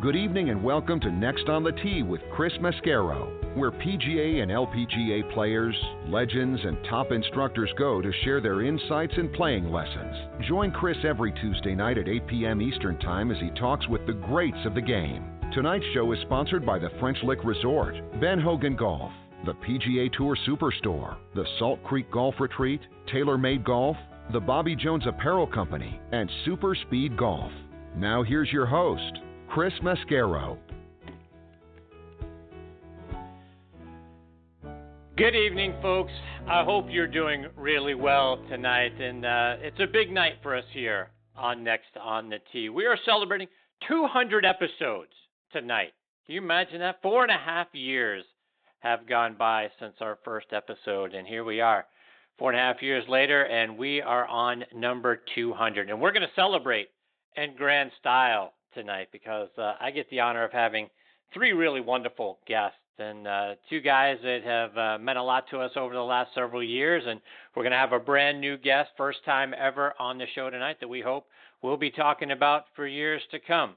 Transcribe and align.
Good 0.00 0.14
evening 0.14 0.50
and 0.50 0.62
welcome 0.62 1.00
to 1.00 1.10
Next 1.10 1.48
on 1.48 1.64
the 1.64 1.72
Tee 1.72 2.04
with 2.04 2.20
Chris 2.32 2.52
Mascaro, 2.60 3.56
where 3.56 3.72
PGA 3.72 4.42
and 4.42 4.48
LPGA 4.48 5.34
players, 5.34 5.74
legends, 6.06 6.60
and 6.62 6.78
top 6.88 7.10
instructors 7.10 7.68
go 7.76 8.00
to 8.00 8.12
share 8.22 8.40
their 8.40 8.62
insights 8.62 9.14
and 9.16 9.32
playing 9.32 9.72
lessons. 9.72 10.14
Join 10.46 10.70
Chris 10.70 10.98
every 11.04 11.32
Tuesday 11.32 11.74
night 11.74 11.98
at 11.98 12.06
8 12.06 12.28
p.m. 12.28 12.62
Eastern 12.62 12.96
Time 13.00 13.32
as 13.32 13.38
he 13.40 13.50
talks 13.58 13.88
with 13.88 14.06
the 14.06 14.12
greats 14.12 14.64
of 14.66 14.76
the 14.76 14.80
game. 14.80 15.24
Tonight's 15.52 15.84
show 15.92 16.12
is 16.12 16.20
sponsored 16.20 16.64
by 16.64 16.78
the 16.78 16.90
French 17.00 17.18
Lick 17.24 17.42
Resort, 17.42 17.96
Ben 18.20 18.38
Hogan 18.38 18.76
Golf, 18.76 19.10
the 19.46 19.54
PGA 19.54 20.12
Tour 20.12 20.38
Superstore, 20.46 21.16
the 21.34 21.46
Salt 21.58 21.82
Creek 21.82 22.08
Golf 22.12 22.36
Retreat, 22.38 22.82
TaylorMade 23.12 23.64
Golf, 23.64 23.96
the 24.32 24.38
Bobby 24.38 24.76
Jones 24.76 25.08
Apparel 25.08 25.48
Company, 25.48 26.00
and 26.12 26.30
Super 26.44 26.76
Speed 26.86 27.16
Golf. 27.16 27.50
Now 27.96 28.22
here's 28.22 28.52
your 28.52 28.66
host, 28.66 29.18
Chris 29.48 29.72
Mascaro. 29.82 30.58
Good 35.16 35.34
evening, 35.34 35.74
folks. 35.82 36.12
I 36.46 36.62
hope 36.62 36.86
you're 36.90 37.06
doing 37.06 37.46
really 37.56 37.94
well 37.94 38.38
tonight, 38.48 39.00
and 39.00 39.24
uh, 39.24 39.56
it's 39.60 39.80
a 39.80 39.86
big 39.86 40.12
night 40.12 40.34
for 40.42 40.54
us 40.54 40.64
here 40.72 41.08
on 41.34 41.64
Next 41.64 41.88
on 42.00 42.28
the 42.28 42.38
Tee. 42.52 42.68
We 42.68 42.86
are 42.86 42.98
celebrating 43.04 43.48
200 43.88 44.44
episodes 44.44 45.12
tonight. 45.52 45.92
Can 46.26 46.34
you 46.34 46.42
imagine 46.42 46.80
that? 46.80 47.00
Four 47.02 47.22
and 47.22 47.32
a 47.32 47.38
half 47.38 47.68
years 47.72 48.24
have 48.80 49.08
gone 49.08 49.34
by 49.36 49.68
since 49.80 49.94
our 50.00 50.18
first 50.24 50.48
episode, 50.52 51.14
and 51.14 51.26
here 51.26 51.42
we 51.42 51.60
are, 51.60 51.86
four 52.38 52.52
and 52.52 52.60
a 52.60 52.62
half 52.62 52.82
years 52.82 53.04
later, 53.08 53.44
and 53.44 53.78
we 53.78 54.02
are 54.02 54.26
on 54.26 54.62
number 54.74 55.22
200. 55.34 55.90
And 55.90 56.00
we're 56.00 56.12
going 56.12 56.22
to 56.22 56.34
celebrate 56.36 56.88
in 57.36 57.56
grand 57.56 57.90
style 57.98 58.52
tonight 58.74 59.08
because 59.12 59.48
uh, 59.58 59.74
I 59.80 59.90
get 59.90 60.08
the 60.10 60.20
honor 60.20 60.44
of 60.44 60.52
having 60.52 60.88
three 61.32 61.52
really 61.52 61.80
wonderful 61.80 62.38
guests 62.46 62.78
and 62.98 63.26
uh, 63.26 63.54
two 63.70 63.80
guys 63.80 64.18
that 64.22 64.42
have 64.44 64.76
uh, 64.76 64.98
meant 64.98 65.18
a 65.18 65.22
lot 65.22 65.44
to 65.50 65.58
us 65.58 65.70
over 65.76 65.94
the 65.94 66.00
last 66.00 66.34
several 66.34 66.62
years. 66.62 67.04
And 67.06 67.20
we're 67.54 67.62
going 67.62 67.72
to 67.72 67.78
have 67.78 67.92
a 67.92 67.98
brand 67.98 68.40
new 68.40 68.56
guest, 68.56 68.90
first 68.96 69.24
time 69.24 69.54
ever 69.56 69.94
on 69.98 70.18
the 70.18 70.26
show 70.34 70.50
tonight, 70.50 70.78
that 70.80 70.88
we 70.88 71.00
hope 71.00 71.26
we'll 71.62 71.76
be 71.76 71.90
talking 71.90 72.32
about 72.32 72.64
for 72.74 72.86
years 72.86 73.22
to 73.30 73.38
come. 73.38 73.74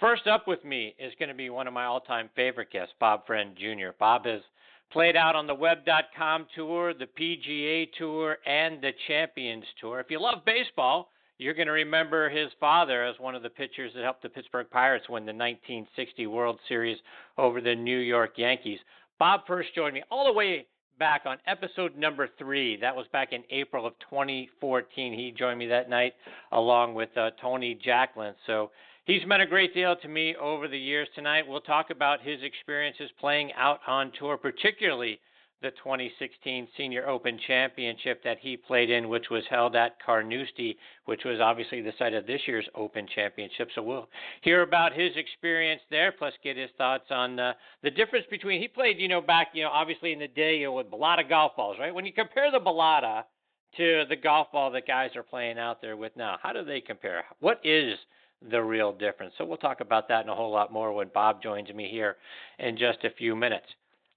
First 0.00 0.26
up 0.26 0.46
with 0.46 0.64
me 0.64 0.94
is 0.98 1.12
going 1.18 1.28
to 1.28 1.34
be 1.34 1.50
one 1.50 1.66
of 1.66 1.72
my 1.72 1.84
all 1.84 2.00
time 2.00 2.28
favorite 2.36 2.70
guests, 2.70 2.94
Bob 3.00 3.26
Friend 3.26 3.56
Jr. 3.56 3.90
Bob 3.98 4.26
has 4.26 4.40
played 4.92 5.16
out 5.16 5.34
on 5.34 5.46
the 5.46 5.54
Web.com 5.54 6.46
Tour, 6.54 6.94
the 6.94 7.06
PGA 7.18 7.88
Tour, 7.96 8.38
and 8.46 8.80
the 8.80 8.92
Champions 9.08 9.64
Tour. 9.80 10.00
If 10.00 10.10
you 10.10 10.20
love 10.20 10.44
baseball, 10.44 11.08
you're 11.38 11.54
going 11.54 11.66
to 11.66 11.72
remember 11.72 12.28
his 12.28 12.50
father 12.60 13.04
as 13.04 13.18
one 13.18 13.34
of 13.34 13.42
the 13.42 13.50
pitchers 13.50 13.92
that 13.94 14.04
helped 14.04 14.22
the 14.22 14.28
Pittsburgh 14.28 14.68
Pirates 14.70 15.08
win 15.08 15.24
the 15.24 15.32
1960 15.32 16.26
World 16.28 16.58
Series 16.68 16.98
over 17.38 17.60
the 17.60 17.74
New 17.74 17.98
York 17.98 18.34
Yankees. 18.36 18.78
Bob 19.18 19.40
first 19.46 19.74
joined 19.74 19.94
me 19.94 20.02
all 20.10 20.26
the 20.26 20.32
way 20.32 20.66
back 20.98 21.22
on 21.26 21.38
episode 21.46 21.96
number 21.96 22.28
three. 22.38 22.76
That 22.76 22.94
was 22.94 23.06
back 23.12 23.32
in 23.32 23.42
April 23.50 23.86
of 23.86 23.94
2014. 24.10 25.12
He 25.12 25.34
joined 25.36 25.58
me 25.58 25.66
that 25.66 25.90
night 25.90 26.14
along 26.52 26.94
with 26.94 27.10
uh, 27.16 27.30
Tony 27.40 27.78
Jacklin. 27.84 28.34
So 28.46 28.70
he's 29.04 29.26
meant 29.26 29.42
a 29.42 29.46
great 29.46 29.74
deal 29.74 29.96
to 29.96 30.08
me 30.08 30.36
over 30.40 30.68
the 30.68 30.78
years. 30.78 31.08
Tonight 31.14 31.46
we'll 31.48 31.60
talk 31.60 31.90
about 31.90 32.22
his 32.22 32.42
experiences 32.42 33.10
playing 33.18 33.52
out 33.54 33.80
on 33.86 34.12
tour, 34.18 34.36
particularly 34.36 35.18
the 35.64 35.70
2016 35.70 36.68
Senior 36.76 37.08
Open 37.08 37.40
Championship 37.46 38.22
that 38.22 38.36
he 38.38 38.54
played 38.54 38.90
in, 38.90 39.08
which 39.08 39.30
was 39.30 39.42
held 39.48 39.74
at 39.74 39.96
Carnoustie, 40.04 40.76
which 41.06 41.24
was 41.24 41.40
obviously 41.40 41.80
the 41.80 41.94
site 41.98 42.12
of 42.12 42.26
this 42.26 42.42
year's 42.46 42.68
Open 42.74 43.08
Championship. 43.14 43.70
So 43.74 43.82
we'll 43.82 44.08
hear 44.42 44.60
about 44.60 44.92
his 44.92 45.12
experience 45.16 45.80
there, 45.90 46.12
plus 46.12 46.34
get 46.42 46.58
his 46.58 46.68
thoughts 46.76 47.06
on 47.08 47.40
uh, 47.40 47.54
the 47.82 47.90
difference 47.90 48.26
between 48.28 48.60
he 48.60 48.68
played, 48.68 48.98
you 48.98 49.08
know, 49.08 49.22
back, 49.22 49.48
you 49.54 49.62
know, 49.62 49.70
obviously 49.70 50.12
in 50.12 50.18
the 50.18 50.28
day, 50.28 50.58
you 50.58 50.66
know, 50.66 50.74
with 50.74 50.90
Balata 50.90 51.26
golf 51.26 51.56
balls, 51.56 51.78
right? 51.80 51.94
When 51.94 52.04
you 52.04 52.12
compare 52.12 52.50
the 52.50 52.60
Balata 52.60 53.24
to 53.78 54.04
the 54.06 54.16
golf 54.16 54.52
ball 54.52 54.70
that 54.72 54.86
guys 54.86 55.16
are 55.16 55.22
playing 55.22 55.58
out 55.58 55.80
there 55.80 55.96
with 55.96 56.12
now, 56.14 56.36
how 56.42 56.52
do 56.52 56.62
they 56.62 56.82
compare? 56.82 57.24
What 57.40 57.58
is 57.64 57.94
the 58.50 58.62
real 58.62 58.92
difference? 58.92 59.32
So 59.38 59.46
we'll 59.46 59.56
talk 59.56 59.80
about 59.80 60.08
that 60.08 60.20
and 60.20 60.30
a 60.30 60.34
whole 60.34 60.52
lot 60.52 60.70
more 60.70 60.92
when 60.92 61.08
Bob 61.14 61.42
joins 61.42 61.70
me 61.70 61.88
here 61.90 62.16
in 62.58 62.76
just 62.76 63.02
a 63.04 63.10
few 63.16 63.34
minutes. 63.34 63.66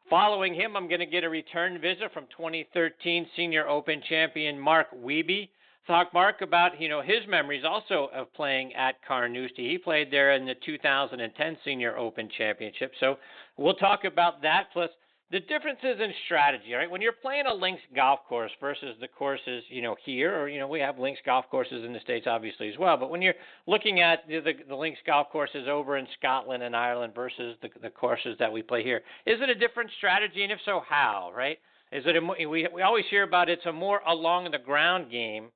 Following 0.09 0.53
him, 0.53 0.78
I'm 0.78 0.88
going 0.88 1.01
to 1.01 1.06
get 1.06 1.25
a 1.25 1.29
return 1.29 1.81
visit 1.81 2.13
from 2.13 2.28
2013 2.38 3.28
Senior 3.35 3.68
Open 3.68 4.01
champion 4.07 4.57
Mark 4.57 4.88
Wiebe. 4.95 5.50
Talk 5.85 6.13
Mark 6.13 6.41
about 6.41 6.79
you 6.79 6.88
know 6.88 7.01
his 7.01 7.28
memories 7.28 7.63
also 7.68 8.09
of 8.13 8.34
playing 8.34 8.73
at 8.73 8.96
Carnoustie. 9.06 9.69
He 9.69 9.78
played 9.78 10.09
there 10.09 10.31
in 10.34 10.46
the 10.46 10.56
2010 10.66 11.57
Senior 11.66 11.97
Open 11.97 12.29
Championship. 12.38 12.94
So 13.01 13.17
we'll 13.57 13.73
talk 13.73 14.06
about 14.06 14.41
that 14.44 14.67
plus 14.72 14.90
the 15.29 15.41
differences 15.41 15.99
in 15.99 16.13
strategy, 16.25 16.73
right? 16.73 16.89
When 16.89 17.01
you're 17.01 17.11
playing 17.11 17.47
a 17.47 17.53
links 17.53 17.81
golf 17.93 18.19
course 18.29 18.51
versus 18.61 18.95
the 19.01 19.09
courses, 19.09 19.63
you 19.69 19.81
know, 19.81 19.95
here, 20.05 20.39
or 20.39 20.47
you 20.47 20.59
know, 20.59 20.67
we 20.67 20.79
have 20.79 20.99
links 20.99 21.19
golf 21.25 21.45
courses 21.51 21.83
in 21.83 21.91
the 21.91 21.99
states, 21.99 22.27
obviously 22.29 22.69
as 22.69 22.77
well. 22.77 22.95
But 22.95 23.09
when 23.09 23.21
you're 23.21 23.33
looking 23.67 23.99
at 23.99 24.25
the, 24.27 24.39
the, 24.39 24.53
the 24.69 24.75
links 24.75 24.99
golf 25.05 25.27
courses 25.29 25.67
over 25.69 25.97
in 25.97 26.07
Scotland 26.17 26.63
and 26.63 26.75
Ireland 26.75 27.13
versus 27.13 27.57
the, 27.61 27.69
the 27.81 27.89
courses 27.89 28.37
that 28.39 28.51
we 28.51 28.61
play 28.61 28.83
here, 28.83 29.01
is 29.25 29.41
it 29.41 29.49
a 29.49 29.55
different 29.55 29.89
strategy? 29.97 30.43
And 30.43 30.51
if 30.51 30.59
so, 30.63 30.81
how? 30.87 31.31
Right? 31.35 31.57
Is 31.91 32.03
it 32.05 32.16
a, 32.16 32.47
we 32.47 32.67
we 32.73 32.81
always 32.81 33.05
hear 33.09 33.23
about 33.23 33.49
it's 33.49 33.66
a 33.66 33.73
more 33.73 34.01
along 34.07 34.51
the 34.51 34.57
ground 34.57 35.11
game 35.11 35.49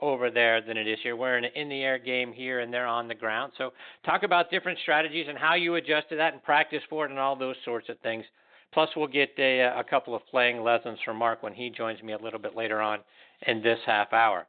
over 0.00 0.30
there 0.30 0.62
than 0.62 0.76
it 0.76 0.86
is 0.86 0.98
here. 1.02 1.16
We're 1.16 1.36
in 1.36 1.44
an 1.44 1.50
in 1.54 1.68
the 1.68 1.82
air 1.82 1.98
game 1.98 2.32
here, 2.32 2.60
and 2.60 2.72
they're 2.72 2.86
on 2.86 3.08
the 3.08 3.14
ground. 3.14 3.52
So 3.58 3.72
talk 4.06 4.22
about 4.22 4.50
different 4.50 4.78
strategies 4.80 5.26
and 5.28 5.36
how 5.36 5.54
you 5.54 5.74
adjust 5.74 6.08
to 6.10 6.16
that 6.16 6.32
and 6.32 6.42
practice 6.42 6.82
for 6.88 7.04
it 7.04 7.10
and 7.10 7.18
all 7.18 7.36
those 7.36 7.56
sorts 7.64 7.88
of 7.88 7.98
things. 8.00 8.24
Plus, 8.72 8.90
we'll 8.96 9.06
get 9.06 9.30
a, 9.38 9.60
a 9.78 9.84
couple 9.84 10.14
of 10.14 10.26
playing 10.26 10.62
lessons 10.62 10.98
from 11.04 11.16
Mark 11.16 11.42
when 11.42 11.54
he 11.54 11.70
joins 11.70 12.02
me 12.02 12.12
a 12.12 12.18
little 12.18 12.38
bit 12.38 12.54
later 12.56 12.80
on 12.80 13.00
in 13.46 13.62
this 13.62 13.78
half 13.86 14.12
hour. 14.12 14.46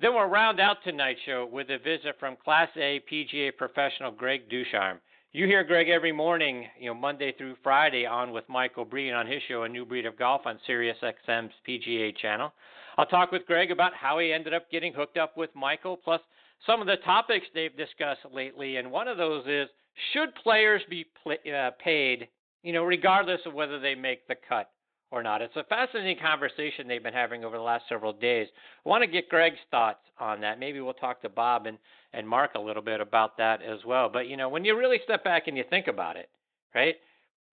Then 0.00 0.14
we'll 0.14 0.24
round 0.24 0.60
out 0.60 0.78
tonight's 0.82 1.20
show 1.26 1.48
with 1.50 1.68
a 1.70 1.78
visit 1.78 2.16
from 2.18 2.36
Class 2.42 2.68
A 2.76 3.02
PGA 3.10 3.54
professional 3.56 4.10
Greg 4.10 4.48
Ducharme. 4.48 4.98
You 5.32 5.46
hear 5.46 5.62
Greg 5.62 5.88
every 5.88 6.10
morning, 6.10 6.66
you 6.78 6.86
know, 6.86 6.94
Monday 6.94 7.32
through 7.32 7.56
Friday 7.62 8.04
on 8.04 8.32
with 8.32 8.48
Michael 8.48 8.84
Breed 8.84 9.12
on 9.12 9.26
his 9.26 9.42
show, 9.46 9.62
A 9.62 9.68
New 9.68 9.84
Breed 9.84 10.06
of 10.06 10.18
Golf 10.18 10.42
on 10.46 10.58
SiriusXM's 10.68 11.52
PGA 11.68 12.16
channel. 12.16 12.52
I'll 12.98 13.06
talk 13.06 13.30
with 13.30 13.46
Greg 13.46 13.70
about 13.70 13.94
how 13.94 14.18
he 14.18 14.32
ended 14.32 14.54
up 14.54 14.68
getting 14.70 14.92
hooked 14.92 15.18
up 15.18 15.36
with 15.36 15.50
Michael, 15.54 15.96
plus 15.96 16.20
some 16.66 16.80
of 16.80 16.88
the 16.88 16.96
topics 17.04 17.46
they've 17.54 17.76
discussed 17.76 18.20
lately. 18.32 18.78
And 18.78 18.90
one 18.90 19.06
of 19.06 19.18
those 19.18 19.46
is 19.46 19.68
should 20.12 20.34
players 20.34 20.82
be 20.90 21.06
uh, 21.26 21.70
paid 21.82 22.26
you 22.62 22.72
know, 22.72 22.84
regardless 22.84 23.40
of 23.46 23.54
whether 23.54 23.78
they 23.78 23.94
make 23.94 24.26
the 24.28 24.36
cut 24.48 24.70
or 25.10 25.22
not. 25.22 25.42
It's 25.42 25.56
a 25.56 25.64
fascinating 25.64 26.18
conversation 26.22 26.86
they've 26.86 27.02
been 27.02 27.12
having 27.12 27.44
over 27.44 27.56
the 27.56 27.62
last 27.62 27.84
several 27.88 28.12
days. 28.12 28.46
I 28.84 28.88
want 28.88 29.02
to 29.02 29.10
get 29.10 29.28
Greg's 29.28 29.58
thoughts 29.70 30.04
on 30.18 30.40
that. 30.42 30.60
Maybe 30.60 30.80
we'll 30.80 30.94
talk 30.94 31.20
to 31.22 31.28
Bob 31.28 31.66
and, 31.66 31.78
and 32.12 32.28
Mark 32.28 32.52
a 32.54 32.60
little 32.60 32.82
bit 32.82 33.00
about 33.00 33.36
that 33.38 33.60
as 33.62 33.80
well. 33.84 34.08
But, 34.08 34.28
you 34.28 34.36
know, 34.36 34.48
when 34.48 34.64
you 34.64 34.76
really 34.78 34.98
step 35.04 35.24
back 35.24 35.48
and 35.48 35.56
you 35.56 35.64
think 35.68 35.88
about 35.88 36.16
it, 36.16 36.28
right? 36.74 36.94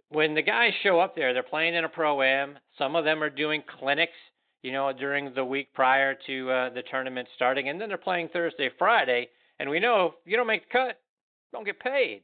When 0.09 0.35
the 0.35 0.41
guys 0.41 0.71
show 0.83 0.99
up 0.99 1.15
there, 1.15 1.33
they're 1.33 1.43
playing 1.43 1.73
in 1.73 1.83
a 1.83 1.89
pro 1.89 2.21
am. 2.21 2.57
Some 2.77 2.95
of 2.95 3.03
them 3.03 3.23
are 3.23 3.29
doing 3.29 3.63
clinics, 3.79 4.13
you 4.61 4.71
know, 4.71 4.93
during 4.93 5.33
the 5.33 5.43
week 5.43 5.73
prior 5.73 6.15
to 6.27 6.51
uh, 6.51 6.69
the 6.69 6.83
tournament 6.89 7.27
starting. 7.35 7.69
And 7.69 7.81
then 7.81 7.89
they're 7.89 7.97
playing 7.97 8.29
Thursday, 8.31 8.69
Friday. 8.77 9.29
And 9.59 9.69
we 9.69 9.79
know 9.79 10.05
if 10.05 10.13
you 10.31 10.37
don't 10.37 10.47
make 10.47 10.69
the 10.69 10.71
cut, 10.71 10.99
don't 11.51 11.65
get 11.65 11.79
paid. 11.79 12.21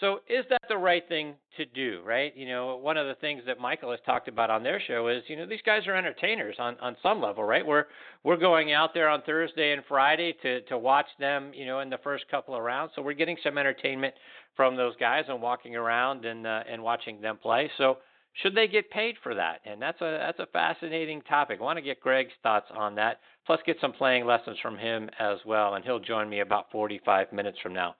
So 0.00 0.20
is 0.28 0.44
that 0.50 0.62
the 0.68 0.76
right 0.76 1.06
thing 1.06 1.34
to 1.56 1.64
do, 1.64 2.00
right? 2.04 2.36
You 2.36 2.48
know, 2.48 2.76
one 2.76 2.96
of 2.96 3.06
the 3.06 3.14
things 3.16 3.42
that 3.46 3.60
Michael 3.60 3.90
has 3.90 4.00
talked 4.04 4.26
about 4.26 4.50
on 4.50 4.62
their 4.62 4.80
show 4.80 5.08
is, 5.08 5.22
you 5.28 5.36
know, 5.36 5.46
these 5.46 5.60
guys 5.64 5.86
are 5.86 5.94
entertainers 5.94 6.56
on, 6.58 6.76
on 6.80 6.96
some 7.02 7.20
level, 7.20 7.44
right? 7.44 7.64
We're 7.64 7.84
we're 8.24 8.38
going 8.38 8.72
out 8.72 8.94
there 8.94 9.08
on 9.08 9.22
Thursday 9.22 9.72
and 9.72 9.82
Friday 9.86 10.34
to 10.42 10.62
to 10.62 10.78
watch 10.78 11.06
them, 11.20 11.52
you 11.54 11.66
know, 11.66 11.80
in 11.80 11.90
the 11.90 11.98
first 11.98 12.24
couple 12.30 12.54
of 12.54 12.62
rounds. 12.62 12.92
So 12.96 13.02
we're 13.02 13.12
getting 13.12 13.36
some 13.44 13.58
entertainment 13.58 14.14
from 14.56 14.76
those 14.76 14.96
guys 14.96 15.24
and 15.28 15.40
walking 15.40 15.76
around 15.76 16.24
and 16.24 16.46
uh, 16.46 16.62
and 16.70 16.82
watching 16.82 17.20
them 17.20 17.38
play. 17.40 17.70
So 17.78 17.98
Should 18.34 18.54
they 18.54 18.66
get 18.66 18.90
paid 18.90 19.16
for 19.22 19.34
that? 19.34 19.60
And 19.66 19.80
that's 19.80 20.00
a 20.00 20.18
that's 20.18 20.38
a 20.38 20.46
fascinating 20.46 21.20
topic. 21.22 21.58
I 21.60 21.64
want 21.64 21.76
to 21.76 21.82
get 21.82 22.00
Greg's 22.00 22.32
thoughts 22.42 22.66
on 22.74 22.94
that. 22.94 23.20
Plus, 23.44 23.60
get 23.66 23.76
some 23.80 23.92
playing 23.92 24.24
lessons 24.24 24.56
from 24.62 24.78
him 24.78 25.10
as 25.18 25.38
well, 25.44 25.74
and 25.74 25.84
he'll 25.84 25.98
join 25.98 26.30
me 26.30 26.40
about 26.40 26.70
45 26.70 27.32
minutes 27.32 27.58
from 27.60 27.74
now. 27.74 27.96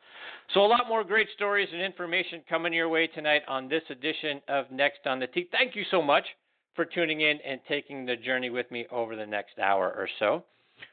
So, 0.55 0.65
a 0.65 0.67
lot 0.67 0.87
more 0.89 1.03
great 1.03 1.27
stories 1.35 1.69
and 1.73 1.83
information 1.83 2.43
coming 2.49 2.73
your 2.73 2.89
way 2.89 3.09
tonight 3.09 3.43
on 3.49 3.69
this 3.69 3.83
edition 3.91 4.41
of 4.47 4.71
Next 4.71 5.05
on 5.05 5.19
the 5.19 5.27
Tee. 5.27 5.49
Thank 5.51 5.75
you 5.75 5.83
so 5.91 6.01
much 6.01 6.25
for 6.75 6.85
tuning 6.85 7.23
in 7.23 7.39
and 7.45 7.61
taking 7.69 8.07
the 8.07 8.17
journey 8.17 8.51
with 8.51 8.71
me 8.71 8.87
over 8.91 9.17
the 9.17 9.27
next 9.27 9.59
hour 9.59 9.89
or 9.89 10.09
so. 10.21 10.45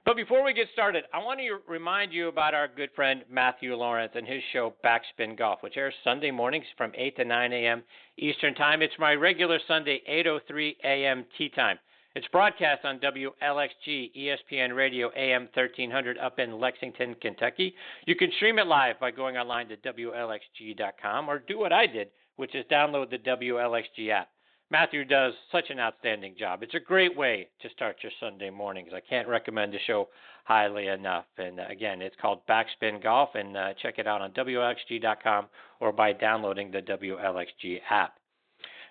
But 0.06 0.16
before 0.16 0.44
we 0.44 0.54
get 0.54 0.68
started, 0.74 1.04
I 1.14 1.20
want 1.20 1.40
to 1.40 1.60
remind 1.68 2.12
you 2.12 2.28
about 2.28 2.54
our 2.54 2.68
good 2.68 2.90
friend 2.96 3.24
Matthew 3.30 3.76
Lawrence 3.76 4.14
and 4.16 4.28
his 4.28 4.42
show 4.54 4.74
Backspin 4.84 5.38
Golf, 5.38 5.62
which 5.62 5.78
airs 5.78 5.94
Sunday 6.04 6.32
mornings 6.32 6.66
from 6.78 6.92
8 6.96 7.16
to 7.18 7.26
9 7.26 7.54
a.m. 7.54 7.84
Eastern 8.18 8.56
Time. 8.56 8.82
It's 8.82 8.94
my 9.00 9.14
regular 9.14 9.60
Sunday 9.68 10.02
8:03 10.10 10.76
a.m. 10.84 11.26
tee 11.38 11.50
time. 11.50 11.80
It's 12.16 12.28
broadcast 12.30 12.86
on 12.86 13.00
WLXG 13.00 14.12
ESPN 14.18 14.76
Radio 14.76 15.12
AM 15.16 15.44
1300 15.54 16.18
up 16.18 16.40
in 16.40 16.60
Lexington, 16.60 17.16
Kentucky. 17.22 17.76
You 18.08 18.16
can 18.16 18.32
stream 18.38 18.58
it 18.58 18.66
live 18.66 19.00
by 19.00 19.12
going 19.12 19.38
online 19.38 19.68
to 19.70 19.78
WLXG.com 19.78 21.30
or 21.30 21.40
do 21.40 21.60
what 21.60 21.72
I 21.72 21.86
did, 21.86 22.10
which 22.36 22.56
is 22.56 22.66
download 22.72 23.12
the 23.12 23.20
WLXG 23.20 24.10
app. 24.10 24.30
Matthew 24.72 25.04
does 25.04 25.34
such 25.52 25.72
an 25.72 25.80
outstanding 25.80 26.36
job. 26.38 26.62
It's 26.62 26.76
a 26.76 26.80
great 26.80 27.18
way 27.18 27.48
to 27.62 27.70
start 27.70 27.98
your 28.04 28.12
Sunday 28.20 28.52
mornings. 28.52 28.92
I 28.94 29.00
can't 29.00 29.28
recommend 29.28 29.74
the 29.74 29.80
show 29.88 30.10
highly 30.44 30.88
enough. 30.88 31.26
And 31.38 31.60
uh, 31.60 31.64
again, 31.70 32.04
it's 32.04 32.16
called 32.22 32.46
Backspin 32.48 33.02
Golf, 33.02 33.30
and 33.34 33.58
uh, 33.58 33.74
check 33.82 33.98
it 33.98 34.06
out 34.06 34.22
on 34.22 34.32
WLXG.com 34.32 35.48
or 35.80 35.92
by 35.92 36.14
downloading 36.14 36.70
the 36.70 36.82
WLXG 36.82 37.80
app. 37.90 38.14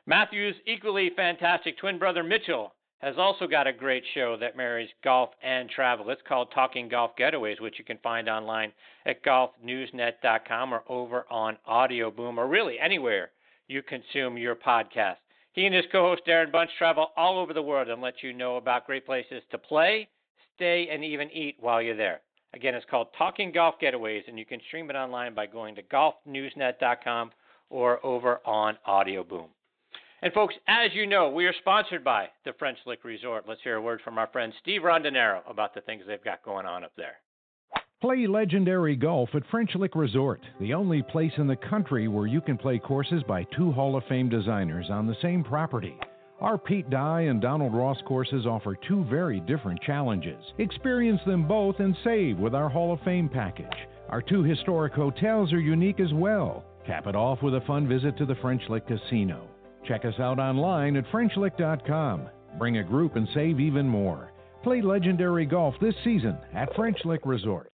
Matthew's 0.04 0.56
equally 0.66 1.10
fantastic 1.14 1.78
twin 1.78 1.98
brother 1.98 2.24
Mitchell 2.24 2.74
has 2.98 3.14
also 3.16 3.46
got 3.46 3.68
a 3.68 3.72
great 3.72 4.02
show 4.14 4.36
that 4.40 4.56
marries 4.56 4.88
golf 5.04 5.30
and 5.42 5.70
travel. 5.70 6.10
It's 6.10 6.22
called 6.26 6.48
Talking 6.52 6.88
Golf 6.88 7.12
Getaways, 7.16 7.60
which 7.60 7.78
you 7.78 7.84
can 7.84 7.98
find 7.98 8.28
online 8.28 8.72
at 9.06 9.22
golfnewsnet.com 9.22 10.74
or 10.74 10.82
over 10.88 11.24
on 11.30 11.56
Audio 11.66 12.10
Boom 12.10 12.38
or 12.40 12.48
really 12.48 12.80
anywhere 12.80 13.30
you 13.68 13.82
consume 13.82 14.36
your 14.36 14.56
podcast. 14.56 15.18
He 15.58 15.66
and 15.66 15.74
his 15.74 15.86
co 15.90 16.02
host 16.02 16.22
Darren 16.24 16.52
Bunch 16.52 16.70
travel 16.78 17.08
all 17.16 17.36
over 17.36 17.52
the 17.52 17.60
world 17.60 17.88
and 17.88 18.00
let 18.00 18.22
you 18.22 18.32
know 18.32 18.58
about 18.58 18.86
great 18.86 19.04
places 19.04 19.42
to 19.50 19.58
play, 19.58 20.08
stay, 20.54 20.86
and 20.88 21.02
even 21.02 21.28
eat 21.32 21.56
while 21.58 21.82
you're 21.82 21.96
there. 21.96 22.20
Again, 22.54 22.76
it's 22.76 22.86
called 22.88 23.08
Talking 23.18 23.50
Golf 23.50 23.74
Getaways, 23.82 24.22
and 24.28 24.38
you 24.38 24.46
can 24.46 24.60
stream 24.68 24.88
it 24.88 24.94
online 24.94 25.34
by 25.34 25.46
going 25.46 25.74
to 25.74 25.82
golfnewsnet.com 25.82 27.32
or 27.70 27.98
over 28.06 28.38
on 28.46 28.78
Audio 28.86 29.24
Boom. 29.24 29.46
And 30.22 30.32
folks, 30.32 30.54
as 30.68 30.92
you 30.94 31.06
know, 31.08 31.28
we 31.28 31.46
are 31.46 31.54
sponsored 31.58 32.04
by 32.04 32.28
the 32.44 32.52
French 32.56 32.78
Lick 32.86 33.02
Resort. 33.02 33.46
Let's 33.48 33.62
hear 33.64 33.74
a 33.74 33.82
word 33.82 34.00
from 34.04 34.16
our 34.16 34.28
friend 34.28 34.52
Steve 34.62 34.82
Rondinero 34.82 35.40
about 35.50 35.74
the 35.74 35.80
things 35.80 36.04
they've 36.06 36.22
got 36.22 36.44
going 36.44 36.66
on 36.66 36.84
up 36.84 36.92
there. 36.96 37.16
Play 38.00 38.28
legendary 38.28 38.94
golf 38.94 39.28
at 39.34 39.42
French 39.50 39.74
Lick 39.74 39.96
Resort, 39.96 40.40
the 40.60 40.72
only 40.72 41.02
place 41.02 41.32
in 41.36 41.48
the 41.48 41.56
country 41.56 42.06
where 42.06 42.28
you 42.28 42.40
can 42.40 42.56
play 42.56 42.78
courses 42.78 43.24
by 43.26 43.42
two 43.56 43.72
Hall 43.72 43.96
of 43.96 44.04
Fame 44.08 44.28
designers 44.28 44.86
on 44.88 45.08
the 45.08 45.16
same 45.20 45.42
property. 45.42 45.98
Our 46.40 46.58
Pete 46.58 46.88
Dye 46.90 47.22
and 47.22 47.42
Donald 47.42 47.74
Ross 47.74 47.98
courses 48.06 48.46
offer 48.46 48.76
two 48.76 49.02
very 49.06 49.40
different 49.40 49.82
challenges. 49.82 50.40
Experience 50.58 51.20
them 51.26 51.48
both 51.48 51.80
and 51.80 51.96
save 52.04 52.38
with 52.38 52.54
our 52.54 52.68
Hall 52.68 52.92
of 52.92 53.00
Fame 53.00 53.28
package. 53.28 53.66
Our 54.10 54.22
two 54.22 54.44
historic 54.44 54.92
hotels 54.92 55.52
are 55.52 55.58
unique 55.58 55.98
as 55.98 56.12
well. 56.12 56.64
Cap 56.86 57.08
it 57.08 57.16
off 57.16 57.42
with 57.42 57.56
a 57.56 57.62
fun 57.62 57.88
visit 57.88 58.16
to 58.18 58.26
the 58.26 58.36
French 58.36 58.62
Lick 58.68 58.86
Casino. 58.86 59.48
Check 59.88 60.04
us 60.04 60.20
out 60.20 60.38
online 60.38 60.94
at 60.94 61.10
FrenchLick.com. 61.10 62.28
Bring 62.60 62.78
a 62.78 62.84
group 62.84 63.16
and 63.16 63.26
save 63.34 63.58
even 63.58 63.88
more. 63.88 64.30
Play 64.62 64.82
legendary 64.82 65.46
golf 65.46 65.74
this 65.80 65.96
season 66.04 66.38
at 66.54 66.72
French 66.76 66.98
Lick 67.04 67.22
Resort. 67.24 67.72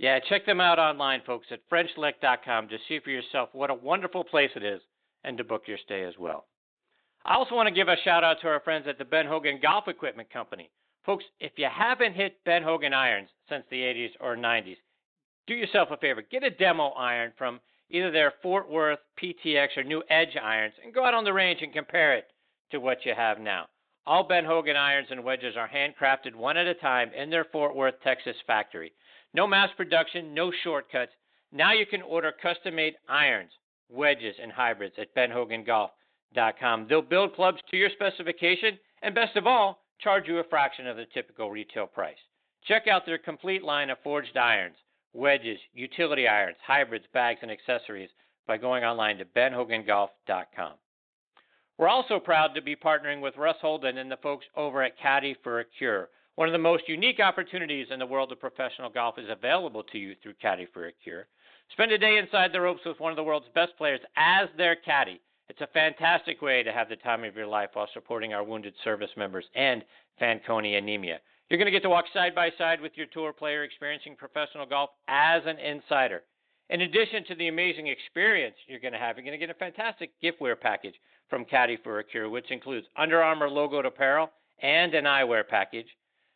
Yeah, 0.00 0.18
check 0.30 0.46
them 0.46 0.62
out 0.62 0.78
online, 0.78 1.20
folks, 1.26 1.48
at 1.50 1.60
FrenchLick.com 1.68 2.68
to 2.68 2.78
see 2.88 3.00
for 3.00 3.10
yourself 3.10 3.50
what 3.52 3.68
a 3.68 3.74
wonderful 3.74 4.24
place 4.24 4.50
it 4.56 4.64
is 4.64 4.80
and 5.24 5.36
to 5.36 5.44
book 5.44 5.64
your 5.66 5.76
stay 5.76 6.04
as 6.04 6.14
well. 6.18 6.46
I 7.26 7.34
also 7.34 7.54
want 7.54 7.68
to 7.68 7.74
give 7.74 7.88
a 7.88 7.96
shout 8.02 8.24
out 8.24 8.38
to 8.40 8.48
our 8.48 8.60
friends 8.60 8.86
at 8.88 8.96
the 8.96 9.04
Ben 9.04 9.26
Hogan 9.26 9.58
Golf 9.60 9.88
Equipment 9.88 10.30
Company. 10.30 10.70
Folks, 11.04 11.24
if 11.38 11.52
you 11.56 11.68
haven't 11.70 12.14
hit 12.14 12.42
Ben 12.46 12.62
Hogan 12.62 12.94
irons 12.94 13.28
since 13.50 13.62
the 13.70 13.82
80s 13.82 14.12
or 14.20 14.38
90s, 14.38 14.78
do 15.46 15.52
yourself 15.52 15.90
a 15.90 15.98
favor. 15.98 16.22
Get 16.30 16.44
a 16.44 16.50
demo 16.50 16.92
iron 16.96 17.34
from 17.36 17.60
either 17.90 18.10
their 18.10 18.32
Fort 18.42 18.70
Worth 18.70 19.00
PTX 19.22 19.76
or 19.76 19.84
New 19.84 20.02
Edge 20.08 20.34
irons 20.42 20.72
and 20.82 20.94
go 20.94 21.04
out 21.04 21.12
on 21.12 21.24
the 21.24 21.32
range 21.34 21.60
and 21.60 21.74
compare 21.74 22.16
it 22.16 22.24
to 22.70 22.80
what 22.80 23.04
you 23.04 23.12
have 23.14 23.38
now. 23.38 23.66
All 24.06 24.24
Ben 24.26 24.46
Hogan 24.46 24.76
irons 24.76 25.08
and 25.10 25.22
wedges 25.22 25.56
are 25.58 25.68
handcrafted 25.68 26.34
one 26.34 26.56
at 26.56 26.66
a 26.66 26.74
time 26.74 27.10
in 27.14 27.28
their 27.28 27.44
Fort 27.52 27.76
Worth, 27.76 28.00
Texas 28.02 28.36
factory. 28.46 28.94
No 29.34 29.46
mass 29.46 29.70
production, 29.76 30.34
no 30.34 30.52
shortcuts. 30.64 31.12
Now 31.52 31.72
you 31.72 31.86
can 31.86 32.02
order 32.02 32.32
custom 32.32 32.76
made 32.76 32.94
irons, 33.08 33.50
wedges, 33.88 34.36
and 34.40 34.52
hybrids 34.52 34.94
at 34.98 35.14
benhogangolf.com. 35.14 36.86
They'll 36.88 37.02
build 37.02 37.34
clubs 37.34 37.58
to 37.70 37.76
your 37.76 37.90
specification 37.90 38.78
and, 39.02 39.14
best 39.14 39.36
of 39.36 39.46
all, 39.46 39.82
charge 40.00 40.26
you 40.26 40.38
a 40.38 40.44
fraction 40.44 40.86
of 40.86 40.96
the 40.96 41.06
typical 41.12 41.50
retail 41.50 41.86
price. 41.86 42.16
Check 42.66 42.86
out 42.88 43.06
their 43.06 43.18
complete 43.18 43.62
line 43.62 43.90
of 43.90 43.98
forged 44.02 44.36
irons, 44.36 44.76
wedges, 45.12 45.58
utility 45.72 46.28
irons, 46.28 46.58
hybrids, 46.64 47.06
bags, 47.12 47.40
and 47.42 47.50
accessories 47.50 48.10
by 48.46 48.56
going 48.56 48.84
online 48.84 49.18
to 49.18 49.24
benhogangolf.com. 49.24 50.72
We're 51.78 51.88
also 51.88 52.18
proud 52.18 52.54
to 52.54 52.62
be 52.62 52.76
partnering 52.76 53.22
with 53.22 53.36
Russ 53.36 53.56
Holden 53.60 53.98
and 53.98 54.10
the 54.10 54.18
folks 54.18 54.44
over 54.56 54.82
at 54.82 54.98
Caddy 54.98 55.34
for 55.42 55.60
a 55.60 55.64
Cure. 55.64 56.10
One 56.36 56.48
of 56.48 56.52
the 56.52 56.58
most 56.58 56.88
unique 56.88 57.20
opportunities 57.20 57.88
in 57.90 57.98
the 57.98 58.06
world 58.06 58.32
of 58.32 58.40
professional 58.40 58.88
golf 58.88 59.18
is 59.18 59.28
available 59.28 59.82
to 59.84 59.98
you 59.98 60.14
through 60.22 60.34
Caddy 60.34 60.66
for 60.72 60.86
a 60.86 60.92
Cure. 60.92 61.26
Spend 61.72 61.92
a 61.92 61.98
day 61.98 62.18
inside 62.18 62.52
the 62.52 62.60
ropes 62.60 62.84
with 62.84 63.00
one 63.00 63.12
of 63.12 63.16
the 63.16 63.22
world's 63.22 63.48
best 63.54 63.76
players 63.76 64.00
as 64.16 64.48
their 64.56 64.76
caddy. 64.76 65.20
It's 65.48 65.60
a 65.60 65.68
fantastic 65.68 66.40
way 66.40 66.62
to 66.62 66.72
have 66.72 66.88
the 66.88 66.96
time 66.96 67.24
of 67.24 67.36
your 67.36 67.46
life 67.46 67.70
while 67.74 67.88
supporting 67.92 68.32
our 68.32 68.44
wounded 68.44 68.74
service 68.84 69.10
members 69.16 69.44
and 69.54 69.84
Fanconi 70.20 70.78
anemia. 70.78 71.20
You're 71.48 71.58
going 71.58 71.66
to 71.66 71.72
get 71.72 71.82
to 71.82 71.90
walk 71.90 72.04
side 72.14 72.34
by 72.34 72.50
side 72.56 72.80
with 72.80 72.92
your 72.94 73.06
tour 73.06 73.32
player 73.32 73.64
experiencing 73.64 74.14
professional 74.14 74.66
golf 74.66 74.90
as 75.08 75.42
an 75.46 75.58
insider. 75.58 76.22
In 76.68 76.82
addition 76.82 77.24
to 77.24 77.34
the 77.34 77.48
amazing 77.48 77.88
experience 77.88 78.54
you're 78.68 78.78
going 78.78 78.92
to 78.92 78.98
have, 78.98 79.16
you're 79.16 79.24
going 79.24 79.38
to 79.38 79.46
get 79.46 79.54
a 79.54 79.58
fantastic 79.58 80.12
giftware 80.22 80.58
package 80.58 80.94
from 81.28 81.44
Caddy 81.44 81.76
for 81.82 81.98
a 81.98 82.04
Cure, 82.04 82.28
which 82.28 82.52
includes 82.52 82.86
Under 82.96 83.20
Armour 83.20 83.48
logoed 83.48 83.86
apparel 83.86 84.30
and 84.62 84.94
an 84.94 85.04
eyewear 85.04 85.46
package 85.46 85.88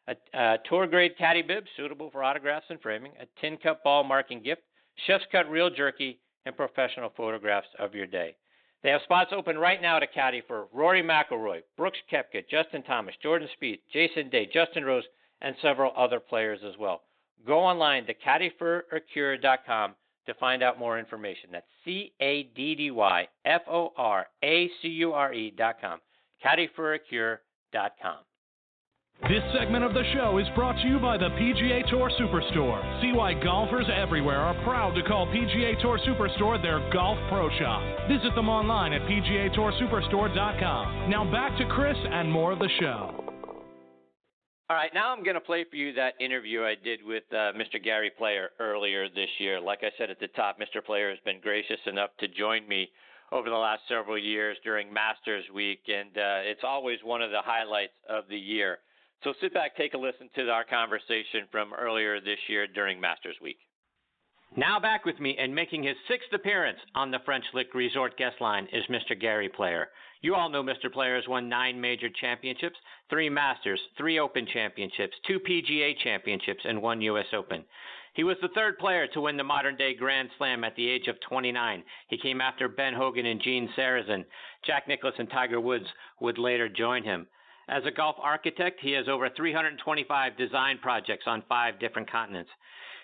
a, 0.08 0.16
a 0.38 0.58
tour 0.68 0.86
grade 0.86 1.16
caddy 1.18 1.42
bib 1.42 1.64
suitable 1.76 2.10
for 2.10 2.22
autographs 2.22 2.66
and 2.68 2.80
framing, 2.80 3.12
a 3.20 3.26
tin 3.40 3.56
cup 3.56 3.82
ball 3.82 4.04
marking 4.04 4.42
gift, 4.42 4.62
chef's 5.06 5.24
cut 5.32 5.50
real 5.50 5.70
jerky, 5.70 6.18
and 6.46 6.56
professional 6.56 7.12
photographs 7.16 7.68
of 7.78 7.94
your 7.94 8.06
day. 8.06 8.36
They 8.82 8.90
have 8.90 9.00
spots 9.02 9.30
open 9.34 9.56
right 9.56 9.80
now 9.80 9.98
to 9.98 10.06
caddy 10.06 10.42
for 10.46 10.66
Rory 10.72 11.02
McIlroy, 11.02 11.62
Brooks 11.76 11.98
Koepka, 12.12 12.46
Justin 12.50 12.82
Thomas, 12.82 13.14
Jordan 13.22 13.48
Spieth, 13.56 13.80
Jason 13.90 14.28
Day, 14.28 14.46
Justin 14.52 14.84
Rose, 14.84 15.04
and 15.40 15.56
several 15.62 15.92
other 15.96 16.20
players 16.20 16.60
as 16.66 16.76
well. 16.78 17.02
Go 17.46 17.60
online 17.60 18.06
to 18.06 18.14
caddyforacure.com 18.14 19.94
to 20.26 20.34
find 20.34 20.62
out 20.62 20.78
more 20.78 20.98
information. 20.98 21.50
That's 21.52 21.66
C 21.84 22.12
A 22.20 22.44
D 22.54 22.74
D 22.74 22.90
Y 22.90 23.28
F 23.44 23.62
O 23.68 23.92
R 23.96 24.26
A 24.42 24.70
C 24.80 24.88
U 24.88 25.12
R 25.12 25.32
E.com. 25.32 26.00
Caddyforacure.com. 26.44 28.18
This 29.22 29.42
segment 29.56 29.82
of 29.82 29.94
the 29.94 30.04
show 30.12 30.36
is 30.36 30.46
brought 30.54 30.76
to 30.82 30.86
you 30.86 30.98
by 30.98 31.16
the 31.16 31.30
PGA 31.30 31.88
Tour 31.88 32.10
Superstore. 32.20 33.00
See 33.00 33.12
why 33.16 33.32
golfers 33.32 33.86
everywhere 33.88 34.40
are 34.40 34.52
proud 34.64 34.94
to 34.96 35.02
call 35.02 35.26
PGA 35.28 35.80
Tour 35.80 35.98
Superstore 36.06 36.60
their 36.60 36.80
golf 36.92 37.16
pro 37.30 37.48
shop. 37.58 37.80
Visit 38.06 38.34
them 38.34 38.50
online 38.50 38.92
at 38.92 39.00
PGATourSuperstore.com. 39.08 41.08
Now 41.08 41.24
back 41.32 41.56
to 41.56 41.64
Chris 41.74 41.96
and 41.96 42.30
more 42.30 42.52
of 42.52 42.58
the 42.58 42.68
show. 42.78 43.24
All 44.68 44.76
right, 44.76 44.92
now 44.92 45.10
I'm 45.10 45.24
going 45.24 45.36
to 45.36 45.40
play 45.40 45.64
for 45.70 45.76
you 45.76 45.94
that 45.94 46.20
interview 46.20 46.62
I 46.62 46.74
did 46.74 47.02
with 47.02 47.24
uh, 47.32 47.56
Mr. 47.56 47.82
Gary 47.82 48.10
Player 48.18 48.50
earlier 48.60 49.08
this 49.08 49.30
year. 49.38 49.58
Like 49.58 49.78
I 49.82 49.88
said 49.96 50.10
at 50.10 50.20
the 50.20 50.28
top, 50.28 50.58
Mr. 50.58 50.84
Player 50.84 51.08
has 51.08 51.18
been 51.24 51.40
gracious 51.40 51.80
enough 51.86 52.10
to 52.20 52.28
join 52.28 52.68
me 52.68 52.90
over 53.32 53.48
the 53.48 53.56
last 53.56 53.84
several 53.88 54.18
years 54.18 54.58
during 54.64 54.92
Masters 54.92 55.46
Week, 55.54 55.80
and 55.88 56.10
uh, 56.10 56.44
it's 56.44 56.60
always 56.62 56.98
one 57.02 57.22
of 57.22 57.30
the 57.30 57.40
highlights 57.42 57.94
of 58.06 58.24
the 58.28 58.36
year. 58.36 58.80
So 59.24 59.32
sit 59.40 59.54
back, 59.54 59.74
take 59.74 59.94
a 59.94 59.98
listen 59.98 60.28
to 60.34 60.50
our 60.50 60.64
conversation 60.64 61.48
from 61.50 61.72
earlier 61.72 62.20
this 62.20 62.38
year 62.46 62.66
during 62.66 63.00
Masters 63.00 63.36
Week. 63.40 63.56
Now 64.54 64.78
back 64.78 65.06
with 65.06 65.18
me 65.18 65.34
and 65.38 65.54
making 65.54 65.82
his 65.82 65.96
sixth 66.08 66.30
appearance 66.34 66.78
on 66.94 67.10
the 67.10 67.18
French 67.24 67.44
Lick 67.54 67.74
Resort 67.74 68.18
guest 68.18 68.36
line 68.42 68.68
is 68.70 68.84
Mr. 68.90 69.18
Gary 69.18 69.48
Player. 69.48 69.88
You 70.20 70.34
all 70.34 70.50
know 70.50 70.62
Mr. 70.62 70.92
Player 70.92 71.16
has 71.16 71.26
won 71.26 71.48
nine 71.48 71.80
major 71.80 72.08
championships, 72.20 72.76
three 73.08 73.30
Masters, 73.30 73.80
three 73.96 74.18
Open 74.18 74.46
championships, 74.52 75.16
two 75.26 75.40
PGA 75.40 75.94
championships, 76.04 76.60
and 76.64 76.82
one 76.82 77.00
U.S. 77.00 77.26
Open. 77.32 77.64
He 78.12 78.24
was 78.24 78.36
the 78.42 78.48
third 78.54 78.78
player 78.78 79.06
to 79.08 79.22
win 79.22 79.38
the 79.38 79.42
modern 79.42 79.76
day 79.76 79.94
Grand 79.94 80.28
Slam 80.36 80.64
at 80.64 80.76
the 80.76 80.88
age 80.88 81.08
of 81.08 81.16
29. 81.26 81.82
He 82.08 82.18
came 82.18 82.42
after 82.42 82.68
Ben 82.68 82.92
Hogan 82.92 83.26
and 83.26 83.40
Gene 83.42 83.70
Sarazen. 83.76 84.24
Jack 84.66 84.86
Nicklaus 84.86 85.14
and 85.18 85.30
Tiger 85.30 85.60
Woods 85.60 85.86
would 86.20 86.38
later 86.38 86.68
join 86.68 87.02
him. 87.02 87.26
As 87.68 87.84
a 87.86 87.90
golf 87.90 88.16
architect, 88.20 88.80
he 88.80 88.92
has 88.92 89.08
over 89.08 89.28
325 89.30 90.36
design 90.36 90.78
projects 90.78 91.24
on 91.26 91.42
five 91.48 91.80
different 91.80 92.10
continents. 92.10 92.50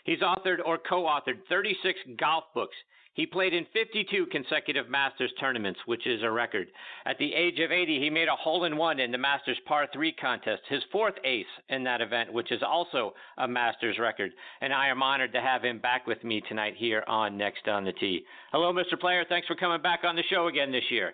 He's 0.05 0.21
authored 0.21 0.59
or 0.65 0.79
co 0.79 1.05
authored 1.05 1.41
36 1.49 1.99
golf 2.19 2.45
books. 2.55 2.77
He 3.15 3.27
played 3.27 3.53
in 3.53 3.67
52 3.73 4.27
consecutive 4.27 4.89
Masters 4.89 5.33
tournaments, 5.41 5.81
which 5.87 6.07
is 6.07 6.23
a 6.23 6.31
record. 6.31 6.69
At 7.05 7.19
the 7.19 7.35
age 7.35 7.59
of 7.59 7.73
80, 7.73 7.99
he 7.99 8.09
made 8.09 8.29
a 8.29 8.37
hole 8.37 8.65
in 8.65 8.77
one 8.77 9.01
in 9.01 9.11
the 9.11 9.19
Masters 9.19 9.59
Par 9.67 9.89
3 9.93 10.13
contest, 10.13 10.63
his 10.69 10.83
fourth 10.93 11.17
ace 11.25 11.45
in 11.69 11.83
that 11.85 12.01
event, 12.01 12.33
which 12.33 12.53
is 12.53 12.63
also 12.63 13.15
a 13.39 13.49
Masters 13.49 13.99
record. 13.99 14.31
And 14.61 14.73
I 14.73 14.89
am 14.89 15.03
honored 15.03 15.33
to 15.33 15.41
have 15.41 15.63
him 15.63 15.81
back 15.81 16.07
with 16.07 16.23
me 16.23 16.41
tonight 16.49 16.75
here 16.77 17.03
on 17.09 17.37
Next 17.37 17.67
on 17.67 17.85
the 17.85 17.93
Tee. 17.93 18.25
Hello, 18.53 18.73
Mr. 18.73 18.99
Player. 18.99 19.25
Thanks 19.29 19.49
for 19.49 19.57
coming 19.57 19.83
back 19.83 20.01
on 20.05 20.15
the 20.15 20.23
show 20.31 20.47
again 20.47 20.71
this 20.71 20.91
year. 20.91 21.13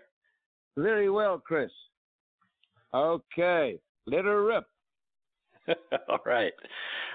Very 0.77 1.09
well, 1.09 1.39
Chris. 1.39 1.71
Okay, 2.95 3.79
let 4.07 4.25
her 4.25 4.45
rip. 4.45 4.65
All 6.09 6.21
right. 6.25 6.53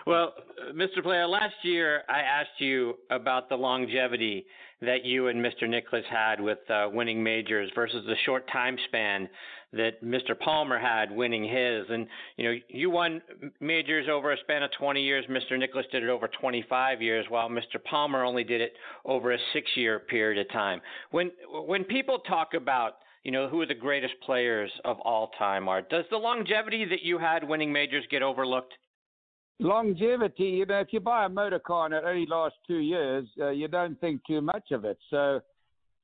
Well, 0.06 0.34
Mr. 0.74 1.02
Player, 1.02 1.28
last 1.28 1.56
year 1.64 2.04
I 2.10 2.20
asked 2.20 2.60
you 2.60 2.96
about 3.10 3.50
the 3.50 3.56
longevity 3.56 4.46
that 4.82 5.06
you 5.06 5.28
and 5.28 5.44
Mr. 5.44 5.70
Nicklaus 5.70 6.04
had 6.10 6.42
with 6.42 6.58
uh, 6.70 6.90
winning 6.92 7.24
majors 7.24 7.70
versus 7.76 8.04
the 8.08 8.16
short 8.26 8.50
time 8.52 8.78
span 8.88 9.30
that 9.74 10.04
Mr. 10.04 10.38
Palmer 10.38 10.80
had 10.80 11.12
winning 11.12 11.44
his. 11.44 11.86
And, 11.90 12.08
you 12.36 12.50
know, 12.50 12.58
you 12.68 12.90
won 12.90 13.22
majors 13.60 14.08
over 14.12 14.34
a 14.34 14.38
span 14.40 14.64
of 14.64 14.72
20 14.78 15.02
years. 15.02 15.24
Mr. 15.30 15.58
Nicklaus 15.58 15.86
did 15.92 16.04
it 16.04 16.10
over 16.10 16.28
25 16.28 17.02
years, 17.02 17.26
while 17.30 17.48
Mr. 17.48 17.82
Palmer 17.84 18.24
only 18.26 18.44
did 18.44 18.60
it 18.60 18.74
over 19.06 19.32
a 19.32 19.38
six 19.54 19.70
year 19.76 20.00
period 20.00 20.44
of 20.44 20.52
time. 20.52 20.82
When, 21.12 21.32
when 21.68 21.84
people 21.84 22.20
talk 22.20 22.54
about 22.56 22.96
you 23.24 23.32
know, 23.32 23.48
who 23.48 23.62
are 23.62 23.68
the 23.68 23.74
greatest 23.74 24.14
players 24.26 24.72
of 24.84 25.00
all 25.02 25.32
time 25.38 25.68
are. 25.68 25.82
Does 25.82 26.06
the 26.10 26.18
longevity 26.18 26.86
that 26.86 27.04
you 27.04 27.20
had 27.20 27.48
winning 27.48 27.72
majors 27.72 28.06
get 28.10 28.24
overlooked? 28.24 28.74
Longevity, 29.60 30.46
you 30.46 30.66
know, 30.66 30.80
if 30.80 30.88
you 30.92 31.00
buy 31.00 31.26
a 31.26 31.30
motor 31.30 31.60
car 31.60 31.86
and 31.86 31.94
it 31.94 32.04
only 32.04 32.26
lasts 32.26 32.58
two 32.66 32.80
years, 32.80 33.28
uh, 33.40 33.50
you 33.50 33.68
don't 33.68 34.00
think 34.02 34.22
too 34.26 34.42
much 34.42 34.72
of 34.72 34.86
it. 34.86 34.98
So, 35.12 35.42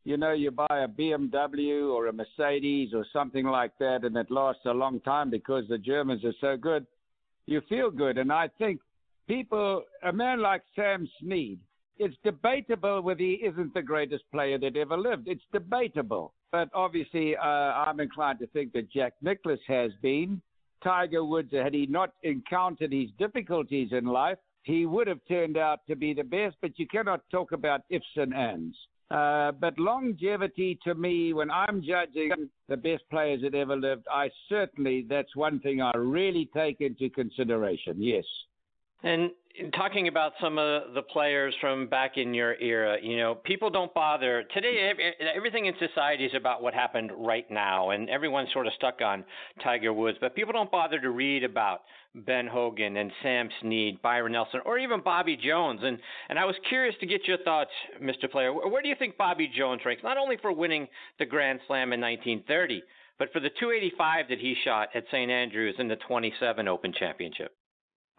you 0.03 0.15
know, 0.15 0.33
you 0.33 0.51
buy 0.51 0.67
a 0.69 0.87
BMW 0.87 1.91
or 1.91 2.07
a 2.07 2.13
Mercedes 2.13 2.93
or 2.93 3.03
something 3.11 3.45
like 3.47 3.71
that 3.79 4.03
and 4.03 4.15
it 4.15 4.29
lasts 4.29 4.61
a 4.65 4.71
long 4.71 4.99
time 4.99 5.31
because 5.31 5.67
the 5.67 5.79
Germans 5.79 6.23
are 6.23 6.35
so 6.39 6.55
good, 6.55 6.85
you 7.47 7.61
feel 7.67 7.89
good. 7.89 8.19
And 8.19 8.31
I 8.31 8.47
think 8.59 8.79
people, 9.27 9.83
a 10.03 10.13
man 10.13 10.39
like 10.39 10.61
Sam 10.75 11.09
Snead, 11.19 11.59
it's 11.97 12.15
debatable 12.23 13.01
whether 13.01 13.21
he 13.21 13.41
isn't 13.43 13.73
the 13.73 13.81
greatest 13.81 14.23
player 14.31 14.59
that 14.59 14.77
ever 14.77 14.97
lived. 14.97 15.27
It's 15.27 15.41
debatable. 15.51 16.33
But 16.51 16.69
obviously, 16.73 17.35
uh, 17.35 17.41
I'm 17.41 17.99
inclined 17.99 18.39
to 18.39 18.47
think 18.47 18.73
that 18.73 18.91
Jack 18.91 19.13
Nicklaus 19.21 19.59
has 19.67 19.91
been. 20.01 20.41
Tiger 20.83 21.25
Woods, 21.25 21.51
had 21.51 21.73
he 21.73 21.87
not 21.87 22.13
encountered 22.23 22.93
his 22.93 23.09
difficulties 23.17 23.89
in 23.91 24.05
life, 24.05 24.37
he 24.63 24.85
would 24.85 25.07
have 25.07 25.19
turned 25.27 25.57
out 25.57 25.79
to 25.87 25.95
be 25.95 26.13
the 26.13 26.23
best, 26.23 26.55
but 26.61 26.77
you 26.77 26.87
cannot 26.87 27.21
talk 27.31 27.51
about 27.51 27.81
ifs 27.89 28.05
and 28.15 28.33
ands. 28.33 28.75
Uh, 29.09 29.53
but 29.53 29.79
longevity 29.79 30.77
to 30.83 30.93
me, 30.93 31.31
when 31.31 31.49
I'm 31.49 31.81
judging 31.81 32.31
the 32.67 32.75
best 32.75 33.03
players 33.09 33.41
that 33.43 33.55
ever 33.55 33.75
lived, 33.75 34.05
I 34.11 34.29
certainly, 34.49 35.05
that's 35.09 35.33
one 35.35 35.59
thing 35.61 35.81
I 35.81 35.91
really 35.95 36.49
take 36.53 36.81
into 36.81 37.09
consideration, 37.09 37.95
yes. 37.99 38.25
And 39.03 39.31
talking 39.73 40.07
about 40.07 40.33
some 40.41 40.57
of 40.57 40.93
the 40.93 41.01
players 41.01 41.53
from 41.59 41.87
back 41.87 42.17
in 42.17 42.33
your 42.33 42.55
era, 42.55 42.97
you 43.01 43.17
know, 43.17 43.35
people 43.35 43.69
don't 43.69 43.93
bother 43.93 44.43
today. 44.53 44.91
Everything 45.35 45.65
in 45.65 45.73
society 45.79 46.25
is 46.25 46.33
about 46.35 46.61
what 46.61 46.73
happened 46.73 47.11
right 47.17 47.49
now, 47.49 47.91
and 47.91 48.09
everyone's 48.09 48.49
sort 48.53 48.67
of 48.67 48.73
stuck 48.73 49.01
on 49.01 49.23
Tiger 49.63 49.93
Woods. 49.93 50.17
But 50.21 50.35
people 50.35 50.53
don't 50.53 50.71
bother 50.71 50.99
to 50.99 51.09
read 51.09 51.43
about 51.43 51.81
Ben 52.13 52.47
Hogan 52.47 52.97
and 52.97 53.11
Sam 53.21 53.49
Snead, 53.61 54.01
Byron 54.01 54.33
Nelson, 54.33 54.61
or 54.65 54.77
even 54.77 55.01
Bobby 55.01 55.37
Jones. 55.37 55.81
And 55.83 55.97
and 56.29 56.39
I 56.39 56.45
was 56.45 56.55
curious 56.69 56.95
to 56.99 57.05
get 57.05 57.27
your 57.27 57.37
thoughts, 57.39 57.71
Mr. 58.01 58.29
Player. 58.29 58.53
Where 58.53 58.81
do 58.81 58.89
you 58.89 58.95
think 58.97 59.17
Bobby 59.17 59.49
Jones 59.55 59.81
ranks? 59.85 60.03
Not 60.03 60.17
only 60.17 60.37
for 60.41 60.51
winning 60.51 60.87
the 61.19 61.25
Grand 61.25 61.59
Slam 61.67 61.93
in 61.93 62.01
1930, 62.01 62.83
but 63.19 63.31
for 63.33 63.39
the 63.39 63.49
285 63.49 64.25
that 64.29 64.39
he 64.39 64.55
shot 64.63 64.89
at 64.93 65.05
St 65.11 65.31
Andrews 65.31 65.75
in 65.79 65.87
the 65.87 65.95
27 66.07 66.67
Open 66.67 66.93
Championship. 66.93 67.56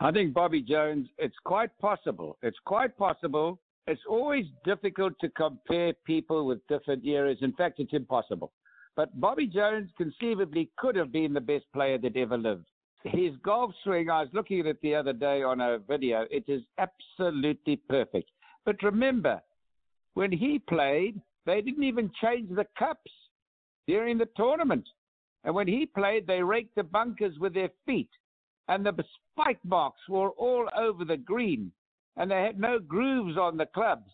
I 0.00 0.12
think 0.12 0.32
Bobby 0.32 0.62
Jones, 0.62 1.08
it's 1.18 1.36
quite 1.44 1.76
possible. 1.80 2.38
It's 2.42 2.58
quite 2.64 2.96
possible. 2.96 3.58
It's 3.88 4.00
always 4.08 4.46
difficult 4.64 5.14
to 5.20 5.28
compare 5.30 5.92
people 6.06 6.46
with 6.46 6.64
different 6.68 7.04
eras. 7.04 7.38
In 7.40 7.52
fact, 7.54 7.80
it's 7.80 7.92
impossible. 7.92 8.52
But 8.94 9.18
Bobby 9.20 9.46
Jones 9.46 9.90
conceivably 9.96 10.70
could 10.76 10.94
have 10.94 11.10
been 11.10 11.32
the 11.32 11.40
best 11.40 11.64
player 11.72 11.98
that 11.98 12.16
ever 12.16 12.38
lived. 12.38 12.66
His 13.04 13.32
golf 13.44 13.72
swing, 13.82 14.10
I 14.10 14.20
was 14.20 14.28
looking 14.32 14.60
at 14.60 14.66
it 14.66 14.80
the 14.82 14.94
other 14.94 15.12
day 15.12 15.42
on 15.42 15.60
a 15.60 15.78
video, 15.78 16.26
it 16.30 16.44
is 16.48 16.62
absolutely 16.78 17.76
perfect. 17.88 18.30
But 18.64 18.82
remember, 18.82 19.40
when 20.14 20.32
he 20.32 20.58
played, 20.58 21.20
they 21.46 21.60
didn't 21.60 21.84
even 21.84 22.10
change 22.20 22.50
the 22.50 22.66
cups 22.78 23.10
during 23.86 24.18
the 24.18 24.28
tournament. 24.36 24.84
And 25.44 25.54
when 25.54 25.68
he 25.68 25.86
played, 25.86 26.26
they 26.26 26.42
raked 26.42 26.74
the 26.74 26.82
bunkers 26.82 27.38
with 27.38 27.54
their 27.54 27.70
feet 27.86 28.10
and 28.68 28.84
the 28.84 29.04
spike 29.32 29.64
marks 29.64 30.00
were 30.08 30.30
all 30.30 30.68
over 30.76 31.04
the 31.04 31.16
green, 31.16 31.72
and 32.16 32.30
they 32.30 32.42
had 32.42 32.58
no 32.58 32.78
grooves 32.78 33.36
on 33.36 33.56
the 33.56 33.66
clubs, 33.66 34.10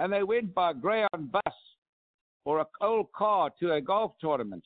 and 0.00 0.12
they 0.12 0.22
went 0.22 0.54
by 0.54 0.72
greyhound 0.72 1.30
bus 1.30 1.54
or 2.44 2.60
a 2.60 2.66
old 2.80 3.12
car 3.12 3.50
to 3.60 3.74
a 3.74 3.80
golf 3.80 4.12
tournament. 4.20 4.64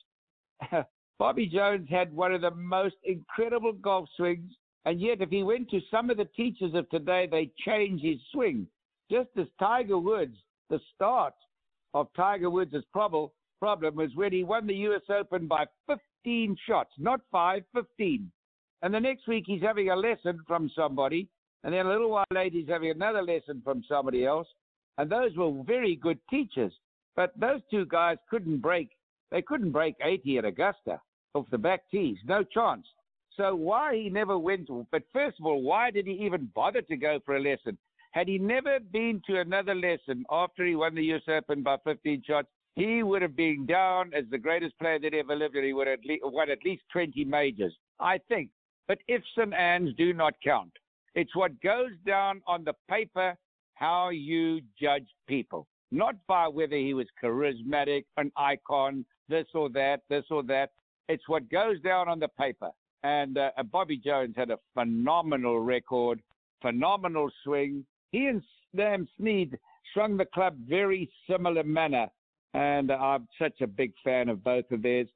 Bobby 1.19 1.45
Jones 1.47 1.87
had 1.89 2.13
one 2.13 2.33
of 2.33 2.41
the 2.41 2.51
most 2.51 2.95
incredible 3.03 3.73
golf 3.73 4.07
swings, 4.15 4.51
and 4.85 4.99
yet 4.99 5.21
if 5.21 5.29
he 5.29 5.43
went 5.43 5.69
to 5.69 5.81
some 5.91 6.09
of 6.09 6.17
the 6.17 6.25
teachers 6.25 6.73
of 6.73 6.89
today, 6.89 7.27
they 7.29 7.51
change 7.65 8.01
his 8.01 8.19
swing. 8.31 8.67
Just 9.11 9.29
as 9.37 9.47
Tiger 9.59 9.97
Woods, 9.97 10.37
the 10.69 10.79
start 10.95 11.33
of 11.93 12.07
Tiger 12.15 12.49
Woods' 12.49 12.83
problem, 12.91 13.29
problem 13.59 13.95
was 13.95 14.15
when 14.15 14.31
he 14.31 14.43
won 14.43 14.65
the 14.65 14.75
U.S. 14.75 15.03
Open 15.09 15.47
by 15.47 15.65
15 15.87 16.57
shots, 16.65 16.91
not 16.97 17.21
five, 17.31 17.63
15. 17.73 18.31
And 18.83 18.93
the 18.93 18.99
next 18.99 19.27
week 19.27 19.45
he's 19.47 19.61
having 19.61 19.89
a 19.89 19.95
lesson 19.95 20.41
from 20.45 20.69
somebody, 20.75 21.27
and 21.63 21.73
then 21.73 21.85
a 21.85 21.89
little 21.89 22.11
while 22.11 22.25
later 22.31 22.57
he's 22.57 22.67
having 22.67 22.91
another 22.91 23.21
lesson 23.21 23.61
from 23.63 23.81
somebody 23.87 24.25
else. 24.25 24.47
And 24.97 25.09
those 25.09 25.35
were 25.35 25.63
very 25.65 25.95
good 25.95 26.19
teachers. 26.29 26.73
But 27.15 27.31
those 27.39 27.61
two 27.71 27.85
guys 27.85 28.17
couldn't 28.29 28.59
break. 28.59 28.89
They 29.31 29.41
couldn't 29.41 29.71
break 29.71 29.95
80 30.03 30.39
at 30.39 30.45
Augusta 30.45 30.99
off 31.33 31.45
the 31.49 31.57
back 31.57 31.83
tees. 31.89 32.17
No 32.25 32.43
chance. 32.43 32.85
So 33.37 33.55
why 33.55 33.95
he 33.95 34.09
never 34.09 34.37
went? 34.37 34.69
But 34.91 35.03
first 35.11 35.39
of 35.39 35.45
all, 35.45 35.61
why 35.61 35.89
did 35.89 36.05
he 36.05 36.13
even 36.13 36.51
bother 36.53 36.81
to 36.81 36.97
go 36.97 37.19
for 37.25 37.37
a 37.37 37.41
lesson? 37.41 37.77
Had 38.11 38.27
he 38.27 38.37
never 38.37 38.79
been 38.79 39.21
to 39.27 39.39
another 39.39 39.73
lesson 39.73 40.25
after 40.29 40.65
he 40.65 40.75
won 40.75 40.93
the 40.93 41.03
U.S. 41.05 41.23
Open 41.27 41.63
by 41.63 41.77
15 41.83 42.23
shots, 42.27 42.47
he 42.75 43.01
would 43.01 43.21
have 43.21 43.35
been 43.35 43.65
down 43.65 44.13
as 44.13 44.25
the 44.29 44.37
greatest 44.37 44.77
player 44.77 44.99
that 44.99 45.13
ever 45.13 45.35
lived, 45.35 45.55
and 45.55 45.65
he 45.65 45.73
would 45.73 45.87
have 45.87 45.99
won 46.23 46.51
at 46.51 46.65
least 46.65 46.83
20 46.91 47.23
majors. 47.25 47.73
I 47.99 48.19
think 48.27 48.49
but 48.87 48.99
ifs 49.07 49.25
and 49.37 49.53
ands 49.53 49.93
do 49.97 50.13
not 50.13 50.33
count. 50.43 50.71
It's 51.15 51.35
what 51.35 51.61
goes 51.61 51.91
down 52.05 52.41
on 52.47 52.63
the 52.63 52.73
paper 52.89 53.37
how 53.75 54.09
you 54.09 54.61
judge 54.79 55.07
people, 55.27 55.67
not 55.91 56.15
by 56.27 56.47
whether 56.47 56.75
he 56.75 56.93
was 56.93 57.07
charismatic, 57.21 58.05
an 58.17 58.31
icon, 58.37 59.05
this 59.29 59.47
or 59.53 59.69
that, 59.69 60.01
this 60.09 60.25
or 60.29 60.43
that. 60.43 60.71
It's 61.09 61.27
what 61.27 61.49
goes 61.49 61.81
down 61.81 62.07
on 62.07 62.19
the 62.19 62.27
paper. 62.27 62.69
And 63.03 63.37
uh, 63.37 63.49
Bobby 63.71 63.97
Jones 63.97 64.35
had 64.37 64.51
a 64.51 64.59
phenomenal 64.73 65.59
record, 65.59 66.21
phenomenal 66.61 67.29
swing. 67.43 67.85
He 68.11 68.27
and 68.27 68.41
Sam 68.75 69.07
Snead 69.17 69.57
swung 69.93 70.17
the 70.17 70.25
club 70.25 70.55
very 70.67 71.09
similar 71.29 71.63
manner, 71.63 72.07
and 72.53 72.91
I'm 72.91 73.27
such 73.37 73.59
a 73.61 73.67
big 73.67 73.93
fan 74.03 74.29
of 74.29 74.43
both 74.43 74.71
of 74.71 74.81
theirs. 74.81 75.07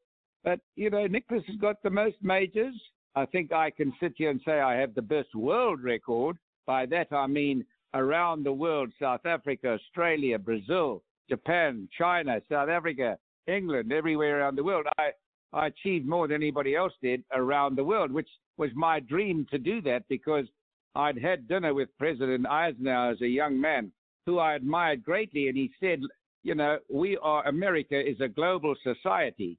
But 0.44 0.60
you 0.76 0.90
know, 0.90 1.08
Nicklaus 1.08 1.44
has 1.48 1.56
got 1.58 1.82
the 1.84 1.90
most 1.90 2.18
majors. 2.22 2.76
I 3.18 3.26
think 3.26 3.52
I 3.52 3.72
can 3.72 3.92
sit 4.00 4.14
here 4.16 4.30
and 4.30 4.40
say 4.46 4.60
I 4.60 4.76
have 4.76 4.94
the 4.94 5.02
best 5.02 5.34
world 5.34 5.82
record. 5.82 6.38
By 6.68 6.86
that 6.86 7.12
I 7.12 7.26
mean 7.26 7.66
around 7.96 8.44
the 8.44 8.54
world 8.54 8.92
South 9.02 9.26
Africa, 9.26 9.70
Australia, 9.70 10.38
Brazil, 10.38 11.02
Japan, 11.28 11.90
China, 11.98 12.40
South 12.48 12.70
Africa, 12.70 13.18
England, 13.48 13.92
everywhere 13.92 14.40
around 14.40 14.56
the 14.56 14.64
world. 14.64 14.86
I, 15.00 15.10
I 15.52 15.66
achieved 15.66 16.06
more 16.06 16.28
than 16.28 16.44
anybody 16.44 16.76
else 16.76 16.94
did 17.02 17.24
around 17.34 17.76
the 17.76 17.84
world, 17.84 18.12
which 18.12 18.30
was 18.58 18.70
my 18.76 19.00
dream 19.00 19.48
to 19.50 19.58
do 19.58 19.82
that 19.82 20.04
because 20.10 20.46
I'd 20.94 21.18
had 21.18 21.48
dinner 21.48 21.74
with 21.74 21.90
President 21.98 22.46
Eisenhower 22.46 23.14
as 23.14 23.22
a 23.22 23.28
young 23.28 23.60
man 23.60 23.92
who 24.28 24.38
I 24.38 24.54
admired 24.54 25.04
greatly, 25.04 25.48
and 25.48 25.58
he 25.58 25.72
said, 25.80 26.02
you 26.44 26.54
know, 26.54 26.78
we 26.88 27.18
are 27.24 27.48
America 27.48 28.00
is 28.00 28.22
a 28.22 28.28
global 28.28 28.76
society, 28.84 29.58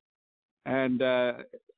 and 0.65 1.03
uh, 1.03 1.33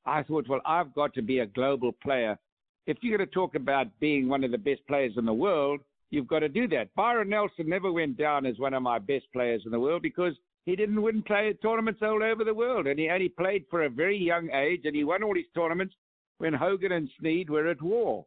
I 0.07 0.23
thought, 0.23 0.49
well, 0.49 0.61
I've 0.65 0.95
got 0.95 1.15
to 1.15 1.23
be 1.23 1.41
a 1.41 1.47
global 1.47 1.93
player. 1.93 2.39
If 2.87 2.99
you're 3.03 3.17
going 3.17 3.29
to 3.29 3.35
talk 3.35 3.55
about 3.55 3.87
being 4.01 4.29
one 4.29 4.45
of 4.45 4.51
the 4.51 4.59
best 4.59 4.87
players 4.87 5.13
in 5.17 5.27
the 5.27 5.33
world, 5.33 5.81
you've 6.11 6.27
got 6.27 6.41
to 6.41 6.49
do 6.49 6.67
that. 6.69 6.95
Byron 6.95 7.29
Nelson 7.29 7.69
never 7.69 7.93
went 7.93 8.17
down 8.17 8.47
as 8.47 8.59
one 8.59 8.75
of 8.75 8.83
my 8.83 8.99
best 8.99 9.27
players 9.33 9.63
in 9.65 9.71
the 9.71 9.81
world 9.81 10.03
because 10.03 10.35
he 10.67 10.77
didn't 10.77 11.01
win 11.01 11.23
play 11.23 11.53
tournaments 11.63 12.01
all 12.03 12.23
over 12.23 12.45
the 12.45 12.55
world, 12.55 12.87
and 12.87 12.99
he 12.99 13.09
only 13.09 13.29
played 13.29 13.65
for 13.71 13.85
a 13.85 13.91
very 13.91 14.17
young 14.17 14.51
age, 14.51 14.83
and 14.85 14.95
he 14.95 15.05
won 15.05 15.23
all 15.23 15.35
his 15.35 15.47
tournaments 15.55 15.95
when 16.39 16.53
Hogan 16.53 16.93
and 16.93 17.09
Snead 17.19 17.51
were 17.51 17.69
at 17.69 17.83
war. 17.83 18.25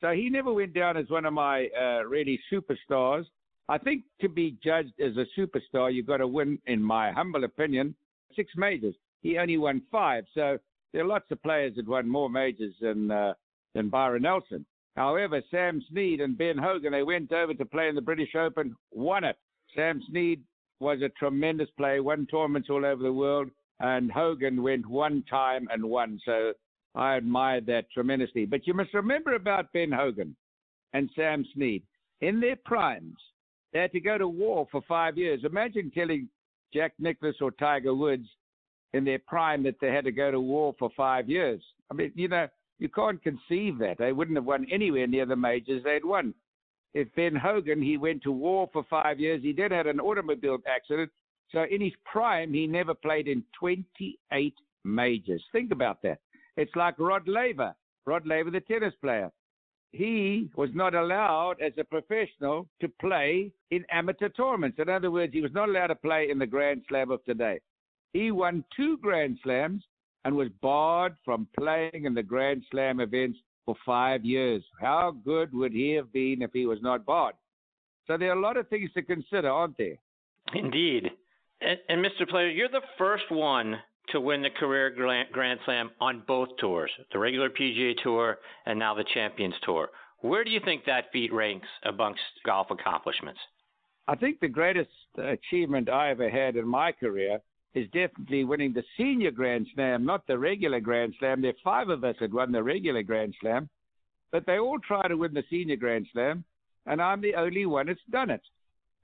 So 0.00 0.10
he 0.10 0.28
never 0.28 0.52
went 0.52 0.74
down 0.74 0.96
as 0.96 1.08
one 1.08 1.24
of 1.24 1.32
my 1.32 1.68
uh, 1.78 2.04
really 2.04 2.38
superstars. 2.52 3.24
I 3.68 3.78
think 3.78 4.04
to 4.20 4.28
be 4.28 4.56
judged 4.62 4.92
as 5.00 5.16
a 5.16 5.26
superstar, 5.38 5.92
you've 5.92 6.06
got 6.06 6.18
to 6.18 6.26
win, 6.26 6.58
in 6.66 6.82
my 6.82 7.12
humble 7.12 7.44
opinion, 7.44 7.94
six 8.34 8.52
majors. 8.56 8.94
He 9.22 9.38
only 9.38 9.56
won 9.56 9.82
five, 9.90 10.24
so 10.34 10.58
there 10.92 11.02
are 11.02 11.08
lots 11.08 11.30
of 11.30 11.42
players 11.42 11.74
that 11.76 11.88
won 11.88 12.08
more 12.08 12.30
majors 12.30 12.74
than 12.80 13.10
uh, 13.10 13.34
than 13.74 13.88
Byron 13.88 14.22
Nelson. 14.22 14.64
However, 14.96 15.42
Sam 15.50 15.82
Snead 15.90 16.20
and 16.20 16.38
Ben 16.38 16.56
Hogan, 16.56 16.92
they 16.92 17.02
went 17.02 17.30
over 17.32 17.52
to 17.52 17.64
play 17.66 17.88
in 17.88 17.94
the 17.94 18.00
British 18.00 18.34
Open, 18.34 18.74
won 18.92 19.24
it. 19.24 19.36
Sam 19.74 20.00
Snead 20.08 20.42
was 20.80 21.02
a 21.02 21.10
tremendous 21.10 21.68
player, 21.76 22.02
won 22.02 22.26
tournaments 22.30 22.70
all 22.70 22.84
over 22.84 23.02
the 23.02 23.12
world, 23.12 23.50
and 23.80 24.10
Hogan 24.10 24.62
went 24.62 24.86
one 24.86 25.22
time 25.28 25.68
and 25.70 25.84
won. 25.84 26.18
So 26.24 26.54
I 26.94 27.16
admired 27.16 27.66
that 27.66 27.90
tremendously. 27.92 28.46
But 28.46 28.66
you 28.66 28.72
must 28.72 28.94
remember 28.94 29.34
about 29.34 29.72
Ben 29.74 29.92
Hogan 29.92 30.34
and 30.94 31.10
Sam 31.14 31.44
Snead. 31.54 31.82
In 32.22 32.40
their 32.40 32.56
primes, 32.64 33.18
they 33.72 33.80
had 33.80 33.92
to 33.92 34.00
go 34.00 34.16
to 34.16 34.28
war 34.28 34.66
for 34.72 34.80
five 34.88 35.18
years. 35.18 35.42
Imagine 35.44 35.90
telling 35.94 36.28
Jack 36.72 36.94
Nicklaus 36.98 37.36
or 37.42 37.50
Tiger 37.50 37.94
Woods 37.94 38.28
in 38.92 39.04
their 39.04 39.18
prime 39.18 39.62
that 39.64 39.76
they 39.80 39.88
had 39.88 40.04
to 40.04 40.12
go 40.12 40.30
to 40.30 40.40
war 40.40 40.74
for 40.78 40.90
five 40.96 41.28
years. 41.28 41.62
I 41.90 41.94
mean, 41.94 42.12
you 42.14 42.28
know, 42.28 42.48
you 42.78 42.88
can't 42.88 43.22
conceive 43.22 43.78
that. 43.78 43.98
They 43.98 44.12
wouldn't 44.12 44.36
have 44.36 44.44
won 44.44 44.66
anywhere 44.70 45.06
near 45.06 45.26
the 45.26 45.36
majors 45.36 45.82
they'd 45.84 46.04
won. 46.04 46.34
If 46.94 47.14
Ben 47.14 47.34
Hogan, 47.36 47.82
he 47.82 47.96
went 47.96 48.22
to 48.22 48.32
war 48.32 48.70
for 48.72 48.84
five 48.88 49.20
years. 49.20 49.42
He 49.42 49.52
then 49.52 49.70
had 49.70 49.86
an 49.86 50.00
automobile 50.00 50.58
accident. 50.66 51.10
So 51.52 51.64
in 51.70 51.80
his 51.80 51.92
prime, 52.04 52.52
he 52.52 52.66
never 52.66 52.94
played 52.94 53.28
in 53.28 53.44
28 53.58 54.54
majors. 54.84 55.44
Think 55.52 55.72
about 55.72 56.02
that. 56.02 56.18
It's 56.56 56.74
like 56.74 56.98
Rod 56.98 57.28
Laver. 57.28 57.74
Rod 58.06 58.26
Laver, 58.26 58.50
the 58.50 58.60
tennis 58.60 58.94
player. 59.00 59.30
He 59.92 60.50
was 60.56 60.70
not 60.74 60.94
allowed 60.94 61.60
as 61.60 61.72
a 61.78 61.84
professional 61.84 62.68
to 62.80 62.88
play 63.00 63.52
in 63.70 63.84
amateur 63.90 64.28
tournaments. 64.28 64.78
In 64.78 64.88
other 64.88 65.10
words, 65.10 65.32
he 65.32 65.40
was 65.40 65.52
not 65.52 65.68
allowed 65.68 65.88
to 65.88 65.94
play 65.94 66.30
in 66.30 66.38
the 66.38 66.46
Grand 66.46 66.82
Slam 66.88 67.10
of 67.10 67.24
today. 67.24 67.60
He 68.16 68.30
won 68.30 68.64
two 68.74 68.96
Grand 68.96 69.38
Slams 69.42 69.84
and 70.24 70.34
was 70.34 70.48
barred 70.62 71.16
from 71.22 71.46
playing 71.58 72.06
in 72.06 72.14
the 72.14 72.22
Grand 72.22 72.62
Slam 72.70 72.98
events 73.00 73.38
for 73.66 73.76
five 73.84 74.24
years. 74.24 74.64
How 74.80 75.14
good 75.22 75.52
would 75.52 75.72
he 75.72 75.90
have 75.92 76.10
been 76.14 76.40
if 76.40 76.50
he 76.54 76.64
was 76.64 76.80
not 76.80 77.04
barred? 77.04 77.34
So 78.06 78.16
there 78.16 78.30
are 78.30 78.38
a 78.38 78.40
lot 78.40 78.56
of 78.56 78.68
things 78.68 78.90
to 78.94 79.02
consider, 79.02 79.50
aren't 79.50 79.76
there? 79.76 79.96
Indeed. 80.54 81.10
And, 81.60 81.78
and 81.90 82.02
Mr. 82.02 82.26
Player, 82.26 82.48
you're 82.48 82.70
the 82.70 82.80
first 82.96 83.30
one 83.30 83.76
to 84.12 84.20
win 84.22 84.40
the 84.40 84.48
career 84.48 84.88
Grand 84.88 85.60
Slam 85.66 85.90
on 86.00 86.22
both 86.26 86.48
tours, 86.58 86.90
the 87.12 87.18
regular 87.18 87.50
PGA 87.50 88.02
Tour 88.02 88.38
and 88.64 88.78
now 88.78 88.94
the 88.94 89.04
Champions 89.12 89.56
Tour. 89.62 89.90
Where 90.22 90.42
do 90.42 90.50
you 90.50 90.60
think 90.64 90.86
that 90.86 91.12
feat 91.12 91.34
ranks 91.34 91.68
amongst 91.84 92.22
golf 92.46 92.68
accomplishments? 92.70 93.40
I 94.08 94.14
think 94.14 94.40
the 94.40 94.48
greatest 94.48 94.88
achievement 95.18 95.90
I 95.90 96.12
ever 96.12 96.30
had 96.30 96.56
in 96.56 96.66
my 96.66 96.92
career 96.92 97.40
is 97.76 97.86
definitely 97.92 98.42
winning 98.42 98.72
the 98.72 98.82
senior 98.96 99.30
Grand 99.30 99.66
Slam, 99.74 100.04
not 100.04 100.26
the 100.26 100.38
regular 100.38 100.80
Grand 100.80 101.14
Slam. 101.18 101.42
There 101.42 101.50
are 101.50 101.54
five 101.62 101.90
of 101.90 102.02
us 102.04 102.16
that 102.20 102.32
won 102.32 102.50
the 102.50 102.62
regular 102.62 103.02
Grand 103.02 103.34
Slam, 103.40 103.68
but 104.32 104.46
they 104.46 104.58
all 104.58 104.78
try 104.78 105.06
to 105.06 105.14
win 105.14 105.34
the 105.34 105.44
senior 105.50 105.76
Grand 105.76 106.06
Slam, 106.12 106.42
and 106.86 107.02
I'm 107.02 107.20
the 107.20 107.34
only 107.34 107.66
one 107.66 107.86
that's 107.86 108.00
done 108.10 108.30
it. 108.30 108.40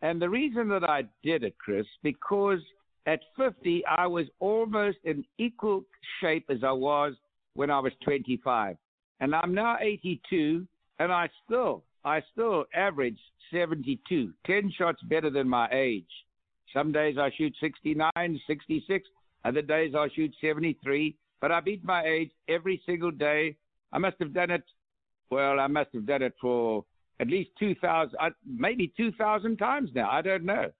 And 0.00 0.20
the 0.20 0.28
reason 0.28 0.68
that 0.70 0.84
I 0.84 1.04
did 1.22 1.44
it, 1.44 1.54
Chris, 1.58 1.86
because 2.02 2.60
at 3.06 3.20
50, 3.36 3.84
I 3.86 4.06
was 4.06 4.26
almost 4.40 4.98
in 5.04 5.22
equal 5.36 5.84
shape 6.20 6.46
as 6.48 6.64
I 6.64 6.72
was 6.72 7.12
when 7.54 7.70
I 7.70 7.78
was 7.78 7.92
25. 8.04 8.78
And 9.20 9.34
I'm 9.34 9.54
now 9.54 9.76
82, 9.80 10.66
and 10.98 11.12
I 11.12 11.28
still, 11.44 11.84
I 12.06 12.22
still 12.32 12.64
average 12.74 13.18
72, 13.52 14.32
10 14.46 14.72
shots 14.78 15.02
better 15.02 15.28
than 15.28 15.46
my 15.46 15.68
age. 15.70 16.06
Some 16.72 16.92
days 16.92 17.16
I 17.18 17.30
shoot 17.36 17.54
69, 17.60 18.40
66. 18.46 19.08
Other 19.44 19.62
days 19.62 19.94
I 19.94 20.08
shoot 20.14 20.32
73. 20.40 21.16
But 21.40 21.52
I 21.52 21.60
beat 21.60 21.84
my 21.84 22.04
age 22.04 22.30
every 22.48 22.80
single 22.86 23.10
day. 23.10 23.56
I 23.92 23.98
must 23.98 24.16
have 24.20 24.32
done 24.32 24.50
it. 24.50 24.62
Well, 25.30 25.58
I 25.58 25.66
must 25.66 25.90
have 25.94 26.06
done 26.06 26.22
it 26.22 26.34
for 26.40 26.84
at 27.20 27.28
least 27.28 27.50
2,000, 27.58 28.16
uh, 28.20 28.30
maybe 28.46 28.92
2,000 28.96 29.56
times 29.56 29.90
now. 29.94 30.10
I 30.10 30.22
don't 30.22 30.44
know. 30.44 30.70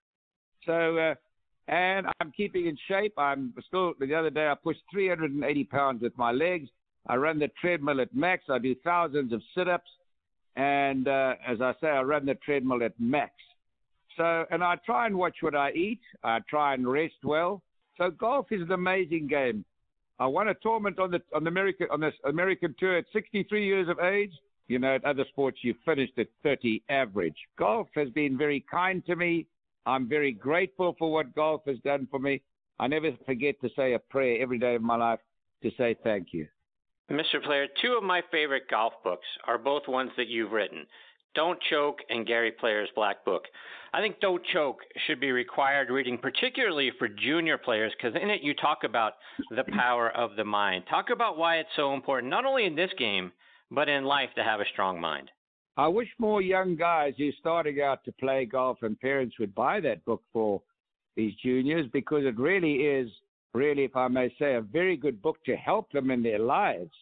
So, 0.66 0.96
uh, 0.96 1.14
and 1.68 2.07
I'm 2.20 2.33
keeping 2.33 2.66
in 2.66 2.76
shape. 2.88 3.14
I'm 3.16 3.55
still, 3.66 3.94
the 3.98 4.14
other 4.14 4.31
day 4.31 4.48
I 4.48 4.55
pushed 4.55 4.83
380 4.92 5.64
pounds 5.64 6.02
with 6.02 6.16
my 6.16 6.33
legs. 6.33 6.68
I 7.07 7.16
run 7.16 7.38
the 7.38 7.50
treadmill 7.61 8.00
at 8.00 8.14
max. 8.14 8.44
I 8.48 8.59
do 8.59 8.74
thousands 8.85 9.33
of 9.33 9.42
sit 9.57 9.68
ups. 9.68 9.90
And 10.57 11.09
uh, 11.09 11.35
as 11.46 11.61
I 11.61 11.74
say, 11.81 11.88
I 11.88 12.02
run 12.02 12.26
the 12.26 12.35
treadmill 12.35 12.83
at 12.83 12.98
max. 13.00 13.33
So, 14.16 14.44
and 14.51 14.62
I 14.62 14.77
try 14.85 15.07
and 15.07 15.16
watch 15.16 15.37
what 15.40 15.55
I 15.55 15.72
eat. 15.72 16.01
I 16.22 16.40
try 16.48 16.75
and 16.75 16.87
rest 16.87 17.14
well. 17.25 17.62
So, 17.98 18.11
golf 18.11 18.46
is 18.51 18.62
an 18.62 18.72
amazing 18.72 19.27
game. 19.27 19.64
I 20.18 20.27
won 20.27 20.48
a 20.48 20.55
tournament 20.55 20.98
on 20.98 21.11
the 21.11 21.20
on 21.35 21.44
the 21.44 21.48
American 21.48 21.88
on 21.90 22.01
this 22.01 22.14
American 22.25 22.75
tour 22.79 22.96
at 22.96 23.07
63 23.12 23.66
years 23.66 23.88
of 23.88 23.98
age. 23.98 24.33
You 24.68 24.79
know, 24.79 24.94
at 24.94 25.05
other 25.05 25.25
sports 25.29 25.59
you 25.62 25.75
finished 25.85 26.18
at 26.18 26.29
30 26.42 26.83
average. 26.88 27.37
Golf 27.59 27.88
has 27.94 28.09
been 28.11 28.38
very 28.38 28.64
kind 28.70 29.05
to 29.07 29.16
me. 29.16 29.46
I'm 29.85 30.09
very 30.09 30.33
grateful 30.33 30.94
for 30.98 31.11
what 31.12 31.35
golf 31.35 31.62
has 31.66 31.79
done 31.85 32.07
for 32.11 32.20
me. 32.20 32.40
I 32.79 32.87
never 32.87 33.11
forget 33.27 33.61
to 33.61 33.70
say 33.77 33.94
a 33.94 33.98
prayer 33.98 34.40
every 34.40 34.59
day 34.59 34.77
of 34.77 34.83
my 34.83 34.96
life 34.96 35.18
to 35.62 35.70
say 35.77 35.96
thank 36.03 36.29
you. 36.33 36.46
Mr. 37.11 37.42
Player, 37.42 37.66
two 37.83 37.94
of 37.94 38.03
my 38.03 38.22
favorite 38.31 38.68
golf 38.70 38.94
books 39.05 39.27
are 39.44 39.59
both 39.59 39.87
ones 39.88 40.11
that 40.16 40.29
you've 40.29 40.53
written. 40.53 40.87
Don't 41.34 41.58
Choke 41.70 42.00
and 42.10 42.26
Gary 42.26 42.52
Player's 42.52 42.88
Black 42.94 43.24
Book. 43.24 43.44
I 43.94 44.00
think 44.00 44.20
Don't 44.20 44.42
Choke 44.52 44.80
should 45.06 45.20
be 45.20 45.32
required 45.32 45.90
reading, 45.90 46.18
particularly 46.18 46.90
for 46.98 47.08
junior 47.08 47.58
players, 47.58 47.92
because 47.96 48.18
in 48.20 48.30
it 48.30 48.42
you 48.42 48.54
talk 48.54 48.84
about 48.84 49.14
the 49.50 49.64
power 49.76 50.10
of 50.10 50.36
the 50.36 50.44
mind. 50.44 50.84
Talk 50.88 51.10
about 51.10 51.36
why 51.36 51.56
it's 51.56 51.68
so 51.76 51.94
important, 51.94 52.30
not 52.30 52.46
only 52.46 52.64
in 52.64 52.74
this 52.74 52.90
game, 52.98 53.32
but 53.70 53.88
in 53.88 54.04
life 54.04 54.30
to 54.36 54.44
have 54.44 54.60
a 54.60 54.68
strong 54.72 55.00
mind. 55.00 55.30
I 55.76 55.88
wish 55.88 56.08
more 56.18 56.42
young 56.42 56.76
guys 56.76 57.14
who 57.16 57.28
are 57.28 57.38
starting 57.40 57.80
out 57.80 58.04
to 58.04 58.12
play 58.12 58.44
golf 58.44 58.78
and 58.82 59.00
parents 59.00 59.38
would 59.38 59.54
buy 59.54 59.80
that 59.80 60.04
book 60.04 60.22
for 60.32 60.60
these 61.16 61.34
juniors 61.42 61.86
because 61.92 62.24
it 62.24 62.38
really 62.38 62.74
is, 62.74 63.10
really, 63.54 63.84
if 63.84 63.96
I 63.96 64.08
may 64.08 64.34
say, 64.38 64.54
a 64.54 64.60
very 64.60 64.96
good 64.96 65.22
book 65.22 65.42
to 65.44 65.56
help 65.56 65.90
them 65.92 66.10
in 66.10 66.22
their 66.22 66.38
lives. 66.38 66.92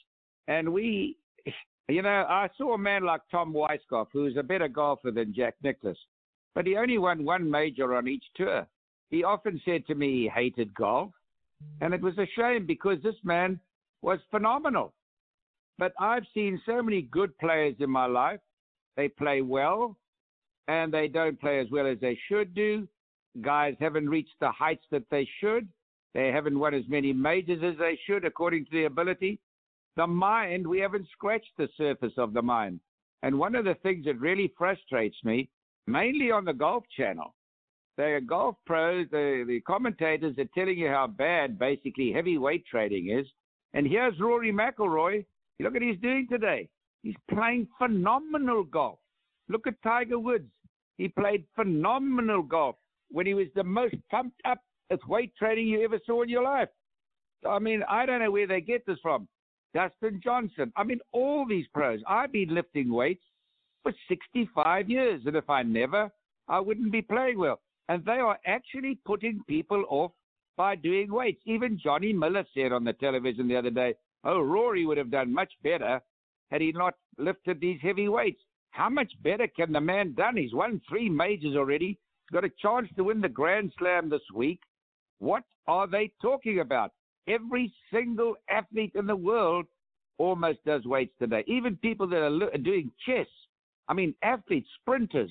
And 0.46 0.72
we 0.72 1.16
you 1.90 2.02
know, 2.02 2.26
I 2.28 2.48
saw 2.56 2.74
a 2.74 2.78
man 2.78 3.04
like 3.04 3.22
Tom 3.30 3.52
Weiskopf, 3.52 4.08
who's 4.12 4.36
a 4.36 4.42
better 4.42 4.68
golfer 4.68 5.10
than 5.10 5.34
Jack 5.34 5.54
Nicklaus, 5.62 5.96
but 6.54 6.66
he 6.66 6.76
only 6.76 6.98
won 6.98 7.24
one 7.24 7.50
major 7.50 7.94
on 7.94 8.08
each 8.08 8.24
tour. 8.36 8.66
He 9.10 9.24
often 9.24 9.60
said 9.64 9.86
to 9.86 9.94
me 9.94 10.22
he 10.22 10.28
hated 10.28 10.74
golf, 10.74 11.10
and 11.80 11.94
it 11.94 12.00
was 12.00 12.16
a 12.18 12.26
shame 12.36 12.66
because 12.66 13.02
this 13.02 13.16
man 13.24 13.58
was 14.02 14.18
phenomenal. 14.30 14.92
But 15.78 15.92
I've 15.98 16.26
seen 16.34 16.60
so 16.66 16.82
many 16.82 17.02
good 17.02 17.36
players 17.38 17.76
in 17.80 17.90
my 17.90 18.06
life. 18.06 18.40
They 18.96 19.08
play 19.08 19.40
well, 19.40 19.96
and 20.68 20.92
they 20.92 21.08
don't 21.08 21.40
play 21.40 21.58
as 21.60 21.70
well 21.70 21.86
as 21.86 21.98
they 22.00 22.18
should 22.28 22.54
do. 22.54 22.86
Guys 23.40 23.74
haven't 23.80 24.08
reached 24.08 24.38
the 24.40 24.50
heights 24.50 24.84
that 24.90 25.04
they 25.10 25.28
should. 25.40 25.68
They 26.14 26.28
haven't 26.28 26.58
won 26.58 26.74
as 26.74 26.84
many 26.88 27.12
majors 27.12 27.62
as 27.64 27.78
they 27.78 27.98
should 28.06 28.24
according 28.24 28.66
to 28.66 28.70
their 28.72 28.86
ability. 28.86 29.38
The 29.96 30.06
mind, 30.06 30.66
we 30.66 30.78
haven't 30.80 31.08
scratched 31.12 31.52
the 31.58 31.68
surface 31.76 32.12
of 32.16 32.32
the 32.32 32.42
mind. 32.42 32.80
And 33.22 33.38
one 33.38 33.54
of 33.54 33.64
the 33.64 33.74
things 33.82 34.04
that 34.06 34.20
really 34.20 34.52
frustrates 34.56 35.16
me, 35.24 35.50
mainly 35.86 36.30
on 36.30 36.44
the 36.44 36.52
Golf 36.52 36.84
Channel, 36.96 37.34
the 37.96 38.20
golf 38.26 38.56
pros, 38.64 39.06
the, 39.10 39.44
the 39.46 39.60
commentators 39.60 40.38
are 40.38 40.48
telling 40.54 40.78
you 40.78 40.88
how 40.88 41.06
bad 41.06 41.58
basically 41.58 42.12
heavyweight 42.12 42.64
trading 42.64 43.10
is. 43.10 43.26
And 43.74 43.86
here's 43.86 44.18
Rory 44.18 44.52
McIlroy. 44.52 45.26
Look 45.58 45.74
at 45.74 45.82
what 45.82 45.82
he's 45.82 46.00
doing 46.00 46.26
today. 46.30 46.68
He's 47.02 47.16
playing 47.30 47.68
phenomenal 47.76 48.64
golf. 48.64 48.98
Look 49.50 49.66
at 49.66 49.82
Tiger 49.82 50.18
Woods. 50.18 50.50
He 50.96 51.08
played 51.08 51.44
phenomenal 51.54 52.42
golf 52.42 52.76
when 53.10 53.26
he 53.26 53.34
was 53.34 53.48
the 53.54 53.64
most 53.64 53.96
pumped 54.10 54.40
up 54.46 54.60
with 54.88 55.00
weight 55.06 55.32
trading 55.38 55.66
you 55.66 55.82
ever 55.84 55.98
saw 56.06 56.22
in 56.22 56.28
your 56.30 56.44
life. 56.44 56.68
I 57.46 57.58
mean, 57.58 57.82
I 57.88 58.06
don't 58.06 58.20
know 58.20 58.30
where 58.30 58.46
they 58.46 58.60
get 58.60 58.86
this 58.86 58.98
from. 59.02 59.28
Dustin 59.74 60.20
Johnson. 60.22 60.72
I 60.76 60.84
mean, 60.84 61.00
all 61.12 61.46
these 61.48 61.66
pros. 61.72 62.00
I've 62.08 62.32
been 62.32 62.54
lifting 62.54 62.92
weights 62.92 63.22
for 63.82 63.92
65 64.08 64.90
years, 64.90 65.22
and 65.26 65.36
if 65.36 65.48
I 65.48 65.62
never, 65.62 66.10
I 66.48 66.60
wouldn't 66.60 66.92
be 66.92 67.02
playing 67.02 67.38
well. 67.38 67.60
And 67.88 68.04
they 68.04 68.12
are 68.12 68.38
actually 68.46 68.98
putting 69.04 69.40
people 69.48 69.84
off 69.88 70.12
by 70.56 70.76
doing 70.76 71.12
weights. 71.12 71.40
Even 71.46 71.80
Johnny 71.82 72.12
Miller 72.12 72.44
said 72.54 72.72
on 72.72 72.84
the 72.84 72.92
television 72.92 73.48
the 73.48 73.56
other 73.56 73.70
day, 73.70 73.94
oh, 74.24 74.40
Rory 74.40 74.84
would 74.86 74.98
have 74.98 75.10
done 75.10 75.32
much 75.32 75.52
better 75.62 76.00
had 76.50 76.60
he 76.60 76.72
not 76.72 76.94
lifted 77.18 77.60
these 77.60 77.80
heavy 77.80 78.08
weights. 78.08 78.40
How 78.70 78.88
much 78.88 79.12
better 79.22 79.46
can 79.48 79.72
the 79.72 79.80
man 79.80 80.14
done? 80.14 80.36
He's 80.36 80.54
won 80.54 80.80
three 80.88 81.08
majors 81.08 81.56
already. 81.56 81.98
He's 82.28 82.34
got 82.34 82.44
a 82.44 82.52
chance 82.62 82.88
to 82.96 83.04
win 83.04 83.20
the 83.20 83.28
Grand 83.28 83.72
Slam 83.78 84.08
this 84.08 84.22
week. 84.34 84.60
What 85.18 85.44
are 85.66 85.86
they 85.86 86.12
talking 86.22 86.60
about? 86.60 86.92
Every 87.28 87.72
single 87.92 88.36
athlete 88.48 88.92
in 88.94 89.06
the 89.06 89.16
world 89.16 89.66
almost 90.18 90.64
does 90.64 90.84
weights 90.84 91.14
today. 91.18 91.44
Even 91.46 91.76
people 91.76 92.06
that 92.08 92.22
are 92.22 92.58
doing 92.58 92.90
chess. 93.06 93.26
I 93.88 93.94
mean, 93.94 94.14
athletes, 94.22 94.68
sprinters, 94.80 95.30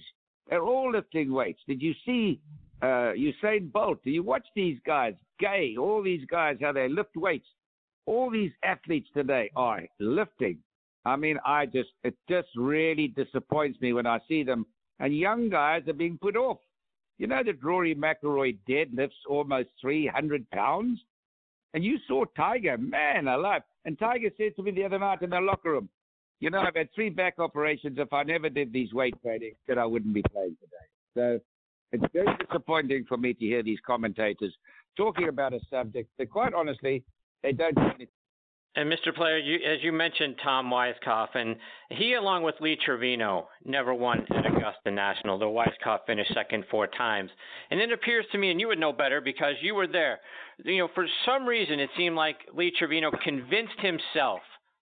they're 0.49 0.63
all 0.63 0.91
lifting 0.91 1.31
weights. 1.31 1.61
Did 1.67 1.81
you 1.81 1.93
see 2.05 2.41
uh, 2.81 3.13
Usain 3.15 3.71
Bolt? 3.71 4.03
Do 4.03 4.11
you 4.11 4.23
watch 4.23 4.45
these 4.55 4.79
guys? 4.85 5.13
Gay, 5.39 5.75
all 5.79 6.01
these 6.03 6.25
guys, 6.29 6.57
how 6.59 6.73
they 6.73 6.89
lift 6.89 7.15
weights. 7.15 7.47
All 8.05 8.29
these 8.29 8.51
athletes 8.63 9.07
today 9.13 9.51
are 9.55 9.83
lifting. 9.99 10.57
I 11.05 11.15
mean, 11.15 11.37
I 11.45 11.65
just, 11.67 11.89
it 12.03 12.15
just 12.27 12.49
really 12.55 13.07
disappoints 13.09 13.79
me 13.79 13.93
when 13.93 14.07
I 14.07 14.19
see 14.27 14.43
them. 14.43 14.65
And 14.99 15.17
young 15.17 15.49
guys 15.49 15.83
are 15.87 15.93
being 15.93 16.17
put 16.21 16.35
off. 16.35 16.57
You 17.19 17.27
know 17.27 17.43
that 17.45 17.63
Rory 17.63 17.95
McIlroy 17.95 18.57
deadlifts 18.67 19.11
almost 19.29 19.69
300 19.81 20.49
pounds? 20.51 20.99
And 21.73 21.83
you 21.83 21.97
saw 22.07 22.25
Tiger, 22.35 22.77
man 22.77 23.27
alive. 23.27 23.61
And 23.85 23.97
Tiger 23.97 24.29
said 24.37 24.55
to 24.55 24.63
me 24.63 24.71
the 24.71 24.85
other 24.85 24.99
night 24.99 25.21
in 25.21 25.29
the 25.29 25.39
locker 25.39 25.71
room, 25.71 25.89
you 26.39 26.49
know, 26.49 26.59
I've 26.59 26.75
had 26.75 26.89
three 26.95 27.09
back 27.09 27.35
operations. 27.37 27.97
If 27.99 28.13
I 28.13 28.23
never 28.23 28.49
did 28.49 28.71
these 28.71 28.93
weight 28.93 29.21
training, 29.21 29.53
that 29.67 29.77
I 29.77 29.85
wouldn't 29.85 30.13
be 30.13 30.23
playing 30.31 30.55
today. 30.61 30.85
So 31.13 31.39
it's 31.91 32.13
very 32.13 32.35
disappointing 32.37 33.05
for 33.07 33.17
me 33.17 33.33
to 33.33 33.45
hear 33.45 33.61
these 33.61 33.79
commentators 33.85 34.53
talking 34.95 35.27
about 35.27 35.53
a 35.53 35.59
subject 35.69 36.09
that, 36.17 36.29
quite 36.29 36.53
honestly, 36.53 37.03
they 37.43 37.51
don't 37.51 37.75
do 37.75 37.81
anything. 37.81 38.07
And 38.75 38.91
Mr. 38.91 39.13
Player, 39.13 39.37
you, 39.37 39.55
as 39.65 39.79
you 39.81 39.91
mentioned, 39.91 40.35
Tom 40.43 40.69
Weiskopf, 40.69 41.29
and 41.33 41.55
he, 41.89 42.13
along 42.13 42.43
with 42.43 42.55
Lee 42.61 42.77
Trevino, 42.85 43.47
never 43.65 43.93
won 43.93 44.25
at 44.29 44.45
Augusta 44.45 44.91
National. 44.91 45.39
Though 45.39 45.51
Weiskopf 45.51 46.05
finished 46.05 46.33
second 46.33 46.65
four 46.69 46.87
times, 46.87 47.31
and 47.71 47.79
it 47.79 47.91
appears 47.91 48.25
to 48.31 48.37
me, 48.37 48.51
and 48.51 48.59
you 48.59 48.67
would 48.67 48.79
know 48.79 48.93
better 48.93 49.21
because 49.21 49.55
you 49.61 49.73
were 49.73 49.87
there. 49.87 50.19
You 50.63 50.79
know, 50.79 50.89
for 50.93 51.07
some 51.25 51.47
reason, 51.47 51.79
it 51.79 51.89
seemed 51.97 52.15
like 52.15 52.37
Lee 52.55 52.71
Trevino 52.77 53.11
convinced 53.23 53.79
himself 53.79 54.41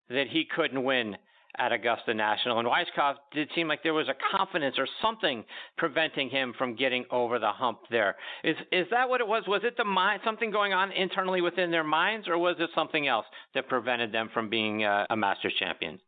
that 0.09 0.27
he 0.29 0.45
couldn't 0.53 0.83
win 0.83 1.15
at 1.57 1.71
Augusta 1.71 2.13
National. 2.13 2.59
And 2.59 2.67
Weiskopf 2.67 3.15
did 3.33 3.49
seem 3.55 3.67
like 3.67 3.83
there 3.83 3.93
was 3.93 4.09
a 4.09 4.37
confidence 4.37 4.75
or 4.77 4.87
something 5.01 5.43
preventing 5.77 6.29
him 6.29 6.53
from 6.57 6.75
getting 6.75 7.05
over 7.11 7.39
the 7.39 7.51
hump 7.51 7.79
there. 7.89 8.15
Is 8.43 8.55
is 8.71 8.87
that 8.91 9.09
what 9.09 9.21
it 9.21 9.27
was? 9.27 9.43
Was 9.47 9.61
it 9.63 9.75
the 9.77 9.83
mind 9.83 10.21
something 10.23 10.51
going 10.51 10.73
on 10.73 10.91
internally 10.91 11.41
within 11.41 11.71
their 11.71 11.83
minds, 11.83 12.27
or 12.27 12.37
was 12.37 12.55
it 12.59 12.69
something 12.75 13.07
else 13.07 13.25
that 13.53 13.67
prevented 13.67 14.11
them 14.11 14.29
from 14.33 14.49
being 14.49 14.83
uh, 14.83 15.05
a 15.09 15.15
Masters 15.15 15.53
champion? 15.59 15.99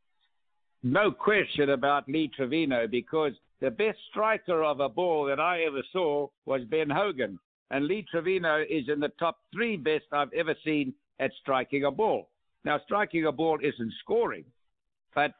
No 0.83 1.11
question 1.11 1.71
about 1.71 2.07
Lee 2.07 2.31
Trevino 2.33 2.87
because 2.87 3.33
the 3.59 3.71
best 3.71 3.97
striker 4.09 4.63
of 4.63 4.79
a 4.79 4.87
ball 4.87 5.25
that 5.25 5.39
I 5.39 5.63
ever 5.63 5.81
saw 5.91 6.27
was 6.45 6.61
Ben 6.69 6.89
Hogan. 6.89 7.37
And 7.71 7.85
Lee 7.85 8.05
Trevino 8.09 8.61
is 8.61 8.87
in 8.87 8.99
the 8.99 9.11
top 9.19 9.39
three 9.53 9.77
best 9.77 10.05
I've 10.11 10.33
ever 10.33 10.55
seen 10.63 10.93
at 11.19 11.31
striking 11.41 11.83
a 11.83 11.91
ball. 11.91 12.29
Now, 12.63 12.79
striking 12.85 13.25
a 13.25 13.31
ball 13.31 13.59
isn't 13.61 13.93
scoring, 14.01 14.45
but 15.15 15.33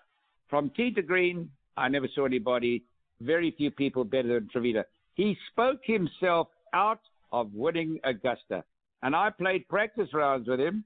from 0.50 0.72
tee 0.72 0.92
to 0.94 1.02
green, 1.02 1.50
I 1.78 1.88
never 1.88 2.08
saw 2.14 2.26
anybody, 2.26 2.84
very 3.22 3.52
few 3.52 3.72
people 3.72 4.04
better 4.04 4.40
than 4.40 4.50
Trevino. 4.50 4.84
He 5.16 5.38
spoke 5.52 5.82
himself 5.84 6.48
out 6.74 7.02
of 7.32 7.54
winning 7.54 8.00
Augusta. 8.04 8.64
And 9.02 9.16
I 9.16 9.30
played 9.30 9.68
practice 9.68 10.10
rounds 10.14 10.48
with 10.48 10.60
him 10.60 10.84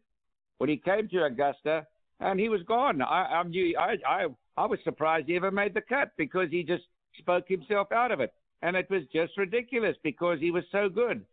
when 0.57 0.69
he 0.69 0.77
came 0.77 1.07
to 1.09 1.25
Augusta, 1.25 1.87
and 2.19 2.39
he 2.39 2.49
was 2.49 2.61
gone. 2.63 3.01
I, 3.01 3.25
I'm, 3.25 3.51
I, 3.79 3.97
I, 4.07 4.25
I 4.55 4.65
was 4.65 4.79
surprised 4.83 5.27
he 5.27 5.35
ever 5.35 5.51
made 5.51 5.73
the 5.73 5.81
cut 5.81 6.11
because 6.17 6.49
he 6.51 6.63
just 6.63 6.83
spoke 7.17 7.47
himself 7.47 7.91
out 7.91 8.11
of 8.11 8.19
it. 8.19 8.33
And 8.61 8.75
it 8.75 8.89
was 8.89 9.01
just 9.11 9.37
ridiculous 9.37 9.97
because 10.03 10.39
he 10.39 10.51
was 10.51 10.63
so 10.71 10.89
good. 10.89 11.25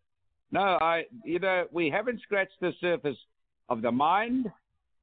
No, 0.53 0.79
I, 0.81 1.05
you 1.25 1.39
know, 1.39 1.67
we 1.71 1.91
haven't 1.91 2.23
scratched 2.23 2.59
the 2.61 2.73
surface 2.81 3.17
of 3.69 3.83
the 3.83 3.93
mind, 3.93 4.51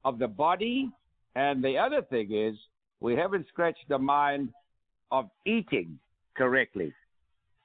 of 0.04 0.20
the 0.20 0.28
body, 0.28 0.90
and 1.38 1.64
the 1.64 1.78
other 1.78 2.02
thing 2.02 2.34
is, 2.34 2.56
we 3.00 3.16
haven't 3.16 3.46
scratched 3.50 3.88
the 3.90 4.00
mind 4.00 4.50
of 5.12 5.30
eating 5.46 6.00
correctly. 6.36 6.92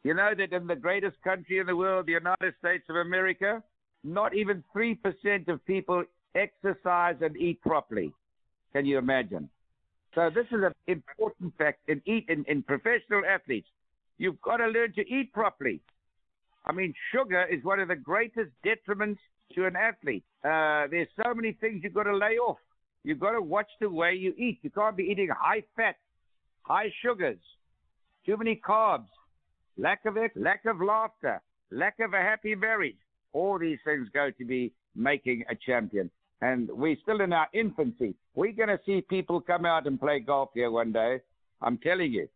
You 0.05 0.13
know 0.13 0.33
that 0.37 0.53
in 0.53 0.67
the 0.67 0.77
greatest 0.77 1.17
country 1.25 1.59
in 1.59 1.67
the 1.67 1.75
world, 1.75 2.05
the 2.05 2.13
United 2.13 2.55
States 2.59 2.85
of 2.91 2.97
America, 2.97 3.63
not 4.05 4.35
even 4.35 4.63
3% 4.77 5.49
of 5.49 5.65
people 5.65 6.05
exercise 6.35 7.17
and 7.23 7.35
eat 7.39 7.63
properly. 7.63 8.13
Can 8.75 8.85
you 8.85 8.99
imagine? 8.99 9.49
So 10.15 10.29
this 10.29 10.47
is 10.51 10.63
an 10.65 10.75
important 10.87 11.57
fact 11.57 11.89
in 11.89 12.03
eat 12.05 12.27
in, 12.29 12.45
in 12.49 12.63
professional 12.63 13.23
athletes. 13.27 13.69
You've 14.19 14.41
got 14.43 14.59
to 14.59 14.67
learn 14.67 14.93
to 14.97 15.09
eat 15.09 15.33
properly. 15.33 15.81
I 16.67 16.73
mean, 16.73 16.93
sugar 17.11 17.47
is 17.51 17.65
one 17.65 17.81
of 17.81 17.89
the 17.89 17.97
greatest 17.97 18.51
detriments 18.67 19.19
to 19.55 19.65
an 19.65 19.77
athlete. 19.77 20.25
Uh, 20.45 20.89
there's 20.91 21.09
so 21.17 21.33
many 21.33 21.53
things 21.53 21.81
you've 21.83 21.95
got 21.95 22.03
to 22.03 22.15
lay 22.15 22.37
off. 22.37 22.59
You've 23.05 23.21
got 23.21 23.33
to 23.33 23.43
watch 23.43 23.69
the 23.81 23.91
way 23.91 24.15
you 24.15 24.33
eat. 24.39 24.59
You 24.63 24.71
can't 24.71 24.97
be 24.97 25.05
eating 25.05 25.29
high 25.37 25.63
fat, 25.77 25.97
high 26.63 26.93
sugars, 27.05 27.39
too 28.25 28.37
many 28.37 28.61
carbs, 28.67 29.09
lack 29.77 30.05
of 30.05 30.17
it, 30.17 30.31
lack 30.37 30.65
of 30.65 30.81
laughter, 30.81 31.41
lack 31.71 31.99
of 32.01 32.15
a 32.15 32.19
happy 32.19 32.55
marriage. 32.55 32.97
All 33.33 33.59
these 33.59 33.79
things 33.85 34.09
go 34.13 34.31
to 34.31 34.45
be 34.45 34.73
making 34.95 35.45
a 35.51 35.55
champion. 35.55 36.11
And 36.43 36.69
we're 36.71 36.97
still 37.03 37.21
in 37.21 37.33
our 37.33 37.49
infancy. 37.53 38.15
We're 38.35 38.53
going 38.53 38.69
to 38.69 38.81
see 38.85 39.01
people 39.01 39.41
come 39.41 39.65
out 39.65 39.87
and 39.87 39.99
play 39.99 40.21
golf 40.21 40.51
here 40.55 40.71
one 40.71 40.93
day. 40.93 41.21
I'm 41.61 41.79
telling 41.79 42.13
you, 42.13 42.29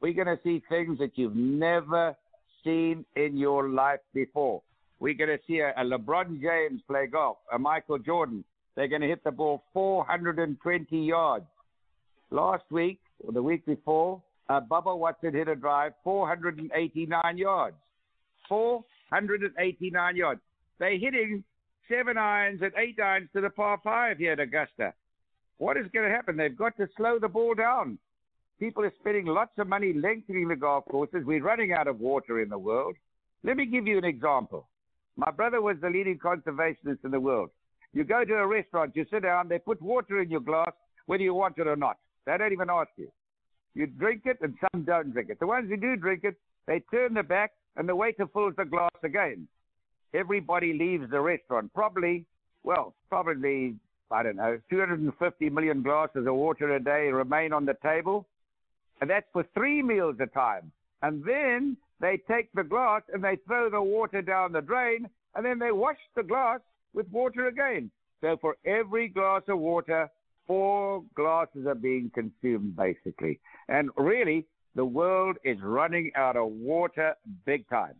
we're 0.00 0.12
going 0.12 0.26
to 0.26 0.38
see 0.42 0.62
things 0.68 0.98
that 0.98 1.12
you've 1.16 1.36
never 1.36 2.16
seen 2.64 3.04
in 3.16 3.36
your 3.36 3.68
life 3.68 4.00
before. 4.14 4.62
We're 4.98 5.14
going 5.14 5.30
to 5.30 5.38
see 5.46 5.60
a, 5.60 5.70
a 5.70 5.84
LeBron 5.84 6.40
James 6.40 6.80
play 6.88 7.06
golf, 7.06 7.38
a 7.52 7.58
Michael 7.58 7.98
Jordan, 7.98 8.44
they're 8.76 8.88
going 8.88 9.02
to 9.02 9.08
hit 9.08 9.22
the 9.24 9.30
ball 9.30 9.64
420 9.72 10.96
yards. 10.98 11.44
Last 12.30 12.64
week, 12.70 12.98
or 13.24 13.32
the 13.32 13.42
week 13.42 13.66
before, 13.66 14.22
uh, 14.48 14.60
Bubba 14.60 14.96
Watson 14.96 15.34
hit 15.34 15.48
a 15.48 15.54
drive 15.54 15.92
489 16.02 17.38
yards. 17.38 17.76
489 18.48 20.16
yards. 20.16 20.40
They're 20.78 20.98
hitting 20.98 21.44
seven 21.88 22.16
irons 22.16 22.60
and 22.62 22.72
eight 22.76 22.98
irons 23.00 23.28
to 23.34 23.40
the 23.40 23.50
par 23.50 23.78
five 23.84 24.18
here 24.18 24.32
at 24.32 24.40
Augusta. 24.40 24.94
What 25.58 25.76
is 25.76 25.86
going 25.92 26.08
to 26.08 26.14
happen? 26.14 26.36
They've 26.36 26.56
got 26.56 26.76
to 26.78 26.88
slow 26.96 27.18
the 27.18 27.28
ball 27.28 27.54
down. 27.54 27.98
People 28.58 28.84
are 28.84 28.92
spending 29.00 29.26
lots 29.26 29.52
of 29.58 29.68
money 29.68 29.92
lengthening 29.92 30.48
the 30.48 30.56
golf 30.56 30.84
courses. 30.86 31.24
We're 31.24 31.42
running 31.42 31.72
out 31.72 31.88
of 31.88 32.00
water 32.00 32.40
in 32.40 32.48
the 32.48 32.58
world. 32.58 32.96
Let 33.44 33.56
me 33.56 33.66
give 33.66 33.86
you 33.86 33.98
an 33.98 34.04
example. 34.04 34.68
My 35.16 35.30
brother 35.30 35.60
was 35.60 35.76
the 35.80 35.90
leading 35.90 36.18
conservationist 36.18 37.04
in 37.04 37.10
the 37.10 37.20
world. 37.20 37.50
You 37.94 38.04
go 38.04 38.24
to 38.24 38.34
a 38.34 38.46
restaurant, 38.46 38.96
you 38.96 39.04
sit 39.10 39.22
down, 39.22 39.48
they 39.48 39.58
put 39.58 39.80
water 39.82 40.20
in 40.20 40.30
your 40.30 40.40
glass, 40.40 40.72
whether 41.06 41.22
you 41.22 41.34
want 41.34 41.58
it 41.58 41.66
or 41.66 41.76
not. 41.76 41.98
They 42.26 42.36
don't 42.38 42.52
even 42.52 42.70
ask 42.70 42.88
you. 42.96 43.08
You 43.74 43.86
drink 43.86 44.22
it, 44.24 44.38
and 44.40 44.54
some 44.60 44.84
don't 44.84 45.12
drink 45.12 45.30
it. 45.30 45.40
The 45.40 45.46
ones 45.46 45.68
who 45.68 45.76
do 45.76 45.96
drink 45.96 46.24
it, 46.24 46.36
they 46.66 46.80
turn 46.90 47.14
their 47.14 47.22
back, 47.22 47.52
and 47.76 47.88
the 47.88 47.96
waiter 47.96 48.26
fills 48.32 48.54
the 48.56 48.64
glass 48.64 48.90
again. 49.02 49.48
Everybody 50.14 50.72
leaves 50.72 51.10
the 51.10 51.20
restaurant. 51.20 51.72
Probably, 51.74 52.24
well, 52.64 52.94
probably, 53.08 53.76
I 54.10 54.22
don't 54.22 54.36
know, 54.36 54.58
250 54.70 55.50
million 55.50 55.82
glasses 55.82 56.26
of 56.26 56.34
water 56.34 56.74
a 56.74 56.82
day 56.82 57.08
remain 57.10 57.52
on 57.52 57.64
the 57.64 57.76
table. 57.82 58.26
And 59.00 59.08
that's 59.10 59.26
for 59.32 59.44
three 59.54 59.82
meals 59.82 60.16
a 60.20 60.26
time. 60.26 60.70
And 61.02 61.24
then 61.24 61.76
they 62.00 62.20
take 62.28 62.52
the 62.52 62.62
glass 62.62 63.02
and 63.12 63.24
they 63.24 63.36
throw 63.46 63.70
the 63.70 63.82
water 63.82 64.22
down 64.22 64.52
the 64.52 64.60
drain, 64.60 65.08
and 65.34 65.44
then 65.44 65.58
they 65.58 65.72
wash 65.72 65.96
the 66.14 66.22
glass 66.22 66.60
with 66.94 67.08
water 67.10 67.46
again. 67.46 67.90
So 68.20 68.36
for 68.40 68.56
every 68.64 69.08
glass 69.08 69.42
of 69.48 69.58
water, 69.58 70.08
four 70.46 71.02
glasses 71.14 71.66
are 71.66 71.74
being 71.74 72.10
consumed, 72.14 72.76
basically. 72.76 73.40
And 73.68 73.90
really, 73.96 74.46
the 74.74 74.84
world 74.84 75.36
is 75.44 75.58
running 75.62 76.12
out 76.16 76.36
of 76.36 76.50
water 76.50 77.14
big 77.44 77.68
time. 77.68 77.94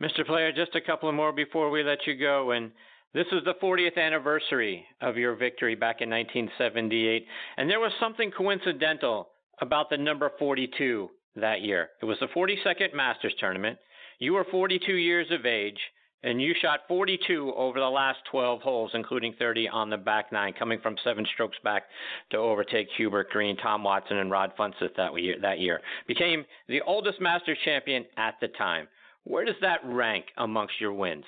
Mr. 0.00 0.26
Player, 0.26 0.52
just 0.52 0.74
a 0.74 0.80
couple 0.80 1.12
more 1.12 1.32
before 1.32 1.70
we 1.70 1.82
let 1.82 2.06
you 2.06 2.16
go. 2.16 2.52
And 2.52 2.72
this 3.12 3.26
is 3.32 3.44
the 3.44 3.54
40th 3.62 3.98
anniversary 3.98 4.84
of 5.00 5.16
your 5.16 5.34
victory 5.34 5.74
back 5.74 6.00
in 6.00 6.08
1978. 6.08 7.26
And 7.56 7.68
there 7.68 7.80
was 7.80 7.92
something 8.00 8.30
coincidental 8.30 9.28
about 9.60 9.90
the 9.90 9.98
number 9.98 10.30
42 10.38 11.10
that 11.36 11.60
year. 11.60 11.90
It 12.00 12.06
was 12.06 12.18
the 12.20 12.28
42nd 12.28 12.94
Masters 12.94 13.34
tournament. 13.38 13.78
You 14.18 14.32
were 14.34 14.46
42 14.50 14.92
years 14.92 15.26
of 15.30 15.44
age 15.44 15.78
And 16.22 16.40
you 16.40 16.54
shot 16.60 16.80
42 16.86 17.54
over 17.56 17.80
the 17.80 17.88
last 17.88 18.18
12 18.30 18.60
holes, 18.60 18.90
including 18.92 19.34
30 19.38 19.68
on 19.68 19.88
the 19.88 19.96
back 19.96 20.30
nine, 20.32 20.52
coming 20.52 20.78
from 20.80 20.96
seven 21.02 21.26
strokes 21.32 21.56
back 21.64 21.84
to 22.30 22.36
overtake 22.36 22.88
Hubert 22.96 23.30
Green, 23.30 23.56
Tom 23.56 23.82
Watson, 23.82 24.18
and 24.18 24.30
Rod 24.30 24.52
Funseth 24.58 24.94
that 24.96 25.18
year. 25.18 25.36
That 25.40 25.60
year 25.60 25.80
became 26.06 26.44
the 26.68 26.82
oldest 26.82 27.20
Masters 27.20 27.58
champion 27.64 28.04
at 28.18 28.34
the 28.40 28.48
time. 28.48 28.86
Where 29.24 29.46
does 29.46 29.54
that 29.62 29.80
rank 29.84 30.26
amongst 30.36 30.80
your 30.80 30.92
wins? 30.92 31.24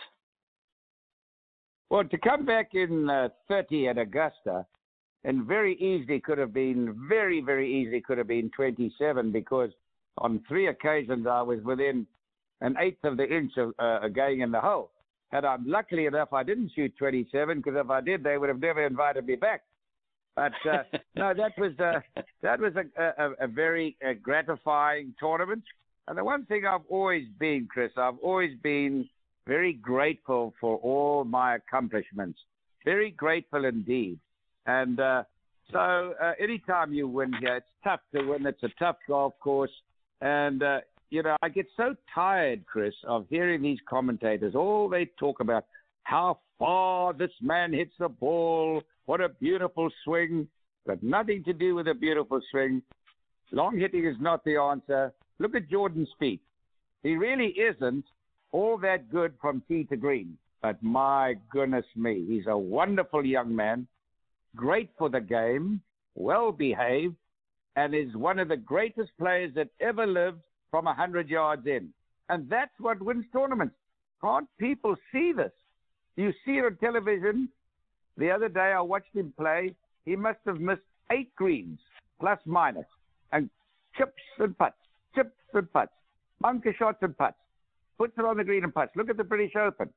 Well, 1.88 2.04
to 2.04 2.18
come 2.18 2.44
back 2.44 2.70
in 2.74 3.08
uh, 3.08 3.28
30 3.48 3.88
at 3.88 3.98
Augusta, 3.98 4.66
and 5.24 5.44
very 5.44 5.74
easily 5.76 6.20
could 6.20 6.38
have 6.38 6.52
been, 6.52 7.06
very, 7.08 7.40
very 7.40 7.72
easily 7.72 8.00
could 8.00 8.18
have 8.18 8.28
been 8.28 8.50
27 8.56 9.30
because 9.30 9.70
on 10.18 10.42
three 10.48 10.66
occasions 10.68 11.26
I 11.26 11.42
was 11.42 11.60
within 11.62 12.06
an 12.62 12.76
eighth 12.80 13.04
of 13.04 13.16
the 13.16 13.28
inch 13.28 13.52
of 13.56 13.74
uh, 13.78 14.08
going 14.08 14.40
in 14.40 14.50
the 14.50 14.60
hole. 14.60 14.90
And 15.32 15.44
I'm 15.44 15.64
luckily 15.66 16.06
enough 16.06 16.32
I 16.32 16.42
didn't 16.42 16.72
shoot 16.74 16.92
27 16.98 17.58
because 17.58 17.78
if 17.78 17.90
I 17.90 18.00
did, 18.00 18.22
they 18.22 18.38
would 18.38 18.48
have 18.48 18.60
never 18.60 18.86
invited 18.86 19.26
me 19.26 19.36
back. 19.36 19.62
But 20.36 20.52
uh, 20.70 20.82
no, 21.16 21.34
that 21.34 21.52
was 21.58 21.72
uh, 21.78 22.00
that 22.42 22.60
was 22.60 22.72
a, 22.76 23.02
a, 23.02 23.44
a 23.44 23.46
very 23.46 23.96
uh, 24.06 24.12
gratifying 24.22 25.14
tournament. 25.18 25.64
And 26.08 26.16
the 26.18 26.24
one 26.24 26.44
thing 26.46 26.64
I've 26.66 26.86
always 26.88 27.26
been, 27.38 27.68
Chris, 27.70 27.92
I've 27.96 28.18
always 28.22 28.56
been 28.62 29.08
very 29.46 29.72
grateful 29.72 30.54
for 30.60 30.76
all 30.78 31.24
my 31.24 31.56
accomplishments. 31.56 32.38
Very 32.84 33.10
grateful 33.10 33.64
indeed. 33.64 34.18
And 34.66 35.00
uh, 35.00 35.24
so 35.72 36.14
uh, 36.22 36.32
anytime 36.40 36.92
you 36.92 37.08
win 37.08 37.32
here, 37.40 37.56
it's 37.56 37.66
tough 37.84 38.00
to 38.14 38.22
win. 38.22 38.46
It's 38.46 38.62
a 38.62 38.70
tough 38.78 38.96
golf 39.08 39.34
course. 39.40 39.70
And 40.20 40.62
uh, 40.62 40.80
you 41.12 41.22
know, 41.22 41.36
I 41.42 41.50
get 41.50 41.66
so 41.76 41.94
tired, 42.14 42.64
Chris, 42.64 42.94
of 43.06 43.26
hearing 43.28 43.60
these 43.60 43.78
commentators. 43.86 44.54
All 44.54 44.88
they 44.88 45.10
talk 45.20 45.40
about 45.40 45.66
how 46.04 46.38
far 46.58 47.12
this 47.12 47.30
man 47.42 47.70
hits 47.70 47.92
the 47.98 48.08
ball, 48.08 48.82
what 49.04 49.20
a 49.20 49.28
beautiful 49.28 49.90
swing. 50.04 50.48
But 50.86 51.02
nothing 51.02 51.44
to 51.44 51.52
do 51.52 51.74
with 51.74 51.86
a 51.86 51.94
beautiful 51.94 52.40
swing. 52.50 52.80
Long 53.52 53.78
hitting 53.78 54.06
is 54.06 54.16
not 54.20 54.42
the 54.44 54.56
answer. 54.56 55.12
Look 55.38 55.54
at 55.54 55.68
Jordan 55.68 56.08
Spieth. 56.16 56.40
He 57.02 57.14
really 57.16 57.48
isn't 57.58 58.06
all 58.50 58.78
that 58.78 59.10
good 59.10 59.34
from 59.38 59.62
tee 59.68 59.84
to 59.84 59.96
green. 59.96 60.38
But 60.62 60.82
my 60.82 61.34
goodness 61.50 61.84
me, 61.94 62.24
he's 62.26 62.46
a 62.48 62.56
wonderful 62.56 63.26
young 63.26 63.54
man, 63.54 63.86
great 64.56 64.88
for 64.96 65.10
the 65.10 65.20
game, 65.20 65.82
well 66.14 66.52
behaved, 66.52 67.16
and 67.76 67.94
is 67.94 68.16
one 68.16 68.38
of 68.38 68.48
the 68.48 68.56
greatest 68.56 69.10
players 69.18 69.52
that 69.56 69.68
ever 69.80 70.06
lived 70.06 70.40
from 70.72 70.86
100 70.86 71.28
yards 71.28 71.66
in. 71.66 71.90
And 72.28 72.48
that's 72.48 72.72
what 72.80 73.00
wins 73.00 73.26
tournaments. 73.32 73.76
Can't 74.24 74.48
people 74.58 74.96
see 75.12 75.32
this? 75.36 75.52
You 76.16 76.32
see 76.44 76.52
it 76.52 76.64
on 76.64 76.76
television. 76.80 77.48
The 78.16 78.30
other 78.30 78.48
day 78.48 78.72
I 78.74 78.80
watched 78.80 79.14
him 79.14 79.32
play. 79.38 79.74
He 80.06 80.16
must 80.16 80.38
have 80.46 80.60
missed 80.60 80.82
eight 81.12 81.34
greens, 81.36 81.78
plus 82.18 82.38
minus, 82.46 82.86
and 83.32 83.50
chips 83.96 84.22
and 84.38 84.56
putts, 84.56 84.76
chips 85.14 85.36
and 85.52 85.70
putts, 85.72 85.92
bunker 86.40 86.74
shots 86.78 86.98
and 87.02 87.16
putts. 87.16 87.36
Puts 87.98 88.14
it 88.18 88.24
on 88.24 88.38
the 88.38 88.44
green 88.44 88.64
and 88.64 88.74
putts. 88.74 88.96
Look 88.96 89.10
at 89.10 89.16
the 89.16 89.24
British 89.24 89.54
Open. 89.54 89.90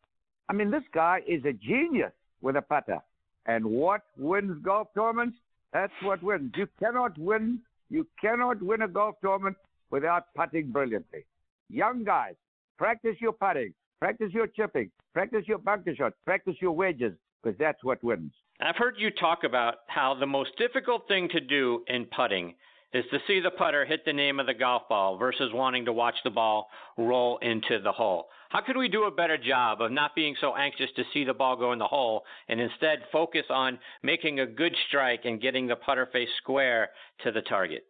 I 0.49 0.53
mean, 0.53 0.69
this 0.69 0.83
guy 0.93 1.21
is 1.25 1.43
a 1.45 1.53
genius 1.53 2.11
with 2.41 2.57
a 2.57 2.61
putter. 2.61 2.99
And 3.45 3.65
what 3.65 4.01
wins 4.17 4.61
golf 4.61 4.89
tournaments? 4.93 5.37
That's 5.71 5.93
what 6.03 6.21
wins. 6.21 6.51
You 6.55 6.67
cannot 6.79 7.17
win. 7.17 7.59
You 7.89 8.05
cannot 8.19 8.61
win 8.61 8.81
a 8.81 8.87
golf 8.87 9.15
tournament 9.21 9.55
without 9.91 10.25
putting 10.35 10.71
brilliantly. 10.71 11.25
Young 11.69 12.03
guys, 12.03 12.35
practice 12.77 13.15
your 13.19 13.33
putting, 13.33 13.73
practice 13.99 14.31
your 14.31 14.47
chipping, 14.47 14.91
practice 15.13 15.43
your 15.47 15.57
bunker 15.57 15.95
shots, 15.95 16.15
practice 16.25 16.55
your 16.61 16.71
wedges, 16.71 17.13
because 17.41 17.57
that's 17.57 17.83
what 17.83 18.03
wins. 18.03 18.33
I've 18.61 18.75
heard 18.75 18.95
you 18.97 19.11
talk 19.11 19.43
about 19.43 19.75
how 19.87 20.15
the 20.19 20.25
most 20.25 20.51
difficult 20.57 21.07
thing 21.07 21.27
to 21.29 21.39
do 21.39 21.83
in 21.87 22.05
putting 22.15 22.55
is 22.93 23.03
to 23.11 23.19
see 23.27 23.41
the 23.41 23.51
putter 23.51 23.83
hit 23.83 24.05
the 24.05 24.13
name 24.13 24.39
of 24.39 24.45
the 24.45 24.53
golf 24.53 24.83
ball 24.87 25.17
versus 25.17 25.51
wanting 25.53 25.83
to 25.83 25.91
watch 25.91 26.15
the 26.23 26.29
ball 26.29 26.69
roll 26.97 27.37
into 27.39 27.81
the 27.83 27.91
hole. 27.91 28.29
How 28.49 28.61
could 28.61 28.77
we 28.77 28.87
do 28.87 29.03
a 29.03 29.11
better 29.11 29.37
job 29.37 29.81
of 29.81 29.91
not 29.91 30.15
being 30.15 30.35
so 30.39 30.55
anxious 30.55 30.89
to 30.95 31.03
see 31.13 31.25
the 31.25 31.33
ball 31.33 31.57
go 31.57 31.73
in 31.73 31.79
the 31.79 31.87
hole 31.87 32.23
and 32.47 32.61
instead 32.61 32.99
focus 33.11 33.43
on 33.49 33.79
making 34.01 34.39
a 34.39 34.45
good 34.45 34.73
strike 34.87 35.25
and 35.25 35.41
getting 35.41 35.67
the 35.67 35.75
putter 35.75 36.07
face 36.13 36.29
square 36.37 36.89
to 37.25 37.33
the 37.33 37.41
target? 37.41 37.83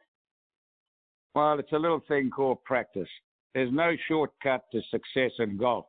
Well, 1.35 1.59
it's 1.59 1.73
a 1.73 1.77
little 1.77 2.01
thing 2.07 2.29
called 2.29 2.63
practice. 2.63 3.09
There's 3.53 3.71
no 3.71 3.91
shortcut 4.07 4.63
to 4.71 4.81
success 4.89 5.31
in 5.39 5.57
golf, 5.57 5.85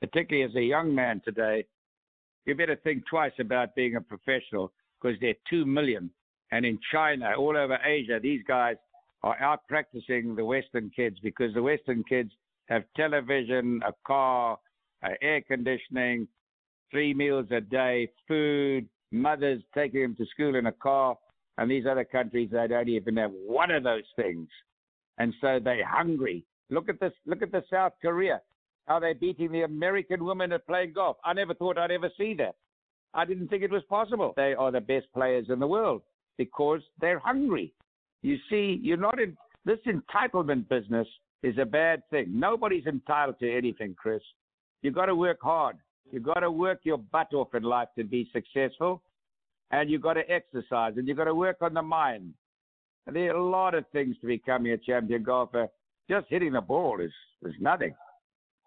particularly 0.00 0.48
as 0.50 0.56
a 0.56 0.62
young 0.62 0.94
man 0.94 1.20
today. 1.22 1.66
You 2.46 2.54
better 2.54 2.76
think 2.76 3.04
twice 3.06 3.32
about 3.38 3.74
being 3.74 3.96
a 3.96 4.00
professional 4.00 4.72
because 5.00 5.20
there 5.20 5.30
are 5.30 5.44
two 5.50 5.66
million. 5.66 6.10
And 6.52 6.64
in 6.64 6.78
China, 6.90 7.32
all 7.36 7.54
over 7.54 7.78
Asia, 7.84 8.18
these 8.22 8.42
guys 8.48 8.76
are 9.22 9.38
out 9.42 9.68
practicing 9.68 10.34
the 10.34 10.44
Western 10.44 10.90
kids 10.96 11.18
because 11.22 11.52
the 11.52 11.62
Western 11.62 12.02
kids 12.04 12.30
have 12.70 12.84
television, 12.96 13.82
a 13.86 13.92
car, 14.06 14.58
uh, 15.02 15.10
air 15.20 15.42
conditioning, 15.42 16.26
three 16.90 17.12
meals 17.12 17.46
a 17.50 17.60
day, 17.60 18.08
food, 18.26 18.88
mothers 19.12 19.60
taking 19.74 20.00
them 20.00 20.16
to 20.16 20.24
school 20.26 20.54
in 20.54 20.64
a 20.64 20.72
car. 20.72 21.18
And 21.58 21.70
these 21.70 21.84
other 21.84 22.04
countries, 22.04 22.48
they 22.52 22.66
don't 22.68 22.88
even 22.88 23.18
have 23.18 23.32
one 23.32 23.70
of 23.70 23.82
those 23.82 24.04
things 24.16 24.48
and 25.18 25.34
so 25.40 25.58
they're 25.62 25.86
hungry. 25.86 26.44
Look 26.70 26.88
at 26.88 27.00
this. 27.00 27.12
Look 27.26 27.42
at 27.42 27.52
the 27.52 27.64
South 27.70 27.92
Korea. 28.00 28.40
How 28.86 28.98
they're 28.98 29.14
beating 29.14 29.52
the 29.52 29.62
American 29.62 30.24
women 30.24 30.52
at 30.52 30.66
playing 30.66 30.94
golf. 30.94 31.18
I 31.24 31.34
never 31.34 31.54
thought 31.54 31.76
I'd 31.76 31.90
ever 31.90 32.10
see 32.16 32.34
that. 32.34 32.54
I 33.14 33.24
didn't 33.24 33.48
think 33.48 33.62
it 33.62 33.70
was 33.70 33.82
possible. 33.88 34.32
They 34.36 34.54
are 34.54 34.70
the 34.70 34.80
best 34.80 35.06
players 35.12 35.46
in 35.50 35.58
the 35.58 35.66
world 35.66 36.02
because 36.36 36.80
they're 37.00 37.18
hungry. 37.18 37.72
You 38.22 38.36
see, 38.48 38.80
you're 38.82 38.96
not 38.96 39.20
in 39.20 39.36
this 39.64 39.78
entitlement 39.86 40.68
business 40.68 41.06
is 41.42 41.56
a 41.58 41.64
bad 41.64 42.02
thing. 42.10 42.26
Nobody's 42.28 42.86
entitled 42.86 43.38
to 43.40 43.56
anything, 43.56 43.94
Chris. 43.96 44.22
You've 44.82 44.94
got 44.94 45.06
to 45.06 45.14
work 45.14 45.38
hard. 45.42 45.76
You've 46.10 46.22
got 46.22 46.40
to 46.40 46.50
work 46.50 46.80
your 46.84 46.98
butt 46.98 47.32
off 47.34 47.54
in 47.54 47.62
life 47.62 47.88
to 47.96 48.04
be 48.04 48.28
successful. 48.32 49.02
And 49.70 49.90
you've 49.90 50.02
got 50.02 50.14
to 50.14 50.30
exercise 50.30 50.94
and 50.96 51.06
you've 51.06 51.18
got 51.18 51.24
to 51.24 51.34
work 51.34 51.58
on 51.60 51.74
the 51.74 51.82
mind. 51.82 52.32
There 53.06 53.34
are 53.34 53.36
a 53.36 53.42
lot 53.44 53.74
of 53.74 53.84
things 53.92 54.16
to 54.20 54.26
becoming 54.26 54.72
a 54.72 54.78
champion 54.78 55.22
golfer. 55.22 55.68
Just 56.10 56.26
hitting 56.28 56.52
the 56.52 56.60
ball 56.60 57.00
is, 57.00 57.12
is 57.42 57.54
nothing. 57.60 57.94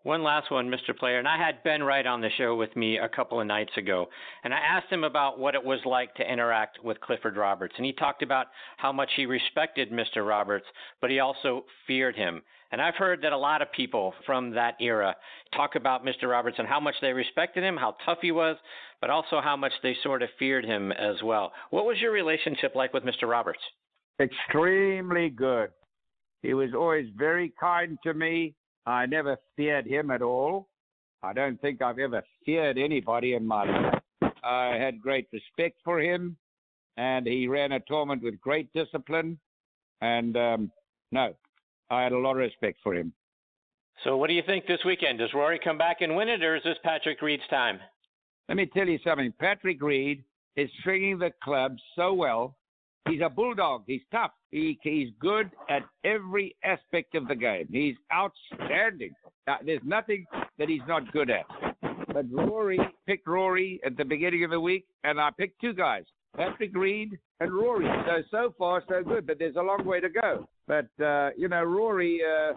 One 0.03 0.23
last 0.23 0.49
one, 0.49 0.67
Mr. 0.67 0.97
Player. 0.97 1.19
And 1.19 1.27
I 1.27 1.37
had 1.37 1.63
Ben 1.63 1.83
Wright 1.83 2.07
on 2.07 2.21
the 2.21 2.31
show 2.35 2.55
with 2.55 2.75
me 2.75 2.97
a 2.97 3.07
couple 3.07 3.39
of 3.39 3.45
nights 3.45 3.77
ago. 3.77 4.07
And 4.43 4.51
I 4.51 4.57
asked 4.57 4.91
him 4.91 5.03
about 5.03 5.37
what 5.37 5.53
it 5.53 5.63
was 5.63 5.79
like 5.85 6.15
to 6.15 6.31
interact 6.31 6.83
with 6.83 6.99
Clifford 7.01 7.37
Roberts. 7.37 7.75
And 7.77 7.85
he 7.85 7.93
talked 7.93 8.23
about 8.23 8.47
how 8.77 8.91
much 8.91 9.11
he 9.15 9.27
respected 9.27 9.91
Mr. 9.91 10.27
Roberts, 10.27 10.65
but 11.01 11.11
he 11.11 11.19
also 11.19 11.65
feared 11.85 12.15
him. 12.15 12.41
And 12.71 12.81
I've 12.81 12.95
heard 12.95 13.21
that 13.21 13.33
a 13.33 13.37
lot 13.37 13.61
of 13.61 13.71
people 13.73 14.13
from 14.25 14.51
that 14.51 14.75
era 14.79 15.15
talk 15.55 15.75
about 15.75 16.05
Mr. 16.05 16.29
Roberts 16.29 16.57
and 16.57 16.67
how 16.67 16.79
much 16.79 16.95
they 17.01 17.13
respected 17.13 17.63
him, 17.63 17.77
how 17.77 17.95
tough 18.03 18.19
he 18.21 18.31
was, 18.31 18.57
but 19.01 19.11
also 19.11 19.39
how 19.39 19.55
much 19.55 19.73
they 19.83 19.95
sort 20.01 20.23
of 20.23 20.29
feared 20.39 20.65
him 20.65 20.91
as 20.91 21.21
well. 21.21 21.51
What 21.69 21.85
was 21.85 21.99
your 21.99 22.11
relationship 22.11 22.73
like 22.73 22.93
with 22.93 23.03
Mr. 23.03 23.29
Roberts? 23.29 23.59
Extremely 24.21 25.29
good. 25.29 25.69
He 26.41 26.53
was 26.53 26.69
always 26.73 27.07
very 27.17 27.53
kind 27.60 27.97
to 28.03 28.13
me. 28.13 28.55
I 28.86 29.05
never 29.05 29.38
feared 29.55 29.86
him 29.86 30.10
at 30.12 30.21
all. 30.21 30.67
I 31.23 31.34
don't 31.34 31.62
think 31.62 31.81
I've 31.81 31.99
ever 31.99 32.23
feared 32.45 32.77
anybody 32.77 33.34
in 33.34 33.45
my 33.45 33.63
life. 33.63 34.01
I 34.43 34.77
had 34.79 35.01
great 35.01 35.27
respect 35.31 35.77
for 35.84 35.99
him, 35.99 36.36
and 36.97 37.27
he 37.27 37.47
ran 37.47 37.73
a 37.73 37.79
tournament 37.81 38.23
with 38.23 38.41
great 38.41 38.71
discipline. 38.73 39.39
And 40.01 40.36
um, 40.36 40.71
no, 41.12 41.36
I 41.91 42.01
had 42.01 42.12
a 42.12 42.17
lot 42.17 42.31
of 42.31 42.38
respect 42.38 42.79
for 42.81 42.95
him. 42.95 43.13
So, 44.03 44.17
what 44.17 44.27
do 44.27 44.34
you 44.34 44.41
think 44.47 44.65
this 44.65 44.84
weekend? 44.84 45.19
Does 45.19 45.34
Rory 45.36 45.60
come 45.63 45.77
back 45.77 45.97
and 46.01 46.15
win 46.15 46.27
it, 46.27 46.41
or 46.41 46.55
is 46.55 46.63
this 46.63 46.77
Patrick 46.84 47.21
Reed's 47.21 47.47
time? 47.51 47.79
Let 48.49 48.57
me 48.57 48.65
tell 48.65 48.88
you 48.88 48.97
something. 49.03 49.31
Patrick 49.39 49.79
Reed 49.81 50.23
is 50.55 50.69
stringing 50.79 51.19
the 51.19 51.31
club 51.43 51.75
so 51.95 52.13
well 52.13 52.57
He's 53.09 53.21
a 53.21 53.29
bulldog. 53.29 53.83
He's 53.87 54.01
tough. 54.11 54.31
He, 54.51 54.79
he's 54.83 55.09
good 55.19 55.49
at 55.69 55.83
every 56.03 56.55
aspect 56.63 57.15
of 57.15 57.27
the 57.27 57.35
game. 57.35 57.67
He's 57.71 57.95
outstanding. 58.13 59.13
There's 59.65 59.81
nothing 59.83 60.25
that 60.59 60.69
he's 60.69 60.81
not 60.87 61.11
good 61.11 61.29
at. 61.29 61.45
But 62.13 62.25
Rory 62.31 62.79
picked 63.07 63.27
Rory 63.27 63.79
at 63.85 63.97
the 63.97 64.05
beginning 64.05 64.43
of 64.43 64.51
the 64.51 64.59
week, 64.59 64.85
and 65.03 65.19
I 65.19 65.29
picked 65.37 65.59
two 65.61 65.73
guys, 65.73 66.03
Patrick 66.35 66.75
Reed 66.75 67.17
and 67.39 67.53
Rory. 67.53 67.87
So 68.05 68.21
so 68.29 68.55
far 68.57 68.83
so 68.87 69.03
good, 69.03 69.25
but 69.25 69.39
there's 69.39 69.55
a 69.55 69.61
long 69.61 69.85
way 69.85 69.99
to 69.99 70.09
go. 70.09 70.47
But 70.67 70.89
uh, 71.03 71.29
you 71.37 71.47
know, 71.47 71.63
Rory, 71.63 72.21
uh, 72.21 72.53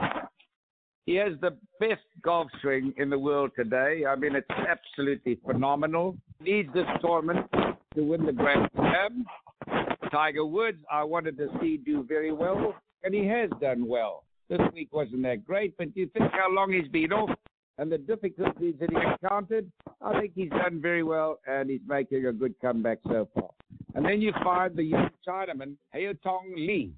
he 1.07 1.15
has 1.17 1.33
the 1.41 1.57
best 1.81 2.03
golf 2.23 2.49
swing 2.61 2.93
in 2.97 3.11
the 3.11 3.19
world 3.19 3.53
today. 3.57 4.05
I 4.09 4.17
mean, 4.17 4.35
it's 4.35 4.47
absolutely 4.51 5.39
phenomenal. 5.47 6.17
He 6.43 6.53
Needs 6.53 6.75
this 6.75 6.87
tournament 7.01 7.47
to 7.95 8.03
win 8.03 8.27
the 8.27 8.33
Grand 8.33 8.69
Slam. 8.75 9.25
Tiger 10.15 10.47
Woods, 10.47 10.79
I 10.91 11.03
wanted 11.03 11.37
to 11.39 11.49
see 11.61 11.77
do 11.77 12.05
very 12.05 12.33
well, 12.33 12.75
and 13.03 13.13
he 13.13 13.27
has 13.27 13.51
done 13.61 13.87
well. 13.87 14.23
This 14.49 14.61
week 14.73 14.89
wasn't 14.93 15.23
that 15.23 15.45
great, 15.45 15.77
but 15.77 15.97
you 15.97 16.09
think 16.17 16.31
how 16.31 16.51
long 16.51 16.73
he's 16.73 16.89
been 16.89 17.13
off? 17.13 17.31
and 17.79 17.91
the 17.91 17.99
difficulties 17.99 18.75
that 18.81 18.91
he 18.91 18.97
encountered, 18.97 19.71
I 20.01 20.21
think 20.21 20.33
he's 20.35 20.51
done 20.51 20.81
very 20.81 21.03
well 21.03 21.41
and 21.47 21.69
he's 21.69 21.81
making 21.87 22.27
a 22.27 22.33
good 22.33 22.55
comeback 22.61 22.99
so 23.07 23.29
far. 23.35 23.51
And 23.95 24.05
then 24.05 24.21
you 24.21 24.33
find 24.43 24.77
the 24.77 24.85
young 24.85 25.11
Chinaman, 25.27 25.77
Haotong 25.95 26.55
Li. 26.57 26.93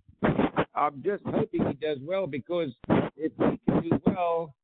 I'm 0.75 1.03
just 1.03 1.23
hoping 1.25 1.67
he 1.67 1.75
does 1.75 1.99
well 2.03 2.27
because 2.27 2.71
if 3.17 3.33
he 3.39 3.61
can 3.67 3.83
do 3.83 4.01
well, 4.05 4.55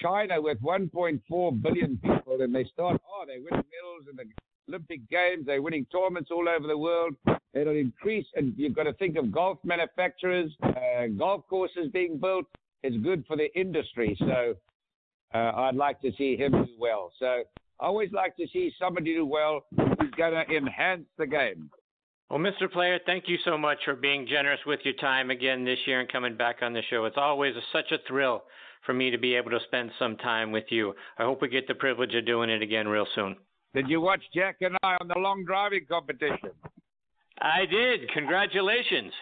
China 0.00 0.40
with 0.40 0.60
1.4 0.62 1.62
billion 1.62 1.98
people, 2.02 2.40
and 2.40 2.54
they 2.54 2.64
start, 2.72 3.00
oh, 3.08 3.24
they're 3.26 3.38
winning 3.38 3.50
medals 3.50 4.06
in 4.08 4.16
the 4.16 4.24
Olympic 4.68 5.08
Games, 5.08 5.46
they're 5.46 5.62
winning 5.62 5.86
tournaments 5.92 6.30
all 6.30 6.48
over 6.48 6.66
the 6.66 6.76
world. 6.76 7.14
It'll 7.54 7.76
increase, 7.76 8.26
and 8.34 8.52
you've 8.56 8.74
got 8.74 8.84
to 8.84 8.92
think 8.94 9.16
of 9.16 9.32
golf 9.32 9.58
manufacturers, 9.64 10.52
uh, 10.62 11.06
golf 11.16 11.44
courses 11.48 11.88
being 11.92 12.18
built. 12.18 12.46
It's 12.82 12.96
good 13.02 13.24
for 13.26 13.36
the 13.36 13.52
industry. 13.58 14.16
So 14.18 14.54
uh, 15.34 15.52
I'd 15.54 15.76
like 15.76 16.00
to 16.02 16.12
see 16.18 16.36
him 16.36 16.52
do 16.52 16.68
well. 16.78 17.12
So 17.18 17.42
I 17.80 17.86
always 17.86 18.12
like 18.12 18.36
to 18.36 18.46
see 18.52 18.72
somebody 18.78 19.14
do 19.14 19.26
well 19.26 19.64
who's 19.76 20.10
going 20.16 20.34
to 20.34 20.56
enhance 20.56 21.06
the 21.18 21.26
game. 21.26 21.70
Well, 22.30 22.40
Mr. 22.40 22.70
Player, 22.70 22.98
thank 23.06 23.28
you 23.28 23.36
so 23.44 23.56
much 23.56 23.78
for 23.84 23.94
being 23.94 24.26
generous 24.26 24.60
with 24.66 24.80
your 24.82 24.94
time 24.94 25.30
again 25.30 25.64
this 25.64 25.78
year 25.86 26.00
and 26.00 26.10
coming 26.10 26.36
back 26.36 26.56
on 26.60 26.72
the 26.72 26.82
show. 26.90 27.04
It's 27.04 27.16
always 27.16 27.54
a, 27.54 27.60
such 27.72 27.92
a 27.92 27.98
thrill 28.08 28.42
for 28.84 28.92
me 28.92 29.10
to 29.10 29.18
be 29.18 29.36
able 29.36 29.50
to 29.50 29.60
spend 29.66 29.90
some 29.98 30.16
time 30.16 30.50
with 30.50 30.64
you. 30.70 30.94
I 31.18 31.22
hope 31.22 31.40
we 31.40 31.48
get 31.48 31.68
the 31.68 31.74
privilege 31.74 32.14
of 32.14 32.26
doing 32.26 32.50
it 32.50 32.62
again 32.62 32.88
real 32.88 33.06
soon. 33.14 33.36
Did 33.74 33.88
you 33.88 34.00
watch 34.00 34.22
Jack 34.34 34.56
and 34.60 34.76
I 34.82 34.96
on 35.00 35.08
the 35.08 35.18
long 35.18 35.44
driving 35.44 35.86
competition? 35.88 36.50
I 37.40 37.66
did. 37.66 38.08
Congratulations. 38.12 39.12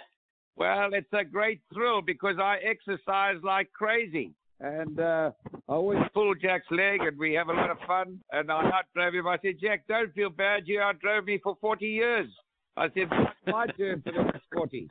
Well, 0.57 0.90
it's 0.92 1.12
a 1.12 1.24
great 1.24 1.61
thrill 1.72 2.00
because 2.00 2.37
I 2.38 2.59
exercise 2.59 3.37
like 3.42 3.72
crazy. 3.72 4.33
And 4.61 5.00
uh, 5.00 5.33
I 5.68 5.72
always 5.72 5.98
pull 6.14 6.33
Jack's 6.35 6.70
leg 6.70 7.00
and 7.02 7.18
we 7.18 7.35
have 7.35 7.48
a 7.48 7.52
lot 7.52 7.70
of 7.70 7.78
fun. 7.87 8.20
And 8.33 8.50
I 8.50 8.70
outdrove 8.70 9.14
him. 9.14 9.26
I 9.26 9.38
said, 9.42 9.57
Jack, 9.61 9.87
don't 9.88 10.14
feel 10.14 10.30
bad. 10.30 10.62
You 10.66 10.78
outdrove 10.78 11.26
me 11.26 11.40
for 11.42 11.57
40 11.61 11.87
years. 11.87 12.28
I 12.76 12.87
said, 12.88 13.09
it's 13.11 13.46
my 13.46 13.66
turn 13.78 14.02
for 14.02 14.12
the 14.12 14.22
next 14.22 14.44
40. 14.52 14.88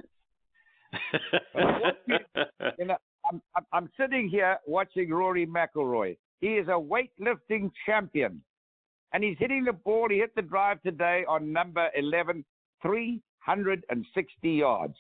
you 2.77 2.85
know, 2.85 2.97
I'm, 3.25 3.41
I'm 3.71 3.89
sitting 3.99 4.29
here 4.29 4.57
watching 4.67 5.09
Rory 5.09 5.47
McIlroy. 5.47 6.17
He 6.41 6.55
is 6.55 6.67
a 6.67 6.71
weightlifting 6.71 7.71
champion. 7.85 8.41
And 9.13 9.23
he's 9.23 9.37
hitting 9.39 9.63
the 9.63 9.73
ball. 9.73 10.07
He 10.09 10.17
hit 10.17 10.35
the 10.35 10.41
drive 10.41 10.81
today 10.81 11.23
on 11.27 11.53
number 11.53 11.89
11, 11.95 12.43
360 12.81 14.49
yards. 14.49 14.95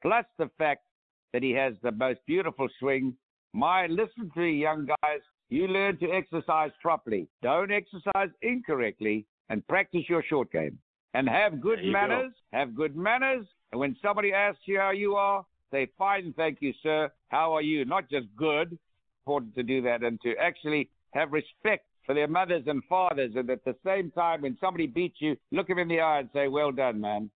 Plus 0.00 0.24
the 0.38 0.48
fact 0.58 0.84
that 1.32 1.42
he 1.42 1.50
has 1.50 1.74
the 1.82 1.92
most 1.92 2.20
beautiful 2.26 2.68
swing. 2.78 3.14
My, 3.52 3.86
listen 3.86 4.30
to 4.34 4.42
you, 4.42 4.60
young 4.60 4.86
guys. 4.86 5.20
You 5.50 5.66
learn 5.66 5.98
to 5.98 6.10
exercise 6.10 6.70
properly. 6.80 7.26
Don't 7.42 7.72
exercise 7.72 8.28
incorrectly 8.42 9.26
and 9.48 9.66
practice 9.66 10.04
your 10.08 10.22
short 10.22 10.52
game. 10.52 10.78
And 11.14 11.28
have 11.28 11.60
good 11.60 11.82
manners. 11.82 12.32
Go. 12.52 12.58
Have 12.58 12.76
good 12.76 12.94
manners. 12.94 13.46
And 13.72 13.80
when 13.80 13.96
somebody 14.02 14.32
asks 14.32 14.60
you 14.66 14.78
how 14.78 14.90
you 14.90 15.16
are, 15.16 15.44
say, 15.72 15.88
fine, 15.98 16.34
thank 16.36 16.58
you, 16.60 16.72
sir. 16.82 17.10
How 17.28 17.54
are 17.54 17.62
you? 17.62 17.84
Not 17.84 18.08
just 18.10 18.26
good. 18.36 18.78
Important 19.26 19.54
to 19.56 19.62
do 19.62 19.82
that 19.82 20.02
and 20.02 20.20
to 20.20 20.34
actually 20.36 20.90
have 21.12 21.32
respect 21.32 21.86
for 22.08 22.14
their 22.14 22.26
mothers 22.26 22.62
and 22.66 22.82
fathers. 22.88 23.32
And 23.36 23.50
at 23.50 23.62
the 23.66 23.76
same 23.84 24.10
time, 24.12 24.40
when 24.40 24.56
somebody 24.62 24.86
beats 24.86 25.16
you, 25.18 25.36
look 25.52 25.68
them 25.68 25.78
in 25.78 25.88
the 25.88 26.00
eye 26.00 26.20
and 26.20 26.30
say, 26.32 26.48
well 26.48 26.72
done, 26.72 26.98
man. 26.98 27.30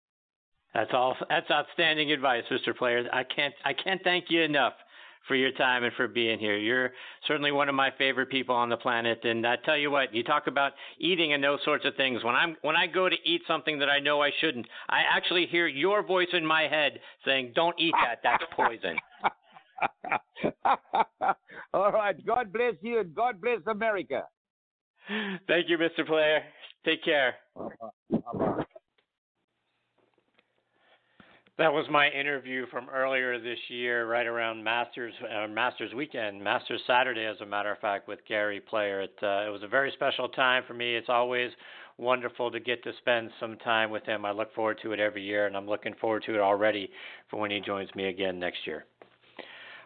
That's 0.76 0.92
all. 0.94 1.16
That's 1.28 1.50
outstanding 1.50 2.12
advice, 2.12 2.44
Mr. 2.52 2.78
Player. 2.78 3.04
I 3.12 3.24
can't. 3.24 3.56
I 3.66 3.74
can't 3.74 4.00
thank 4.04 4.26
you 4.30 4.44
enough 4.44 4.74
for 5.28 5.34
your 5.34 5.52
time 5.54 5.84
and 5.84 5.92
for 5.96 6.08
being 6.08 6.38
here. 6.38 6.58
You're 6.58 6.92
certainly 7.28 7.52
one 7.52 7.68
of 7.68 7.74
my 7.74 7.90
favorite 7.98 8.30
people 8.30 8.54
on 8.54 8.70
the 8.70 8.78
planet. 8.78 9.26
And 9.26 9.48
I 9.48 9.56
tell 9.66 9.76
you 9.76 9.90
what, 9.90 10.14
you 10.14 10.24
talk 10.24 10.46
about 10.46 10.74
eating 11.00 11.34
and 11.34 11.44
those 11.44 11.58
sorts 11.66 11.86
of 11.86 11.96
things. 11.96 12.24
When 12.24 12.36
I'm 12.36 12.56
when 12.62 12.76
I 12.76 12.86
go 12.86 13.10
to 13.10 13.16
eat 13.26 13.42
something 13.48 13.80
that 13.80 13.90
I 13.90 14.00
know 14.00 14.22
I 14.22 14.30
shouldn't, 14.40 14.68
I 14.90 15.00
actually 15.12 15.48
hear 15.48 15.66
your 15.66 16.04
voice 16.04 16.30
in 16.34 16.46
my 16.46 16.68
head 16.68 17.00
saying, 17.26 17.54
"Don't 17.56 17.76
eat 17.80 17.96
that. 18.04 18.20
That's 18.22 18.44
poison." 18.56 18.96
All 21.74 21.92
right. 21.92 22.24
God 22.26 22.54
bless 22.54 22.76
you 22.82 23.00
and 23.00 23.16
God 23.16 23.42
bless 23.42 23.62
America. 23.66 24.26
Thank 25.48 25.70
you, 25.70 25.78
Mr. 25.78 26.06
Player. 26.06 26.42
Take 26.86 27.04
care. 27.04 27.36
That 31.58 31.74
was 31.74 31.86
my 31.92 32.08
interview 32.10 32.68
from 32.68 32.88
earlier 32.90 33.38
this 33.38 33.60
year, 33.68 34.08
right 34.08 34.26
around 34.26 34.64
Masters 34.64 35.14
uh, 35.30 35.46
Masters 35.48 35.94
weekend, 35.94 36.42
Masters 36.42 36.80
Saturday, 36.88 37.26
as 37.26 37.36
a 37.42 37.46
matter 37.46 37.70
of 37.70 37.80
fact, 37.80 38.08
with 38.08 38.20
Gary 38.30 38.62
Player. 38.62 39.02
It, 39.02 39.14
uh, 39.22 39.46
it 39.46 39.52
was 39.52 39.62
a 39.64 39.68
very 39.68 39.92
special 39.92 40.30
time 40.30 40.64
for 40.66 40.74
me. 40.74 40.96
It's 40.96 41.10
always 41.10 41.52
wonderful 41.98 42.50
to 42.50 42.62
get 42.62 42.82
to 42.86 42.94
spend 43.00 43.30
some 43.42 43.58
time 43.58 43.90
with 43.90 44.06
him. 44.06 44.24
I 44.24 44.32
look 44.32 44.56
forward 44.56 44.80
to 44.84 44.94
it 44.94 45.02
every 45.02 45.22
year, 45.22 45.48
and 45.48 45.58
I'm 45.58 45.68
looking 45.68 45.96
forward 46.00 46.24
to 46.28 46.36
it 46.36 46.40
already 46.40 46.90
for 47.30 47.42
when 47.42 47.52
he 47.52 47.60
joins 47.60 47.94
me 47.94 48.06
again 48.06 48.40
next 48.40 48.60
year. 48.66 48.86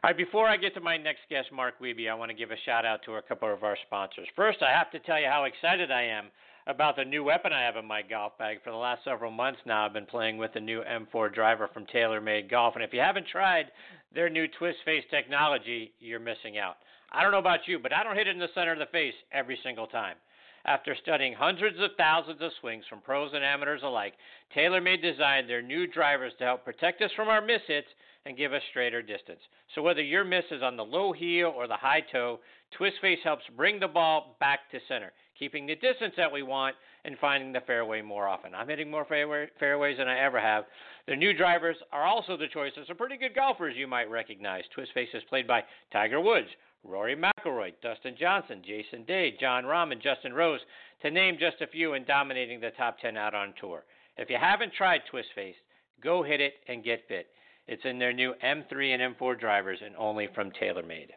All 0.04 0.10
right, 0.10 0.18
before 0.18 0.50
I 0.50 0.58
get 0.58 0.74
to 0.74 0.82
my 0.82 0.98
next 0.98 1.22
guest, 1.30 1.48
Mark 1.54 1.76
Wiebe, 1.80 2.12
I 2.12 2.14
want 2.14 2.30
to 2.30 2.36
give 2.36 2.52
a 2.52 2.58
shout 2.66 2.86
out 2.86 3.00
to 3.06 3.14
a 3.14 3.22
couple 3.22 3.54
of 3.54 3.64
our 3.64 3.78
sponsors. 3.88 4.28
First, 4.36 4.62
I 4.62 4.70
have 4.70 4.92
to 4.92 5.00
tell 5.00 5.18
you 5.18 5.28
how 5.32 5.46
excited 5.46 5.92
I 5.92 6.02
am 6.02 6.26
about 6.68 6.98
the 6.98 7.06
new 7.06 7.24
weapon 7.24 7.54
I 7.54 7.62
have 7.62 7.78
in 7.78 7.86
my 7.86 8.02
golf 8.02 8.38
bag. 8.38 8.58
For 8.66 8.72
the 8.72 8.76
last 8.76 9.06
several 9.06 9.32
months 9.32 9.62
now, 9.66 9.86
I've 9.86 9.94
been 9.94 10.06
playing 10.06 10.38
with 10.38 10.52
the 10.52 10.60
new 10.60 10.82
M4 10.82 11.34
driver 11.34 11.70
from 11.74 11.86
TaylorMade 11.86 12.50
Golf. 12.50 12.76
And 12.76 12.84
if 12.84 12.92
you 12.92 13.00
haven't 13.00 13.28
tried 13.32 13.68
their 14.14 14.30
new 14.30 14.46
twist 14.60 14.80
face 14.84 15.06
technology, 15.10 15.94
you're 16.02 16.20
missing 16.20 16.58
out. 16.58 16.76
I 17.14 17.24
don't 17.24 17.32
know 17.32 17.40
about 17.40 17.66
you, 17.70 17.80
but 17.80 17.94
I 17.94 18.04
don't 18.04 18.18
hit 18.18 18.28
it 18.28 18.36
in 18.36 18.40
the 18.40 18.52
center 18.54 18.74
of 18.74 18.80
the 18.80 18.88
face 18.88 19.16
every 19.32 19.58
single 19.64 19.88
time. 19.88 20.18
After 20.66 20.98
studying 21.02 21.32
hundreds 21.32 21.78
of 21.80 21.92
thousands 21.96 22.42
of 22.42 22.52
swings 22.60 22.84
from 22.90 23.00
pros 23.00 23.32
and 23.34 23.44
amateurs 23.44 23.84
alike, 23.84 24.16
TaylorMade 24.54 25.02
designed 25.02 25.50
their 25.50 25.62
new 25.62 25.88
drivers 25.88 26.34
to 26.40 26.44
help 26.44 26.66
protect 26.66 27.02
us 27.02 27.12
from 27.16 27.30
our 27.30 27.42
mishits 27.42 27.88
and 28.26 28.38
give 28.38 28.54
us 28.54 28.62
straighter 28.70 29.02
distance. 29.02 29.40
So 29.76 29.82
whether 29.82 30.02
your 30.02 30.24
miss 30.24 30.46
is 30.52 30.64
on 30.64 30.78
the 30.78 30.84
low 30.84 31.12
heel 31.12 31.54
or 31.56 31.68
the 31.68 31.76
high 31.76 32.04
toe, 32.12 32.40
Twist 32.78 32.98
Face 33.02 33.20
helps 33.24 33.44
bring 33.56 33.80
the 33.80 33.88
ball 33.88 34.38
back 34.40 34.72
to 34.72 34.80
center 34.88 35.12
keeping 35.38 35.66
the 35.66 35.76
distance 35.76 36.14
that 36.18 36.32
we 36.32 36.44
want, 36.44 36.76
and 37.06 37.18
finding 37.20 37.52
the 37.52 37.62
fairway 37.62 38.02
more 38.02 38.28
often. 38.28 38.56
I'm 38.56 38.70
hitting 38.70 38.90
more 38.90 39.06
fairway, 39.06 39.48
fairways 39.60 39.98
than 39.98 40.08
I 40.08 40.20
ever 40.20 40.40
have. 40.40 40.64
The 41.08 41.16
new 41.16 41.34
drivers 41.34 41.76
are 41.92 42.06
also 42.06 42.38
the 42.38 42.48
choice 42.48 42.72
of 42.78 42.88
some 42.88 42.96
pretty 42.96 43.18
good 43.18 43.36
golfers 43.36 43.76
you 43.76 43.88
might 43.88 44.10
recognize. 44.10 44.64
Twist 44.74 44.94
Face 44.94 45.10
is 45.14 45.24
played 45.28 45.48
by 45.48 45.64
Tiger 45.92 46.22
Woods, 46.22 46.48
Rory 46.86 47.16
McIlroy, 47.16 47.74
Dustin 47.82 48.16
Johnson, 48.18 48.62
Jason 48.66 49.04
Day, 49.04 49.36
Jon 49.38 49.66
Rahm, 49.66 49.92
and 49.92 50.02
Justin 50.02 50.34
Rose, 50.34 50.62
to 51.02 51.12
name 51.12 51.38
just 51.38 51.62
a 51.62 51.68
few, 51.68 51.94
and 51.94 52.06
dominating 52.06 52.62
the 52.62 52.72
top 52.78 53.00
10 53.00 53.18
out 53.18 53.36
on 53.36 53.54
tour. 53.60 53.84
If 54.18 54.30
you 54.30 54.38
haven't 54.40 54.74
tried 54.74 55.02
Twist 55.10 55.30
Face, 55.36 55.56
go 56.02 56.24
hit 56.24 56.40
it 56.40 56.54
and 56.70 56.86
get 56.86 57.04
fit. 57.10 57.28
It's 57.68 57.86
in 57.86 58.00
their 58.00 58.14
new 58.14 58.34
M3 58.44 58.94
and 58.94 59.16
M4 59.16 59.40
drivers 59.40 59.80
and 59.84 59.96
only 59.96 60.28
from 60.36 60.52
TaylorMade. 60.52 61.10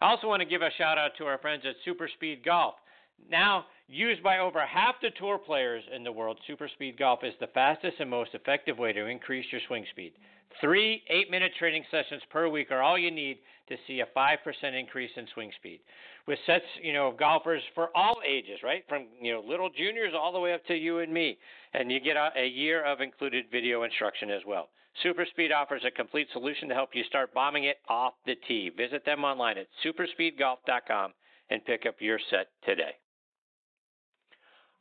I 0.00 0.10
also 0.10 0.28
want 0.28 0.40
to 0.40 0.48
give 0.48 0.62
a 0.62 0.70
shout 0.76 0.98
out 0.98 1.12
to 1.18 1.24
our 1.24 1.38
friends 1.38 1.62
at 1.66 1.76
Super 1.84 2.08
Speed 2.08 2.44
Golf. 2.44 2.74
Now 3.30 3.66
used 3.88 4.22
by 4.22 4.38
over 4.38 4.64
half 4.64 4.96
the 5.00 5.10
tour 5.18 5.38
players 5.38 5.82
in 5.94 6.04
the 6.04 6.12
world, 6.12 6.38
super 6.46 6.68
speed 6.68 6.98
golf 6.98 7.20
is 7.22 7.34
the 7.40 7.46
fastest 7.48 8.00
and 8.00 8.10
most 8.10 8.34
effective 8.34 8.78
way 8.78 8.92
to 8.92 9.06
increase 9.06 9.46
your 9.50 9.60
swing 9.66 9.86
speed. 9.90 10.12
Three 10.60 11.02
eight 11.08 11.30
minute 11.30 11.52
training 11.58 11.84
sessions 11.90 12.22
per 12.30 12.48
week 12.48 12.70
are 12.70 12.82
all 12.82 12.98
you 12.98 13.10
need 13.10 13.38
to 13.68 13.76
see 13.86 14.00
a 14.00 14.06
5% 14.06 14.78
increase 14.78 15.10
in 15.16 15.26
swing 15.32 15.50
speed. 15.56 15.80
With 16.26 16.38
sets, 16.46 16.64
you 16.82 16.92
know, 16.92 17.08
of 17.08 17.18
golfers 17.18 17.62
for 17.74 17.88
all 17.94 18.20
ages, 18.26 18.58
right? 18.62 18.84
From, 18.88 19.06
you 19.20 19.32
know, 19.32 19.40
little 19.40 19.70
juniors 19.70 20.12
all 20.14 20.32
the 20.32 20.40
way 20.40 20.52
up 20.52 20.64
to 20.66 20.74
you 20.74 20.98
and 20.98 21.12
me. 21.12 21.38
And 21.72 21.90
you 21.90 21.98
get 22.00 22.16
a 22.16 22.46
year 22.46 22.84
of 22.84 23.00
included 23.00 23.46
video 23.50 23.82
instruction 23.82 24.30
as 24.30 24.42
well. 24.46 24.68
Super 25.02 25.26
Speed 25.26 25.52
offers 25.52 25.82
a 25.84 25.90
complete 25.90 26.28
solution 26.32 26.68
to 26.68 26.74
help 26.74 26.90
you 26.94 27.04
start 27.04 27.34
bombing 27.34 27.64
it 27.64 27.78
off 27.88 28.14
the 28.26 28.36
tee. 28.46 28.70
Visit 28.76 29.04
them 29.04 29.24
online 29.24 29.58
at 29.58 29.66
superspeedgolf.com 29.84 31.12
and 31.50 31.64
pick 31.64 31.84
up 31.86 31.96
your 32.00 32.18
set 32.30 32.48
today. 32.64 32.92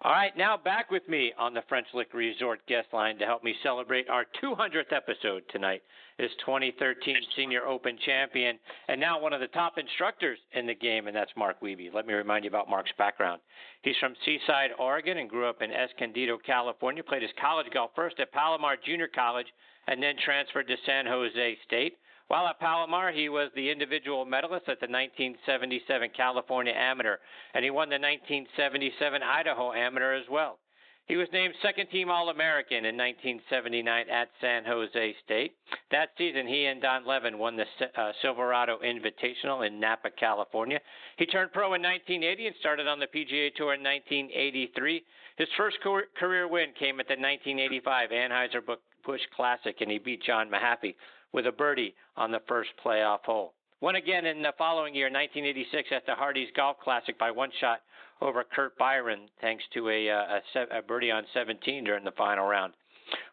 All 0.06 0.12
right, 0.12 0.36
now 0.36 0.58
back 0.58 0.92
with 0.92 1.08
me 1.08 1.32
on 1.40 1.54
the 1.54 1.64
French 1.70 1.88
Lick 1.94 2.14
Resort 2.14 2.60
guest 2.68 2.90
line 2.92 3.18
to 3.20 3.26
help 3.26 3.42
me 3.42 3.56
celebrate 3.64 4.10
our 4.10 4.26
200th 4.44 4.92
episode 4.92 5.44
tonight 5.50 5.82
is 6.20 6.30
2013 6.46 7.16
Senior 7.38 7.66
Open 7.66 7.98
champion 8.06 8.60
and 8.90 9.00
now 9.00 9.18
one 9.18 9.32
of 9.32 9.40
the 9.40 9.48
top 9.48 9.78
instructors 9.78 10.38
in 10.52 10.68
the 10.68 10.76
game, 10.76 11.08
and 11.08 11.16
that's 11.16 11.32
Mark 11.38 11.62
Wiebe. 11.62 11.94
Let 11.94 12.06
me 12.06 12.14
remind 12.14 12.44
you 12.44 12.50
about 12.50 12.70
Mark's 12.70 12.92
background. 12.98 13.40
He's 13.84 13.96
from 14.02 14.14
Seaside, 14.26 14.72
Oregon, 14.78 15.20
and 15.20 15.30
grew 15.30 15.48
up 15.48 15.62
in 15.62 15.72
Escondido, 15.72 16.38
California. 16.38 17.02
Played 17.02 17.22
his 17.22 17.32
college 17.40 17.68
golf 17.74 17.92
first 17.96 18.20
at 18.20 18.34
Palomar 18.34 18.76
Junior 18.86 19.08
College 19.08 19.48
and 19.88 20.04
then 20.04 20.16
transferred 20.26 20.68
to 20.68 20.76
San 20.86 21.06
Jose 21.06 21.58
State. 21.66 21.96
While 22.28 22.48
at 22.48 22.60
Palomar, 22.60 23.12
he 23.12 23.30
was 23.30 23.52
the 23.56 23.70
individual 23.70 24.26
medalist 24.26 24.70
at 24.70 24.80
the 24.80 24.88
1977 24.88 26.12
California 26.16 26.74
Amateur, 26.74 27.18
and 27.54 27.64
he 27.64 27.70
won 27.70 27.90
the 27.90 28.00
1977 28.00 29.22
Idaho 29.22 29.74
Amateur 29.74 30.14
as 30.14 30.26
well. 30.30 30.60
He 31.06 31.18
was 31.18 31.28
named 31.34 31.54
second 31.62 31.88
team 31.88 32.10
All 32.10 32.30
American 32.30 32.86
in 32.86 32.96
1979 32.96 34.10
at 34.10 34.30
San 34.40 34.64
Jose 34.64 35.16
State. 35.26 35.54
That 35.92 36.12
season, 36.18 36.48
he 36.48 36.66
and 36.66 36.82
Don 36.82 37.06
Levin 37.06 37.38
won 37.38 37.58
the 37.58 37.66
uh, 37.98 38.14
Silverado 38.22 38.80
Invitational 38.80 39.68
in 39.68 39.82
Napa, 39.82 40.12
California. 40.12 40.80
He 41.18 41.26
turned 41.26 41.52
pro 41.52 41.74
in 41.74 41.82
1980 41.82 42.48
and 42.48 42.56
started 42.62 42.88
on 42.88 43.00
the 43.00 43.08
PGA 43.08 43.54
Tour 43.54 43.74
in 43.74 43.84
1983. 43.84 45.04
His 45.38 45.50
first 45.58 45.78
career 45.82 46.48
win 46.48 46.70
came 46.80 47.02
at 47.02 47.08
the 47.10 47.20
1985 47.20 48.10
Anheuser-Busch 48.10 49.22
Classic, 49.36 49.76
and 49.82 49.92
he 49.92 49.98
beat 49.98 50.24
John 50.24 50.50
Mahaffey 50.50 50.96
with 51.34 51.48
a 51.48 51.52
birdie 51.52 51.96
on 52.16 52.32
the 52.32 52.42
first 52.48 52.70
playoff 52.84 53.24
hole. 53.26 53.54
Won 53.82 53.96
again 53.96 54.26
in 54.26 54.42
the 54.42 54.54
following 54.58 54.96
year, 54.96 55.08
1986, 55.08 55.90
at 55.92 56.06
the 56.06 56.16
Hardee's 56.16 56.50
Golf 56.56 56.80
Classic 56.80 57.18
by 57.20 57.32
one 57.32 57.52
shot 57.60 57.82
over 58.22 58.44
Curt 58.44 58.78
Byrum, 58.78 59.28
thanks 59.42 59.64
to 59.74 59.90
a, 59.90 60.10
uh, 60.10 60.40
a, 60.56 60.78
a 60.78 60.82
birdie 60.82 61.12
on 61.12 61.26
17 61.34 61.84
during 61.84 62.06
the 62.06 62.12
final 62.12 62.48
round. 62.48 62.74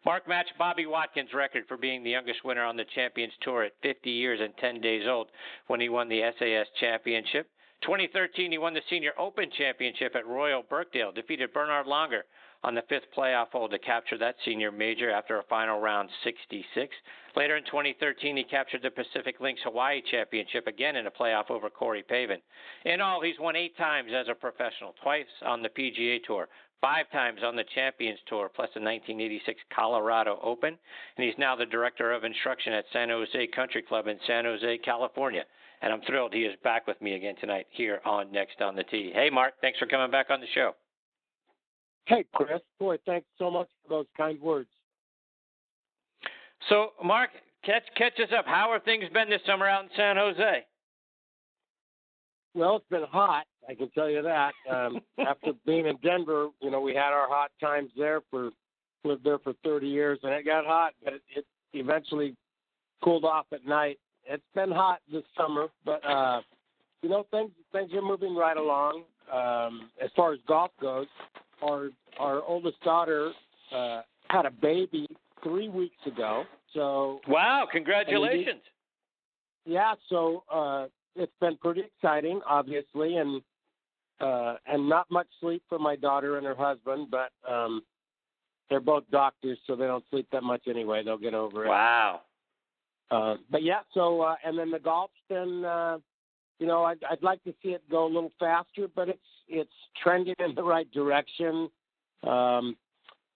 Mark 0.05 0.27
matched 0.27 0.57
Bobby 0.57 0.85
Wadkins' 0.85 1.33
record 1.33 1.63
for 1.67 1.77
being 1.77 2.03
the 2.03 2.09
youngest 2.09 2.43
winner 2.43 2.65
on 2.65 2.75
the 2.75 2.83
Champions 2.93 3.33
Tour 3.41 3.63
at 3.63 3.73
50 3.81 4.09
years 4.09 4.41
and 4.41 4.55
10 4.57 4.81
days 4.81 5.07
old 5.07 5.29
when 5.67 5.79
he 5.79 5.87
won 5.87 6.09
the 6.09 6.21
SAS 6.37 6.67
Championship. 6.79 7.49
2013, 7.83 8.51
he 8.51 8.57
won 8.57 8.73
the 8.73 8.81
Senior 8.89 9.13
Open 9.17 9.49
Championship 9.57 10.15
at 10.15 10.27
Royal 10.27 10.63
Birkdale, 10.63 11.13
defeated 11.13 11.53
Bernard 11.53 11.87
Langer 11.87 12.23
on 12.63 12.75
the 12.75 12.83
fifth 12.89 13.05
playoff 13.15 13.49
hole 13.49 13.67
to 13.69 13.79
capture 13.79 14.17
that 14.17 14.35
senior 14.45 14.71
major 14.71 15.09
after 15.09 15.39
a 15.39 15.43
final 15.43 15.79
round 15.79 16.09
66. 16.23 16.95
Later 17.35 17.57
in 17.57 17.63
2013, 17.65 18.37
he 18.37 18.43
captured 18.43 18.81
the 18.83 18.91
Pacific 18.91 19.39
Links 19.39 19.61
Hawaii 19.63 20.01
Championship 20.11 20.67
again 20.67 20.95
in 20.95 21.07
a 21.07 21.11
playoff 21.11 21.49
over 21.49 21.69
Corey 21.69 22.03
Pavin. 22.03 22.39
In 22.85 23.01
all, 23.01 23.21
he's 23.21 23.39
won 23.39 23.55
eight 23.55 23.75
times 23.77 24.11
as 24.13 24.27
a 24.29 24.35
professional, 24.35 24.93
twice 25.01 25.25
on 25.45 25.61
the 25.61 25.69
PGA 25.69 26.23
Tour, 26.23 26.49
five 26.81 27.09
times 27.11 27.39
on 27.43 27.55
the 27.55 27.63
Champions 27.73 28.19
Tour, 28.27 28.49
plus 28.53 28.69
the 28.73 28.81
1986 28.81 29.59
Colorado 29.73 30.39
Open, 30.43 30.77
and 31.17 31.25
he's 31.25 31.37
now 31.37 31.55
the 31.55 31.65
director 31.65 32.11
of 32.11 32.23
instruction 32.23 32.73
at 32.73 32.85
San 32.91 33.09
Jose 33.09 33.47
Country 33.55 33.81
Club 33.81 34.07
in 34.07 34.19
San 34.27 34.45
Jose, 34.45 34.77
California. 34.79 35.43
And 35.81 35.91
I'm 35.91 36.01
thrilled 36.01 36.33
he 36.33 36.41
is 36.41 36.55
back 36.63 36.85
with 36.85 37.01
me 37.01 37.15
again 37.15 37.35
tonight 37.39 37.65
here 37.71 38.01
on 38.05 38.31
Next 38.31 38.61
on 38.61 38.75
the 38.75 38.83
Tee. 38.83 39.11
Hey, 39.15 39.31
Mark, 39.31 39.55
thanks 39.61 39.79
for 39.79 39.87
coming 39.87 40.11
back 40.11 40.27
on 40.29 40.39
the 40.39 40.47
show. 40.53 40.73
Hey, 42.05 42.25
Chris. 42.33 42.61
Boy, 42.79 42.97
thanks 43.05 43.27
so 43.37 43.49
much 43.49 43.67
for 43.83 43.89
those 43.89 44.05
kind 44.17 44.39
words. 44.41 44.69
So, 46.69 46.89
Mark, 47.03 47.29
catch 47.65 47.83
catch 47.97 48.13
us 48.19 48.29
up. 48.37 48.45
How 48.45 48.69
are 48.71 48.79
things 48.79 49.05
been 49.13 49.29
this 49.29 49.41
summer 49.45 49.67
out 49.67 49.83
in 49.83 49.89
San 49.95 50.15
Jose? 50.17 50.65
Well, 52.53 52.77
it's 52.77 52.89
been 52.89 53.05
hot. 53.09 53.45
I 53.69 53.75
can 53.75 53.89
tell 53.91 54.09
you 54.09 54.21
that. 54.21 54.53
Um, 54.69 54.99
after 55.27 55.53
being 55.65 55.87
in 55.87 55.97
Denver, 56.03 56.49
you 56.61 56.69
know, 56.69 56.81
we 56.81 56.93
had 56.93 57.13
our 57.13 57.27
hot 57.27 57.51
times 57.59 57.91
there 57.97 58.21
for 58.29 58.51
lived 59.03 59.23
there 59.23 59.39
for 59.39 59.53
30 59.63 59.87
years, 59.87 60.19
and 60.21 60.31
it 60.31 60.45
got 60.45 60.65
hot, 60.65 60.93
but 61.03 61.13
it, 61.13 61.21
it 61.35 61.45
eventually 61.73 62.35
cooled 63.03 63.25
off 63.25 63.47
at 63.51 63.65
night. 63.65 63.97
It's 64.25 64.43
been 64.53 64.69
hot 64.69 64.99
this 65.11 65.23
summer, 65.35 65.67
but 65.83 66.05
uh, 66.05 66.41
you 67.01 67.09
know, 67.09 67.25
things 67.31 67.51
things 67.71 67.91
are 67.93 68.01
moving 68.01 68.35
right 68.35 68.57
along. 68.57 69.03
Um, 69.31 69.89
as 70.03 70.09
far 70.15 70.33
as 70.33 70.39
golf 70.47 70.71
goes, 70.81 71.07
our 71.61 71.89
our 72.19 72.41
oldest 72.43 72.79
daughter 72.81 73.31
uh, 73.75 74.01
had 74.29 74.45
a 74.45 74.51
baby 74.51 75.07
three 75.43 75.69
weeks 75.69 75.95
ago. 76.05 76.43
So 76.73 77.21
wow, 77.27 77.67
congratulations! 77.71 78.61
yeah, 79.65 79.93
so 80.09 80.43
uh, 80.51 80.87
it's 81.15 81.31
been 81.39 81.57
pretty 81.57 81.81
exciting, 81.81 82.41
obviously, 82.47 83.17
and 83.17 83.41
uh, 84.19 84.55
and 84.67 84.87
not 84.87 85.09
much 85.09 85.27
sleep 85.39 85.63
for 85.67 85.79
my 85.79 85.95
daughter 85.95 86.37
and 86.37 86.45
her 86.45 86.55
husband, 86.55 87.07
but 87.09 87.31
um, 87.51 87.81
they're 88.69 88.79
both 88.79 89.03
doctors, 89.11 89.57
so 89.67 89.75
they 89.75 89.85
don't 89.85 90.03
sleep 90.11 90.27
that 90.31 90.43
much 90.43 90.61
anyway. 90.67 91.03
They'll 91.03 91.17
get 91.17 91.33
over 91.33 91.65
it. 91.65 91.69
Wow. 91.69 92.21
Uh, 93.09 93.35
but 93.49 93.63
yeah, 93.63 93.79
so 93.93 94.21
uh, 94.21 94.35
and 94.45 94.57
then 94.57 94.71
the 94.71 94.79
golf's 94.79 95.13
been, 95.27 95.65
uh, 95.65 95.97
you 96.59 96.67
know, 96.67 96.83
I'd, 96.83 97.03
I'd 97.09 97.23
like 97.23 97.43
to 97.43 97.53
see 97.61 97.69
it 97.69 97.81
go 97.89 98.05
a 98.05 98.07
little 98.07 98.31
faster, 98.39 98.87
but 98.95 99.09
it's 99.09 99.19
it's 99.47 99.71
trending 100.01 100.35
in 100.39 100.55
the 100.55 100.63
right 100.63 100.89
direction. 100.91 101.69
Um, 102.27 102.75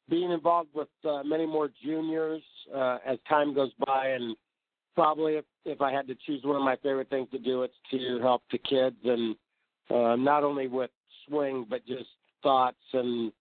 being 0.09 0.31
involved 0.31 0.69
with 0.73 0.87
uh, 1.03 1.23
many 1.23 1.45
more 1.45 1.69
juniors 1.83 2.43
uh, 2.73 2.99
as 3.05 3.17
time 3.27 3.55
goes 3.55 3.71
by, 3.85 4.09
and 4.09 4.35
probably 4.93 5.35
if, 5.35 5.45
if 5.65 5.81
I 5.81 5.91
had 5.91 6.07
to 6.07 6.15
choose 6.25 6.43
one 6.43 6.55
of 6.55 6.61
my 6.61 6.75
favorite 6.77 7.09
things 7.09 7.27
to 7.31 7.39
do, 7.39 7.63
it's 7.63 7.73
to 7.91 8.19
help 8.21 8.43
the 8.51 8.59
kids 8.59 8.97
and 9.03 9.35
uh, 9.89 10.15
not 10.15 10.43
only 10.43 10.67
with 10.67 10.91
swing 11.27 11.65
but 11.69 11.85
just 11.85 12.09
thoughts 12.43 12.77
and 12.93 13.31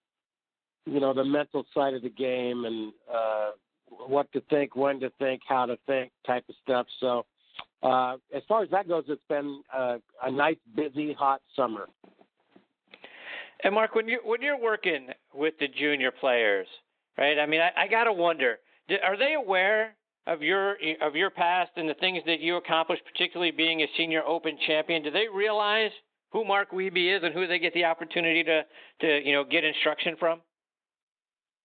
you 0.87 1.01
know 1.01 1.13
the 1.15 1.25
mental 1.25 1.65
side 1.75 1.95
of 1.95 2.03
the 2.03 2.11
game 2.11 2.65
and 2.65 2.93
uh, 3.13 3.51
what 4.07 4.31
to 4.33 4.41
think, 4.51 4.75
when 4.77 5.01
to 5.01 5.11
think, 5.19 5.43
how 5.47 5.67
to 5.67 5.77
think, 5.87 6.11
type 6.27 6.45
of 6.49 6.55
stuff. 6.63 6.87
So 7.01 7.25
uh, 7.83 8.17
as 8.35 8.43
far 8.49 8.63
as 8.63 8.71
that 8.71 8.89
goes, 8.89 9.05
it's 9.09 9.23
been 9.29 9.63
uh, 9.75 9.99
a 10.23 10.31
nice, 10.31 10.57
busy, 10.75 11.13
hot 11.13 11.43
summer. 11.55 11.87
And 13.65 13.75
Mark, 13.75 13.95
when 13.95 14.07
you 14.07 14.21
when 14.25 14.43
you're 14.43 14.61
working 14.61 15.09
with 15.35 15.55
the 15.59 15.69
junior 15.69 16.11
players, 16.11 16.67
right? 17.17 17.39
I 17.39 17.47
mean, 17.47 17.63
I, 17.63 17.85
I 17.85 17.89
got 17.89 18.05
to 18.05 18.13
wonder: 18.13 18.59
are 19.03 19.17
they 19.17 19.33
aware 19.33 19.97
of 20.27 20.43
your 20.43 20.77
of 21.01 21.17
your 21.17 21.31
past 21.31 21.71
and 21.77 21.89
the 21.89 21.95
things 21.95 22.23
that 22.27 22.41
you 22.41 22.57
accomplished, 22.57 23.03
particularly 23.11 23.51
being 23.51 23.81
a 23.81 23.87
senior 23.97 24.23
Open 24.23 24.59
champion? 24.67 25.03
Do 25.03 25.11
they 25.11 25.27
realize 25.35 25.91
who 26.31 26.45
Mark 26.45 26.73
Wiebe 26.73 27.17
is 27.17 27.23
and 27.23 27.33
who 27.33 27.47
they 27.47 27.59
get 27.59 27.73
the 27.73 27.85
opportunity 27.85 28.45
to 28.45 28.63
to 29.01 29.27
you 29.27 29.33
know 29.33 29.45
get 29.45 29.65
instruction 29.65 30.17
from? 30.19 30.43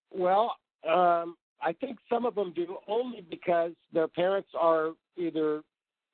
Well, 0.10 0.56
um, 0.88 1.36
I 1.62 1.74
think 1.82 1.98
some 2.10 2.26
of 2.26 2.34
them 2.34 2.54
do 2.56 2.78
only 2.88 3.26
because 3.30 3.74
their 3.92 4.08
parents 4.08 4.50
are 4.58 4.92
either 5.18 5.64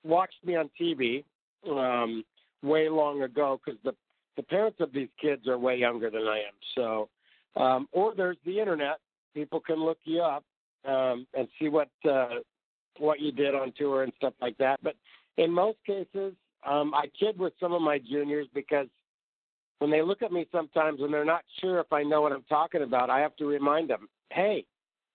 watched 0.03 0.43
me 0.43 0.55
on 0.55 0.71
TV 0.81 1.23
um, 1.69 2.23
way 2.63 2.89
long 2.89 3.21
ago 3.21 3.59
because 3.63 3.79
the 3.83 3.93
the 4.37 4.43
parents 4.43 4.79
of 4.81 4.91
these 4.93 5.09
kids 5.21 5.47
are 5.47 5.57
way 5.57 5.77
younger 5.77 6.09
than 6.09 6.27
I 6.27 6.39
am. 6.39 6.53
So, 6.75 7.09
um, 7.55 7.87
or 7.91 8.13
there's 8.15 8.37
the 8.45 8.59
internet. 8.59 8.99
People 9.33 9.59
can 9.59 9.77
look 9.77 9.97
you 10.03 10.21
up 10.21 10.43
um, 10.85 11.25
and 11.33 11.47
see 11.59 11.69
what 11.69 11.89
uh, 12.09 12.35
what 12.97 13.19
you 13.19 13.31
did 13.31 13.55
on 13.55 13.73
tour 13.77 14.03
and 14.03 14.13
stuff 14.17 14.33
like 14.41 14.57
that. 14.57 14.79
But 14.83 14.95
in 15.37 15.51
most 15.51 15.77
cases, 15.85 16.33
um, 16.65 16.93
I 16.93 17.05
kid 17.19 17.37
with 17.37 17.53
some 17.59 17.73
of 17.73 17.81
my 17.81 17.99
juniors 17.99 18.47
because 18.53 18.87
when 19.79 19.91
they 19.91 20.01
look 20.01 20.21
at 20.21 20.31
me 20.31 20.47
sometimes 20.51 21.01
and 21.01 21.13
they're 21.13 21.25
not 21.25 21.43
sure 21.59 21.79
if 21.79 21.91
I 21.91 22.03
know 22.03 22.21
what 22.21 22.31
I'm 22.31 22.43
talking 22.43 22.81
about, 22.81 23.09
I 23.09 23.19
have 23.19 23.35
to 23.37 23.45
remind 23.45 23.89
them, 23.89 24.07
hey, 24.31 24.65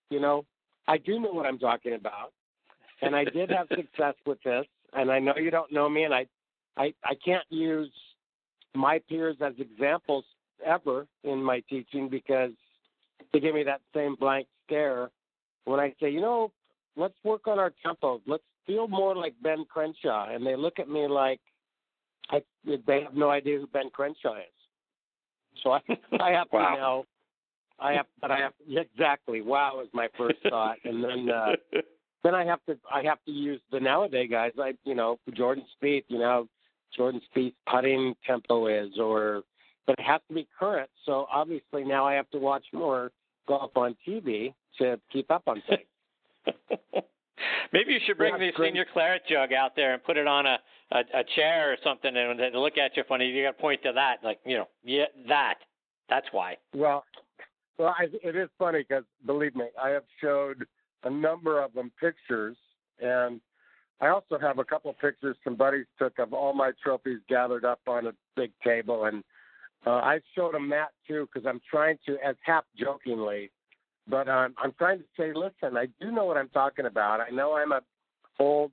you 0.09 0.19
know, 0.19 0.45
I 0.87 0.97
do 0.97 1.19
know 1.19 1.31
what 1.31 1.45
I'm 1.45 1.59
talking 1.59 1.93
about, 1.93 2.31
and 3.01 3.15
I 3.15 3.23
did 3.23 3.49
have 3.49 3.67
success 3.75 4.15
with 4.25 4.41
this. 4.43 4.65
And 4.93 5.09
I 5.09 5.19
know 5.19 5.33
you 5.37 5.51
don't 5.51 5.71
know 5.71 5.89
me, 5.89 6.03
and 6.03 6.13
I, 6.13 6.25
I, 6.77 6.93
I 7.03 7.13
can't 7.23 7.45
use 7.49 7.91
my 8.73 8.99
peers 9.09 9.37
as 9.41 9.53
examples 9.57 10.25
ever 10.65 11.07
in 11.23 11.43
my 11.43 11.61
teaching 11.69 12.09
because 12.09 12.51
they 13.33 13.39
give 13.39 13.55
me 13.55 13.63
that 13.63 13.81
same 13.93 14.15
blank 14.15 14.47
stare 14.65 15.09
when 15.65 15.79
I 15.79 15.93
say, 15.99 16.09
you 16.09 16.21
know, 16.21 16.51
let's 16.95 17.13
work 17.23 17.47
on 17.47 17.59
our 17.59 17.73
tempo. 17.83 18.21
Let's 18.25 18.43
feel 18.65 18.87
more 18.87 19.15
like 19.15 19.33
Ben 19.41 19.65
Crenshaw. 19.69 20.33
And 20.33 20.45
they 20.45 20.55
look 20.55 20.79
at 20.79 20.89
me 20.89 21.07
like 21.07 21.39
I, 22.29 22.41
they 22.65 23.01
have 23.01 23.13
no 23.13 23.29
idea 23.29 23.59
who 23.59 23.67
Ben 23.67 23.89
Crenshaw 23.91 24.35
is. 24.35 25.61
So 25.63 25.71
I, 25.71 25.79
I 26.19 26.31
have 26.31 26.47
wow. 26.51 26.75
to 26.75 26.81
know. 26.81 27.05
I 27.79 27.93
have, 27.93 28.05
but 28.21 28.29
I 28.29 28.39
have 28.39 28.53
exactly. 28.69 29.41
Wow 29.41 29.81
is 29.81 29.89
my 29.91 30.07
first 30.15 30.37
thought, 30.49 30.77
and 30.85 31.03
then 31.03 31.29
uh, 31.29 31.53
then 32.23 32.35
I 32.35 32.45
have 32.45 32.59
to 32.67 32.77
I 32.93 33.01
have 33.03 33.17
to 33.25 33.31
use 33.31 33.59
the 33.71 33.79
nowadays 33.79 34.29
guys. 34.29 34.51
I 34.59 34.73
you 34.83 34.93
know 34.93 35.17
Jordan 35.33 35.65
Spieth. 35.81 36.03
You 36.07 36.19
know 36.19 36.47
Jordan 36.95 37.21
Spieth's 37.35 37.55
putting 37.69 38.15
tempo 38.25 38.67
is, 38.67 38.97
or 38.99 39.43
but 39.87 39.97
it 39.97 40.03
has 40.03 40.21
to 40.27 40.33
be 40.33 40.47
current. 40.57 40.89
So 41.05 41.25
obviously 41.31 41.83
now 41.83 42.05
I 42.05 42.13
have 42.13 42.29
to 42.31 42.39
watch 42.39 42.65
more 42.73 43.11
golf 43.47 43.71
on 43.75 43.95
TV 44.07 44.53
to 44.77 44.99
keep 45.11 45.31
up 45.31 45.43
on 45.47 45.61
things. 45.67 46.55
Maybe 47.73 47.93
you 47.93 47.99
should 48.05 48.17
bring 48.17 48.33
yeah, 48.33 48.51
the 48.51 48.63
senior 48.63 48.85
claret 48.91 49.23
jug 49.27 49.53
out 49.53 49.75
there 49.75 49.93
and 49.93 50.03
put 50.03 50.17
it 50.17 50.27
on 50.27 50.45
a, 50.45 50.59
a, 50.91 50.99
a 51.19 51.23
chair 51.35 51.71
or 51.71 51.77
something, 51.83 52.15
and 52.15 52.39
they 52.39 52.51
look 52.53 52.77
at 52.77 52.95
you 52.95 53.03
funny. 53.07 53.27
You 53.27 53.43
got 53.43 53.57
to 53.57 53.61
point 53.61 53.81
to 53.83 53.91
that, 53.93 54.17
like 54.23 54.39
you 54.45 54.57
know, 54.57 54.67
yeah, 54.83 55.05
that. 55.27 55.55
That's 56.09 56.27
why. 56.31 56.57
Well, 56.75 57.05
well, 57.77 57.95
I, 57.97 58.07
it 58.23 58.35
is 58.35 58.49
funny 58.59 58.85
because 58.87 59.05
believe 59.25 59.55
me, 59.55 59.65
I 59.81 59.89
have 59.89 60.03
showed 60.21 60.65
a 61.03 61.09
number 61.09 61.61
of 61.61 61.73
them 61.73 61.91
pictures, 61.99 62.57
and 62.99 63.39
I 64.01 64.07
also 64.07 64.39
have 64.39 64.57
a 64.57 64.63
couple 64.63 64.89
of 64.89 64.99
pictures 64.99 65.37
some 65.43 65.55
buddies 65.55 65.85
took 65.99 66.17
of 66.17 66.33
all 66.33 66.53
my 66.53 66.71
trophies 66.83 67.19
gathered 67.29 67.63
up 67.63 67.79
on 67.87 68.07
a 68.07 68.13
big 68.35 68.51
table, 68.63 69.05
and 69.05 69.23
uh, 69.85 69.91
I 69.91 70.19
showed 70.35 70.55
them 70.55 70.69
that 70.69 70.89
too 71.07 71.27
because 71.31 71.47
I'm 71.47 71.61
trying 71.69 71.99
to, 72.07 72.17
as 72.25 72.35
half 72.43 72.63
jokingly, 72.77 73.51
but 74.07 74.27
um, 74.27 74.55
I'm 74.57 74.73
trying 74.77 74.99
to 74.99 75.05
say, 75.17 75.33
listen, 75.33 75.77
I 75.77 75.87
do 75.99 76.11
know 76.11 76.25
what 76.25 76.37
I'm 76.37 76.49
talking 76.49 76.87
about. 76.87 77.21
I 77.21 77.29
know 77.29 77.53
I'm 77.53 77.71
a 77.71 77.81
old, 78.39 78.71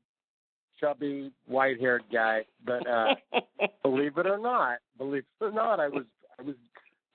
chubby, 0.80 1.30
white-haired 1.46 2.04
guy, 2.10 2.44
but 2.64 2.86
uh, 2.86 3.14
believe 3.82 4.16
it 4.16 4.26
or 4.26 4.38
not, 4.38 4.78
believe 4.96 5.24
it 5.40 5.44
or 5.44 5.52
not, 5.52 5.78
I 5.78 5.88
was 5.88 6.04
I 6.38 6.42
was 6.42 6.56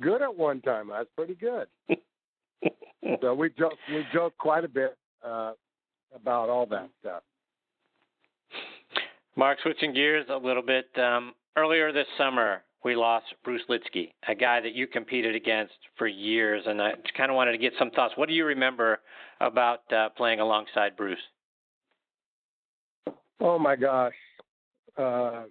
good 0.01 0.21
at 0.21 0.35
one 0.35 0.61
time. 0.61 0.91
I 0.91 0.99
was 0.99 1.07
pretty 1.15 1.35
good. 1.35 1.67
so 3.21 3.33
we 3.33 3.49
joke 3.57 3.73
we 3.89 4.05
joke 4.13 4.33
quite 4.37 4.65
a 4.65 4.69
bit 4.69 4.97
uh, 5.25 5.53
about 6.15 6.49
all 6.49 6.67
that 6.67 6.89
stuff. 6.99 7.23
Mark, 9.35 9.57
switching 9.63 9.93
gears 9.93 10.25
a 10.29 10.37
little 10.37 10.61
bit. 10.61 10.87
Um, 10.97 11.33
earlier 11.57 11.91
this 11.91 12.05
summer, 12.17 12.63
we 12.83 12.95
lost 12.95 13.25
Bruce 13.43 13.63
Lietzke, 13.69 14.11
a 14.27 14.35
guy 14.35 14.59
that 14.61 14.73
you 14.73 14.85
competed 14.85 15.35
against 15.35 15.73
for 15.97 16.05
years, 16.05 16.63
and 16.67 16.81
I 16.81 16.91
kind 17.17 17.31
of 17.31 17.35
wanted 17.35 17.53
to 17.53 17.57
get 17.57 17.73
some 17.79 17.89
thoughts. 17.91 18.13
What 18.15 18.27
do 18.27 18.35
you 18.35 18.45
remember 18.45 18.99
about 19.41 19.91
uh, 19.91 20.09
playing 20.09 20.39
alongside 20.39 20.95
Bruce? 20.95 21.17
Oh 23.39 23.57
my 23.57 23.75
gosh, 23.75 24.13
uh, 24.97 25.43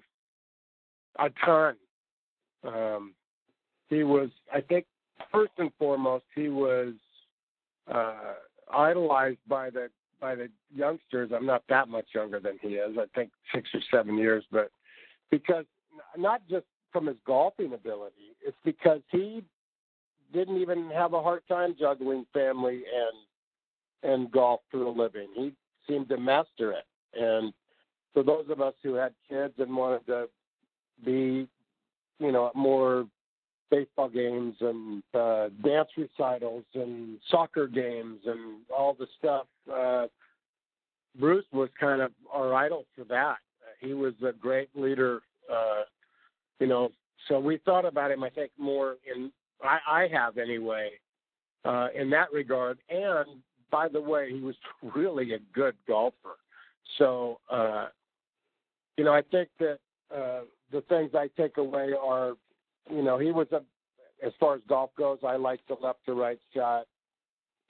a 1.19 1.31
ton. 1.45 1.75
Um, 2.65 3.15
he 3.89 4.05
was, 4.05 4.31
I 4.55 4.61
think, 4.61 4.87
first 5.33 5.53
and 5.59 5.71
foremost, 5.79 6.25
he 6.35 6.49
was 6.49 6.95
uh, 7.93 8.35
idolized 8.73 9.41
by 9.49 9.71
the 9.71 9.89
by 10.23 10.37
the 10.37 10.49
youngsters. 10.75 11.31
I'm 11.35 11.45
not 11.45 11.65
that 11.69 11.89
much 11.89 12.07
younger 12.15 12.41
than 12.41 12.59
he 12.63 12.77
is. 12.77 12.97
I 12.97 13.05
think 13.15 13.31
six 13.53 13.69
or 13.75 13.81
seven 13.93 14.17
years, 14.17 14.45
but 14.51 14.71
because 15.31 15.65
not 16.17 16.41
just 16.49 16.65
from 16.93 17.07
his 17.07 17.17
golfing 17.27 17.75
ability, 17.75 18.37
it's 18.41 18.57
because 18.65 19.01
he 19.11 19.43
didn't 20.33 20.59
even 20.59 20.89
have 20.91 21.13
a 21.13 21.23
hard 21.23 21.43
time 21.49 21.75
juggling 21.79 22.25
family 22.33 22.85
and 22.95 24.13
and 24.13 24.31
golf 24.33 24.61
for 24.71 24.83
a 24.83 24.91
living. 24.91 25.29
He 25.35 25.53
seemed 25.89 26.09
to 26.09 26.17
master 26.17 26.73
it. 26.73 26.85
And 27.15 27.53
for 28.15 28.23
those 28.23 28.47
of 28.49 28.61
us 28.61 28.75
who 28.83 28.95
had 28.95 29.13
kids 29.29 29.55
and 29.59 29.77
wanted 29.77 30.07
to 30.07 30.29
be, 31.05 31.47
you 32.19 32.33
know, 32.33 32.51
more 32.55 33.07
baseball 33.73 34.11
games 34.11 34.55
and 34.61 35.03
uh, 35.15 35.49
dance 35.65 35.89
recitals 35.97 36.65
and 36.75 37.19
soccer 37.31 37.67
games 37.67 38.21
and 38.27 38.61
all 38.75 38.95
the 38.95 39.07
stuff. 39.19 39.47
Uh, 39.73 40.07
Bruce 41.19 41.47
was 41.53 41.71
kind 41.81 42.03
of 42.03 42.13
our 42.31 42.55
idol 42.55 42.85
for 42.95 43.05
that. 43.05 43.39
He 43.81 43.95
was 43.95 44.13
a 44.25 44.33
great 44.33 44.69
leader, 44.75 45.21
uh, 45.51 45.83
you 46.61 46.67
know. 46.67 46.91
So 47.29 47.41
we 47.41 47.59
thought 47.65 47.87
about 47.87 48.11
him, 48.11 48.23
I 48.23 48.29
think, 48.31 48.51
more 48.59 48.97
in 49.13 49.33
I, 49.63 49.79
I 49.89 50.09
have 50.13 50.37
anyway, 50.39 50.91
uh, 51.65 51.89
in 51.95 52.11
that 52.11 52.33
regard. 52.33 52.79
And 52.91 53.41
by 53.71 53.89
the 53.89 54.01
way, 54.01 54.31
he 54.33 54.41
was 54.41 54.57
really 54.95 55.33
a 55.33 55.39
good 55.55 55.75
golfer. 55.89 56.37
So, 56.99 57.41
uh, 57.51 57.87
you 58.99 59.05
know, 59.05 59.15
I 59.15 59.23
think 59.31 59.49
that 59.61 59.79
uh, 60.15 60.41
the 60.71 60.83
things 60.89 61.13
I 61.15 61.29
take 61.37 61.57
away 61.57 61.93
are 62.01 62.35
you 62.91 63.03
know, 63.03 63.19
he 63.19 63.33
was 63.33 63.47
a 63.53 63.63
as 64.25 64.33
far 64.39 64.55
as 64.55 64.61
golf 64.69 64.91
goes, 64.97 65.19
I 65.27 65.37
like 65.37 65.61
the 65.69 65.77
left 65.83 65.99
to 66.07 66.15
right 66.15 66.39
shot. 66.55 66.87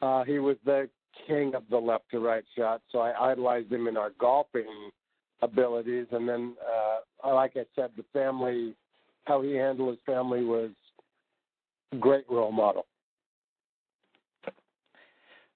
Uh, 0.03 0.23
he 0.25 0.39
was 0.39 0.57
the 0.65 0.89
king 1.27 1.55
of 1.55 1.63
the 1.71 1.79
left 1.79 2.11
to 2.11 2.21
right 2.21 2.45
shot, 2.57 2.83
so 2.91 2.99
I 2.99 3.31
idolized 3.31 3.73
him 3.73 3.87
in 3.87 3.97
our 3.97 4.11
golfing 4.19 4.91
abilities. 5.41 6.07
And 6.13 6.29
then, 6.29 6.55
uh, 7.25 7.35
like 7.35 7.53
I 7.57 7.65
said, 7.75 7.91
the 7.97 8.05
family, 8.13 8.75
how 9.25 9.41
he 9.41 9.55
handled 9.55 9.91
his 9.91 9.99
family 10.05 10.45
was 10.45 10.71
great 12.01 12.25
role 12.29 12.53
model. 12.53 12.87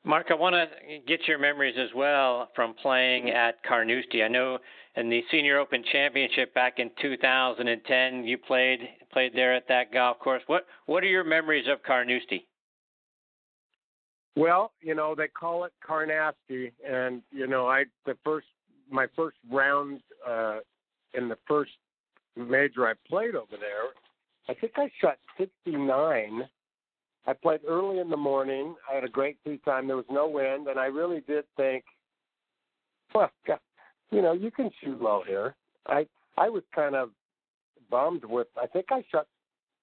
Mark, 0.06 0.28
I 0.30 0.34
want 0.34 0.54
to 0.54 0.98
get 1.08 1.26
your 1.26 1.36
memories 1.36 1.74
as 1.76 1.88
well 1.92 2.48
from 2.54 2.74
playing 2.74 3.30
at 3.30 3.60
Carnoustie. 3.64 4.22
I 4.22 4.28
know 4.28 4.58
in 4.94 5.10
the 5.10 5.20
Senior 5.32 5.58
Open 5.58 5.82
Championship 5.90 6.54
back 6.54 6.78
in 6.78 6.92
2010, 7.02 8.22
you 8.22 8.38
played 8.38 8.78
played 9.12 9.32
there 9.34 9.52
at 9.52 9.66
that 9.66 9.92
golf 9.92 10.20
course. 10.20 10.42
What 10.46 10.66
what 10.86 11.02
are 11.02 11.08
your 11.08 11.24
memories 11.24 11.66
of 11.68 11.82
Carnoustie? 11.82 12.46
Well, 14.36 14.70
you 14.80 14.94
know 14.94 15.16
they 15.16 15.26
call 15.26 15.64
it 15.64 15.72
Carnoustie, 15.84 16.72
and 16.88 17.20
you 17.32 17.48
know 17.48 17.66
I 17.66 17.86
the 18.04 18.16
first 18.24 18.46
my 18.88 19.08
first 19.16 19.38
round 19.50 20.02
uh, 20.24 20.58
in 21.14 21.28
the 21.28 21.38
first 21.48 21.72
major 22.36 22.86
I 22.86 22.92
played 23.08 23.34
over 23.34 23.56
there, 23.58 23.90
I 24.48 24.54
think 24.54 24.74
I 24.76 24.88
shot 25.00 25.18
69. 25.36 26.48
I 27.26 27.32
played 27.32 27.60
early 27.66 27.98
in 27.98 28.08
the 28.08 28.16
morning. 28.16 28.74
I 28.90 28.94
had 28.94 29.04
a 29.04 29.08
great 29.08 29.36
tee 29.44 29.60
time. 29.64 29.86
There 29.86 29.96
was 29.96 30.04
no 30.10 30.28
wind, 30.28 30.68
and 30.68 30.78
I 30.78 30.86
really 30.86 31.22
did 31.26 31.44
think, 31.56 31.84
well, 33.14 33.30
God, 33.46 33.58
you 34.10 34.22
know, 34.22 34.32
you 34.32 34.50
can 34.50 34.70
shoot 34.82 35.00
low 35.00 35.22
here. 35.26 35.54
I 35.86 36.06
I 36.38 36.48
was 36.48 36.62
kind 36.74 36.94
of 36.94 37.10
bummed 37.90 38.24
with. 38.24 38.48
I 38.60 38.66
think 38.66 38.86
I 38.90 39.04
shot 39.10 39.26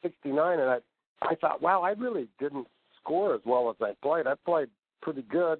69, 0.04 0.60
and 0.60 0.70
I 0.70 0.78
I 1.22 1.36
thought, 1.36 1.62
wow, 1.62 1.82
I 1.82 1.92
really 1.92 2.28
didn't 2.40 2.68
score 3.02 3.34
as 3.34 3.42
well 3.46 3.70
as 3.70 3.76
I 3.82 3.94
played. 4.02 4.28
I 4.28 4.36
played 4.46 4.70
pretty 5.02 5.24
good. 5.24 5.60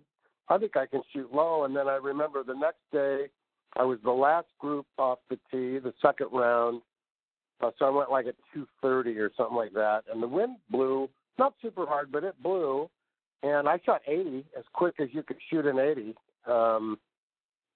I 0.50 0.58
think 0.58 0.76
I 0.76 0.86
can 0.86 1.02
shoot 1.14 1.34
low. 1.34 1.64
And 1.64 1.76
then 1.76 1.88
I 1.88 1.96
remember 1.96 2.44
the 2.44 2.54
next 2.54 2.82
day, 2.92 3.28
I 3.76 3.84
was 3.84 3.98
the 4.04 4.12
last 4.12 4.48
group 4.60 4.86
off 4.98 5.20
the 5.30 5.36
tee, 5.52 5.80
the 5.80 5.94
second 6.02 6.28
round. 6.32 6.82
Uh, 7.62 7.72
so 7.80 7.86
I 7.86 7.90
went 7.90 8.12
like 8.12 8.28
at 8.28 8.36
2:30 8.56 9.18
or 9.20 9.32
something 9.38 9.56
like 9.56 9.74
that, 9.74 10.04
and 10.12 10.22
the 10.22 10.28
wind 10.28 10.58
blew, 10.70 11.10
not 11.38 11.54
super 11.62 11.86
hard, 11.86 12.12
but 12.12 12.24
it 12.24 12.36
blew, 12.42 12.90
and 13.42 13.68
I 13.68 13.80
shot 13.86 14.02
80 14.08 14.46
as 14.58 14.64
quick 14.74 14.96
as 15.00 15.10
you 15.12 15.24
could 15.24 15.38
shoot 15.50 15.66
an 15.66 15.80
80. 15.80 16.16
Um, 16.46 16.98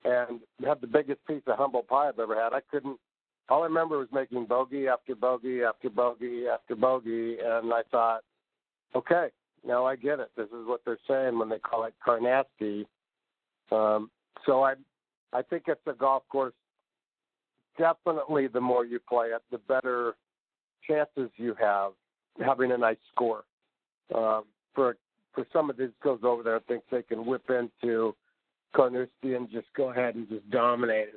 and 0.04 0.40
had 0.66 0.82
the 0.82 0.88
biggest 0.88 1.26
piece 1.26 1.42
of 1.48 1.58
humble 1.58 1.84
pie 1.84 2.10
I've 2.10 2.20
ever 2.20 2.36
had. 2.36 2.54
I 2.54 2.62
couldn't. 2.72 3.00
All 3.50 3.64
I 3.64 3.68
remember 3.68 3.98
was 3.98 4.10
making 4.12 4.46
bogey 4.46 4.88
after 4.88 5.16
bogey 5.16 5.64
after 5.64 5.90
bogey 5.90 6.46
after 6.48 6.76
bogey, 6.76 7.38
and 7.44 7.74
I 7.74 7.82
thought, 7.92 8.22
okay, 8.96 9.28
now 9.66 9.86
I 9.86 9.96
get 9.96 10.20
it. 10.20 10.30
This 10.36 10.48
is 10.48 10.66
what 10.66 10.82
they're 10.86 11.00
saying 11.08 11.38
when 11.40 11.50
they 11.50 11.60
call 11.60 11.86
it 11.86 11.94
Carnasty. 12.06 12.86
Um, 13.72 14.10
so 14.46 14.64
I, 14.64 14.76
I 15.34 15.42
think 15.42 15.64
it's 15.68 15.82
a 15.88 15.94
golf 15.94 16.24
course. 16.30 16.54
Definitely, 17.78 18.48
the 18.48 18.62
more 18.62 18.86
you 18.86 19.00
play 19.00 19.28
it, 19.28 19.42
the 19.52 19.60
better 19.60 20.16
chances 20.88 21.30
you 21.38 21.56
have 21.60 21.92
having 22.44 22.72
a 22.72 22.78
nice 22.78 22.98
score. 23.14 23.44
Um, 24.14 24.44
for 24.74 24.98
for 25.34 25.46
some 25.54 25.70
of 25.70 25.78
these 25.78 25.90
goes 26.04 26.20
over 26.24 26.44
there, 26.44 26.60
thinks 26.68 26.86
they 26.92 27.04
can 27.04 27.26
whip 27.26 27.50
into 27.50 28.16
Carnoustie 28.76 29.36
and 29.36 29.50
just 29.50 29.68
go 29.76 29.92
ahead 29.92 30.16
and 30.16 30.28
just 30.30 30.50
dominate 30.50 31.10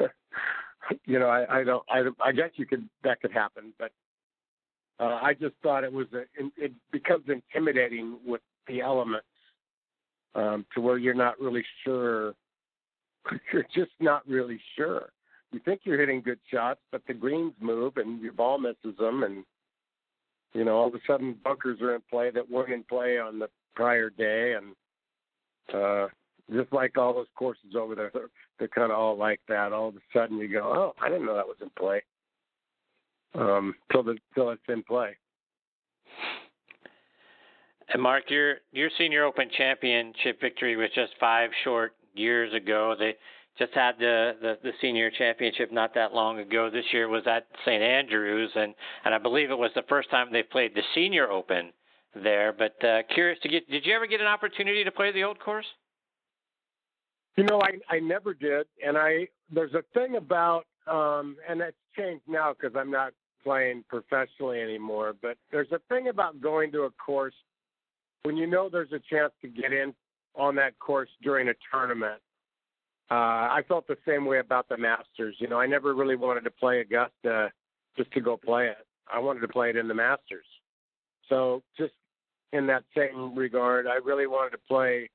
it. 0.00 0.10
you 1.04 1.18
know, 1.18 1.28
I, 1.28 1.60
I 1.60 1.64
don't. 1.64 1.84
I, 1.90 2.02
I 2.24 2.32
guess 2.32 2.50
you 2.54 2.66
could 2.66 2.88
that 3.02 3.20
could 3.20 3.32
happen, 3.32 3.72
but 3.78 3.92
uh, 5.00 5.18
I 5.22 5.34
just 5.34 5.54
thought 5.62 5.84
it 5.84 5.92
was 5.92 6.06
a. 6.12 6.22
It 6.56 6.72
becomes 6.92 7.24
intimidating 7.28 8.18
with 8.24 8.40
the 8.66 8.80
elements 8.80 9.26
um, 10.34 10.64
to 10.74 10.80
where 10.80 10.98
you're 10.98 11.14
not 11.14 11.40
really 11.40 11.64
sure. 11.84 12.34
You're 13.54 13.66
just 13.74 13.92
not 14.00 14.26
really 14.28 14.60
sure. 14.76 15.08
You 15.50 15.58
think 15.64 15.80
you're 15.84 15.98
hitting 15.98 16.20
good 16.20 16.40
shots, 16.52 16.80
but 16.92 17.00
the 17.08 17.14
greens 17.14 17.54
move 17.58 17.96
and 17.96 18.20
your 18.20 18.34
ball 18.34 18.58
misses 18.58 18.98
them, 18.98 19.22
and 19.22 19.44
you 20.54 20.64
know 20.64 20.76
all 20.76 20.88
of 20.88 20.94
a 20.94 21.00
sudden 21.06 21.36
bunkers 21.44 21.80
are 21.80 21.94
in 21.94 22.02
play 22.10 22.30
that 22.30 22.50
weren't 22.50 22.72
in 22.72 22.84
play 22.84 23.18
on 23.18 23.38
the 23.38 23.48
prior 23.74 24.10
day, 24.10 24.54
and 24.54 24.74
uh, 25.74 26.08
just 26.52 26.72
like 26.72 26.96
all 26.96 27.14
those 27.14 27.26
courses 27.36 27.74
over 27.76 27.94
there, 27.94 28.10
they're, 28.14 28.30
they're 28.58 28.68
kind 28.68 28.90
of 28.92 28.98
all 28.98 29.16
like 29.16 29.40
that. 29.48 29.72
All 29.72 29.88
of 29.88 29.96
a 29.96 30.00
sudden, 30.12 30.38
you 30.38 30.48
go, 30.48 30.62
"Oh, 30.62 30.94
I 31.02 31.08
didn't 31.08 31.26
know 31.26 31.34
that 31.34 31.46
was 31.46 31.56
in 31.60 31.70
play." 31.78 32.02
Um, 33.34 33.74
till 33.90 34.02
the 34.02 34.16
till 34.34 34.50
it's 34.50 34.62
in 34.68 34.82
play. 34.84 35.16
And 37.92 38.02
Mark, 38.02 38.30
your 38.30 38.56
your 38.72 38.90
Senior 38.96 39.24
Open 39.24 39.48
championship 39.56 40.40
victory 40.40 40.76
was 40.76 40.90
just 40.94 41.12
five 41.20 41.50
short 41.64 41.94
years 42.14 42.52
ago. 42.54 42.94
Just 43.58 43.72
had 43.72 43.92
the, 43.98 44.32
the 44.40 44.58
the 44.62 44.72
senior 44.80 45.10
championship 45.10 45.72
not 45.72 45.94
that 45.94 46.12
long 46.12 46.38
ago. 46.38 46.70
This 46.70 46.84
year 46.92 47.08
was 47.08 47.22
at 47.26 47.46
St 47.64 47.82
Andrews, 47.82 48.50
and 48.54 48.74
and 49.04 49.14
I 49.14 49.18
believe 49.18 49.50
it 49.50 49.58
was 49.58 49.70
the 49.74 49.84
first 49.88 50.10
time 50.10 50.28
they 50.32 50.42
played 50.42 50.74
the 50.74 50.82
Senior 50.94 51.30
Open 51.30 51.72
there. 52.14 52.52
But 52.52 52.82
uh, 52.84 53.02
curious 53.12 53.38
to 53.42 53.48
get, 53.48 53.68
did 53.70 53.86
you 53.86 53.94
ever 53.94 54.06
get 54.06 54.20
an 54.20 54.26
opportunity 54.26 54.84
to 54.84 54.90
play 54.90 55.12
the 55.12 55.24
old 55.24 55.38
course? 55.38 55.66
You 57.36 57.44
know, 57.44 57.60
I 57.60 57.78
I 57.88 58.00
never 58.00 58.34
did, 58.34 58.66
and 58.84 58.96
I 58.96 59.28
there's 59.52 59.74
a 59.74 59.82
thing 59.92 60.16
about 60.16 60.66
um, 60.86 61.36
and 61.48 61.60
it's 61.60 61.76
changed 61.96 62.24
now 62.28 62.52
because 62.52 62.76
I'm 62.76 62.90
not 62.90 63.12
playing 63.42 63.84
professionally 63.88 64.60
anymore. 64.60 65.14
But 65.20 65.36
there's 65.52 65.70
a 65.72 65.80
thing 65.88 66.08
about 66.08 66.40
going 66.40 66.72
to 66.72 66.82
a 66.82 66.90
course 66.90 67.34
when 68.22 68.36
you 68.36 68.46
know 68.46 68.68
there's 68.68 68.92
a 68.92 69.00
chance 69.10 69.32
to 69.42 69.48
get 69.48 69.72
in 69.72 69.94
on 70.34 70.56
that 70.56 70.78
course 70.78 71.10
during 71.22 71.48
a 71.48 71.54
tournament. 71.70 72.20
Uh, 73.14 73.48
I 73.48 73.62
felt 73.68 73.86
the 73.86 73.96
same 74.08 74.24
way 74.24 74.40
about 74.40 74.68
the 74.68 74.76
Masters. 74.76 75.36
You 75.38 75.46
know, 75.46 75.60
I 75.60 75.66
never 75.66 75.94
really 75.94 76.16
wanted 76.16 76.42
to 76.44 76.50
play 76.50 76.80
Augusta 76.80 77.52
just 77.96 78.10
to 78.12 78.20
go 78.20 78.36
play 78.36 78.66
it. 78.66 78.86
I 79.12 79.20
wanted 79.20 79.38
to 79.40 79.48
play 79.48 79.70
it 79.70 79.76
in 79.76 79.86
the 79.86 79.94
Masters. 79.94 80.46
So 81.28 81.62
just 81.78 81.92
in 82.52 82.66
that 82.66 82.82
same 82.96 83.36
regard, 83.36 83.86
I 83.86 83.96
really 84.04 84.26
wanted 84.26 84.50
to 84.50 84.58
play 84.66 85.10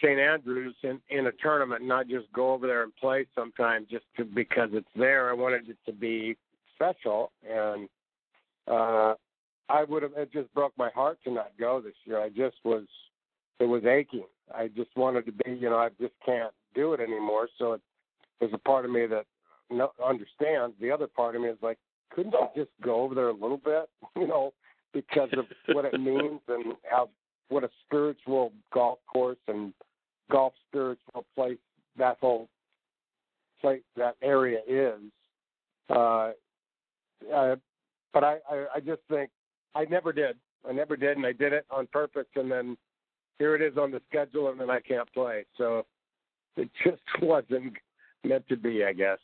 St. 0.00 0.20
Andrews 0.20 0.76
in, 0.84 1.00
in 1.10 1.26
a 1.26 1.32
tournament, 1.32 1.82
not 1.82 2.06
just 2.06 2.32
go 2.32 2.52
over 2.52 2.68
there 2.68 2.84
and 2.84 2.94
play 2.94 3.26
sometime 3.34 3.84
just 3.90 4.04
to, 4.16 4.24
because 4.24 4.68
it's 4.72 4.86
there. 4.94 5.28
I 5.28 5.32
wanted 5.32 5.68
it 5.68 5.78
to 5.86 5.92
be 5.92 6.36
special, 6.76 7.32
and 7.42 7.88
uh, 8.68 9.14
I 9.68 9.82
would 9.88 10.04
have. 10.04 10.12
It 10.16 10.32
just 10.32 10.54
broke 10.54 10.72
my 10.78 10.90
heart 10.90 11.18
to 11.24 11.32
not 11.32 11.50
go 11.58 11.80
this 11.80 11.94
year. 12.04 12.20
I 12.20 12.28
just 12.28 12.58
was. 12.64 12.84
It 13.58 13.64
was 13.64 13.84
aching. 13.84 14.26
I 14.54 14.68
just 14.68 14.90
wanted 14.94 15.26
to 15.26 15.32
be. 15.32 15.50
You 15.50 15.70
know, 15.70 15.78
I 15.78 15.88
just 16.00 16.14
can't 16.24 16.52
do 16.78 16.92
it 16.92 17.00
anymore. 17.00 17.48
So 17.58 17.72
it, 17.72 17.80
there's 18.38 18.54
a 18.54 18.58
part 18.58 18.84
of 18.84 18.92
me 18.92 19.06
that 19.06 19.26
no, 19.68 19.90
understands. 20.04 20.76
The 20.80 20.92
other 20.92 21.08
part 21.08 21.34
of 21.34 21.42
me 21.42 21.48
is 21.48 21.58
like, 21.60 21.78
couldn't 22.10 22.32
you 22.32 22.64
just 22.64 22.70
go 22.82 23.02
over 23.02 23.14
there 23.14 23.28
a 23.28 23.32
little 23.32 23.58
bit? 23.58 23.88
You 24.16 24.26
know, 24.26 24.52
because 24.92 25.28
of 25.36 25.44
what 25.74 25.84
it 25.84 26.00
means 26.00 26.40
and 26.48 26.74
how 26.90 27.08
what 27.50 27.62
a 27.62 27.70
spiritual 27.86 28.52
golf 28.72 28.98
course 29.06 29.38
and 29.46 29.72
golf 30.30 30.54
spiritual 30.68 31.24
place 31.36 31.58
that 31.96 32.16
whole 32.20 32.48
place 33.60 33.82
that 33.96 34.16
area 34.22 34.58
is. 34.66 35.00
Uh, 35.88 36.30
uh, 37.32 37.56
but 38.12 38.24
I, 38.24 38.38
I, 38.50 38.66
I 38.76 38.80
just 38.80 39.02
think 39.08 39.30
I 39.74 39.84
never 39.84 40.12
did. 40.12 40.36
I 40.68 40.72
never 40.72 40.96
did, 40.96 41.16
and 41.16 41.26
I 41.26 41.32
did 41.32 41.52
it 41.52 41.64
on 41.70 41.86
purpose, 41.92 42.26
and 42.34 42.50
then 42.50 42.76
here 43.38 43.54
it 43.54 43.62
is 43.62 43.78
on 43.78 43.92
the 43.92 44.02
schedule, 44.08 44.50
and 44.50 44.60
then 44.60 44.70
I 44.70 44.80
can't 44.80 45.10
play. 45.12 45.44
So 45.56 45.86
it 46.62 46.70
just 46.84 47.22
wasn't 47.22 47.74
meant 48.24 48.48
to 48.48 48.56
be, 48.56 48.84
I 48.84 48.92
guess. 48.92 49.18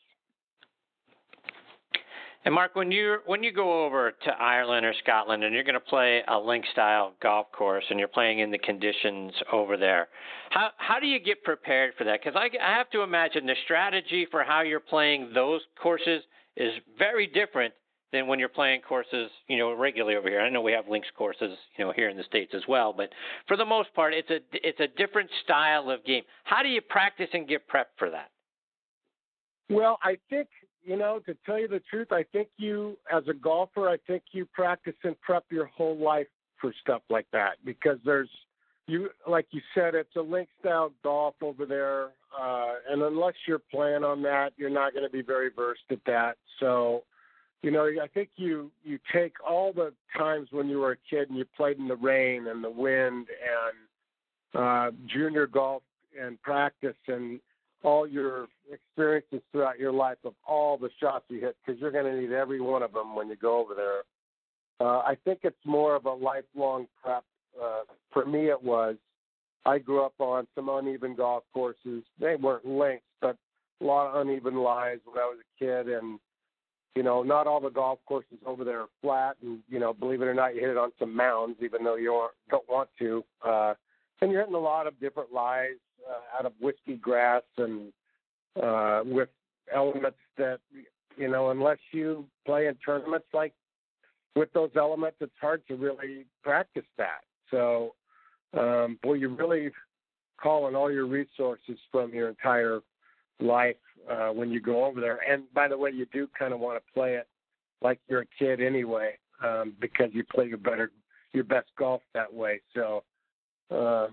And 2.45 2.55
Mark, 2.55 2.77
when 2.77 2.91
you 2.91 3.19
when 3.25 3.43
you 3.43 3.53
go 3.53 3.87
over 3.87 4.13
to 4.13 4.31
Ireland 4.31 4.85
or 4.85 4.93
Scotland 5.03 5.45
and 5.45 5.55
you're 5.55 5.65
going 5.65 5.75
to 5.75 5.81
play 5.81 6.23
a 6.29 6.39
link 6.39 6.67
style 6.73 7.15
golf 7.23 7.51
course 7.53 7.85
and 7.89 7.99
you're 7.99 8.07
playing 8.07 8.41
in 8.41 8.51
the 8.51 8.59
conditions 8.59 9.33
over 9.51 9.79
there, 9.79 10.09
how 10.51 10.69
how 10.77 11.01
do 11.01 11.07
you 11.07 11.19
get 11.19 11.43
prepared 11.43 11.95
for 11.97 12.05
that? 12.05 12.21
Because 12.23 12.37
I, 12.39 12.51
I 12.63 12.77
have 12.77 12.91
to 12.91 13.01
imagine 13.01 13.47
the 13.47 13.55
strategy 13.65 14.27
for 14.31 14.45
how 14.45 14.61
you're 14.61 14.79
playing 14.79 15.31
those 15.35 15.63
courses 15.83 16.23
is 16.57 16.73
very 16.99 17.27
different 17.27 17.73
than 18.15 18.27
when 18.27 18.39
you're 18.39 18.49
playing 18.49 18.81
courses, 18.81 19.31
you 19.49 19.59
know, 19.59 19.75
regularly 19.75 20.17
over 20.17 20.29
here. 20.29 20.41
I 20.41 20.49
know 20.49 20.63
we 20.63 20.73
have 20.73 20.89
links 20.89 21.09
courses, 21.17 21.57
you 21.77 21.85
know, 21.85 21.93
here 21.95 22.09
in 22.09 22.17
the 22.17 22.25
states 22.25 22.53
as 22.55 22.63
well, 22.67 22.95
but 22.97 23.11
for 23.47 23.57
the 23.57 23.65
most 23.65 23.93
part, 23.95 24.15
it's 24.15 24.31
a 24.31 24.39
it's 24.53 24.81
a 24.81 24.89
different 24.97 25.29
style 25.45 25.91
of 25.91 26.05
game. 26.05 26.23
How 26.45 26.63
do 26.63 26.69
you 26.69 26.81
practice 26.81 27.29
and 27.33 27.47
get 27.47 27.69
prepped 27.69 27.97
for 27.99 28.11
that? 28.11 28.31
Well, 29.69 29.99
I 30.03 30.17
think 30.31 30.49
you 30.85 30.97
know, 30.97 31.19
to 31.27 31.37
tell 31.47 31.59
you 31.59 31.67
the 31.67 31.81
truth, 31.91 32.09
I 32.13 32.25
think 32.33 32.49
you, 32.59 32.97
as 33.11 33.25
a 33.29 33.33
golfer, 33.33 33.89
I 33.89 33.97
think 34.07 34.23
you 34.33 34.47
practice 34.53 34.95
and 35.03 35.19
prep 35.23 35.45
your 35.51 35.67
whole 35.67 35.97
life 35.97 36.27
for 36.61 36.73
stuff 36.83 37.03
like 37.11 37.27
that 37.33 37.53
because 37.65 37.99
there's, 38.05 38.29
you 38.87 39.09
like 39.27 39.47
you 39.51 39.63
said, 39.75 39.95
it's 39.95 40.15
a 40.15 40.21
link 40.21 40.49
style 40.61 40.93
golf 41.03 41.37
over 41.43 41.65
there, 41.65 42.11
uh, 42.39 42.75
and 42.91 43.01
unless 43.01 43.33
you're 43.49 43.63
playing 43.71 44.05
on 44.05 44.21
that, 44.23 44.53
you're 44.59 44.69
not 44.69 44.93
going 44.93 45.05
to 45.05 45.11
be 45.11 45.23
very 45.23 45.49
versed 45.55 45.81
at 45.91 46.01
that. 46.05 46.37
So, 46.61 47.03
you 47.65 47.71
know, 47.71 47.87
I 47.87 48.07
think 48.09 48.29
you 48.37 48.71
you 48.85 48.99
take 49.11 49.33
all 49.43 49.73
the 49.73 49.95
times 50.15 50.49
when 50.51 50.69
you 50.69 50.81
were 50.81 50.93
a 50.93 50.97
kid 51.09 51.31
and 51.31 51.39
you 51.39 51.47
played 51.57 51.79
in 51.79 51.89
the 51.89 51.97
rain 51.97 52.47
and 52.49 52.63
the 52.63 52.69
wind 52.69 53.29
and 54.55 54.63
uh, 54.63 54.91
junior 55.07 55.47
golf 55.47 55.83
and 56.21 56.41
practice 56.43 56.97
and 57.09 57.41
all 57.83 58.07
your 58.07 58.49
experiences 58.71 59.41
throughout 59.51 59.79
your 59.79 59.93
life 59.93 60.19
of 60.25 60.35
all 60.47 60.77
the 60.77 60.91
shots 61.01 61.25
you 61.29 61.41
hit 61.41 61.57
because 61.65 61.81
you're 61.81 61.91
going 61.91 62.05
to 62.05 62.21
need 62.21 62.33
every 62.33 62.61
one 62.61 62.83
of 62.83 62.93
them 62.93 63.17
when 63.17 63.31
you 63.31 63.37
go 63.37 63.59
over 63.59 63.75
there. 63.75 64.03
Uh, 64.79 64.99
I 64.99 65.17
think 65.25 65.41
it's 65.43 65.57
more 65.65 65.97
of 65.97 66.05
a 66.05 66.13
lifelong 66.13 66.87
prep. 67.03 67.25
Uh, 67.61 67.81
for 68.13 68.27
me, 68.27 68.51
it 68.51 68.63
was. 68.63 68.97
I 69.65 69.79
grew 69.79 70.05
up 70.05 70.15
on 70.19 70.47
some 70.55 70.69
uneven 70.69 71.15
golf 71.15 71.45
courses. 71.55 72.03
They 72.21 72.37
weren't 72.37 72.67
links, 72.67 73.05
but 73.23 73.39
a 73.81 73.85
lot 73.85 74.09
of 74.09 74.27
uneven 74.27 74.57
lies 74.57 74.99
when 75.07 75.17
I 75.17 75.27
was 75.27 75.39
a 75.41 75.65
kid. 75.65 75.89
And, 75.89 76.19
you 76.95 77.03
know, 77.03 77.23
not 77.23 77.47
all 77.47 77.61
the 77.61 77.71
golf 77.71 77.99
courses 78.07 78.39
over 78.47 78.65
there 78.65 78.81
are 78.81 78.89
flat. 79.03 79.37
And, 79.43 79.61
you 79.69 79.79
know, 79.81 79.93
believe 79.93 80.23
it 80.23 80.27
or 80.27 80.35
not, 80.35 80.55
you 80.55 80.61
hit 80.61 80.71
it 80.71 80.77
on 80.77 80.93
some 80.99 81.15
mounds, 81.15 81.57
even 81.61 81.83
though 81.83 81.97
you 81.97 82.29
don't 82.51 82.69
want 82.69 82.89
to. 83.01 83.25
Uh, 83.45 83.75
and 84.21 84.31
you're 84.31 84.41
hitting 84.41 84.55
a 84.55 84.59
lot 84.59 84.87
of 84.87 84.99
different 85.01 85.33
lies 85.33 85.77
uh, 86.09 86.39
out 86.39 86.47
of 86.47 86.53
whiskey 86.61 86.97
grass 86.97 87.43
and 87.59 87.93
uh, 88.63 89.03
with 89.05 89.29
elements 89.75 90.19
that 90.37 90.61
you 91.17 91.29
know 91.29 91.51
unless 91.51 91.79
you 91.93 92.25
play 92.47 92.67
in 92.67 92.75
tournaments 92.77 93.27
like 93.33 93.53
with 94.37 94.53
those 94.53 94.71
elements, 94.77 95.17
it's 95.21 95.33
hard 95.41 95.63
to 95.69 95.77
really 95.77 96.27
practice 96.43 96.85
that. 96.99 97.21
So, 97.51 97.95
um, 98.59 98.99
boy, 99.03 99.15
you 99.15 99.29
really 99.29 99.71
call 100.41 100.65
on 100.65 100.75
all 100.75 100.91
your 100.91 101.07
resources 101.07 101.79
from 101.93 102.13
your 102.13 102.29
entire 102.29 102.81
life 103.41 103.77
uh, 104.11 104.29
when 104.29 104.51
you 104.51 104.61
go 104.61 104.85
over 104.85 105.01
there. 105.01 105.21
And 105.29 105.45
by 105.55 105.69
the 105.69 105.77
way, 105.77 105.91
you 105.91 106.07
do 106.13 106.29
kind 106.39 106.53
of 106.53 106.61
want 106.61 106.79
to 106.79 106.93
play 106.93 107.15
it 107.15 107.27
like 107.83 108.01
you're 108.09 108.23
a 108.23 108.27
kid 108.39 108.61
anyway, 108.61 109.19
um, 109.43 109.75
because 109.81 110.11
you 110.13 110.25
play 110.25 110.47
your 110.47 110.59
better, 110.59 110.91
your 111.33 111.45
best 111.45 111.69
golf 111.79 112.03
that 112.15 112.33
way. 112.33 112.61
So, 112.75 113.05
uh, 113.71 114.09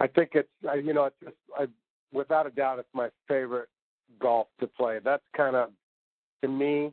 I 0.00 0.06
think 0.06 0.30
it's 0.34 0.48
I, 0.68 0.76
you 0.76 0.94
know 0.94 1.04
it's 1.04 1.16
just 1.22 1.36
I, 1.56 1.66
without 2.12 2.46
a 2.46 2.50
doubt 2.50 2.78
it's 2.78 2.88
my 2.94 3.08
favorite 3.28 3.68
golf 4.20 4.48
to 4.60 4.66
play. 4.66 4.98
That's 5.04 5.22
kind 5.36 5.54
of 5.56 5.70
to 6.42 6.48
me, 6.48 6.92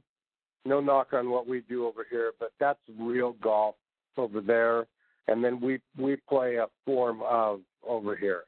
no 0.65 0.81
knock 0.81 1.13
on 1.13 1.29
what 1.29 1.47
we 1.47 1.61
do 1.61 1.87
over 1.87 2.05
here, 2.09 2.33
but 2.39 2.51
that's 2.59 2.79
real 2.99 3.33
golf 3.41 3.75
over 4.17 4.41
there, 4.41 4.87
and 5.27 5.43
then 5.43 5.61
we 5.61 5.79
we 5.97 6.17
play 6.27 6.55
a 6.55 6.67
form 6.85 7.21
of 7.23 7.61
over 7.87 8.15
here. 8.15 8.43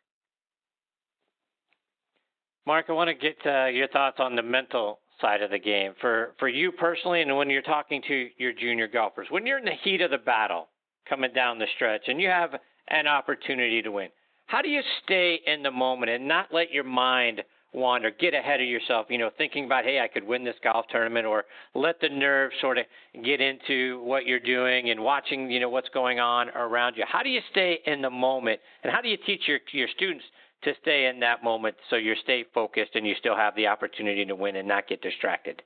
Mark, 2.65 2.85
I 2.89 2.93
want 2.93 3.09
to 3.09 3.13
get 3.13 3.37
uh, 3.45 3.65
your 3.65 3.87
thoughts 3.87 4.17
on 4.19 4.35
the 4.35 4.43
mental 4.43 4.99
side 5.21 5.41
of 5.41 5.51
the 5.51 5.59
game 5.59 5.93
for 5.99 6.33
for 6.39 6.47
you 6.47 6.71
personally, 6.71 7.21
and 7.21 7.35
when 7.35 7.49
you're 7.49 7.61
talking 7.61 8.01
to 8.07 8.29
your 8.37 8.53
junior 8.53 8.87
golfers, 8.87 9.27
when 9.29 9.45
you're 9.45 9.57
in 9.57 9.65
the 9.65 9.71
heat 9.83 10.01
of 10.01 10.11
the 10.11 10.17
battle, 10.17 10.67
coming 11.07 11.33
down 11.33 11.59
the 11.59 11.67
stretch, 11.75 12.03
and 12.07 12.21
you 12.21 12.29
have 12.29 12.51
an 12.89 13.07
opportunity 13.07 13.81
to 13.81 13.91
win 13.91 14.09
how 14.49 14.63
do 14.63 14.67
you 14.67 14.81
stay 15.03 15.39
in 15.45 15.61
the 15.61 15.69
moment 15.69 16.09
and 16.11 16.27
not 16.27 16.47
let 16.51 16.71
your 16.71 16.83
mind 16.83 17.43
wander, 17.71 18.09
get 18.09 18.33
ahead 18.33 18.59
of 18.59 18.67
yourself, 18.67 19.05
you 19.07 19.19
know, 19.19 19.29
thinking 19.37 19.65
about, 19.65 19.83
hey, 19.83 19.99
I 19.99 20.07
could 20.07 20.23
win 20.23 20.43
this 20.43 20.55
golf 20.63 20.87
tournament, 20.89 21.27
or 21.27 21.45
let 21.75 22.01
the 22.01 22.09
nerves 22.09 22.55
sort 22.59 22.79
of 22.79 22.85
get 23.23 23.41
into 23.41 24.01
what 24.01 24.25
you're 24.25 24.39
doing 24.39 24.89
and 24.89 24.99
watching, 25.03 25.51
you 25.51 25.59
know, 25.59 25.69
what's 25.69 25.89
going 25.89 26.19
on 26.19 26.49
around 26.49 26.95
you. 26.97 27.03
How 27.07 27.21
do 27.21 27.29
you 27.29 27.41
stay 27.51 27.77
in 27.85 28.01
the 28.01 28.09
moment, 28.09 28.59
and 28.83 28.91
how 28.91 29.01
do 29.01 29.07
you 29.07 29.17
teach 29.23 29.41
your 29.47 29.59
your 29.71 29.87
students 29.95 30.25
to 30.63 30.73
stay 30.81 31.05
in 31.05 31.19
that 31.21 31.43
moment 31.43 31.75
so 31.89 31.95
you 31.95 32.15
stay 32.23 32.45
focused 32.53 32.91
and 32.95 33.07
you 33.07 33.15
still 33.19 33.35
have 33.35 33.55
the 33.55 33.67
opportunity 33.67 34.25
to 34.25 34.35
win 34.35 34.55
and 34.55 34.67
not 34.67 34.87
get 34.87 35.01
distracted? 35.01 35.61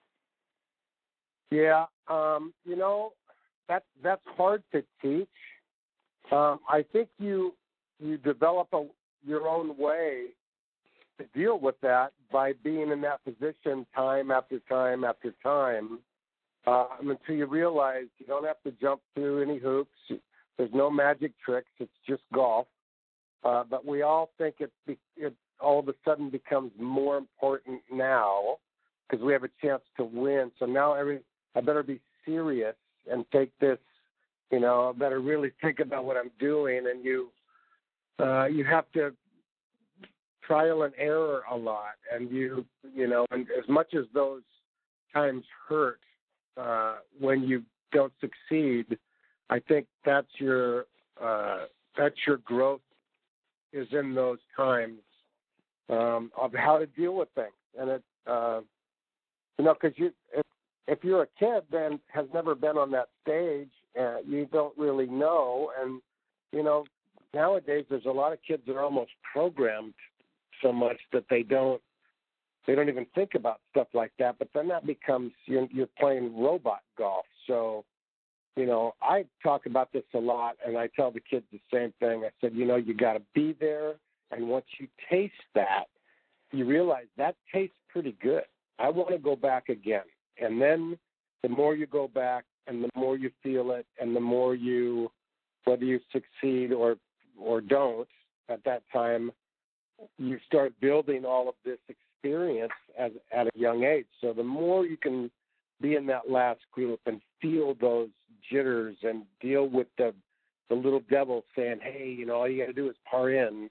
Yeah, 1.51 1.85
um, 2.07 2.53
you 2.65 2.75
know, 2.75 3.13
that 3.69 3.83
that's 4.03 4.23
hard 4.37 4.63
to 4.71 4.83
teach. 5.01 5.27
Um, 6.31 6.59
I 6.67 6.83
think 6.91 7.09
you 7.19 7.53
you 7.99 8.17
develop 8.17 8.69
a, 8.73 8.85
your 9.25 9.47
own 9.47 9.77
way 9.77 10.27
to 11.19 11.25
deal 11.39 11.59
with 11.59 11.75
that 11.81 12.11
by 12.31 12.53
being 12.63 12.89
in 12.89 13.01
that 13.01 13.23
position 13.23 13.85
time 13.95 14.31
after 14.31 14.59
time 14.67 15.03
after 15.03 15.33
time 15.43 15.99
uh, 16.65 16.87
until 17.01 17.35
you 17.35 17.45
realize 17.45 18.05
you 18.17 18.25
don't 18.25 18.45
have 18.45 18.61
to 18.63 18.71
jump 18.81 19.01
through 19.13 19.43
any 19.43 19.59
hoops. 19.59 19.91
There's 20.57 20.73
no 20.73 20.89
magic 20.89 21.33
tricks. 21.43 21.69
It's 21.79 21.91
just 22.07 22.23
golf. 22.33 22.67
Uh, 23.43 23.63
but 23.69 23.85
we 23.85 24.01
all 24.01 24.29
think 24.37 24.55
it, 24.59 24.71
it 25.17 25.33
all 25.59 25.79
of 25.79 25.87
a 25.87 25.93
sudden 26.05 26.29
becomes 26.29 26.71
more 26.79 27.17
important 27.17 27.81
now 27.91 28.57
because 29.09 29.23
we 29.23 29.33
have 29.33 29.43
a 29.43 29.49
chance 29.61 29.81
to 29.97 30.03
win. 30.03 30.51
So 30.59 30.65
now 30.65 30.93
every 30.93 31.19
I 31.55 31.61
better 31.61 31.83
be 31.83 31.99
serious 32.25 32.75
and 33.11 33.25
take 33.31 33.51
this. 33.59 33.77
You 34.51 34.59
know, 34.59 34.89
I 34.89 34.97
better 34.97 35.19
really 35.19 35.51
think 35.61 35.79
about 35.79 36.05
what 36.05 36.17
I'm 36.17 36.31
doing. 36.39 36.85
And 36.89 37.03
you 37.03 37.29
uh, 38.19 38.45
you 38.45 38.63
have 38.65 38.85
to 38.93 39.13
trial 40.45 40.83
and 40.83 40.93
error 40.97 41.43
a 41.51 41.55
lot, 41.55 41.95
and 42.13 42.29
you 42.29 42.65
you 42.95 43.07
know, 43.07 43.25
and 43.31 43.47
as 43.57 43.67
much 43.67 43.93
as 43.93 44.05
those 44.13 44.41
times 45.13 45.43
hurt 45.67 45.99
uh, 46.57 46.97
when 47.19 47.43
you 47.43 47.63
don't 47.91 48.13
succeed, 48.19 48.97
I 49.49 49.59
think 49.59 49.87
that's 50.05 50.27
your 50.37 50.85
uh, 51.21 51.65
that's 51.97 52.15
your 52.25 52.37
growth 52.37 52.81
is 53.73 53.87
in 53.91 54.13
those 54.13 54.39
times 54.55 54.99
um, 55.89 56.31
of 56.39 56.53
how 56.53 56.77
to 56.77 56.85
deal 56.85 57.15
with 57.15 57.29
things, 57.35 57.51
and 57.79 57.89
it 57.89 58.03
uh, 58.27 58.61
you 59.57 59.65
know 59.65 59.73
because 59.73 59.97
you 59.97 60.11
if 60.33 60.45
if 60.87 61.03
you're 61.03 61.23
a 61.23 61.27
kid 61.39 61.63
then 61.71 61.99
has 62.13 62.25
never 62.33 62.55
been 62.55 62.77
on 62.77 62.91
that 62.91 63.09
stage, 63.21 63.71
uh, 63.99 64.17
you 64.25 64.47
don't 64.51 64.77
really 64.77 65.07
know, 65.07 65.71
and 65.81 66.01
you 66.51 66.63
know 66.63 66.85
nowadays 67.33 67.85
there's 67.89 68.05
a 68.05 68.11
lot 68.11 68.31
of 68.31 68.39
kids 68.47 68.63
that 68.67 68.75
are 68.75 68.83
almost 68.83 69.11
programmed 69.33 69.93
so 70.61 70.71
much 70.71 70.97
that 71.11 71.25
they 71.29 71.43
don't 71.43 71.81
they 72.65 72.75
don't 72.75 72.89
even 72.89 73.05
think 73.13 73.31
about 73.35 73.59
stuff 73.71 73.87
like 73.93 74.11
that. 74.19 74.37
But 74.39 74.49
then 74.53 74.67
that 74.69 74.85
becomes 74.85 75.31
you're, 75.45 75.67
you're 75.71 75.89
playing 75.99 76.39
robot 76.41 76.79
golf. 76.97 77.25
So, 77.47 77.83
you 78.55 78.65
know, 78.65 78.93
I 79.01 79.25
talk 79.41 79.65
about 79.65 79.91
this 79.91 80.03
a 80.13 80.19
lot, 80.19 80.57
and 80.65 80.77
I 80.77 80.87
tell 80.95 81.11
the 81.11 81.19
kids 81.19 81.45
the 81.51 81.61
same 81.73 81.93
thing. 81.99 82.23
I 82.23 82.29
said, 82.39 82.53
you 82.53 82.65
know, 82.65 82.75
you 82.75 82.93
got 82.93 83.13
to 83.13 83.21
be 83.33 83.55
there, 83.59 83.95
and 84.31 84.47
once 84.47 84.65
you 84.79 84.87
taste 85.09 85.33
that, 85.55 85.85
you 86.51 86.65
realize 86.65 87.07
that 87.17 87.35
tastes 87.51 87.75
pretty 87.89 88.15
good. 88.21 88.43
I 88.79 88.89
want 88.89 89.09
to 89.09 89.17
go 89.17 89.35
back 89.35 89.69
again, 89.69 90.03
and 90.39 90.61
then 90.61 90.97
the 91.41 91.49
more 91.49 91.75
you 91.75 91.87
go 91.87 92.07
back, 92.07 92.45
and 92.67 92.83
the 92.83 92.89
more 92.95 93.17
you 93.17 93.31
feel 93.41 93.71
it, 93.71 93.85
and 93.99 94.15
the 94.15 94.19
more 94.19 94.55
you, 94.55 95.11
whether 95.65 95.83
you 95.83 95.99
succeed 96.11 96.71
or 96.71 96.97
or 97.39 97.61
don't 97.61 98.07
at 98.49 98.63
that 98.63 98.83
time, 98.91 99.31
you 100.17 100.37
start 100.45 100.73
building 100.79 101.25
all 101.25 101.49
of 101.49 101.55
this 101.65 101.79
experience 101.89 102.71
as, 102.97 103.11
at 103.31 103.47
a 103.47 103.51
young 103.55 103.83
age. 103.83 104.05
So 104.21 104.33
the 104.33 104.43
more 104.43 104.85
you 104.85 104.97
can 104.97 105.31
be 105.83 105.95
in 105.95 106.07
that 106.07 106.31
last 106.31 106.61
group 106.71 107.01
and 107.05 107.21
feel 107.41 107.75
those 107.79 108.07
jitters 108.49 108.95
and 109.03 109.23
deal 109.41 109.67
with 109.67 109.87
the 109.97 110.13
the 110.69 110.75
little 110.75 111.03
devil 111.11 111.43
saying, 111.55 111.79
"Hey, 111.83 112.15
you 112.17 112.25
know, 112.25 112.35
all 112.35 112.47
you 112.47 112.59
got 112.59 112.67
to 112.67 112.73
do 112.73 112.89
is 112.89 112.95
par 113.09 113.29
in." 113.29 113.69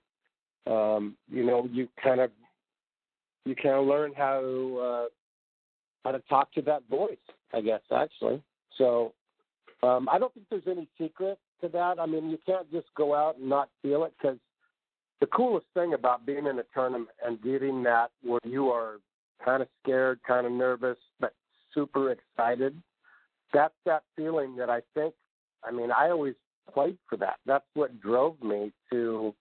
Um, 0.66 1.16
you 1.28 1.44
know, 1.44 1.68
you 1.72 1.88
kind 2.00 2.20
of 2.20 2.30
you 3.44 3.56
kind 3.56 3.74
of 3.74 3.86
learn 3.86 4.12
how 4.16 4.40
to 4.40 4.78
uh, 4.78 5.04
how 6.04 6.12
to 6.12 6.20
talk 6.28 6.52
to 6.52 6.62
that 6.62 6.82
voice. 6.88 7.16
I 7.52 7.60
guess 7.62 7.80
actually. 7.90 8.42
So 8.78 9.12
um, 9.82 10.08
I 10.10 10.18
don't 10.18 10.32
think 10.34 10.46
there's 10.50 10.62
any 10.68 10.88
secret 10.98 11.38
to 11.62 11.68
that. 11.68 11.98
I 11.98 12.06
mean, 12.06 12.30
you 12.30 12.38
can't 12.46 12.70
just 12.70 12.88
go 12.96 13.14
out 13.14 13.38
and 13.38 13.48
not 13.48 13.68
feel 13.82 14.04
it 14.04 14.12
because 14.20 14.38
the 15.20 15.26
coolest 15.26 15.66
thing 15.74 15.94
about 15.94 16.26
being 16.26 16.46
in 16.46 16.58
a 16.58 16.64
tournament 16.74 17.08
and 17.24 17.42
getting 17.42 17.82
that 17.84 18.10
where 18.22 18.40
you 18.44 18.68
are 18.68 18.96
kind 19.44 19.62
of 19.62 19.68
scared, 19.82 20.20
kind 20.26 20.46
of 20.46 20.52
nervous, 20.52 20.98
but 21.20 21.32
super 21.74 22.12
excited. 22.12 22.80
That's 23.52 23.74
that 23.84 24.02
feeling 24.16 24.56
that 24.56 24.70
I 24.70 24.80
think. 24.94 25.14
I 25.64 25.70
mean, 25.70 25.90
I 25.90 26.10
always 26.10 26.34
played 26.72 26.98
for 27.08 27.16
that. 27.18 27.36
That's 27.46 27.64
what 27.74 28.00
drove 28.00 28.42
me 28.42 28.72
to 28.90 29.34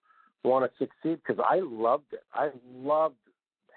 want 0.44 0.70
to 0.70 0.78
succeed 0.78 1.20
because 1.26 1.42
I 1.48 1.60
loved 1.62 2.12
it. 2.12 2.22
I 2.34 2.50
loved 2.74 3.16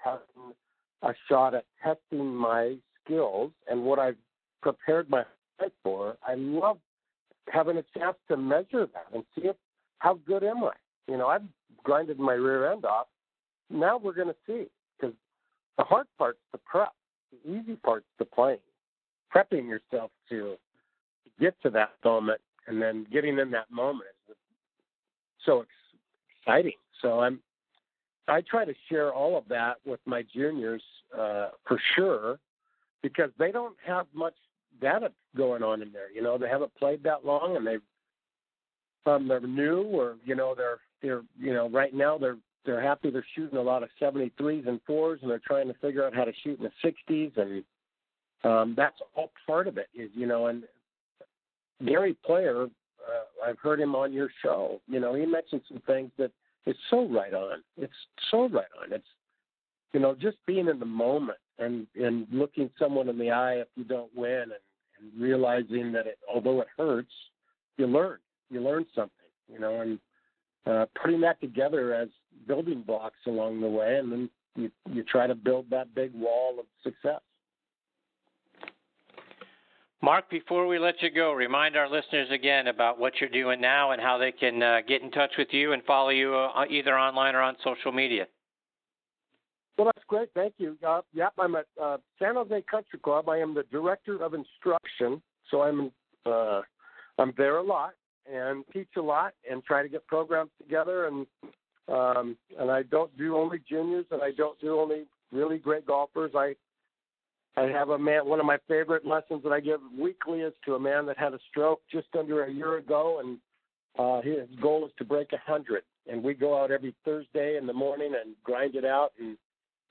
having 0.02 0.54
a 1.02 1.12
shot 1.28 1.54
at 1.54 1.64
testing 1.82 2.34
my 2.34 2.76
skills 3.04 3.52
and 3.68 3.82
what 3.82 3.98
I've 3.98 4.16
prepared 4.62 5.08
my 5.08 5.24
life 5.60 5.72
for. 5.82 6.16
I 6.26 6.34
love 6.34 6.78
having 7.48 7.76
a 7.76 7.84
chance 7.96 8.16
to 8.28 8.36
measure 8.36 8.86
that 8.92 9.06
and 9.14 9.24
see 9.34 9.48
if, 9.48 9.56
how 9.98 10.18
good 10.26 10.42
am 10.44 10.64
I. 10.64 10.72
You 11.08 11.16
know, 11.16 11.28
I've 11.28 11.44
grinded 11.84 12.18
my 12.18 12.34
rear 12.34 12.70
end 12.72 12.84
off. 12.84 13.06
Now 13.70 13.98
we're 13.98 14.14
going 14.14 14.28
to 14.28 14.36
see 14.46 14.66
because 14.98 15.14
the 15.78 15.84
hard 15.84 16.06
part's 16.18 16.38
the 16.52 16.58
prep. 16.58 16.92
The 17.32 17.50
easy 17.52 17.76
part's 17.76 18.06
the 18.18 18.24
playing. 18.24 18.58
Prepping 19.34 19.68
yourself 19.68 20.10
to 20.28 20.56
get 21.40 21.54
to 21.62 21.70
that 21.70 21.90
moment 22.04 22.40
and 22.66 22.80
then 22.80 23.06
getting 23.12 23.38
in 23.38 23.50
that 23.50 23.70
moment 23.70 24.08
is 24.28 24.36
so 25.44 25.64
exciting. 26.40 26.72
So 27.02 27.20
I'm 27.20 27.40
I 28.28 28.40
try 28.40 28.64
to 28.64 28.74
share 28.88 29.12
all 29.12 29.38
of 29.38 29.44
that 29.48 29.76
with 29.84 30.00
my 30.04 30.24
juniors 30.34 30.82
uh, 31.16 31.50
for 31.66 31.80
sure 31.94 32.38
because 33.02 33.30
they 33.38 33.52
don't 33.52 33.76
have 33.86 34.06
much 34.12 34.34
data 34.80 35.12
going 35.36 35.62
on 35.62 35.80
in 35.80 35.92
there. 35.92 36.10
You 36.12 36.22
know, 36.22 36.36
they 36.36 36.48
haven't 36.48 36.74
played 36.74 37.04
that 37.04 37.24
long 37.24 37.56
and 37.56 37.66
they've 37.66 37.80
um, 39.06 39.28
they're 39.28 39.40
new 39.40 39.82
or 39.82 40.16
you 40.24 40.34
know 40.34 40.54
they're 40.56 40.78
they're 41.00 41.22
you 41.38 41.54
know 41.54 41.68
right 41.68 41.94
now 41.94 42.18
they're 42.18 42.38
they're 42.66 42.82
happy 42.82 43.10
they're 43.10 43.24
shooting 43.34 43.58
a 43.58 43.62
lot 43.62 43.82
of 43.82 43.88
73s 44.00 44.68
and 44.68 44.80
fours 44.86 45.20
and 45.22 45.30
they're 45.30 45.40
trying 45.46 45.68
to 45.68 45.74
figure 45.74 46.04
out 46.04 46.14
how 46.14 46.24
to 46.24 46.32
shoot 46.42 46.58
in 46.58 46.64
the 46.64 46.92
60s 47.10 47.36
and 47.36 47.64
um, 48.44 48.74
that's 48.76 48.96
all 49.14 49.30
part 49.46 49.68
of 49.68 49.78
it 49.78 49.88
is 49.94 50.10
you 50.14 50.26
know 50.26 50.48
and 50.48 50.64
Gary 51.84 52.16
Player 52.24 52.64
uh, 52.64 53.48
I've 53.48 53.58
heard 53.58 53.80
him 53.80 53.94
on 53.94 54.12
your 54.12 54.28
show 54.42 54.80
you 54.88 55.00
know 55.00 55.14
he 55.14 55.24
mentioned 55.24 55.62
some 55.68 55.80
things 55.86 56.10
that 56.18 56.32
it's 56.66 56.78
so 56.90 57.08
right 57.08 57.32
on 57.32 57.62
it's 57.78 57.92
so 58.30 58.48
right 58.48 58.66
on 58.82 58.92
it's 58.92 59.06
you 59.92 60.00
know 60.00 60.14
just 60.14 60.36
being 60.46 60.68
in 60.68 60.78
the 60.78 60.86
moment 60.86 61.38
and 61.58 61.86
and 61.96 62.26
looking 62.30 62.68
someone 62.78 63.08
in 63.08 63.18
the 63.18 63.30
eye 63.30 63.54
if 63.54 63.68
you 63.76 63.84
don't 63.84 64.14
win 64.14 64.42
and, 64.42 64.52
and 65.00 65.20
realizing 65.20 65.92
that 65.92 66.06
it 66.06 66.18
although 66.32 66.60
it 66.60 66.68
hurts 66.76 67.12
you 67.78 67.86
learn 67.86 68.18
you 68.50 68.60
learn 68.60 68.84
something 68.94 69.10
you 69.52 69.58
know 69.58 69.80
and 69.80 69.98
uh, 70.66 70.86
putting 71.00 71.20
that 71.20 71.40
together 71.40 71.94
as 71.94 72.08
building 72.46 72.82
blocks 72.82 73.18
along 73.26 73.60
the 73.60 73.68
way, 73.68 73.96
and 73.98 74.10
then 74.10 74.30
you 74.56 74.70
you 74.90 75.02
try 75.04 75.26
to 75.26 75.34
build 75.34 75.66
that 75.70 75.94
big 75.94 76.12
wall 76.14 76.58
of 76.58 76.66
success. 76.82 77.20
Mark, 80.02 80.28
before 80.30 80.66
we 80.66 80.78
let 80.78 81.00
you 81.02 81.10
go, 81.10 81.32
remind 81.32 81.76
our 81.76 81.88
listeners 81.88 82.28
again 82.30 82.68
about 82.68 82.98
what 82.98 83.14
you're 83.18 83.30
doing 83.30 83.60
now 83.60 83.92
and 83.92 84.00
how 84.00 84.18
they 84.18 84.30
can 84.30 84.62
uh, 84.62 84.80
get 84.86 85.02
in 85.02 85.10
touch 85.10 85.32
with 85.38 85.48
you 85.52 85.72
and 85.72 85.82
follow 85.84 86.10
you 86.10 86.34
uh, 86.34 86.64
either 86.68 86.98
online 86.98 87.34
or 87.34 87.40
on 87.40 87.56
social 87.64 87.92
media. 87.92 88.26
Well, 89.76 89.86
that's 89.86 90.04
great. 90.06 90.28
Thank 90.34 90.54
you. 90.58 90.76
Uh, 90.86 91.00
yep, 91.12 91.32
I'm 91.38 91.56
at 91.56 91.66
uh, 91.82 91.96
San 92.18 92.34
Jose 92.34 92.62
Country 92.70 92.98
Club. 92.98 93.28
I 93.28 93.38
am 93.38 93.54
the 93.54 93.64
director 93.72 94.22
of 94.22 94.34
instruction, 94.34 95.22
so 95.50 95.62
I'm 95.62 95.90
uh, 96.24 96.60
I'm 97.18 97.32
there 97.36 97.56
a 97.56 97.62
lot 97.62 97.92
and 98.32 98.64
teach 98.72 98.88
a 98.96 99.00
lot 99.00 99.34
and 99.50 99.64
try 99.64 99.82
to 99.82 99.88
get 99.88 100.06
programs 100.06 100.50
together 100.60 101.06
and 101.06 101.26
um 101.88 102.36
and 102.58 102.70
I 102.70 102.82
don't 102.82 103.16
do 103.16 103.36
only 103.36 103.60
juniors 103.68 104.06
and 104.10 104.22
I 104.22 104.32
don't 104.32 104.58
do 104.60 104.78
only 104.78 105.04
really 105.32 105.58
great 105.58 105.86
golfers. 105.86 106.32
I 106.34 106.54
I 107.56 107.62
have 107.64 107.90
a 107.90 107.98
man 107.98 108.26
one 108.26 108.40
of 108.40 108.46
my 108.46 108.58
favorite 108.68 109.06
lessons 109.06 109.42
that 109.44 109.52
I 109.52 109.60
give 109.60 109.80
weekly 109.98 110.40
is 110.40 110.52
to 110.64 110.74
a 110.74 110.80
man 110.80 111.06
that 111.06 111.18
had 111.18 111.34
a 111.34 111.38
stroke 111.50 111.80
just 111.90 112.08
under 112.18 112.44
a 112.44 112.52
year 112.52 112.76
ago 112.78 113.20
and 113.22 113.38
uh 113.98 114.20
his 114.22 114.48
goal 114.60 114.84
is 114.86 114.92
to 114.98 115.04
break 115.04 115.32
a 115.32 115.38
hundred 115.50 115.82
and 116.10 116.22
we 116.22 116.34
go 116.34 116.60
out 116.60 116.70
every 116.70 116.94
Thursday 117.04 117.56
in 117.56 117.66
the 117.66 117.72
morning 117.72 118.12
and 118.20 118.34
grind 118.44 118.74
it 118.74 118.84
out 118.84 119.12
and 119.20 119.36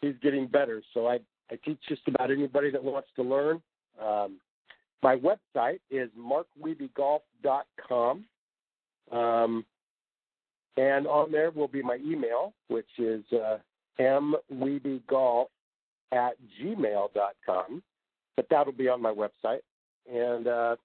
he's 0.02 0.16
getting 0.22 0.48
better. 0.48 0.82
So 0.94 1.08
I 1.08 1.20
I 1.52 1.58
teach 1.64 1.80
just 1.88 2.02
about 2.08 2.32
anybody 2.32 2.72
that 2.72 2.84
wants 2.84 3.10
to 3.16 3.24
learn. 3.24 3.62
Um 4.04 4.40
my 5.04 5.18
website 5.18 5.80
is 5.90 6.10
markwiebegolf.com. 6.18 8.26
Um, 9.12 9.66
and 10.78 11.08
on 11.08 11.32
there 11.32 11.52
will 11.52 11.68
be 11.68 11.82
my 11.82 11.98
email, 12.06 12.54
which 12.68 12.90
is 12.98 13.24
uh, 13.32 13.58
mwiebegolf 14.00 15.48
at 16.12 16.34
gmail.com. 16.60 17.84
But 18.36 18.48
that'll 18.50 18.74
be 18.74 18.90
on 18.90 19.02
my 19.02 19.14
website. 19.14 19.62
And 20.12 20.48
uh, 20.48 20.76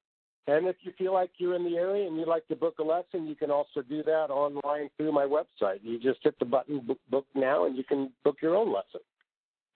and 0.46 0.66
if 0.66 0.76
you 0.82 0.92
feel 0.96 1.12
like 1.12 1.30
you're 1.38 1.54
in 1.54 1.64
the 1.64 1.76
area 1.76 2.06
and 2.06 2.16
you'd 2.16 2.28
like 2.28 2.46
to 2.48 2.56
book 2.56 2.78
a 2.78 2.82
lesson, 2.82 3.26
you 3.26 3.34
can 3.34 3.50
also 3.50 3.82
do 3.82 4.02
that 4.02 4.30
online 4.30 4.88
through 4.96 5.12
my 5.12 5.24
website. 5.24 5.80
You 5.82 5.98
just 5.98 6.20
hit 6.22 6.38
the 6.38 6.44
button 6.44 6.86
book 7.10 7.26
now, 7.34 7.66
and 7.66 7.76
you 7.76 7.84
can 7.84 8.10
book 8.24 8.36
your 8.40 8.56
own 8.56 8.72
lesson. 8.72 9.00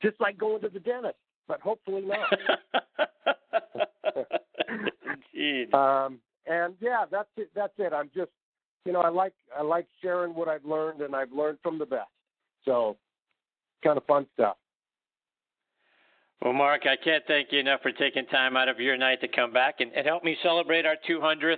Just 0.02 0.20
like 0.20 0.38
going 0.38 0.62
to 0.62 0.68
the 0.68 0.80
dentist, 0.80 1.16
but 1.46 1.60
hopefully 1.60 2.02
not. 2.02 3.78
Indeed. 5.44 5.74
Um, 5.74 6.18
and 6.46 6.74
yeah, 6.80 7.04
that's 7.10 7.28
it. 7.36 7.50
That's 7.54 7.72
it. 7.78 7.92
I'm 7.92 8.10
just, 8.14 8.30
you 8.84 8.92
know, 8.92 9.00
I 9.00 9.08
like 9.08 9.32
I 9.56 9.62
like 9.62 9.86
sharing 10.02 10.34
what 10.34 10.48
I've 10.48 10.64
learned, 10.64 11.00
and 11.00 11.14
I've 11.14 11.32
learned 11.32 11.58
from 11.62 11.78
the 11.78 11.86
best. 11.86 12.10
So, 12.64 12.96
kind 13.82 13.96
of 13.96 14.04
fun 14.04 14.26
stuff. 14.34 14.56
Well, 16.42 16.52
Mark, 16.52 16.82
I 16.84 16.96
can't 17.02 17.24
thank 17.26 17.52
you 17.52 17.60
enough 17.60 17.80
for 17.82 17.92
taking 17.92 18.26
time 18.26 18.56
out 18.56 18.68
of 18.68 18.78
your 18.78 18.98
night 18.98 19.20
to 19.22 19.28
come 19.28 19.52
back 19.52 19.76
and, 19.80 19.92
and 19.94 20.06
help 20.06 20.24
me 20.24 20.36
celebrate 20.42 20.84
our 20.84 20.96
200th 21.08 21.56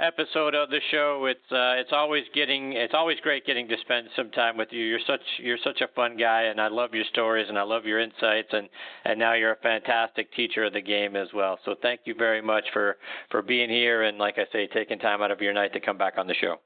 episode 0.00 0.54
of 0.54 0.70
the 0.70 0.80
show. 0.90 1.26
It's 1.26 1.52
uh, 1.52 1.74
it's 1.80 1.92
always 1.92 2.24
getting 2.34 2.72
it's 2.72 2.94
always 2.94 3.18
great 3.20 3.44
getting 3.46 3.68
to 3.68 3.76
spend 3.80 4.08
some 4.16 4.30
time 4.30 4.56
with 4.56 4.68
you. 4.70 4.84
You're 4.84 5.00
such 5.06 5.20
you're 5.38 5.58
such 5.62 5.80
a 5.80 5.88
fun 5.94 6.16
guy, 6.16 6.42
and 6.44 6.60
I 6.60 6.68
love 6.68 6.94
your 6.94 7.04
stories 7.10 7.46
and 7.48 7.58
I 7.58 7.62
love 7.62 7.84
your 7.84 8.00
insights, 8.00 8.48
and 8.52 8.68
and 9.04 9.18
now 9.18 9.34
you're 9.34 9.52
a 9.52 9.56
fantastic 9.56 10.32
teacher 10.34 10.64
of 10.64 10.72
the 10.72 10.80
game 10.80 11.16
as 11.16 11.28
well. 11.34 11.58
So 11.64 11.74
thank 11.80 12.00
you 12.04 12.14
very 12.14 12.42
much 12.42 12.64
for 12.72 12.96
for 13.30 13.42
being 13.42 13.70
here 13.70 14.02
and 14.02 14.18
like 14.18 14.38
I 14.38 14.46
say, 14.52 14.66
taking 14.68 14.98
time 14.98 15.22
out 15.22 15.30
of 15.30 15.40
your 15.40 15.52
night 15.52 15.72
to 15.74 15.80
come 15.80 15.98
back 15.98 16.14
on 16.18 16.26
the 16.26 16.34
show. 16.34 16.56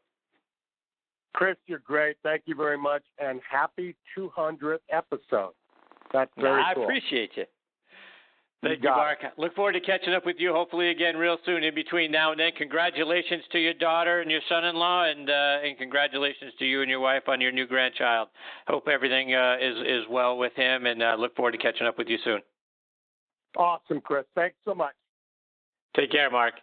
Chris, 1.35 1.57
you're 1.67 1.79
great. 1.79 2.17
Thank 2.23 2.43
you 2.45 2.55
very 2.55 2.77
much, 2.77 3.03
and 3.19 3.41
happy 3.51 3.97
200th 4.19 4.79
episode. 4.91 5.53
That's 6.13 6.31
very 6.39 6.63
I 6.63 6.75
cool. 6.75 6.85
appreciate 6.85 7.31
you. 7.37 7.45
Thank 8.63 8.79
you, 8.79 8.91
got 8.91 8.97
Mark. 8.97 9.19
Look 9.39 9.57
forward 9.57 9.73
to 9.73 9.81
catching 9.81 10.15
up 10.15 10.25
with 10.25 10.37
you 10.39 10.53
hopefully 10.53 10.91
again 10.91 11.17
real 11.17 11.37
soon 11.45 11.65
in 11.65 11.75
between 11.75 12.13
now 12.13 12.31
and 12.31 12.39
then. 12.39 12.53
Congratulations 12.57 13.43
to 13.51 13.59
your 13.59 13.75
daughter 13.75 14.21
and 14.21 14.31
your 14.31 14.41
son 14.49 14.65
in 14.65 14.77
law 14.77 15.05
and 15.05 15.29
uh, 15.29 15.59
and 15.65 15.77
congratulations 15.77 16.53
to 16.61 16.65
you 16.65 16.81
and 16.81 16.89
your 16.89 17.01
wife 17.01 17.25
on 17.27 17.41
your 17.41 17.51
new 17.51 17.67
grandchild. 17.67 18.29
Hope 18.69 18.87
everything 18.87 19.35
uh, 19.35 19.57
is 19.61 19.77
is 19.79 20.05
well 20.09 20.39
with 20.39 20.53
him 20.55 20.87
and 20.87 21.03
uh, 21.03 21.17
look 21.19 21.35
forward 21.35 21.53
to 21.53 21.59
catching 21.59 21.89
up 21.89 21.99
with 21.99 22.07
you 22.07 22.19
soon. 22.23 22.41
Awesome, 23.57 24.01
Chris. 24.01 24.25
Thanks 24.37 24.57
so 24.65 24.75
much. 24.75 24.95
Take 25.97 26.13
care, 26.13 26.31
Mark. 26.31 26.55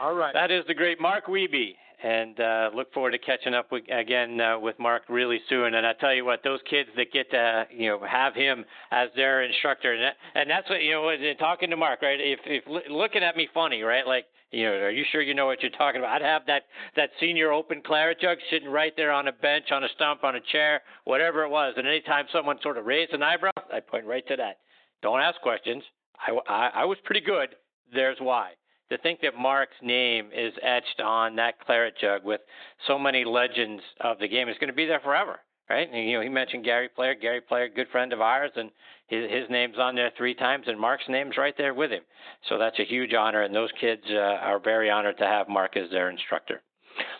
All 0.00 0.14
right. 0.14 0.32
That 0.32 0.52
is 0.52 0.64
the 0.68 0.74
great 0.74 1.00
Mark 1.00 1.26
Wiebe 1.26 1.74
and 2.02 2.38
uh, 2.40 2.70
look 2.74 2.92
forward 2.92 3.12
to 3.12 3.18
catching 3.18 3.54
up 3.54 3.70
with, 3.70 3.84
again 3.90 4.40
uh, 4.40 4.58
with 4.58 4.78
Mark 4.78 5.02
really 5.08 5.40
soon. 5.48 5.74
And 5.74 5.86
I 5.86 5.92
tell 5.94 6.14
you 6.14 6.24
what, 6.24 6.40
those 6.42 6.60
kids 6.68 6.88
that 6.96 7.12
get 7.12 7.30
to 7.30 7.66
you 7.70 7.88
know 7.90 8.04
have 8.04 8.34
him 8.34 8.64
as 8.90 9.08
their 9.14 9.42
instructor, 9.42 9.92
and, 9.92 10.02
that, 10.02 10.14
and 10.34 10.50
that's 10.50 10.68
what 10.68 10.82
you 10.82 10.92
know. 10.92 11.10
Talking 11.38 11.70
to 11.70 11.76
Mark, 11.76 12.02
right? 12.02 12.18
If 12.20 12.40
if 12.44 12.90
looking 12.90 13.22
at 13.22 13.36
me 13.36 13.48
funny, 13.54 13.82
right? 13.82 14.06
Like 14.06 14.26
you 14.50 14.66
know, 14.66 14.72
are 14.72 14.90
you 14.90 15.04
sure 15.12 15.22
you 15.22 15.34
know 15.34 15.46
what 15.46 15.62
you're 15.62 15.70
talking 15.70 16.00
about? 16.00 16.16
I'd 16.16 16.22
have 16.22 16.46
that 16.46 16.62
that 16.96 17.10
senior 17.20 17.52
open 17.52 17.82
claret 17.84 18.20
jug 18.20 18.38
sitting 18.50 18.68
right 18.68 18.92
there 18.96 19.12
on 19.12 19.28
a 19.28 19.32
bench, 19.32 19.66
on 19.70 19.84
a 19.84 19.88
stump, 19.94 20.24
on 20.24 20.36
a 20.36 20.40
chair, 20.52 20.82
whatever 21.04 21.44
it 21.44 21.50
was. 21.50 21.74
And 21.76 21.86
anytime 21.86 22.26
someone 22.32 22.58
sort 22.62 22.78
of 22.78 22.84
raised 22.84 23.12
an 23.12 23.22
eyebrow, 23.22 23.52
I 23.72 23.80
point 23.80 24.06
right 24.06 24.26
to 24.28 24.36
that. 24.36 24.58
Don't 25.02 25.20
ask 25.20 25.40
questions. 25.40 25.82
I, 26.18 26.36
I, 26.52 26.70
I 26.82 26.84
was 26.84 26.98
pretty 27.04 27.22
good. 27.22 27.50
There's 27.92 28.18
why 28.20 28.52
to 28.92 28.98
think 28.98 29.20
that 29.22 29.36
Mark's 29.38 29.72
name 29.82 30.28
is 30.34 30.52
etched 30.62 31.00
on 31.02 31.36
that 31.36 31.58
claret 31.60 31.94
jug 31.98 32.24
with 32.24 32.42
so 32.86 32.98
many 32.98 33.24
legends 33.24 33.82
of 34.00 34.18
the 34.18 34.28
game 34.28 34.48
is 34.48 34.56
going 34.60 34.68
to 34.68 34.76
be 34.76 34.86
there 34.86 35.00
forever, 35.00 35.40
right? 35.70 35.88
And, 35.90 36.08
you 36.08 36.16
know, 36.16 36.22
he 36.22 36.28
mentioned 36.28 36.64
Gary 36.64 36.90
Player, 36.94 37.14
Gary 37.14 37.40
Player, 37.40 37.68
good 37.74 37.88
friend 37.90 38.12
of 38.12 38.20
ours, 38.20 38.50
and 38.54 38.70
his, 39.06 39.30
his 39.30 39.44
name's 39.48 39.78
on 39.78 39.94
there 39.94 40.12
three 40.18 40.34
times, 40.34 40.64
and 40.66 40.78
Mark's 40.78 41.04
name's 41.08 41.38
right 41.38 41.54
there 41.56 41.72
with 41.72 41.90
him. 41.90 42.02
So 42.50 42.58
that's 42.58 42.78
a 42.78 42.84
huge 42.84 43.14
honor, 43.14 43.42
and 43.42 43.54
those 43.54 43.70
kids 43.80 44.02
uh, 44.10 44.18
are 44.18 44.60
very 44.60 44.90
honored 44.90 45.16
to 45.18 45.24
have 45.24 45.48
Mark 45.48 45.76
as 45.76 45.90
their 45.90 46.10
instructor. 46.10 46.60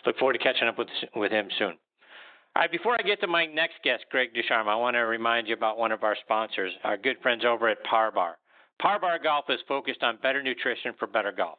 Look 0.05 0.17
forward 0.19 0.33
to 0.33 0.39
catching 0.39 0.67
up 0.67 0.77
with 0.77 0.89
with 1.15 1.31
him 1.31 1.47
soon. 1.57 1.73
All 2.55 2.61
right, 2.61 2.71
before 2.71 2.93
I 2.93 3.01
get 3.01 3.19
to 3.21 3.27
my 3.27 3.47
next 3.47 3.77
guest, 3.83 4.05
Greg 4.11 4.29
Ducharme, 4.35 4.69
I 4.69 4.75
want 4.75 4.95
to 4.95 4.99
remind 4.99 5.47
you 5.47 5.55
about 5.55 5.79
one 5.79 5.91
of 5.91 6.03
our 6.03 6.15
sponsors, 6.23 6.71
our 6.83 6.97
good 6.97 7.17
friends 7.23 7.43
over 7.43 7.67
at 7.67 7.83
Par 7.83 8.11
Bar. 8.11 8.37
Par 8.79 8.99
Bar 8.99 9.17
Golf 9.23 9.45
is 9.49 9.59
focused 9.67 10.03
on 10.03 10.19
better 10.21 10.43
nutrition 10.43 10.93
for 10.99 11.07
better 11.07 11.31
golf. 11.31 11.57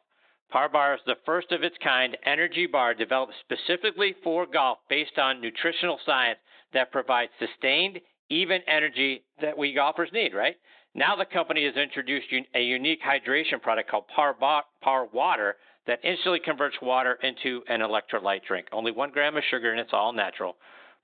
Par 0.51 0.69
Bar 0.69 0.95
is 0.95 1.01
the 1.05 1.17
first 1.25 1.51
of 1.51 1.63
its 1.63 1.75
kind 1.83 2.17
energy 2.23 2.67
bar 2.67 2.93
developed 2.93 3.33
specifically 3.41 4.15
for 4.23 4.45
golf 4.45 4.79
based 4.89 5.17
on 5.17 5.41
nutritional 5.41 5.99
science 6.05 6.39
that 6.73 6.91
provides 6.91 7.31
sustained, 7.39 7.99
even 8.29 8.61
energy 8.67 9.23
that 9.41 9.57
we 9.57 9.73
golfers 9.73 10.11
need, 10.13 10.33
right? 10.33 10.55
Now 10.93 11.15
the 11.15 11.25
company 11.25 11.65
has 11.65 11.75
introduced 11.75 12.27
a 12.53 12.61
unique 12.61 13.01
hydration 13.01 13.61
product 13.61 13.89
called 13.89 14.07
Par, 14.07 14.33
Bar, 14.33 14.63
Par 14.81 15.07
Water 15.11 15.57
that 15.87 15.99
instantly 16.03 16.39
converts 16.39 16.77
water 16.81 17.19
into 17.21 17.61
an 17.67 17.81
electrolyte 17.81 18.45
drink. 18.47 18.67
Only 18.71 18.91
one 18.91 19.11
gram 19.11 19.37
of 19.37 19.43
sugar 19.49 19.71
and 19.71 19.79
it's 19.79 19.93
all 19.93 20.13
natural. 20.13 20.55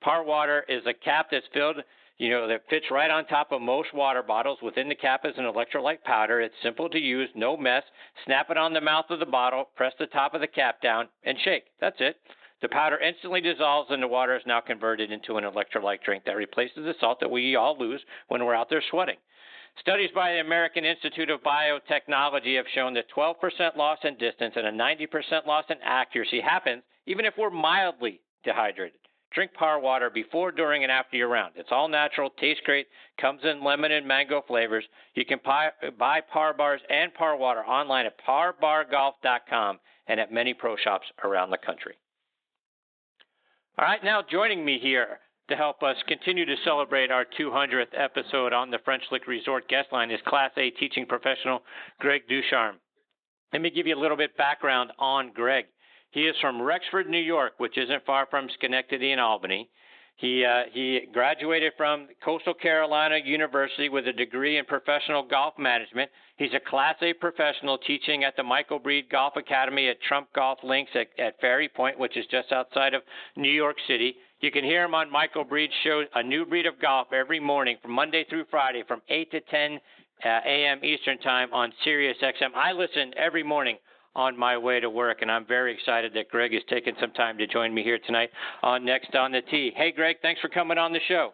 Par 0.02 0.24
Water 0.24 0.66
is 0.70 0.86
a 0.86 0.94
cap 0.94 1.28
that's 1.30 1.46
filled 1.54 1.78
you 2.22 2.30
know, 2.30 2.48
that 2.48 2.70
fits 2.70 2.86
right 2.92 3.10
on 3.10 3.26
top 3.26 3.52
of 3.52 3.64
most 3.64 3.96
water 3.96 4.22
bottles. 4.22 4.60
Within 4.62 4.88
the 4.88 4.94
cap 4.94 5.22
is 5.26 5.34
an 5.38 5.46
electrolyte 5.46 6.04
powder. 6.04 6.40
It's 6.40 6.54
simple 6.62 6.88
to 6.88 7.00
use, 7.00 7.28
no 7.34 7.58
mess. 7.58 7.82
Snap 8.26 8.52
it 8.52 8.60
on 8.60 8.74
the 8.74 8.80
mouth 8.80 9.06
of 9.10 9.18
the 9.18 9.26
bottle, 9.26 9.70
press 9.76 9.94
the 9.98 10.06
top 10.06 10.36
of 10.36 10.42
the 10.42 10.46
cap 10.46 10.84
down, 10.84 11.08
and 11.24 11.36
shake. 11.44 11.64
That's 11.80 11.96
it. 12.00 12.18
The 12.62 12.70
powder 12.70 13.00
instantly 13.00 13.42
dissolves 13.42 13.90
and 13.90 14.04
the 14.04 14.08
water 14.08 14.36
is 14.36 14.44
now 14.46 14.62
converted 14.62 15.12
into 15.12 15.38
an 15.38 15.46
electrolyte 15.46 16.04
drink 16.06 16.26
that 16.26 16.36
replaces 16.36 16.86
the 16.86 16.94
salt 17.00 17.20
that 17.22 17.32
we 17.32 17.56
all 17.56 17.76
lose 17.76 18.02
when 18.28 18.46
we're 18.46 18.54
out 18.54 18.70
there 18.70 18.84
sweating. 18.92 19.18
Studies 19.80 20.12
by 20.14 20.34
the 20.34 20.42
American 20.42 20.86
Institute 20.86 21.32
of 21.32 21.42
Biotechnology 21.42 22.56
have 22.56 22.68
shown 22.76 22.94
that 22.94 23.10
12% 23.18 23.76
loss 23.76 23.98
in 24.04 24.16
distance 24.18 24.54
and 24.56 24.68
a 24.68 24.72
90% 24.72 25.48
loss 25.48 25.66
in 25.72 25.78
accuracy 25.84 26.40
happens 26.40 26.84
even 27.08 27.26
if 27.26 27.34
we're 27.36 27.50
mildly 27.50 28.22
dehydrated. 28.44 29.01
Drink 29.34 29.54
Par 29.54 29.80
Water 29.80 30.10
before, 30.10 30.52
during, 30.52 30.84
and 30.84 30.92
after 30.92 31.16
your 31.16 31.30
round. 31.30 31.54
It's 31.56 31.72
all 31.72 31.88
natural, 31.88 32.30
tastes 32.30 32.64
great, 32.66 32.88
comes 33.20 33.42
in 33.44 33.64
lemon 33.64 33.92
and 33.92 34.08
mango 34.08 34.42
flavors. 34.46 34.84
You 35.16 35.26
can 35.26 35.40
buy, 35.44 35.70
buy 35.98 36.22
Par 36.22 36.54
Bars 36.54 36.82
and 36.90 37.14
Par 37.14 37.38
Water 37.38 37.62
online 37.62 38.06
at 38.06 38.20
parbargolf.com 38.28 39.80
and 40.08 40.20
at 40.20 40.32
many 40.32 40.54
pro 40.54 40.76
shops 40.76 41.08
around 41.24 41.50
the 41.52 41.58
country. 41.58 41.96
All 43.78 43.86
right, 43.86 44.04
now 44.04 44.22
joining 44.30 44.66
me 44.66 44.80
here 44.82 45.20
to 45.50 45.56
help 45.56 45.82
us 45.82 45.96
continue 46.08 46.46
to 46.46 46.56
celebrate 46.64 47.12
our 47.12 47.26
200th 47.40 47.94
episode 47.98 48.54
on 48.54 48.70
the 48.70 48.80
French 48.84 49.04
Lick 49.12 49.28
Resort 49.28 49.68
guest 49.70 49.88
line 49.92 50.12
is 50.12 50.20
Class 50.28 50.52
A 50.58 50.70
teaching 50.72 51.06
professional 51.06 51.62
Greg 52.00 52.24
Ducharme. 52.28 52.78
Let 53.54 53.62
me 53.62 53.70
give 53.70 53.88
you 53.88 53.96
a 53.96 54.00
little 54.00 54.18
bit 54.18 54.38
background 54.38 54.92
on 55.00 55.32
Greg. 55.34 55.66
He 56.12 56.22
is 56.22 56.36
from 56.42 56.62
Rexford, 56.62 57.10
New 57.10 57.18
York, 57.18 57.54
which 57.58 57.78
isn't 57.78 58.06
far 58.06 58.28
from 58.30 58.50
Schenectady 58.58 59.12
and 59.12 59.22
Albany. 59.22 59.70
He 60.18 60.46
uh, 60.46 60.64
he 60.72 61.08
graduated 61.12 61.74
from 61.78 62.08
Coastal 62.24 62.54
Carolina 62.54 63.18
University 63.24 63.90
with 63.90 64.08
a 64.08 64.14
degree 64.14 64.58
in 64.58 64.66
professional 64.66 65.24
golf 65.24 65.58
management. 65.58 66.12
He's 66.38 66.54
a 66.54 66.60
Class 66.60 66.96
A 67.02 67.14
professional 67.14 67.78
teaching 67.80 68.24
at 68.24 68.36
the 68.36 68.44
Michael 68.44 68.78
Breed 68.78 69.10
Golf 69.10 69.36
Academy 69.36 69.88
at 69.88 70.02
Trump 70.02 70.28
Golf 70.36 70.60
Links 70.64 70.92
at, 70.96 71.08
at 71.18 71.40
Ferry 71.40 71.70
Point, 71.70 71.98
which 71.98 72.18
is 72.18 72.26
just 72.30 72.52
outside 72.52 72.94
of 72.94 73.02
New 73.36 73.50
York 73.50 73.78
City. 73.88 74.16
You 74.42 74.52
can 74.52 74.64
hear 74.64 74.84
him 74.84 74.94
on 74.94 75.12
Michael 75.12 75.44
Breed's 75.44 75.74
show, 75.84 76.04
A 76.14 76.22
New 76.22 76.46
Breed 76.46 76.66
of 76.66 76.80
Golf, 76.82 77.14
every 77.14 77.40
morning 77.40 77.78
from 77.82 77.92
Monday 77.92 78.26
through 78.30 78.46
Friday 78.52 78.84
from 78.88 79.02
8 79.10 79.32
to 79.32 79.40
10 79.40 79.80
uh, 80.24 80.28
a.m. 80.46 80.84
Eastern 80.84 81.20
Time 81.20 81.52
on 81.54 81.72
Sirius 81.84 82.18
XM. 82.22 82.54
I 82.56 82.74
listen 82.74 83.14
every 83.18 83.44
morning 83.44 83.78
on 84.16 84.38
my 84.38 84.58
way 84.58 84.80
to 84.80 84.90
work, 84.90 85.22
and 85.22 85.32
I'm 85.32 85.46
very 85.46 85.74
excited 85.74 86.14
that 86.16 86.30
Greg 86.30 86.54
has 86.54 86.64
taken 86.70 86.96
some 87.00 87.12
time 87.12 87.38
to 87.38 87.48
join 87.48 87.74
me 87.74 87.84
here 87.84 88.00
tonight 88.06 88.30
on 88.62 88.84
Next 88.86 89.16
on 89.16 89.32
the 89.32 89.42
Tee. 89.42 89.72
Hey, 89.76 89.92
Greg, 89.92 90.18
thanks 90.22 90.42
for 90.42 90.50
coming 90.50 90.78
on 90.78 90.92
the 90.92 91.00
show. 91.08 91.32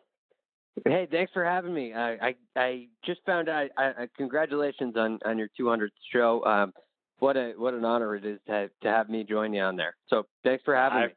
Hey, 0.86 1.07
thanks 1.09 1.32
for 1.34 1.43
having 1.43 1.73
me. 1.73 1.93
I 1.93 2.11
I, 2.13 2.36
I 2.55 2.88
just 3.05 3.21
found 3.25 3.49
out. 3.49 3.69
I, 3.78 3.86
I, 3.86 4.07
congratulations 4.15 4.95
on 4.95 5.19
on 5.25 5.38
your 5.38 5.49
200th 5.59 5.89
show. 6.13 6.43
Um, 6.45 6.73
what 7.19 7.36
a 7.36 7.53
what 7.57 7.73
an 7.73 7.84
honor 7.84 8.15
it 8.15 8.25
is 8.25 8.39
to 8.47 8.51
have, 8.51 8.69
to 8.84 8.89
have 8.89 9.09
me 9.09 9.23
join 9.23 9.53
you 9.53 9.61
on 9.61 9.75
there. 9.75 9.95
So 10.07 10.28
thanks 10.43 10.63
for 10.63 10.75
having 10.75 10.97
I, 10.97 11.07
me. 11.07 11.13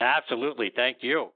Absolutely, 0.00 0.70
thank 0.74 0.98
you. 1.00 1.28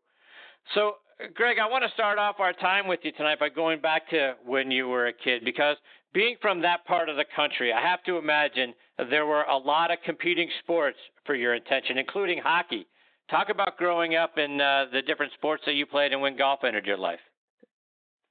So, 0.74 0.94
Greg, 1.34 1.56
I 1.58 1.68
want 1.68 1.84
to 1.84 1.90
start 1.94 2.18
off 2.18 2.36
our 2.38 2.52
time 2.52 2.86
with 2.86 3.00
you 3.02 3.12
tonight 3.12 3.40
by 3.40 3.48
going 3.48 3.80
back 3.80 4.10
to 4.10 4.34
when 4.44 4.70
you 4.70 4.88
were 4.88 5.06
a 5.06 5.12
kid 5.12 5.44
because 5.44 5.76
being 6.12 6.36
from 6.40 6.62
that 6.62 6.84
part 6.86 7.08
of 7.08 7.16
the 7.16 7.24
country, 7.36 7.72
I 7.72 7.80
have 7.80 8.02
to 8.04 8.16
imagine 8.16 8.74
there 9.10 9.26
were 9.26 9.42
a 9.42 9.56
lot 9.56 9.90
of 9.90 9.98
competing 10.04 10.48
sports 10.62 10.98
for 11.24 11.34
your 11.34 11.54
attention, 11.54 11.98
including 11.98 12.38
hockey. 12.38 12.86
Talk 13.30 13.48
about 13.50 13.76
growing 13.76 14.14
up 14.14 14.38
in 14.38 14.60
uh, 14.60 14.86
the 14.92 15.02
different 15.02 15.32
sports 15.34 15.62
that 15.66 15.74
you 15.74 15.86
played 15.86 16.12
and 16.12 16.22
when 16.22 16.36
golf 16.36 16.60
entered 16.64 16.86
your 16.86 16.96
life. 16.96 17.20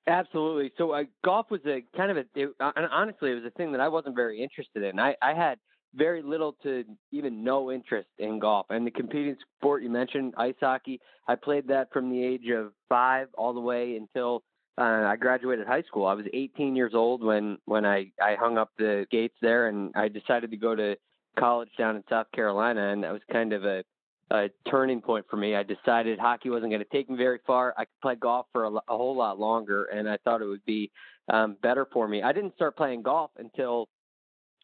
Absolutely. 0.07 0.71
So 0.77 0.91
uh, 0.91 1.03
golf 1.23 1.51
was 1.51 1.61
a 1.67 1.83
kind 1.95 2.11
of 2.11 2.17
a, 2.17 2.25
it, 2.33 2.49
honestly, 2.59 3.31
it 3.31 3.35
was 3.35 3.43
a 3.45 3.51
thing 3.51 3.71
that 3.73 3.81
I 3.81 3.89
wasn't 3.89 4.15
very 4.15 4.41
interested 4.41 4.83
in. 4.83 4.99
I, 4.99 5.15
I 5.21 5.33
had 5.33 5.59
very 5.93 6.21
little 6.21 6.55
to 6.63 6.83
even 7.11 7.43
no 7.43 7.71
interest 7.71 8.07
in 8.17 8.39
golf. 8.39 8.67
And 8.69 8.87
the 8.87 8.91
competing 8.91 9.35
sport 9.57 9.83
you 9.83 9.89
mentioned, 9.89 10.33
ice 10.37 10.55
hockey, 10.59 10.99
I 11.27 11.35
played 11.35 11.67
that 11.67 11.91
from 11.91 12.09
the 12.09 12.23
age 12.23 12.49
of 12.55 12.71
five 12.87 13.27
all 13.37 13.53
the 13.53 13.59
way 13.59 13.97
until 13.97 14.43
uh, 14.77 14.81
I 14.81 15.15
graduated 15.15 15.67
high 15.67 15.83
school. 15.83 16.05
I 16.05 16.13
was 16.13 16.25
18 16.33 16.75
years 16.75 16.93
old 16.93 17.23
when 17.23 17.57
when 17.65 17.85
I 17.85 18.11
I 18.21 18.35
hung 18.35 18.57
up 18.57 18.71
the 18.77 19.07
gates 19.11 19.35
there, 19.41 19.67
and 19.67 19.91
I 19.95 20.07
decided 20.07 20.51
to 20.51 20.57
go 20.57 20.75
to 20.75 20.95
college 21.39 21.69
down 21.77 21.95
in 21.95 22.03
South 22.09 22.27
Carolina, 22.33 22.91
and 22.91 23.03
that 23.03 23.11
was 23.11 23.21
kind 23.31 23.53
of 23.53 23.65
a 23.65 23.83
a 24.29 24.49
turning 24.69 25.01
point 25.01 25.25
for 25.29 25.37
me. 25.37 25.55
I 25.55 25.63
decided 25.63 26.19
hockey 26.19 26.49
wasn't 26.49 26.71
going 26.71 26.83
to 26.83 26.89
take 26.91 27.09
me 27.09 27.15
very 27.15 27.39
far. 27.47 27.73
I 27.77 27.85
could 27.85 28.01
play 28.01 28.15
golf 28.15 28.47
for 28.51 28.65
a, 28.65 28.71
a 28.71 28.81
whole 28.89 29.15
lot 29.15 29.39
longer, 29.39 29.85
and 29.85 30.09
I 30.09 30.17
thought 30.17 30.41
it 30.41 30.47
would 30.47 30.65
be 30.65 30.91
um, 31.29 31.55
better 31.61 31.87
for 31.91 32.07
me. 32.07 32.21
I 32.21 32.33
didn't 32.33 32.55
start 32.55 32.75
playing 32.75 33.03
golf 33.03 33.31
until 33.37 33.87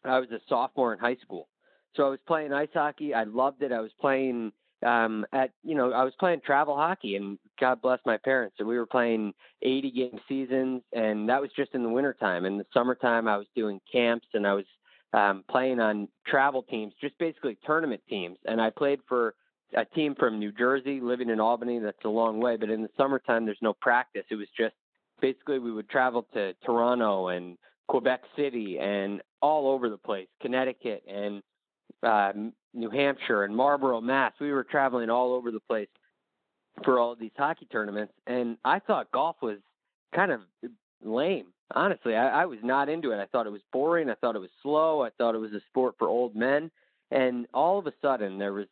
I 0.04 0.18
was 0.18 0.30
a 0.30 0.38
sophomore 0.48 0.92
in 0.92 0.98
high 0.98 1.16
school. 1.16 1.48
So 1.96 2.06
I 2.06 2.10
was 2.10 2.18
playing 2.26 2.52
ice 2.52 2.68
hockey. 2.74 3.14
I 3.14 3.24
loved 3.24 3.62
it. 3.62 3.72
I 3.72 3.80
was 3.80 3.92
playing 4.00 4.52
um 4.84 5.24
at 5.32 5.50
you 5.62 5.74
know 5.74 5.92
I 5.92 6.04
was 6.04 6.12
playing 6.18 6.40
travel 6.44 6.76
hockey 6.76 7.16
and 7.16 7.38
God 7.60 7.80
bless 7.80 8.00
my 8.04 8.16
parents 8.16 8.56
and 8.58 8.68
we 8.68 8.76
were 8.76 8.86
playing 8.86 9.32
80 9.62 9.90
game 9.90 10.20
seasons 10.28 10.82
and 10.92 11.28
that 11.28 11.40
was 11.40 11.50
just 11.56 11.74
in 11.74 11.82
the 11.82 11.88
wintertime. 11.88 12.44
In 12.44 12.58
the 12.58 12.66
summertime 12.72 13.26
I 13.28 13.36
was 13.36 13.46
doing 13.56 13.80
camps 13.90 14.26
and 14.34 14.46
I 14.46 14.54
was 14.54 14.66
um 15.12 15.44
playing 15.50 15.80
on 15.80 16.08
travel 16.26 16.62
teams 16.62 16.92
just 17.00 17.16
basically 17.18 17.58
tournament 17.64 18.02
teams. 18.08 18.38
And 18.44 18.60
I 18.60 18.70
played 18.70 19.00
for 19.08 19.34
a 19.76 19.84
team 19.84 20.14
from 20.18 20.38
New 20.38 20.52
Jersey 20.52 21.00
living 21.00 21.30
in 21.30 21.40
Albany 21.40 21.78
that's 21.78 22.04
a 22.04 22.08
long 22.08 22.40
way 22.40 22.56
but 22.56 22.70
in 22.70 22.82
the 22.82 22.90
summertime 22.96 23.44
there's 23.44 23.58
no 23.62 23.74
practice. 23.74 24.24
It 24.30 24.36
was 24.36 24.48
just 24.56 24.74
basically 25.20 25.58
we 25.58 25.72
would 25.72 25.88
travel 25.88 26.26
to 26.34 26.54
Toronto 26.64 27.28
and 27.28 27.56
Quebec 27.88 28.22
City 28.36 28.78
and 28.78 29.22
all 29.40 29.68
over 29.68 29.88
the 29.88 29.98
place 29.98 30.28
Connecticut 30.40 31.02
and 31.08 31.42
uh, 32.02 32.32
New 32.74 32.90
Hampshire 32.90 33.44
and 33.44 33.56
Marlborough, 33.56 34.00
Mass. 34.00 34.32
We 34.40 34.52
were 34.52 34.64
traveling 34.64 35.10
all 35.10 35.32
over 35.32 35.50
the 35.50 35.60
place 35.60 35.88
for 36.84 36.98
all 36.98 37.14
these 37.14 37.30
hockey 37.36 37.66
tournaments, 37.70 38.12
and 38.26 38.58
I 38.64 38.80
thought 38.80 39.12
golf 39.12 39.36
was 39.40 39.58
kind 40.14 40.32
of 40.32 40.40
lame. 41.02 41.46
Honestly, 41.74 42.14
I, 42.14 42.42
I 42.42 42.46
was 42.46 42.58
not 42.62 42.88
into 42.88 43.12
it. 43.12 43.20
I 43.20 43.26
thought 43.26 43.46
it 43.46 43.52
was 43.52 43.62
boring. 43.72 44.10
I 44.10 44.14
thought 44.14 44.36
it 44.36 44.40
was 44.40 44.50
slow. 44.62 45.02
I 45.02 45.10
thought 45.16 45.34
it 45.34 45.38
was 45.38 45.52
a 45.52 45.60
sport 45.68 45.94
for 45.98 46.08
old 46.08 46.34
men. 46.34 46.70
And 47.10 47.46
all 47.54 47.78
of 47.78 47.86
a 47.86 47.92
sudden, 48.02 48.38
there 48.38 48.52
was 48.52 48.66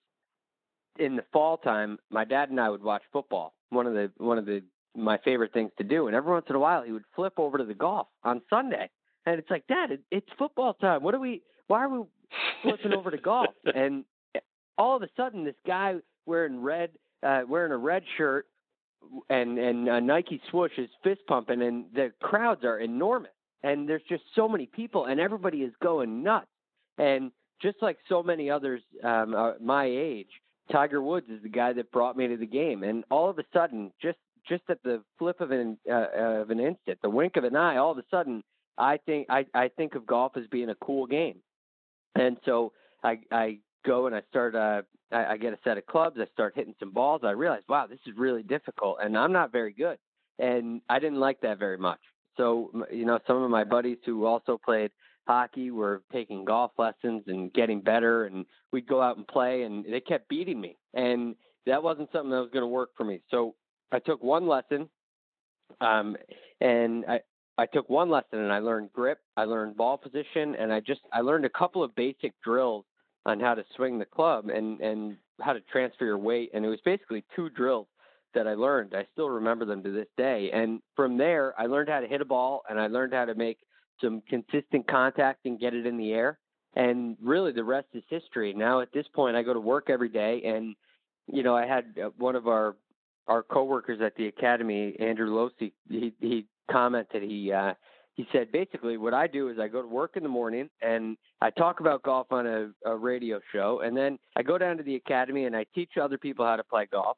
in 0.98 1.16
the 1.16 1.24
fall 1.32 1.56
time, 1.56 1.98
my 2.10 2.24
dad 2.24 2.50
and 2.50 2.60
I 2.60 2.68
would 2.68 2.82
watch 2.82 3.02
football. 3.12 3.54
One 3.70 3.86
of 3.86 3.94
the 3.94 4.10
one 4.18 4.36
of 4.36 4.44
the 4.44 4.62
my 4.94 5.18
favorite 5.24 5.52
things 5.52 5.70
to 5.78 5.84
do. 5.84 6.06
And 6.06 6.16
every 6.16 6.32
once 6.32 6.46
in 6.48 6.56
a 6.56 6.58
while, 6.58 6.82
he 6.82 6.92
would 6.92 7.04
flip 7.14 7.34
over 7.38 7.58
to 7.58 7.64
the 7.64 7.74
golf 7.74 8.08
on 8.24 8.42
Sunday, 8.50 8.90
and 9.24 9.38
it's 9.38 9.50
like, 9.50 9.66
Dad, 9.66 9.90
it, 9.92 10.00
it's 10.10 10.28
football 10.38 10.74
time. 10.74 11.02
What 11.02 11.14
are 11.14 11.20
we? 11.20 11.42
Why 11.68 11.84
are 11.84 11.88
we 11.88 12.04
flipping 12.62 12.92
over 12.92 13.10
to 13.10 13.18
golf, 13.18 13.54
and 13.74 14.04
all 14.78 14.96
of 14.96 15.02
a 15.02 15.08
sudden, 15.16 15.44
this 15.44 15.54
guy 15.66 15.96
wearing 16.26 16.60
red, 16.60 16.90
uh, 17.22 17.42
wearing 17.48 17.72
a 17.72 17.76
red 17.76 18.02
shirt 18.16 18.46
and 19.28 19.58
and 19.58 19.88
a 19.88 20.00
Nike 20.00 20.40
swoosh 20.50 20.72
is 20.78 20.88
fist 21.02 21.20
pumping, 21.26 21.62
and 21.62 21.86
the 21.94 22.12
crowds 22.20 22.64
are 22.64 22.78
enormous, 22.78 23.32
and 23.62 23.88
there's 23.88 24.02
just 24.08 24.22
so 24.34 24.48
many 24.48 24.66
people, 24.66 25.06
and 25.06 25.20
everybody 25.20 25.58
is 25.58 25.72
going 25.82 26.22
nuts, 26.22 26.46
and 26.98 27.32
just 27.60 27.76
like 27.82 27.98
so 28.08 28.22
many 28.22 28.50
others 28.50 28.82
um, 29.04 29.34
uh, 29.34 29.52
my 29.60 29.86
age, 29.86 30.30
Tiger 30.70 31.02
Woods 31.02 31.26
is 31.28 31.42
the 31.42 31.48
guy 31.48 31.72
that 31.72 31.92
brought 31.92 32.16
me 32.16 32.28
to 32.28 32.36
the 32.36 32.46
game, 32.46 32.82
and 32.82 33.04
all 33.10 33.30
of 33.30 33.38
a 33.38 33.44
sudden, 33.52 33.92
just 34.00 34.18
just 34.48 34.62
at 34.68 34.82
the 34.82 35.02
flip 35.18 35.40
of 35.40 35.50
an 35.50 35.78
uh, 35.90 36.40
of 36.40 36.50
an 36.50 36.60
instant, 36.60 36.98
the 37.02 37.10
wink 37.10 37.36
of 37.36 37.44
an 37.44 37.56
eye, 37.56 37.76
all 37.76 37.92
of 37.92 37.98
a 37.98 38.04
sudden, 38.10 38.42
I 38.78 38.98
think 38.98 39.26
I 39.30 39.46
I 39.54 39.68
think 39.68 39.94
of 39.94 40.06
golf 40.06 40.36
as 40.36 40.46
being 40.50 40.70
a 40.70 40.76
cool 40.76 41.06
game. 41.06 41.40
And 42.14 42.36
so 42.44 42.72
I 43.02 43.20
I 43.30 43.58
go 43.84 44.06
and 44.06 44.14
I 44.14 44.22
start 44.28 44.54
uh 44.54 44.82
I, 45.12 45.32
I 45.32 45.36
get 45.36 45.52
a 45.52 45.58
set 45.64 45.78
of 45.78 45.86
clubs, 45.86 46.18
I 46.20 46.26
start 46.32 46.54
hitting 46.56 46.74
some 46.78 46.92
balls, 46.92 47.22
I 47.24 47.30
realize, 47.30 47.62
wow, 47.68 47.86
this 47.86 47.98
is 48.06 48.16
really 48.16 48.42
difficult 48.42 48.98
and 49.02 49.16
I'm 49.16 49.32
not 49.32 49.52
very 49.52 49.72
good. 49.72 49.98
And 50.38 50.80
I 50.88 50.98
didn't 50.98 51.20
like 51.20 51.40
that 51.42 51.58
very 51.58 51.78
much. 51.78 52.00
So 52.36 52.70
you 52.90 53.04
know, 53.04 53.18
some 53.26 53.42
of 53.42 53.50
my 53.50 53.64
buddies 53.64 53.98
who 54.04 54.24
also 54.24 54.58
played 54.64 54.90
hockey 55.26 55.70
were 55.70 56.02
taking 56.12 56.44
golf 56.44 56.72
lessons 56.78 57.22
and 57.28 57.52
getting 57.52 57.80
better 57.80 58.24
and 58.26 58.44
we'd 58.72 58.88
go 58.88 59.00
out 59.00 59.16
and 59.16 59.26
play 59.26 59.62
and 59.62 59.84
they 59.84 60.00
kept 60.00 60.28
beating 60.28 60.60
me. 60.60 60.76
And 60.94 61.36
that 61.66 61.82
wasn't 61.82 62.10
something 62.12 62.30
that 62.30 62.40
was 62.40 62.50
going 62.52 62.62
to 62.62 62.68
work 62.68 62.90
for 62.96 63.04
me. 63.04 63.20
So 63.30 63.54
I 63.92 63.98
took 63.98 64.22
one 64.22 64.46
lesson 64.48 64.88
um 65.80 66.16
and 66.60 67.04
I 67.08 67.20
I 67.58 67.66
took 67.66 67.88
one 67.88 68.10
lesson 68.10 68.38
and 68.38 68.52
I 68.52 68.58
learned 68.58 68.92
grip, 68.92 69.18
I 69.36 69.44
learned 69.44 69.76
ball 69.76 69.98
position, 69.98 70.54
and 70.58 70.72
I 70.72 70.80
just 70.80 71.00
I 71.12 71.20
learned 71.20 71.44
a 71.44 71.50
couple 71.50 71.82
of 71.82 71.94
basic 71.94 72.32
drills 72.42 72.84
on 73.26 73.40
how 73.40 73.54
to 73.54 73.64
swing 73.76 73.98
the 73.98 74.04
club 74.04 74.48
and 74.48 74.80
and 74.80 75.16
how 75.40 75.52
to 75.52 75.60
transfer 75.72 76.04
your 76.04 76.18
weight. 76.18 76.50
And 76.54 76.64
it 76.64 76.68
was 76.68 76.80
basically 76.84 77.24
two 77.36 77.50
drills 77.50 77.86
that 78.34 78.46
I 78.46 78.54
learned. 78.54 78.94
I 78.94 79.06
still 79.12 79.28
remember 79.28 79.64
them 79.64 79.82
to 79.82 79.90
this 79.90 80.08
day. 80.16 80.50
And 80.52 80.80
from 80.96 81.18
there, 81.18 81.54
I 81.58 81.66
learned 81.66 81.90
how 81.90 82.00
to 82.00 82.06
hit 82.06 82.20
a 82.20 82.24
ball 82.24 82.62
and 82.68 82.80
I 82.80 82.86
learned 82.86 83.12
how 83.12 83.26
to 83.26 83.34
make 83.34 83.58
some 84.00 84.22
consistent 84.28 84.88
contact 84.88 85.44
and 85.44 85.60
get 85.60 85.74
it 85.74 85.86
in 85.86 85.98
the 85.98 86.12
air. 86.12 86.38
And 86.74 87.16
really, 87.22 87.52
the 87.52 87.64
rest 87.64 87.88
is 87.92 88.02
history. 88.08 88.54
Now, 88.54 88.80
at 88.80 88.92
this 88.92 89.06
point, 89.14 89.36
I 89.36 89.42
go 89.42 89.52
to 89.52 89.60
work 89.60 89.90
every 89.90 90.08
day, 90.08 90.40
and 90.44 90.74
you 91.26 91.42
know, 91.42 91.54
I 91.54 91.66
had 91.66 91.94
uh, 92.02 92.08
one 92.16 92.34
of 92.34 92.48
our 92.48 92.76
our 93.28 93.42
coworkers 93.42 94.00
at 94.00 94.16
the 94.16 94.26
academy, 94.26 94.96
Andrew 94.98 95.30
Losi. 95.30 95.72
He 95.88 96.14
he 96.20 96.46
commented 96.70 97.22
he 97.22 97.52
uh, 97.52 97.74
he 98.14 98.26
said 98.32 98.52
basically 98.52 98.96
what 98.96 99.14
I 99.14 99.26
do 99.26 99.48
is 99.48 99.58
I 99.58 99.68
go 99.68 99.82
to 99.82 99.88
work 99.88 100.16
in 100.16 100.22
the 100.22 100.28
morning 100.28 100.68
and 100.82 101.16
I 101.40 101.50
talk 101.50 101.80
about 101.80 102.02
golf 102.02 102.30
on 102.30 102.46
a, 102.46 102.70
a 102.84 102.96
radio 102.96 103.40
show, 103.52 103.80
and 103.84 103.96
then 103.96 104.18
I 104.36 104.42
go 104.42 104.58
down 104.58 104.76
to 104.76 104.82
the 104.82 104.96
academy 104.96 105.44
and 105.44 105.56
I 105.56 105.64
teach 105.74 105.92
other 106.00 106.18
people 106.18 106.44
how 106.44 106.56
to 106.56 106.64
play 106.64 106.86
golf. 106.90 107.16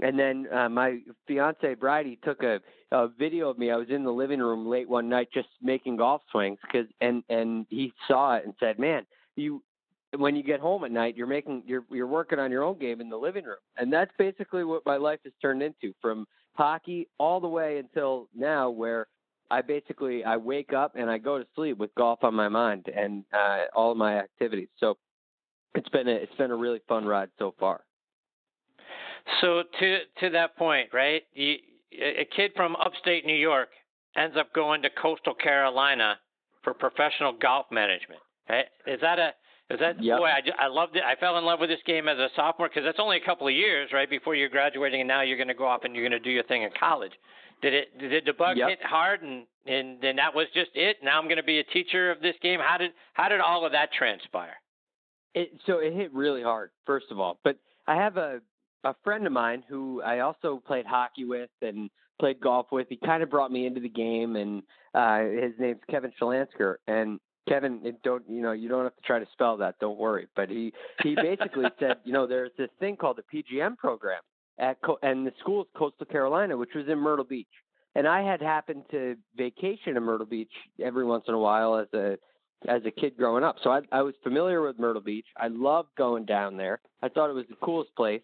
And 0.00 0.18
then 0.18 0.46
uh, 0.52 0.68
my 0.68 0.98
fiance 1.26 1.74
Bridie 1.74 2.18
took 2.24 2.42
a, 2.42 2.60
a 2.90 3.08
video 3.08 3.48
of 3.48 3.58
me. 3.58 3.70
I 3.70 3.76
was 3.76 3.90
in 3.90 4.04
the 4.04 4.12
living 4.12 4.40
room 4.40 4.66
late 4.66 4.88
one 4.88 5.08
night 5.08 5.28
just 5.32 5.48
making 5.62 5.96
golf 5.96 6.22
swings 6.30 6.58
because 6.62 6.88
and 7.00 7.22
and 7.28 7.66
he 7.70 7.92
saw 8.08 8.36
it 8.36 8.44
and 8.44 8.54
said, 8.58 8.78
"Man, 8.78 9.06
you 9.36 9.62
when 10.16 10.34
you 10.36 10.42
get 10.42 10.60
home 10.60 10.84
at 10.84 10.90
night, 10.90 11.16
you're 11.16 11.28
making 11.28 11.62
you're 11.66 11.84
you're 11.90 12.08
working 12.08 12.40
on 12.40 12.50
your 12.50 12.64
own 12.64 12.78
game 12.78 13.00
in 13.00 13.08
the 13.08 13.16
living 13.16 13.44
room." 13.44 13.56
And 13.76 13.92
that's 13.92 14.10
basically 14.18 14.64
what 14.64 14.84
my 14.84 14.96
life 14.96 15.20
has 15.24 15.32
turned 15.40 15.62
into 15.62 15.94
from 16.02 16.26
hockey 16.54 17.08
all 17.18 17.40
the 17.40 17.48
way 17.48 17.78
until 17.78 18.28
now 18.34 18.70
where 18.70 19.06
I 19.50 19.62
basically 19.62 20.24
I 20.24 20.36
wake 20.36 20.72
up 20.72 20.92
and 20.96 21.10
I 21.10 21.18
go 21.18 21.38
to 21.38 21.46
sleep 21.54 21.78
with 21.78 21.94
golf 21.94 22.24
on 22.24 22.34
my 22.34 22.48
mind 22.48 22.88
and 22.94 23.24
uh, 23.32 23.64
all 23.74 23.92
of 23.92 23.96
my 23.96 24.18
activities. 24.18 24.68
So 24.78 24.96
it's 25.74 25.88
been 25.90 26.08
a 26.08 26.12
it's 26.12 26.34
been 26.36 26.50
a 26.50 26.56
really 26.56 26.80
fun 26.88 27.04
ride 27.04 27.28
so 27.38 27.54
far. 27.58 27.82
So 29.40 29.62
to 29.80 29.98
to 30.20 30.30
that 30.30 30.56
point, 30.56 30.90
right? 30.92 31.22
You, 31.34 31.56
a 31.92 32.26
kid 32.36 32.52
from 32.56 32.74
upstate 32.76 33.24
New 33.24 33.36
York 33.36 33.68
ends 34.16 34.36
up 34.38 34.52
going 34.54 34.82
to 34.82 34.90
coastal 34.90 35.34
Carolina 35.34 36.18
for 36.62 36.74
professional 36.74 37.32
golf 37.32 37.66
management. 37.70 38.20
Right? 38.48 38.66
Is 38.86 39.00
that 39.00 39.18
a 39.18 39.32
is 39.74 39.80
that 39.80 40.02
yep. 40.02 40.18
boy? 40.18 40.26
I, 40.26 40.64
I 40.64 40.66
loved 40.68 40.96
it. 40.96 41.02
I 41.04 41.16
fell 41.16 41.38
in 41.38 41.44
love 41.44 41.60
with 41.60 41.70
this 41.70 41.80
game 41.86 42.08
as 42.08 42.18
a 42.18 42.28
sophomore 42.34 42.68
because 42.68 42.84
that's 42.84 42.98
only 43.00 43.16
a 43.16 43.24
couple 43.24 43.46
of 43.46 43.54
years, 43.54 43.90
right, 43.92 44.08
before 44.08 44.34
you're 44.34 44.48
graduating, 44.48 45.00
and 45.00 45.08
now 45.08 45.22
you're 45.22 45.36
going 45.36 45.48
to 45.48 45.54
go 45.54 45.66
off 45.66 45.84
and 45.84 45.94
you're 45.94 46.08
going 46.08 46.18
to 46.18 46.24
do 46.24 46.30
your 46.30 46.44
thing 46.44 46.62
in 46.62 46.70
college. 46.78 47.12
Did 47.62 47.74
it? 47.74 47.98
Did 47.98 48.24
the 48.26 48.32
bug 48.32 48.56
yep. 48.56 48.68
hit 48.68 48.82
hard, 48.82 49.22
and 49.22 49.46
and 49.66 49.98
then 50.00 50.16
that 50.16 50.34
was 50.34 50.46
just 50.54 50.70
it? 50.74 50.98
Now 51.02 51.18
I'm 51.18 51.24
going 51.24 51.36
to 51.36 51.42
be 51.42 51.60
a 51.60 51.64
teacher 51.64 52.10
of 52.10 52.20
this 52.20 52.34
game. 52.42 52.60
How 52.62 52.78
did 52.78 52.92
how 53.12 53.28
did 53.28 53.40
all 53.40 53.64
of 53.64 53.72
that 53.72 53.92
transpire? 53.92 54.54
It, 55.34 55.50
so 55.66 55.78
it 55.78 55.92
hit 55.92 56.12
really 56.14 56.42
hard, 56.42 56.70
first 56.86 57.06
of 57.10 57.18
all. 57.18 57.38
But 57.42 57.56
I 57.86 57.96
have 57.96 58.16
a 58.16 58.40
a 58.84 58.94
friend 59.02 59.26
of 59.26 59.32
mine 59.32 59.64
who 59.68 60.02
I 60.02 60.20
also 60.20 60.62
played 60.66 60.86
hockey 60.86 61.24
with 61.24 61.50
and 61.62 61.90
played 62.20 62.40
golf 62.40 62.66
with. 62.70 62.86
He 62.88 62.96
kind 62.96 63.22
of 63.22 63.30
brought 63.30 63.50
me 63.50 63.66
into 63.66 63.80
the 63.80 63.88
game, 63.88 64.36
and 64.36 64.62
uh, 64.94 65.20
his 65.20 65.52
name's 65.58 65.80
Kevin 65.90 66.12
Shalansker. 66.20 66.76
And 66.86 67.18
Kevin, 67.48 67.96
don't 68.02 68.24
you 68.28 68.42
know 68.42 68.52
you 68.52 68.68
don't 68.68 68.84
have 68.84 68.96
to 68.96 69.02
try 69.02 69.18
to 69.18 69.26
spell 69.32 69.56
that. 69.58 69.78
Don't 69.80 69.98
worry. 69.98 70.26
But 70.34 70.48
he 70.48 70.72
he 71.02 71.14
basically 71.14 71.66
said, 71.78 71.96
you 72.04 72.12
know, 72.12 72.26
there's 72.26 72.52
this 72.56 72.70
thing 72.80 72.96
called 72.96 73.18
the 73.18 73.42
PGM 73.42 73.76
program 73.76 74.20
at 74.58 74.78
and 75.02 75.26
the 75.26 75.32
school's 75.40 75.66
Coastal 75.76 76.06
Carolina, 76.06 76.56
which 76.56 76.74
was 76.74 76.86
in 76.88 76.98
Myrtle 76.98 77.24
Beach. 77.24 77.46
And 77.96 78.08
I 78.08 78.22
had 78.22 78.40
happened 78.40 78.84
to 78.90 79.16
vacation 79.36 79.96
in 79.96 80.02
Myrtle 80.02 80.26
Beach 80.26 80.50
every 80.82 81.04
once 81.04 81.24
in 81.28 81.34
a 81.34 81.38
while 81.38 81.76
as 81.76 81.86
a 81.92 82.16
as 82.66 82.82
a 82.86 82.90
kid 82.90 83.16
growing 83.16 83.44
up. 83.44 83.56
So 83.62 83.70
I, 83.70 83.80
I 83.92 84.02
was 84.02 84.14
familiar 84.22 84.62
with 84.62 84.78
Myrtle 84.78 85.02
Beach. 85.02 85.26
I 85.36 85.48
loved 85.48 85.90
going 85.96 86.24
down 86.24 86.56
there. 86.56 86.80
I 87.02 87.08
thought 87.08 87.30
it 87.30 87.34
was 87.34 87.44
the 87.48 87.56
coolest 87.56 87.94
place. 87.94 88.22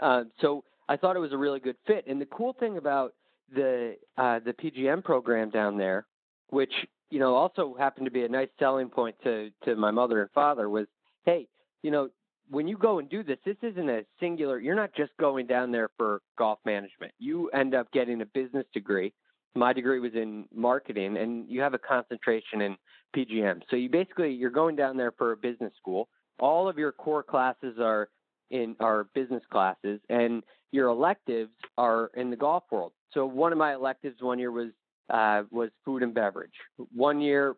Uh, 0.00 0.24
so 0.40 0.64
I 0.88 0.96
thought 0.96 1.16
it 1.16 1.20
was 1.20 1.32
a 1.32 1.36
really 1.36 1.60
good 1.60 1.76
fit. 1.86 2.06
And 2.06 2.20
the 2.20 2.26
cool 2.26 2.54
thing 2.58 2.78
about 2.78 3.14
the 3.54 3.96
uh, 4.16 4.40
the 4.44 4.52
PGM 4.52 5.04
program 5.04 5.50
down 5.50 5.76
there, 5.76 6.06
which 6.50 6.72
you 7.10 7.18
know, 7.18 7.34
also 7.34 7.74
happened 7.78 8.06
to 8.06 8.10
be 8.10 8.24
a 8.24 8.28
nice 8.28 8.48
selling 8.58 8.88
point 8.88 9.16
to 9.24 9.50
to 9.64 9.76
my 9.76 9.90
mother 9.90 10.20
and 10.22 10.30
father 10.32 10.68
was, 10.68 10.86
hey, 11.24 11.48
you 11.82 11.90
know, 11.90 12.08
when 12.50 12.66
you 12.66 12.76
go 12.76 12.98
and 12.98 13.08
do 13.08 13.22
this, 13.22 13.38
this 13.44 13.56
isn't 13.62 13.88
a 13.88 14.04
singular. 14.20 14.58
You're 14.58 14.74
not 14.74 14.94
just 14.94 15.12
going 15.20 15.46
down 15.46 15.70
there 15.70 15.90
for 15.96 16.22
golf 16.38 16.58
management. 16.64 17.12
You 17.18 17.48
end 17.50 17.74
up 17.74 17.90
getting 17.92 18.22
a 18.22 18.26
business 18.26 18.66
degree. 18.72 19.12
My 19.54 19.72
degree 19.72 20.00
was 20.00 20.14
in 20.14 20.46
marketing, 20.54 21.16
and 21.16 21.48
you 21.48 21.60
have 21.60 21.74
a 21.74 21.78
concentration 21.78 22.62
in 22.62 22.76
PGM. 23.14 23.62
So 23.70 23.76
you 23.76 23.88
basically 23.88 24.32
you're 24.32 24.50
going 24.50 24.76
down 24.76 24.96
there 24.96 25.12
for 25.12 25.32
a 25.32 25.36
business 25.36 25.72
school. 25.78 26.08
All 26.38 26.68
of 26.68 26.78
your 26.78 26.92
core 26.92 27.22
classes 27.22 27.76
are 27.80 28.08
in 28.50 28.76
are 28.80 29.04
business 29.14 29.42
classes, 29.50 30.00
and 30.08 30.42
your 30.70 30.88
electives 30.88 31.50
are 31.76 32.10
in 32.16 32.30
the 32.30 32.36
golf 32.36 32.64
world. 32.70 32.92
So 33.12 33.26
one 33.26 33.52
of 33.52 33.58
my 33.58 33.74
electives 33.74 34.16
one 34.20 34.38
year 34.38 34.52
was 34.52 34.70
uh, 35.10 35.42
was 35.50 35.70
food 35.84 36.02
and 36.02 36.14
beverage. 36.14 36.52
One 36.94 37.20
year 37.20 37.56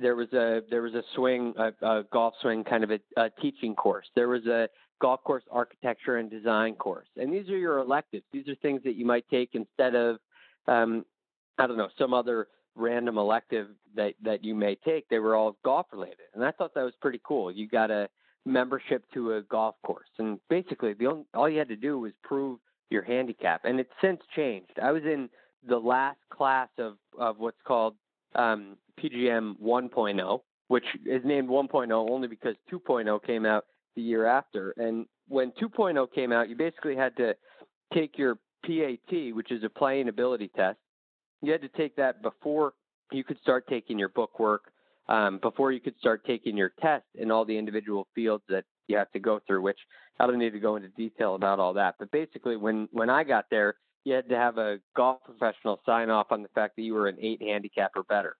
there 0.00 0.16
was 0.16 0.32
a 0.32 0.62
there 0.70 0.82
was 0.82 0.94
a 0.94 1.02
swing 1.14 1.54
a, 1.56 1.72
a 1.86 2.04
golf 2.12 2.34
swing 2.40 2.64
kind 2.64 2.84
of 2.84 2.90
a, 2.90 3.00
a, 3.16 3.30
teaching 3.40 3.74
course. 3.74 4.06
There 4.14 4.28
was 4.28 4.46
a 4.46 4.68
golf 5.00 5.22
course 5.24 5.44
architecture 5.50 6.16
and 6.16 6.30
design 6.30 6.74
course, 6.74 7.08
and 7.16 7.32
these 7.32 7.48
are 7.48 7.58
your 7.58 7.78
electives. 7.78 8.24
These 8.32 8.48
are 8.48 8.54
things 8.56 8.82
that 8.84 8.96
you 8.96 9.04
might 9.04 9.24
take 9.30 9.50
instead 9.52 9.94
of 9.94 10.18
um, 10.66 11.04
I 11.58 11.66
don't 11.66 11.76
know 11.76 11.90
some 11.98 12.14
other 12.14 12.48
random 12.76 13.18
elective 13.18 13.68
that 13.94 14.14
that 14.22 14.44
you 14.44 14.54
may 14.54 14.74
take. 14.76 15.08
They 15.08 15.18
were 15.18 15.36
all 15.36 15.56
golf 15.64 15.86
related, 15.92 16.26
and 16.34 16.44
I 16.44 16.50
thought 16.50 16.74
that 16.74 16.82
was 16.82 16.94
pretty 17.00 17.20
cool. 17.24 17.50
You 17.52 17.68
got 17.68 17.90
a 17.90 18.08
membership 18.46 19.04
to 19.14 19.34
a 19.34 19.42
golf 19.42 19.76
course, 19.84 20.08
and 20.18 20.38
basically 20.50 20.92
the 20.94 21.06
only, 21.06 21.24
all 21.34 21.48
you 21.48 21.58
had 21.58 21.68
to 21.68 21.76
do 21.76 21.98
was 21.98 22.12
prove 22.22 22.58
your 22.90 23.02
handicap, 23.02 23.64
and 23.64 23.80
it's 23.80 23.92
since 24.00 24.20
changed. 24.34 24.78
I 24.82 24.92
was 24.92 25.02
in 25.04 25.28
the 25.68 25.78
last 25.78 26.18
class 26.30 26.68
of, 26.78 26.94
of 27.18 27.38
what's 27.38 27.60
called 27.66 27.94
um, 28.34 28.76
PGM 29.02 29.58
1.0, 29.60 30.40
which 30.68 30.84
is 31.06 31.22
named 31.24 31.48
1.0 31.48 32.10
only 32.10 32.28
because 32.28 32.54
2.0 32.72 33.22
came 33.24 33.46
out 33.46 33.64
the 33.96 34.02
year 34.02 34.26
after. 34.26 34.74
And 34.76 35.06
when 35.28 35.52
2.0 35.52 36.12
came 36.14 36.32
out, 36.32 36.48
you 36.48 36.56
basically 36.56 36.96
had 36.96 37.16
to 37.16 37.34
take 37.92 38.18
your 38.18 38.36
PAT, 38.64 39.34
which 39.34 39.50
is 39.50 39.62
a 39.64 39.68
playing 39.68 40.08
ability 40.08 40.50
test. 40.54 40.78
You 41.42 41.52
had 41.52 41.62
to 41.62 41.68
take 41.68 41.96
that 41.96 42.22
before 42.22 42.72
you 43.12 43.24
could 43.24 43.38
start 43.42 43.66
taking 43.68 43.98
your 43.98 44.08
book 44.08 44.38
work, 44.38 44.72
um, 45.08 45.38
before 45.42 45.72
you 45.72 45.80
could 45.80 45.96
start 45.98 46.24
taking 46.26 46.56
your 46.56 46.72
test 46.80 47.04
in 47.14 47.30
all 47.30 47.44
the 47.44 47.56
individual 47.56 48.06
fields 48.14 48.42
that 48.48 48.64
you 48.88 48.96
have 48.96 49.10
to 49.12 49.18
go 49.18 49.40
through, 49.46 49.62
which 49.62 49.78
I 50.18 50.26
don't 50.26 50.38
need 50.38 50.52
to 50.52 50.60
go 50.60 50.76
into 50.76 50.88
detail 50.88 51.34
about 51.34 51.58
all 51.60 51.74
that. 51.74 51.96
But 51.98 52.10
basically, 52.10 52.56
when, 52.56 52.88
when 52.92 53.10
I 53.10 53.24
got 53.24 53.46
there, 53.50 53.76
you 54.04 54.14
had 54.14 54.28
to 54.28 54.36
have 54.36 54.58
a 54.58 54.78
golf 54.96 55.18
professional 55.24 55.80
sign 55.84 56.10
off 56.10 56.28
on 56.30 56.42
the 56.42 56.48
fact 56.48 56.76
that 56.76 56.82
you 56.82 56.94
were 56.94 57.08
an 57.08 57.16
eight 57.20 57.42
handicap 57.42 57.92
or 57.96 58.02
better. 58.04 58.36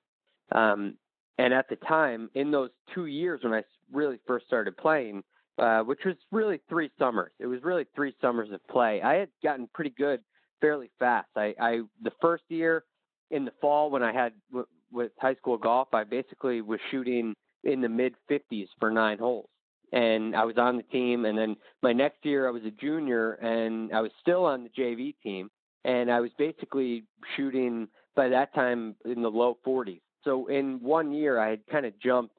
Um, 0.52 0.96
and 1.38 1.52
at 1.52 1.68
the 1.68 1.76
time, 1.76 2.30
in 2.34 2.50
those 2.50 2.70
two 2.94 3.06
years 3.06 3.40
when 3.42 3.52
I 3.52 3.62
really 3.92 4.20
first 4.26 4.46
started 4.46 4.76
playing, 4.76 5.24
uh, 5.58 5.80
which 5.80 6.00
was 6.04 6.16
really 6.30 6.60
three 6.68 6.90
summers, 6.98 7.32
it 7.38 7.46
was 7.46 7.62
really 7.62 7.86
three 7.94 8.14
summers 8.20 8.50
of 8.52 8.66
play. 8.68 9.00
I 9.02 9.14
had 9.14 9.28
gotten 9.42 9.68
pretty 9.72 9.90
good 9.90 10.20
fairly 10.60 10.90
fast. 10.98 11.28
I, 11.36 11.54
I 11.60 11.80
the 12.02 12.12
first 12.20 12.44
year 12.48 12.84
in 13.30 13.44
the 13.44 13.52
fall 13.60 13.90
when 13.90 14.02
I 14.02 14.12
had 14.12 14.32
w- 14.50 14.66
with 14.92 15.12
high 15.18 15.34
school 15.34 15.56
golf, 15.56 15.88
I 15.92 16.04
basically 16.04 16.60
was 16.60 16.80
shooting 16.90 17.34
in 17.64 17.80
the 17.80 17.88
mid 17.88 18.14
50s 18.30 18.68
for 18.78 18.90
nine 18.90 19.18
holes 19.18 19.48
and 19.94 20.34
I 20.34 20.44
was 20.44 20.58
on 20.58 20.76
the 20.76 20.82
team. 20.82 21.24
And 21.24 21.38
then 21.38 21.56
my 21.82 21.92
next 21.92 22.26
year, 22.26 22.48
I 22.48 22.50
was 22.50 22.64
a 22.64 22.70
junior, 22.70 23.34
and 23.34 23.92
I 23.94 24.00
was 24.00 24.10
still 24.20 24.44
on 24.44 24.64
the 24.64 24.70
JV 24.70 25.14
team, 25.22 25.50
and 25.84 26.10
I 26.10 26.20
was 26.20 26.30
basically 26.36 27.04
shooting 27.36 27.88
by 28.16 28.28
that 28.28 28.52
time 28.54 28.96
in 29.04 29.22
the 29.22 29.30
low 29.30 29.56
40s. 29.66 30.00
So 30.24 30.48
in 30.48 30.80
one 30.82 31.12
year, 31.12 31.38
I 31.38 31.50
had 31.50 31.66
kind 31.70 31.86
of 31.86 31.98
jumped 32.00 32.34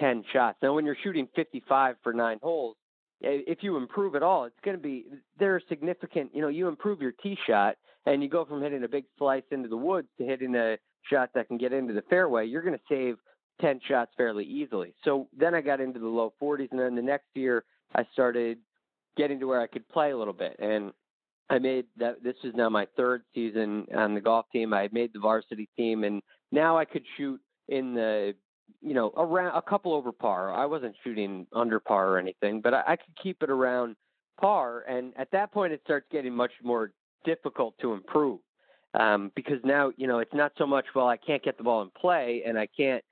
10 0.00 0.24
shots. 0.32 0.58
Now, 0.62 0.74
when 0.74 0.84
you're 0.84 0.96
shooting 1.02 1.28
55 1.36 1.96
for 2.02 2.12
nine 2.12 2.38
holes, 2.42 2.76
if 3.20 3.62
you 3.62 3.76
improve 3.76 4.14
at 4.14 4.22
all, 4.22 4.44
it's 4.44 4.60
going 4.64 4.76
to 4.76 4.82
be 4.82 5.06
there 5.38 5.54
are 5.54 5.62
significant. 5.68 6.32
You 6.34 6.42
know, 6.42 6.48
you 6.48 6.68
improve 6.68 7.00
your 7.00 7.12
tee 7.12 7.38
shot, 7.46 7.76
and 8.04 8.22
you 8.22 8.28
go 8.28 8.44
from 8.44 8.62
hitting 8.62 8.84
a 8.84 8.88
big 8.88 9.04
slice 9.16 9.44
into 9.52 9.68
the 9.68 9.76
woods 9.76 10.08
to 10.18 10.26
hitting 10.26 10.54
a 10.56 10.76
shot 11.08 11.30
that 11.34 11.46
can 11.46 11.56
get 11.56 11.72
into 11.72 11.94
the 11.94 12.02
fairway. 12.10 12.46
You're 12.46 12.62
going 12.62 12.76
to 12.76 12.84
save 12.88 13.16
10 13.60 13.80
shots 13.88 14.12
fairly 14.16 14.44
easily. 14.44 14.94
So 15.04 15.28
then 15.36 15.54
I 15.54 15.60
got 15.60 15.80
into 15.80 15.98
the 15.98 16.06
low 16.06 16.32
40s, 16.40 16.70
and 16.70 16.80
then 16.80 16.94
the 16.94 17.02
next 17.02 17.26
year 17.34 17.64
I 17.94 18.04
started 18.12 18.58
getting 19.16 19.40
to 19.40 19.46
where 19.46 19.60
I 19.60 19.66
could 19.66 19.88
play 19.88 20.10
a 20.10 20.18
little 20.18 20.34
bit. 20.34 20.56
And 20.58 20.92
I 21.48 21.58
made 21.58 21.86
that. 21.96 22.22
This 22.22 22.34
is 22.42 22.54
now 22.54 22.68
my 22.68 22.86
third 22.96 23.22
season 23.34 23.86
on 23.94 24.14
the 24.14 24.20
golf 24.20 24.46
team. 24.52 24.74
I 24.74 24.88
made 24.92 25.12
the 25.12 25.20
varsity 25.20 25.68
team, 25.76 26.04
and 26.04 26.20
now 26.50 26.76
I 26.76 26.84
could 26.84 27.04
shoot 27.16 27.40
in 27.68 27.94
the, 27.94 28.34
you 28.80 28.94
know, 28.94 29.12
around 29.16 29.56
a 29.56 29.62
couple 29.62 29.94
over 29.94 30.12
par. 30.12 30.52
I 30.52 30.66
wasn't 30.66 30.96
shooting 31.04 31.46
under 31.52 31.78
par 31.78 32.08
or 32.08 32.18
anything, 32.18 32.60
but 32.60 32.74
I, 32.74 32.82
I 32.86 32.96
could 32.96 33.14
keep 33.22 33.42
it 33.42 33.50
around 33.50 33.96
par. 34.40 34.84
And 34.88 35.12
at 35.16 35.30
that 35.32 35.52
point, 35.52 35.72
it 35.72 35.80
starts 35.84 36.06
getting 36.10 36.34
much 36.34 36.52
more 36.62 36.90
difficult 37.24 37.74
to 37.80 37.92
improve 37.92 38.40
um, 38.94 39.30
because 39.34 39.58
now, 39.64 39.92
you 39.96 40.06
know, 40.06 40.18
it's 40.18 40.34
not 40.34 40.52
so 40.56 40.66
much 40.66 40.86
well 40.94 41.06
I 41.06 41.16
can't 41.16 41.42
get 41.42 41.58
the 41.58 41.64
ball 41.64 41.82
in 41.82 41.90
play 42.00 42.42
and 42.46 42.58
I 42.58 42.66
can't 42.66 43.04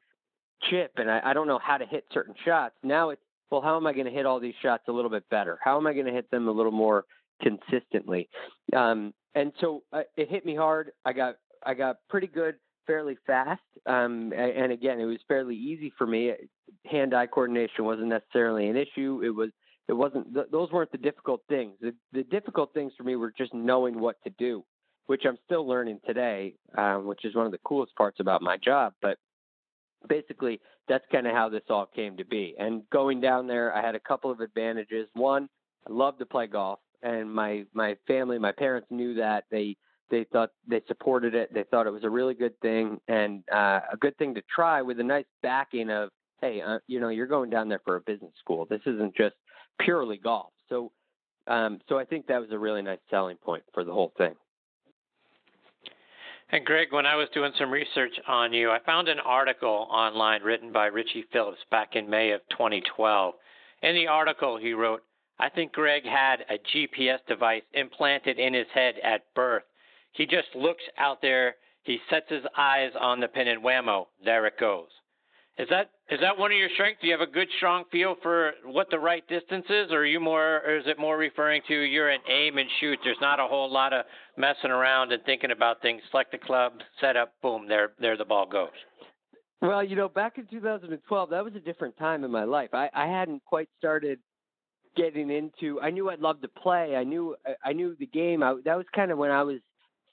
chip 0.71 0.93
and 0.97 1.11
I, 1.11 1.21
I 1.25 1.33
don't 1.33 1.47
know 1.47 1.61
how 1.63 1.77
to 1.77 1.87
hit 1.87 2.05
certain 2.13 2.35
shots. 2.45 2.75
Now 2.83 3.11
it's 3.11 3.23
well, 3.51 3.61
how 3.61 3.77
am 3.77 3.87
I 3.87 3.93
going 3.93 4.07
to 4.07 4.11
hit 4.11 4.27
all 4.27 4.41
these 4.41 4.55
shots 4.63 4.85
a 4.89 4.93
little 4.93 5.11
bit 5.11 5.29
better? 5.31 5.59
How 5.63 5.77
am 5.77 5.87
I 5.87 5.93
going 5.93 6.07
to 6.07 6.13
hit 6.13 6.29
them 6.31 6.49
a 6.49 6.51
little 6.51 6.73
more 6.73 7.05
consistently? 7.41 8.29
Um, 8.75 9.15
and 9.35 9.53
so 9.61 9.83
uh, 9.93 10.03
it 10.17 10.29
hit 10.29 10.45
me 10.45 10.57
hard. 10.57 10.91
I 11.05 11.13
got 11.13 11.37
I 11.65 11.75
got 11.75 11.99
pretty 12.09 12.27
good 12.27 12.57
fairly 12.87 13.17
fast. 13.27 13.61
Um, 13.87 14.33
and 14.33 14.73
again, 14.73 15.01
it 15.01 15.05
was 15.05 15.19
fairly 15.29 15.57
easy 15.57 15.93
for 15.97 16.07
me. 16.07 16.33
Hand-eye 16.87 17.27
coordination 17.27 17.85
wasn't 17.85 18.09
necessarily 18.09 18.69
an 18.69 18.77
issue. 18.77 19.21
It 19.25 19.31
was 19.31 19.51
it 19.89 19.93
wasn't 19.93 20.33
th- 20.35 20.47
those 20.51 20.71
weren't 20.73 20.93
the 20.93 20.99
difficult 20.99 21.43
things. 21.49 21.75
The, 21.81 21.95
the 22.13 22.25
difficult 22.25 22.73
things 22.75 22.93
for 22.97 23.05
me 23.05 23.17
were 23.17 23.33
just 23.37 23.55
knowing 23.55 24.01
what 24.01 24.17
to 24.25 24.31
do, 24.39 24.65
which 25.07 25.23
I'm 25.27 25.39
still 25.45 25.67
learning 25.67 26.01
today, 26.07 26.55
um, 26.77 27.07
which 27.07 27.25
is 27.25 27.35
one 27.35 27.47
of 27.47 27.53
the 27.53 27.61
coolest 27.65 27.95
parts 27.97 28.21
about 28.21 28.43
my 28.43 28.57
job. 28.57 28.95
But 29.03 29.19
basically, 30.09 30.61
that's 30.89 31.05
kind 31.11 31.27
of 31.27 31.33
how 31.33 31.49
this 31.49 31.63
all 31.69 31.87
came 31.87 32.17
to 32.17 32.25
be. 32.25 32.55
And 32.59 32.83
going 32.91 33.21
down 33.21 33.47
there, 33.47 33.75
I 33.75 33.85
had 33.85 33.95
a 33.95 34.01
couple 34.01 34.31
of 34.31 34.41
advantages. 34.41 35.09
One, 35.15 35.49
I 35.89 35.93
love 35.93 36.19
to 36.19 36.27
play 36.27 36.47
golf, 36.47 36.79
and 37.03 37.33
my 37.33 37.65
my 37.75 37.97
family, 38.07 38.39
my 38.39 38.53
parents 38.53 38.89
knew 38.91 39.15
that 39.15 39.45
they 39.51 39.77
they 40.11 40.25
thought 40.33 40.51
they 40.67 40.83
supported 40.87 41.35
it. 41.35 41.53
They 41.53 41.65
thought 41.65 41.87
it 41.87 41.93
was 41.93 42.05
a 42.05 42.11
really 42.11 42.35
good 42.35 42.59
thing 42.61 43.01
and 43.09 43.43
uh, 43.53 43.81
a 43.93 43.97
good 43.99 44.17
thing 44.19 44.35
to 44.35 44.43
try 44.55 44.83
with 44.83 45.01
a 45.01 45.03
nice 45.03 45.25
backing 45.43 45.91
of, 45.91 46.11
hey, 46.41 46.61
uh, 46.61 46.79
you 46.87 47.01
know, 47.01 47.09
you're 47.09 47.27
going 47.27 47.51
down 47.51 47.69
there 47.69 47.81
for 47.85 47.97
a 47.97 48.01
business 48.01 48.33
school. 48.39 48.67
This 48.69 48.83
isn't 48.87 49.17
just 49.17 49.35
purely 49.81 50.19
golf. 50.19 50.53
So, 50.69 50.93
um, 51.47 51.81
so 51.89 51.99
I 51.99 52.05
think 52.05 52.27
that 52.27 52.41
was 52.41 52.51
a 52.53 52.59
really 52.59 52.83
nice 52.83 52.99
selling 53.11 53.37
point 53.37 53.65
for 53.73 53.85
the 53.85 53.93
whole 53.93 54.13
thing. 54.17 54.35
And 56.51 56.65
Greg, 56.65 56.93
when 56.93 57.07
I 57.07 57.17
was 57.17 57.29
doing 57.31 57.53
some 57.59 57.71
research 57.71 58.13
on 58.29 58.53
you, 58.53 58.71
I 58.71 58.79
found 58.81 59.09
an 59.09 59.21
article 59.21 59.89
online 59.91 60.43
written 60.43 60.73
by 60.73 60.87
Richie 60.87 61.25
Phillips 61.33 61.65
back 61.71 61.97
in 61.97 62.09
May 62.09 62.31
of 62.33 62.43
2012. 62.51 63.35
In 63.83 63.95
the 63.95 64.07
article, 64.07 64.57
he 64.57 64.73
wrote, 64.73 65.03
I 65.39 65.49
think 65.49 65.73
Greg 65.73 66.05
had 66.05 66.45
a 66.49 66.59
GPS 66.59 67.19
device 67.27 67.63
implanted 67.73 68.39
in 68.39 68.55
his 68.55 68.69
head 68.73 68.95
at 69.03 69.23
birth. 69.35 69.65
He 70.13 70.27
just 70.27 70.55
looks 70.55 70.85
out 70.97 71.21
there, 71.23 71.57
he 71.83 71.99
sets 72.09 72.29
his 72.29 72.45
eyes 72.57 72.93
on 72.99 73.21
the 73.21 73.29
pin, 73.29 73.49
and 73.49 73.63
whammo, 73.63 74.07
there 74.25 74.47
it 74.47 74.59
goes. 74.59 74.91
Is 75.57 75.69
that 75.71 75.91
is 76.11 76.19
that 76.21 76.37
one 76.37 76.51
of 76.51 76.59
your 76.59 76.69
strengths? 76.75 77.01
Do 77.01 77.07
you 77.07 77.13
have 77.13 77.27
a 77.27 77.31
good 77.31 77.47
strong 77.59 77.85
feel 77.93 78.17
for 78.23 78.53
what 78.65 78.89
the 78.91 78.99
right 78.99 79.27
distance 79.29 79.65
is, 79.69 79.93
or 79.93 79.99
are 79.99 80.07
you 80.07 80.19
more, 80.19 80.61
or 80.67 80.79
is 80.79 80.85
it 80.87 80.99
more 80.99 81.17
referring 81.17 81.63
to 81.69 81.75
you're 81.75 82.11
an 82.11 82.21
aim 82.29 82.59
and 82.59 82.69
shoot? 82.81 82.99
There's 83.05 83.17
not 83.21 83.39
a 83.39 83.47
whole 83.47 83.73
lot 83.73 83.93
of 83.93 84.05
messing 84.37 84.71
around 84.71 85.13
and 85.13 85.23
thinking 85.25 85.53
about 85.53 85.81
things. 85.81 86.03
Select 86.11 86.33
the 86.33 86.39
club, 86.39 86.73
set 87.01 87.17
up, 87.17 87.35
boom, 87.41 87.69
there 87.69 87.93
there 88.01 88.17
the 88.17 88.25
ball 88.25 88.47
goes. 88.47 88.71
Well, 89.63 89.85
you 89.85 89.95
know, 89.95 90.09
back 90.09 90.39
in 90.39 90.47
2012, 90.47 91.31
that 91.31 91.45
was 91.45 91.55
a 91.55 91.61
different 91.61 91.97
time 91.99 92.25
in 92.25 92.31
my 92.33 92.45
life. 92.45 92.71
I, 92.73 92.91
I 92.93 93.07
hadn't 93.07 93.43
quite 93.45 93.69
started 93.79 94.19
getting 94.97 95.31
into. 95.31 95.81
I 95.81 95.91
knew 95.91 96.11
I'd 96.11 96.19
love 96.19 96.43
to 96.43 96.49
play. 96.49 96.97
I 96.97 97.05
knew 97.05 97.37
I 97.65 97.73
knew 97.73 97.95
the 97.99 98.07
game. 98.07 98.43
I, 98.43 98.57
that 98.65 98.77
was 98.77 98.87
kind 98.93 99.13
of 99.13 99.19
when 99.19 99.31
I 99.31 99.45
was 99.45 99.61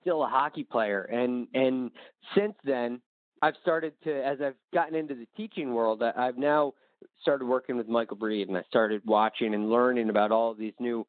still 0.02 0.24
a 0.24 0.28
hockey 0.28 0.64
player, 0.64 1.02
and 1.02 1.48
and 1.56 1.90
since 2.36 2.54
then 2.64 3.02
I've 3.42 3.56
started 3.62 3.94
to, 4.04 4.26
as 4.26 4.38
I've 4.42 4.56
gotten 4.74 4.96
into 4.96 5.16
the 5.16 5.28
teaching 5.36 5.74
world, 5.74 6.04
I've 6.04 6.38
now 6.38 6.74
started 7.22 7.46
working 7.46 7.78
with 7.78 7.88
Michael 7.88 8.18
Breed 8.18 8.48
and 8.48 8.58
I 8.58 8.64
started 8.70 9.02
watching 9.06 9.54
and 9.54 9.70
learning 9.70 10.10
about 10.10 10.32
all 10.32 10.54
these 10.54 10.74
new 10.80 11.06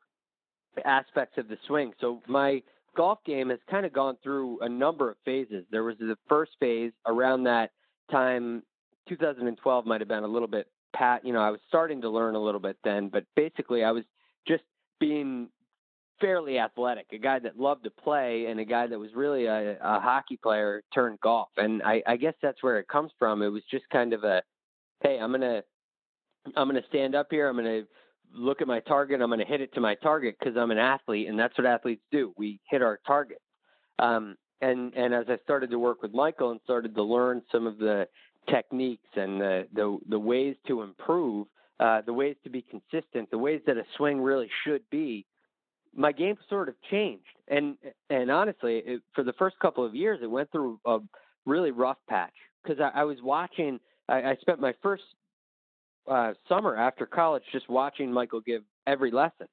aspects 0.85 1.37
of 1.39 1.49
the 1.49 1.59
swing. 1.67 1.93
So 2.01 2.23
my 2.27 2.63
golf 2.97 3.19
game 3.27 3.51
has 3.51 3.59
kind 3.71 3.85
of 3.85 3.93
gone 3.93 4.17
through 4.23 4.61
a 4.61 4.69
number 4.69 5.11
of 5.11 5.17
phases. 5.25 5.65
There 5.71 5.85
was 5.85 5.97
the 5.99 6.17
first 6.29 6.53
phase 6.61 6.93
around 7.07 7.45
that 7.45 7.71
time, 8.11 8.63
2012 9.09 9.87
might 9.87 10.01
have 10.01 10.09
been 10.09 10.25
a 10.25 10.29
little 10.29 10.49
bit 10.49 10.69
pat, 10.95 11.25
you 11.25 11.33
know, 11.33 11.41
I 11.41 11.51
was 11.51 11.61
starting 11.69 12.03
to 12.03 12.11
learn 12.11 12.35
a 12.35 12.43
little 12.43 12.61
bit 12.61 12.77
then, 12.85 13.09
but 13.09 13.25
basically 13.35 13.83
I 13.83 13.91
was 13.91 14.05
just 14.47 14.63
being 15.01 15.49
fairly 16.23 16.59
athletic, 16.59 17.07
a 17.13 17.19
guy 17.19 17.39
that 17.41 17.59
loved 17.59 17.85
to 17.85 17.91
play, 17.91 18.47
and 18.47 18.59
a 18.59 18.65
guy 18.65 18.87
that 18.87 18.99
was 18.99 19.11
really 19.15 19.45
a, 19.47 19.73
a 19.83 20.01
hockey 20.01 20.39
player 20.43 20.83
turned 20.95 21.21
golf. 21.21 21.49
And 21.59 21.83
I, 21.83 22.03
I 22.07 22.17
guess 22.17 22.35
that's 22.41 22.63
where 22.63 22.79
it 22.79 22.89
comes 22.89 23.11
from. 23.19 23.43
It 23.43 23.49
was 23.49 23.63
just 23.71 23.85
kind 23.91 24.15
of 24.15 24.25
a, 24.25 24.43
hey, 25.03 25.19
I'm 25.21 25.33
gonna, 25.33 25.63
I'm 26.57 26.69
gonna 26.69 26.81
stand 26.89 27.15
up 27.15 27.27
here. 27.31 27.49
I'm 27.49 27.57
gonna 27.57 27.83
look 28.35 28.63
at 28.63 28.69
my 28.69 28.81
target. 28.81 29.21
I'm 29.21 29.29
gonna 29.29 29.45
hit 29.45 29.61
it 29.61 29.75
to 29.75 29.81
my 29.81 29.97
target 29.97 30.37
because 30.39 30.57
I'm 30.57 30.71
an 30.71 30.79
athlete, 30.79 31.29
and 31.29 31.39
that's 31.39 31.59
what 31.59 31.67
athletes 31.67 32.03
do. 32.11 32.33
We 32.39 32.61
hit 32.71 32.81
our 32.83 33.01
target. 33.07 33.43
Um, 33.99 34.37
and 34.63 34.95
and 34.95 35.13
as 35.13 35.27
I 35.29 35.37
started 35.43 35.71
to 35.71 35.79
work 35.79 36.03
with 36.03 36.15
Michael 36.15 36.53
and 36.53 36.61
started 36.65 36.95
to 36.95 37.03
learn 37.03 37.43
some 37.51 37.67
of 37.67 37.79
the 37.79 38.07
techniques 38.49 39.09
and 39.17 39.41
the 39.41 39.67
the, 39.75 39.99
the 40.09 40.19
ways 40.19 40.57
to 40.69 40.83
improve, 40.83 41.49
uh, 41.81 42.03
the 42.07 42.13
ways 42.13 42.37
to 42.45 42.51
be 42.51 42.63
consistent, 42.63 43.31
the 43.31 43.39
ways 43.39 43.61
that 43.67 43.77
a 43.77 43.85
swing 43.97 44.21
really 44.21 44.49
should 44.65 44.83
be 44.89 45.27
my 45.95 46.13
game 46.13 46.37
sort 46.49 46.69
of 46.69 46.75
changed. 46.91 47.25
And 47.49 47.77
and 48.11 48.31
honestly, 48.31 48.83
it, 48.85 49.03
for 49.15 49.25
the 49.25 49.33
first 49.35 49.59
couple 49.61 49.85
of 49.85 49.95
years, 49.95 50.21
it 50.23 50.31
went 50.31 50.51
through 50.51 50.81
a 50.87 50.99
really 51.45 51.71
rough 51.71 51.99
patch 52.09 52.35
because 52.63 52.81
I, 52.81 53.01
I 53.01 53.05
was 53.05 53.19
watching. 53.23 53.79
I, 54.09 54.23
I 54.23 54.37
spent 54.41 54.61
my 54.61 54.75
first 54.83 55.03
uh, 56.11 56.33
summer 56.49 56.77
after 56.77 57.07
college 57.07 57.43
just 57.53 57.69
watching 57.69 58.13
Michael 58.13 58.41
give 58.41 58.63
every 58.87 59.11
lesson, 59.11 59.49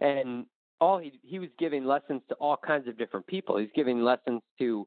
and 0.00 0.46
all 0.80 0.98
he 0.98 1.20
he 1.22 1.38
was 1.38 1.50
giving 1.58 1.84
lessons 1.84 2.22
to 2.28 2.34
all 2.36 2.56
kinds 2.56 2.88
of 2.88 2.98
different 2.98 3.26
people. 3.26 3.58
He's 3.58 3.68
giving 3.74 4.02
lessons 4.02 4.42
to 4.58 4.86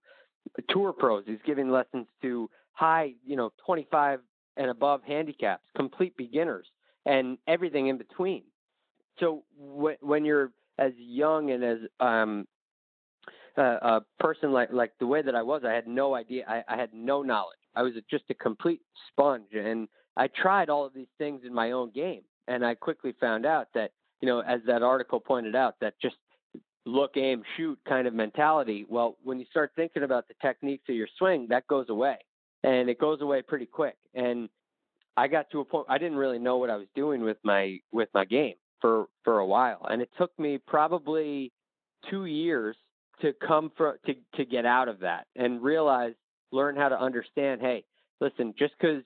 tour 0.69 0.93
pros. 0.93 1.23
He's 1.25 1.39
giving 1.45 1.69
lessons 1.69 2.07
to 2.21 2.49
high, 2.73 3.13
you 3.25 3.35
know, 3.35 3.51
25 3.65 4.19
and 4.55 4.69
above 4.69 5.01
handicaps, 5.03 5.63
complete 5.75 6.15
beginners, 6.17 6.67
and 7.05 7.37
everything 7.47 7.87
in 7.87 7.97
between. 7.97 8.43
So 9.19 9.43
when 9.57 10.25
you're 10.25 10.51
as 10.77 10.93
young 10.97 11.51
and 11.51 11.63
as 11.63 11.77
um, 11.99 12.45
a, 13.57 13.61
a 13.61 14.01
person 14.19 14.51
like 14.51 14.71
like 14.71 14.93
the 14.99 15.07
way 15.07 15.21
that 15.21 15.35
I 15.35 15.41
was, 15.41 15.63
I 15.65 15.73
had 15.73 15.87
no 15.87 16.15
idea. 16.15 16.45
I, 16.47 16.63
I 16.67 16.77
had 16.77 16.93
no 16.93 17.21
knowledge. 17.21 17.57
I 17.75 17.81
was 17.81 17.93
just 18.09 18.23
a 18.29 18.33
complete 18.33 18.81
sponge, 19.11 19.53
and 19.53 19.87
I 20.15 20.27
tried 20.27 20.69
all 20.69 20.85
of 20.85 20.93
these 20.93 21.07
things 21.17 21.41
in 21.45 21.53
my 21.53 21.71
own 21.71 21.91
game, 21.91 22.21
and 22.47 22.65
I 22.65 22.75
quickly 22.75 23.13
found 23.19 23.45
out 23.45 23.67
that 23.73 23.91
you 24.21 24.27
know, 24.27 24.39
as 24.39 24.61
that 24.67 24.81
article 24.81 25.19
pointed 25.19 25.55
out, 25.55 25.75
that 25.81 25.93
just 26.01 26.15
look, 26.85 27.17
aim, 27.17 27.43
shoot 27.55 27.77
kind 27.87 28.07
of 28.07 28.13
mentality. 28.13 28.85
Well, 28.89 29.17
when 29.23 29.39
you 29.39 29.45
start 29.49 29.71
thinking 29.75 30.03
about 30.03 30.27
the 30.27 30.33
techniques 30.41 30.85
of 30.89 30.95
your 30.95 31.07
swing, 31.17 31.47
that 31.49 31.67
goes 31.67 31.89
away, 31.89 32.17
and 32.63 32.89
it 32.89 32.99
goes 32.99 33.21
away 33.21 33.41
pretty 33.41 33.65
quick. 33.65 33.95
And 34.15 34.49
I 35.15 35.27
got 35.27 35.49
to 35.51 35.59
a 35.59 35.65
point 35.65 35.87
I 35.89 35.97
didn't 35.97 36.17
really 36.17 36.39
know 36.39 36.57
what 36.57 36.69
I 36.69 36.77
was 36.77 36.87
doing 36.95 37.21
with 37.21 37.37
my 37.43 37.77
with 37.91 38.09
my 38.13 38.25
game 38.25 38.55
for 38.81 39.05
for 39.23 39.39
a 39.39 39.45
while, 39.45 39.85
and 39.89 40.01
it 40.01 40.09
took 40.17 40.37
me 40.39 40.57
probably 40.57 41.51
two 42.09 42.25
years 42.25 42.75
to 43.21 43.33
come 43.45 43.71
for 43.75 43.99
to 44.05 44.13
to 44.35 44.45
get 44.45 44.65
out 44.65 44.87
of 44.87 44.99
that 44.99 45.27
and 45.35 45.61
realize, 45.61 46.13
learn 46.51 46.75
how 46.75 46.89
to 46.89 46.99
understand. 46.99 47.61
Hey, 47.61 47.83
listen, 48.19 48.53
just 48.57 48.73
because 48.79 49.03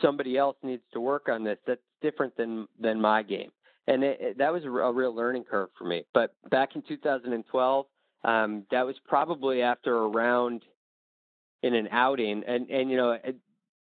somebody 0.00 0.36
else 0.36 0.56
needs 0.62 0.82
to 0.92 1.00
work 1.00 1.28
on 1.28 1.44
this, 1.44 1.58
that's 1.66 1.80
different 2.02 2.36
than 2.36 2.66
than 2.80 3.00
my 3.00 3.22
game, 3.22 3.50
and 3.86 4.04
it, 4.04 4.18
it, 4.20 4.38
that 4.38 4.52
was 4.52 4.64
a, 4.64 4.70
real 4.70 5.14
learning 5.14 5.44
curve 5.44 5.70
for 5.76 5.84
me. 5.84 6.04
But 6.14 6.34
back 6.50 6.76
in 6.76 6.82
2012, 6.82 7.86
um, 8.24 8.64
that 8.70 8.86
was 8.86 8.96
probably 9.06 9.62
after 9.62 9.96
a 9.96 10.08
round 10.08 10.62
in 11.62 11.74
an 11.74 11.88
outing, 11.90 12.42
and 12.46 12.70
and 12.70 12.90
you 12.90 12.96
know. 12.96 13.16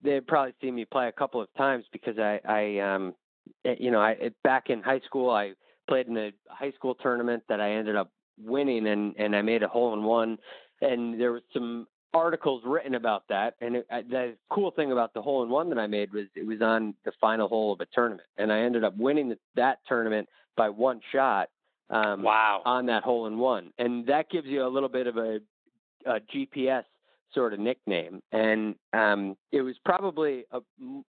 they'd 0.03 0.27
probably 0.27 0.53
seen 0.59 0.75
me 0.75 0.83
play 0.83 1.07
a 1.07 1.11
couple 1.13 1.39
of 1.39 1.47
times 1.57 1.85
because 1.93 2.19
I, 2.19 2.37
I 2.45 2.79
um, 2.79 3.15
you 3.63 3.91
know, 3.91 4.01
I 4.01 4.31
back 4.43 4.69
in 4.69 4.81
high 4.81 5.01
school, 5.05 5.29
I 5.29 5.53
played 5.87 6.07
in 6.07 6.17
a 6.17 6.31
high 6.49 6.71
school 6.71 6.95
tournament 6.95 7.43
that 7.49 7.59
I 7.59 7.71
ended 7.71 7.95
up 7.95 8.11
winning, 8.41 8.87
and 8.87 9.15
and 9.17 9.35
I 9.35 9.41
made 9.41 9.63
a 9.63 9.67
hole 9.67 9.93
in 9.93 10.03
one. 10.03 10.37
And 10.81 11.19
there 11.19 11.31
was 11.31 11.43
some 11.53 11.87
articles 12.13 12.61
written 12.65 12.95
about 12.95 13.23
that. 13.29 13.55
And 13.61 13.77
it, 13.77 13.87
the 13.89 14.35
cool 14.49 14.71
thing 14.71 14.91
about 14.91 15.13
the 15.13 15.21
hole 15.21 15.43
in 15.43 15.49
one 15.49 15.69
that 15.69 15.79
I 15.79 15.87
made 15.87 16.13
was 16.13 16.25
it 16.35 16.45
was 16.45 16.61
on 16.61 16.93
the 17.05 17.11
final 17.19 17.47
hole 17.47 17.73
of 17.73 17.81
a 17.81 17.85
tournament, 17.93 18.27
and 18.37 18.51
I 18.51 18.59
ended 18.59 18.83
up 18.83 18.95
winning 18.97 19.29
the, 19.29 19.37
that 19.55 19.79
tournament 19.87 20.27
by 20.55 20.69
one 20.69 21.01
shot. 21.11 21.49
Um, 21.89 22.23
wow! 22.23 22.61
On 22.65 22.85
that 22.87 23.03
hole 23.03 23.27
in 23.27 23.37
one, 23.37 23.71
and 23.77 24.07
that 24.07 24.29
gives 24.29 24.47
you 24.47 24.65
a 24.65 24.69
little 24.69 24.89
bit 24.89 25.05
of 25.05 25.17
a, 25.17 25.39
a 26.05 26.19
GPS 26.33 26.83
sort 27.33 27.53
of 27.53 27.59
nickname, 27.59 28.21
and 28.31 28.75
um, 28.93 29.35
it 29.51 29.61
was 29.61 29.75
probably 29.85 30.45
a, 30.51 30.59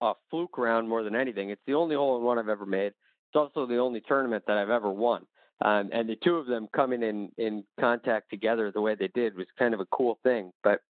a 0.00 0.12
fluke 0.30 0.58
round 0.58 0.88
more 0.88 1.02
than 1.02 1.14
anything. 1.14 1.50
It's 1.50 1.62
the 1.66 1.74
only 1.74 1.96
hole 1.96 2.16
in 2.18 2.24
one 2.24 2.38
I've 2.38 2.48
ever 2.48 2.66
made. 2.66 2.88
It's 2.88 3.36
also 3.36 3.66
the 3.66 3.78
only 3.78 4.02
tournament 4.06 4.44
that 4.46 4.56
I've 4.56 4.70
ever 4.70 4.90
won. 4.90 5.26
Um, 5.62 5.90
and 5.92 6.08
the 6.08 6.16
two 6.24 6.36
of 6.36 6.46
them 6.46 6.68
coming 6.74 7.02
in 7.02 7.30
in 7.36 7.64
contact 7.78 8.30
together 8.30 8.70
the 8.72 8.80
way 8.80 8.94
they 8.94 9.08
did 9.08 9.36
was 9.36 9.46
kind 9.58 9.74
of 9.74 9.80
a 9.80 9.86
cool 9.86 10.18
thing. 10.22 10.52
But 10.64 10.80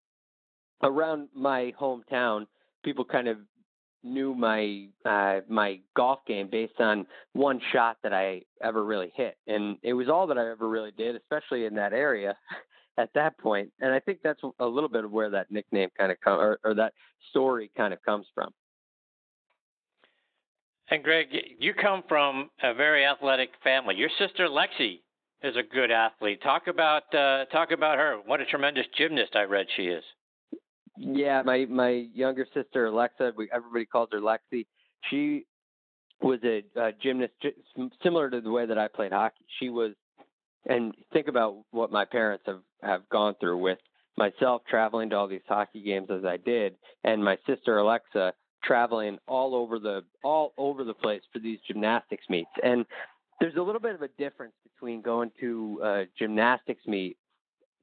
around 0.81 1.29
my 1.35 1.73
hometown, 1.79 2.45
people 2.83 3.05
kind 3.05 3.27
of 3.27 3.37
knew 4.03 4.33
my 4.33 4.87
uh, 5.05 5.41
my 5.49 5.79
golf 5.95 6.19
game 6.25 6.49
based 6.49 6.79
on 6.79 7.05
one 7.33 7.59
shot 7.71 7.97
that 8.03 8.13
I 8.13 8.43
ever 8.63 8.83
really 8.83 9.11
hit, 9.15 9.37
and 9.47 9.77
it 9.83 9.93
was 9.93 10.09
all 10.09 10.27
that 10.27 10.37
I 10.37 10.49
ever 10.49 10.67
really 10.67 10.91
did, 10.97 11.15
especially 11.15 11.65
in 11.65 11.75
that 11.75 11.93
area 11.93 12.37
at 12.97 13.09
that 13.13 13.37
point. 13.37 13.71
And 13.79 13.93
I 13.93 13.99
think 13.99 14.19
that's 14.23 14.41
a 14.59 14.65
little 14.65 14.89
bit 14.89 15.03
of 15.03 15.11
where 15.11 15.29
that 15.29 15.51
nickname 15.51 15.89
kind 15.97 16.11
of 16.11 16.19
come 16.21 16.39
or, 16.39 16.59
or 16.63 16.73
that 16.75 16.93
story 17.29 17.71
kind 17.75 17.93
of 17.93 18.01
comes 18.03 18.27
from. 18.33 18.51
And 20.89 21.03
Greg, 21.03 21.27
you 21.57 21.73
come 21.73 22.03
from 22.07 22.49
a 22.61 22.73
very 22.73 23.05
athletic 23.05 23.51
family. 23.63 23.95
Your 23.95 24.09
sister 24.19 24.47
Lexi 24.47 24.99
is 25.41 25.55
a 25.55 25.63
good 25.63 25.89
athlete. 25.89 26.43
Talk 26.43 26.67
about 26.67 27.03
uh, 27.15 27.45
talk 27.45 27.71
about 27.71 27.97
her. 27.97 28.17
What 28.25 28.41
a 28.41 28.45
tremendous 28.45 28.85
gymnast 28.97 29.35
I 29.35 29.43
read 29.43 29.67
she 29.75 29.83
is. 29.83 30.03
Yeah, 30.97 31.41
my 31.43 31.65
my 31.65 32.07
younger 32.13 32.45
sister 32.53 32.87
Alexa, 32.87 33.31
we, 33.37 33.49
everybody 33.53 33.85
calls 33.85 34.09
her 34.11 34.19
Lexi. 34.19 34.65
She 35.09 35.45
was 36.21 36.39
a, 36.43 36.63
a 36.75 36.91
gymnast, 37.01 37.33
similar 38.03 38.29
to 38.29 38.41
the 38.41 38.51
way 38.51 38.65
that 38.65 38.77
I 38.77 38.87
played 38.87 39.11
hockey. 39.11 39.45
She 39.59 39.69
was, 39.69 39.93
and 40.67 40.93
think 41.13 41.27
about 41.27 41.57
what 41.71 41.91
my 41.91 42.05
parents 42.05 42.43
have 42.47 42.61
have 42.83 43.07
gone 43.09 43.35
through 43.39 43.57
with 43.57 43.79
myself 44.17 44.61
traveling 44.69 45.09
to 45.09 45.15
all 45.15 45.27
these 45.27 45.41
hockey 45.47 45.81
games 45.81 46.09
as 46.09 46.25
I 46.25 46.37
did, 46.37 46.75
and 47.03 47.23
my 47.23 47.37
sister 47.47 47.77
Alexa 47.77 48.33
traveling 48.63 49.17
all 49.27 49.55
over 49.55 49.79
the 49.79 50.01
all 50.23 50.53
over 50.57 50.83
the 50.83 50.93
place 50.93 51.21
for 51.33 51.39
these 51.39 51.59
gymnastics 51.67 52.25
meets. 52.29 52.51
And 52.63 52.85
there's 53.39 53.55
a 53.55 53.61
little 53.61 53.81
bit 53.81 53.95
of 53.95 54.01
a 54.01 54.07
difference 54.19 54.53
between 54.63 55.01
going 55.01 55.31
to 55.39 55.79
a 55.83 56.03
gymnastics 56.17 56.85
meet 56.85 57.17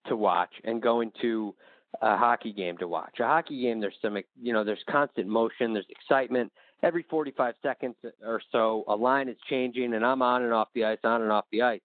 to 0.06 0.16
watch 0.16 0.52
and 0.64 0.80
going 0.80 1.10
to 1.20 1.55
a 2.00 2.16
hockey 2.16 2.52
game 2.52 2.76
to 2.78 2.88
watch. 2.88 3.18
A 3.20 3.24
hockey 3.24 3.62
game, 3.62 3.80
there's 3.80 3.96
some, 4.00 4.16
you 4.40 4.52
know, 4.52 4.62
there's 4.62 4.82
constant 4.88 5.26
motion, 5.26 5.72
there's 5.72 5.86
excitement. 5.88 6.52
Every 6.82 7.05
45 7.10 7.55
seconds 7.60 7.96
or 8.24 8.40
so, 8.52 8.84
a 8.86 8.94
line 8.94 9.28
is 9.28 9.36
changing, 9.50 9.94
and 9.94 10.06
I'm 10.06 10.22
on 10.22 10.44
and 10.44 10.52
off 10.52 10.68
the 10.74 10.84
ice, 10.84 10.98
on 11.02 11.22
and 11.22 11.32
off 11.32 11.46
the 11.50 11.62
ice. 11.62 11.80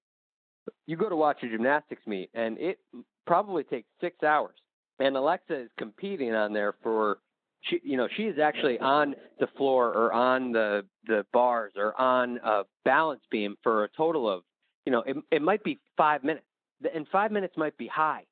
You 0.85 0.97
go 0.97 1.09
to 1.09 1.15
watch 1.15 1.43
a 1.43 1.49
gymnastics 1.49 2.05
meet, 2.05 2.29
and 2.33 2.57
it 2.57 2.79
probably 3.25 3.63
takes 3.63 3.87
six 4.01 4.21
hours. 4.23 4.55
And 4.99 5.15
Alexa 5.17 5.63
is 5.63 5.69
competing 5.77 6.33
on 6.33 6.53
there 6.53 6.75
for, 6.83 7.17
she, 7.61 7.79
you 7.83 7.97
know, 7.97 8.07
she 8.15 8.23
is 8.23 8.37
actually 8.39 8.79
on 8.79 9.15
the 9.39 9.47
floor 9.57 9.87
or 9.89 10.13
on 10.13 10.51
the 10.51 10.85
the 11.07 11.25
bars 11.33 11.73
or 11.75 11.99
on 11.99 12.39
a 12.43 12.63
balance 12.85 13.21
beam 13.31 13.55
for 13.63 13.85
a 13.85 13.89
total 13.97 14.29
of, 14.29 14.43
you 14.85 14.91
know, 14.91 15.01
it, 15.01 15.17
it 15.31 15.41
might 15.41 15.63
be 15.63 15.79
five 15.97 16.23
minutes, 16.23 16.45
and 16.93 17.07
five 17.11 17.31
minutes 17.31 17.55
might 17.57 17.77
be 17.77 17.87
high 17.87 18.23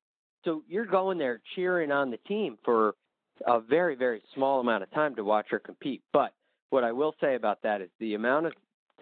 so 0.44 0.62
you're 0.68 0.86
going 0.86 1.18
there 1.18 1.40
cheering 1.54 1.92
on 1.92 2.10
the 2.10 2.16
team 2.28 2.58
for 2.64 2.94
a 3.46 3.60
very, 3.60 3.94
very 3.94 4.22
small 4.34 4.60
amount 4.60 4.82
of 4.82 4.90
time 4.90 5.14
to 5.16 5.24
watch 5.24 5.46
her 5.50 5.58
compete. 5.58 6.02
But 6.12 6.32
what 6.70 6.84
I 6.84 6.92
will 6.92 7.14
say 7.20 7.34
about 7.34 7.62
that 7.62 7.80
is 7.80 7.90
the 8.00 8.14
amount 8.14 8.46
of 8.46 8.52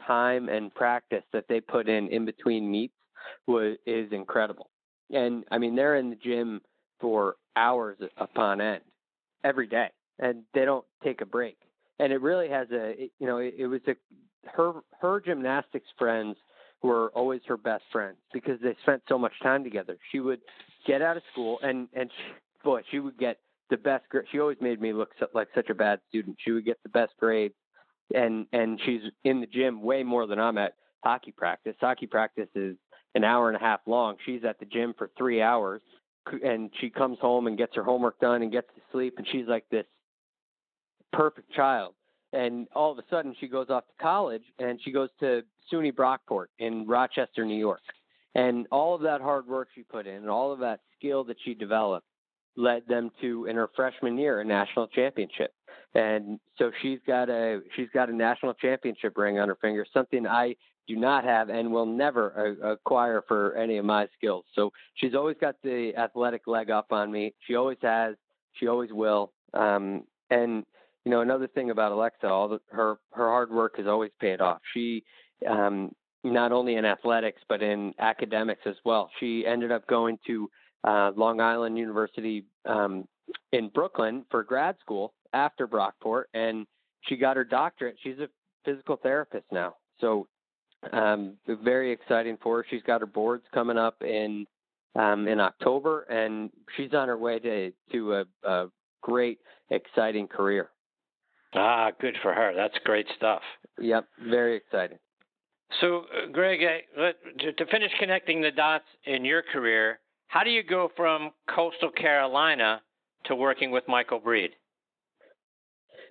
time 0.06 0.48
and 0.48 0.74
practice 0.74 1.24
that 1.32 1.46
they 1.48 1.60
put 1.60 1.88
in 1.88 2.08
in 2.08 2.24
between 2.24 2.70
meets 2.70 2.94
was 3.46 3.76
is 3.86 4.12
incredible. 4.12 4.70
And 5.10 5.44
I 5.50 5.58
mean, 5.58 5.74
they're 5.74 5.96
in 5.96 6.10
the 6.10 6.16
gym 6.16 6.60
for 7.00 7.36
hours 7.56 7.98
upon 8.16 8.60
end 8.60 8.82
every 9.44 9.66
day, 9.66 9.88
and 10.18 10.42
they 10.54 10.64
don't 10.64 10.84
take 11.02 11.20
a 11.20 11.26
break. 11.26 11.56
And 11.98 12.12
it 12.12 12.20
really 12.20 12.48
has 12.48 12.68
a, 12.72 13.10
you 13.18 13.26
know, 13.26 13.38
it, 13.38 13.54
it 13.58 13.66
was 13.66 13.80
a 13.88 13.94
her 14.54 14.72
her 15.00 15.20
gymnastics 15.20 15.88
friends 15.98 16.36
were 16.82 17.10
always 17.14 17.42
her 17.46 17.56
best 17.56 17.84
friends 17.92 18.16
because 18.32 18.58
they 18.62 18.74
spent 18.82 19.02
so 19.08 19.18
much 19.18 19.32
time 19.42 19.62
together. 19.64 19.98
She 20.10 20.20
would 20.20 20.40
get 20.86 21.02
out 21.02 21.16
of 21.16 21.22
school 21.32 21.58
and 21.62 21.88
and 21.92 22.10
she, 22.10 22.32
boy, 22.64 22.82
she 22.90 23.00
would 23.00 23.18
get 23.18 23.38
the 23.68 23.76
best. 23.76 24.08
grade. 24.08 24.26
She 24.30 24.40
always 24.40 24.58
made 24.60 24.80
me 24.80 24.92
look 24.92 25.10
so, 25.18 25.26
like 25.34 25.48
such 25.54 25.70
a 25.70 25.74
bad 25.74 26.00
student. 26.08 26.36
She 26.44 26.52
would 26.52 26.64
get 26.64 26.78
the 26.82 26.88
best 26.88 27.12
grades, 27.18 27.54
and 28.14 28.46
and 28.52 28.80
she's 28.84 29.02
in 29.24 29.40
the 29.40 29.46
gym 29.46 29.82
way 29.82 30.02
more 30.02 30.26
than 30.26 30.38
I'm 30.38 30.58
at 30.58 30.74
hockey 31.02 31.32
practice. 31.32 31.74
Hockey 31.80 32.06
practice 32.06 32.48
is 32.54 32.76
an 33.14 33.24
hour 33.24 33.48
and 33.48 33.56
a 33.56 33.60
half 33.60 33.80
long. 33.86 34.16
She's 34.24 34.44
at 34.44 34.58
the 34.58 34.66
gym 34.66 34.94
for 34.96 35.10
three 35.16 35.42
hours, 35.42 35.82
and 36.44 36.70
she 36.80 36.90
comes 36.90 37.18
home 37.20 37.46
and 37.46 37.58
gets 37.58 37.74
her 37.74 37.82
homework 37.82 38.18
done 38.20 38.42
and 38.42 38.52
gets 38.52 38.68
to 38.74 38.80
sleep, 38.92 39.14
and 39.18 39.26
she's 39.30 39.46
like 39.46 39.64
this 39.70 39.86
perfect 41.12 41.52
child. 41.52 41.94
And 42.32 42.68
all 42.74 42.92
of 42.92 42.98
a 42.98 43.04
sudden, 43.10 43.34
she 43.40 43.48
goes 43.48 43.70
off 43.70 43.86
to 43.86 44.02
college 44.02 44.44
and 44.58 44.78
she 44.84 44.92
goes 44.92 45.08
to 45.18 45.42
SUNY 45.72 45.92
Brockport 45.92 46.46
in 46.58 46.86
Rochester, 46.86 47.44
New 47.44 47.58
York. 47.58 47.80
And 48.36 48.66
all 48.70 48.94
of 48.94 49.02
that 49.02 49.20
hard 49.20 49.46
work 49.48 49.68
she 49.74 49.82
put 49.82 50.06
in 50.06 50.14
and 50.14 50.30
all 50.30 50.52
of 50.52 50.60
that 50.60 50.80
skill 50.96 51.24
that 51.24 51.36
she 51.44 51.54
developed 51.54 52.06
led 52.56 52.82
them 52.88 53.10
to 53.20 53.46
in 53.46 53.56
her 53.56 53.68
freshman 53.74 54.16
year 54.16 54.40
a 54.40 54.44
national 54.44 54.86
championship. 54.88 55.52
And 55.94 56.38
so 56.56 56.70
she's 56.82 57.00
got 57.04 57.28
a 57.28 57.60
she's 57.74 57.88
got 57.92 58.08
a 58.08 58.14
national 58.14 58.54
championship 58.54 59.18
ring 59.18 59.40
on 59.40 59.48
her 59.48 59.56
finger, 59.56 59.84
something 59.92 60.26
I 60.26 60.54
do 60.86 60.96
not 60.96 61.24
have 61.24 61.48
and 61.50 61.72
will 61.72 61.86
never 61.86 62.56
acquire 62.62 63.22
for 63.28 63.54
any 63.54 63.76
of 63.78 63.84
my 63.84 64.08
skills. 64.16 64.44
So 64.54 64.72
she's 64.94 65.14
always 65.14 65.36
got 65.40 65.56
the 65.62 65.92
athletic 65.96 66.46
leg 66.46 66.70
up 66.70 66.92
on 66.92 67.10
me. 67.10 67.34
She 67.46 67.54
always 67.54 67.78
has. 67.82 68.16
She 68.54 68.66
always 68.66 68.90
will. 68.92 69.32
Um, 69.54 70.04
and 70.30 70.64
you 71.04 71.10
know 71.10 71.20
another 71.20 71.46
thing 71.48 71.70
about 71.70 71.92
Alexa, 71.92 72.26
all 72.26 72.48
the, 72.48 72.60
her 72.70 72.98
her 73.12 73.28
hard 73.28 73.50
work 73.50 73.76
has 73.76 73.86
always 73.86 74.10
paid 74.20 74.40
off. 74.40 74.60
She 74.74 75.04
um, 75.48 75.92
not 76.24 76.52
only 76.52 76.76
in 76.76 76.84
athletics 76.84 77.40
but 77.48 77.62
in 77.62 77.94
academics 77.98 78.62
as 78.66 78.76
well. 78.84 79.10
She 79.20 79.46
ended 79.46 79.72
up 79.72 79.86
going 79.86 80.18
to 80.26 80.50
uh, 80.84 81.12
Long 81.16 81.40
Island 81.40 81.78
University 81.78 82.44
um, 82.66 83.06
in 83.52 83.68
Brooklyn 83.68 84.24
for 84.30 84.42
grad 84.42 84.76
school 84.80 85.14
after 85.32 85.68
Brockport, 85.68 86.24
and 86.34 86.66
she 87.02 87.16
got 87.16 87.36
her 87.36 87.44
doctorate. 87.44 87.96
She's 88.02 88.18
a 88.18 88.28
physical 88.64 88.96
therapist 88.96 89.46
now, 89.52 89.74
so 90.00 90.26
um, 90.92 91.36
very 91.46 91.92
exciting 91.92 92.38
for 92.42 92.58
her. 92.58 92.66
She's 92.68 92.82
got 92.82 93.00
her 93.00 93.06
boards 93.06 93.44
coming 93.52 93.78
up 93.78 94.02
in 94.02 94.46
um, 94.96 95.28
in 95.28 95.40
October, 95.40 96.02
and 96.02 96.50
she's 96.76 96.94
on 96.94 97.08
her 97.08 97.18
way 97.18 97.38
to 97.38 97.72
to 97.92 98.14
a, 98.14 98.24
a 98.44 98.66
great, 99.02 99.38
exciting 99.70 100.26
career. 100.26 100.70
Ah, 101.54 101.90
good 102.00 102.16
for 102.22 102.32
her. 102.32 102.52
That's 102.54 102.74
great 102.84 103.06
stuff. 103.16 103.42
Yep, 103.80 104.06
very 104.28 104.56
exciting. 104.56 104.98
So, 105.80 105.98
uh, 105.98 106.26
Greg, 106.32 106.60
to 106.60 107.66
finish 107.66 107.92
connecting 107.98 108.40
the 108.40 108.50
dots 108.50 108.84
in 109.04 109.24
your 109.24 109.42
career, 109.42 110.00
how 110.26 110.42
do 110.42 110.50
you 110.50 110.62
go 110.62 110.90
from 110.96 111.30
Coastal 111.48 111.90
Carolina 111.90 112.82
to 113.26 113.34
working 113.34 113.70
with 113.70 113.84
Michael 113.86 114.18
Breed? 114.18 114.50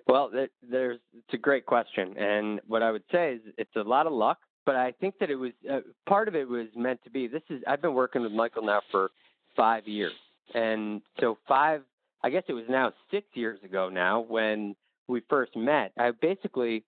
Well, 0.06 0.30
there's 0.62 0.98
it's 1.14 1.34
a 1.34 1.38
great 1.38 1.66
question, 1.66 2.16
and 2.16 2.60
what 2.66 2.82
I 2.82 2.90
would 2.90 3.04
say 3.12 3.34
is 3.34 3.40
it's 3.58 3.76
a 3.76 3.82
lot 3.82 4.06
of 4.06 4.12
luck, 4.12 4.38
but 4.66 4.76
I 4.76 4.92
think 5.00 5.14
that 5.20 5.30
it 5.30 5.36
was 5.36 5.52
uh, 5.70 5.80
part 6.06 6.28
of 6.28 6.34
it 6.34 6.48
was 6.48 6.66
meant 6.76 7.02
to 7.04 7.10
be. 7.10 7.26
This 7.26 7.42
is 7.50 7.62
I've 7.66 7.82
been 7.82 7.94
working 7.94 8.22
with 8.22 8.32
Michael 8.32 8.64
now 8.64 8.80
for 8.90 9.10
five 9.56 9.86
years, 9.86 10.12
and 10.54 11.02
so 11.20 11.38
five, 11.48 11.82
I 12.22 12.30
guess 12.30 12.44
it 12.48 12.52
was 12.52 12.64
now 12.68 12.92
six 13.10 13.26
years 13.34 13.58
ago 13.64 13.88
now 13.88 14.20
when 14.20 14.74
we 15.08 15.22
first 15.28 15.56
met. 15.56 15.92
I 15.98 16.10
basically 16.12 16.84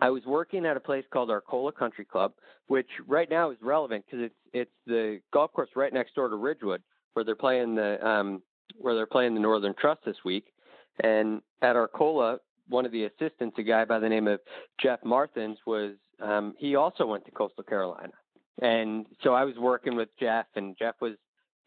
I 0.00 0.10
was 0.10 0.24
working 0.26 0.66
at 0.66 0.76
a 0.76 0.80
place 0.80 1.04
called 1.12 1.30
Arcola 1.30 1.72
Country 1.72 2.04
Club, 2.04 2.32
which 2.66 2.88
right 3.06 3.30
now 3.30 3.50
is 3.50 3.58
relevant 3.62 4.04
because 4.06 4.26
it's 4.26 4.34
it's 4.52 4.70
the 4.86 5.20
golf 5.32 5.52
course 5.52 5.70
right 5.74 5.92
next 5.92 6.14
door 6.14 6.28
to 6.28 6.36
Ridgewood, 6.36 6.82
where 7.14 7.24
they're 7.24 7.34
playing 7.34 7.74
the 7.74 8.04
um, 8.06 8.42
where 8.78 8.94
they're 8.94 9.06
playing 9.06 9.34
the 9.34 9.40
Northern 9.40 9.74
Trust 9.78 10.00
this 10.04 10.16
week. 10.24 10.46
And 11.02 11.42
at 11.62 11.76
Arcola, 11.76 12.38
one 12.68 12.86
of 12.86 12.92
the 12.92 13.04
assistants, 13.04 13.56
a 13.58 13.62
guy 13.62 13.84
by 13.84 13.98
the 13.98 14.08
name 14.08 14.28
of 14.28 14.40
Jeff 14.80 15.00
Marthins, 15.04 15.58
was 15.66 15.92
um, 16.20 16.54
he 16.58 16.76
also 16.76 17.06
went 17.06 17.24
to 17.26 17.30
Coastal 17.30 17.64
Carolina, 17.64 18.12
and 18.62 19.06
so 19.22 19.34
I 19.34 19.44
was 19.44 19.56
working 19.56 19.96
with 19.96 20.08
Jeff, 20.18 20.46
and 20.54 20.76
Jeff 20.78 20.94
was 21.00 21.14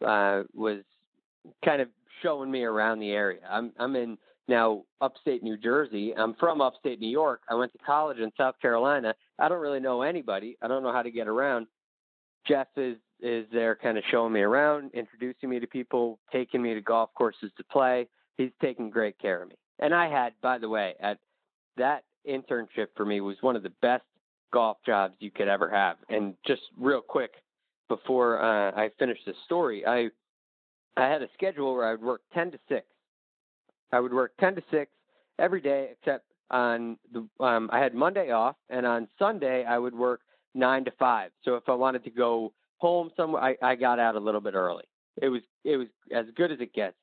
uh, 0.06 0.44
was 0.54 0.82
kind 1.64 1.82
of 1.82 1.90
showing 2.22 2.52
me 2.52 2.64
around 2.64 3.00
the 3.00 3.12
area. 3.12 3.42
I'm 3.50 3.72
I'm 3.80 3.96
in 3.96 4.18
now 4.48 4.84
upstate 5.00 5.44
New 5.44 5.58
Jersey. 5.58 6.14
I'm 6.18 6.34
from 6.36 6.62
upstate 6.62 7.00
New 7.00 7.10
York. 7.10 7.42
I 7.50 7.56
went 7.56 7.72
to 7.74 7.78
college 7.80 8.18
in 8.18 8.32
South 8.36 8.56
Carolina. 8.62 9.14
I 9.38 9.48
don't 9.48 9.62
really 9.62 9.80
know 9.80 10.02
anybody. 10.02 10.58
I 10.62 10.68
don't 10.68 10.84
know 10.84 10.92
how 10.92 11.04
to 11.04 11.12
get 11.12 11.28
around. 11.28 11.68
Jeff 12.48 12.68
is 12.76 12.98
is 13.22 13.46
there 13.52 13.76
kind 13.76 13.98
of 13.98 14.04
showing 14.10 14.34
me 14.34 14.40
around, 14.42 14.92
introducing 14.94 15.50
me 15.50 15.60
to 15.60 15.68
people, 15.68 16.20
taking 16.32 16.62
me 16.62 16.74
to 16.74 16.82
golf 16.82 17.10
courses 17.16 17.52
to 17.58 17.64
play. 17.66 18.08
He's 18.38 18.52
taking 18.62 18.90
great 18.90 19.20
care 19.20 19.44
of 19.44 19.50
me. 19.50 19.56
And 19.80 19.94
I 19.94 20.10
had, 20.10 20.34
by 20.42 20.58
the 20.58 20.70
way, 20.70 20.96
at 21.02 21.20
that 21.78 22.04
internship 22.28 22.88
for 22.96 23.06
me 23.06 23.20
was 23.20 23.36
one 23.42 23.56
of 23.56 23.64
the 23.64 23.74
best 23.82 24.04
golf 24.52 24.78
jobs 24.86 25.16
you 25.20 25.32
could 25.32 25.48
ever 25.48 25.70
have. 25.70 25.98
And 26.10 26.36
just 26.46 26.62
real 26.78 27.02
quick 27.02 27.32
before 27.88 28.42
uh, 28.42 28.72
I 28.72 28.92
finish 29.00 29.18
this 29.26 29.36
story, 29.46 29.86
I 29.86 30.10
I 30.98 31.08
had 31.08 31.22
a 31.22 31.28
schedule 31.34 31.76
where 31.76 31.88
I 31.88 31.92
would 31.92 32.04
work 32.04 32.22
10 32.34 32.52
to 32.52 32.60
6. 32.68 32.86
I 33.92 34.00
would 34.00 34.14
work 34.14 34.34
10 34.40 34.56
to 34.56 34.64
6 34.70 34.92
every 35.38 35.62
day 35.62 35.90
except 35.92 36.26
on 36.52 36.98
the 37.14 37.28
um 37.44 37.70
I 37.72 37.80
had 37.80 37.94
Monday 37.94 38.32
off 38.32 38.56
and 38.70 38.86
on 38.86 39.08
Sunday 39.18 39.66
I 39.66 39.78
would 39.78 39.96
work 39.96 40.22
9 40.56 40.86
to 40.86 40.92
5. 40.92 41.32
So 41.44 41.56
if 41.56 41.64
I 41.68 41.74
wanted 41.74 42.04
to 42.04 42.10
go 42.10 42.54
home 42.78 43.12
somewhere 43.16 43.42
I, 43.42 43.56
I 43.62 43.76
got 43.76 44.00
out 44.00 44.16
a 44.16 44.20
little 44.20 44.42
bit 44.42 44.56
early. 44.56 44.84
It 45.22 45.30
was 45.30 45.42
it 45.64 45.78
was 45.78 45.88
as 46.14 46.26
good 46.36 46.52
as 46.52 46.60
it 46.60 46.74
gets. 46.74 46.96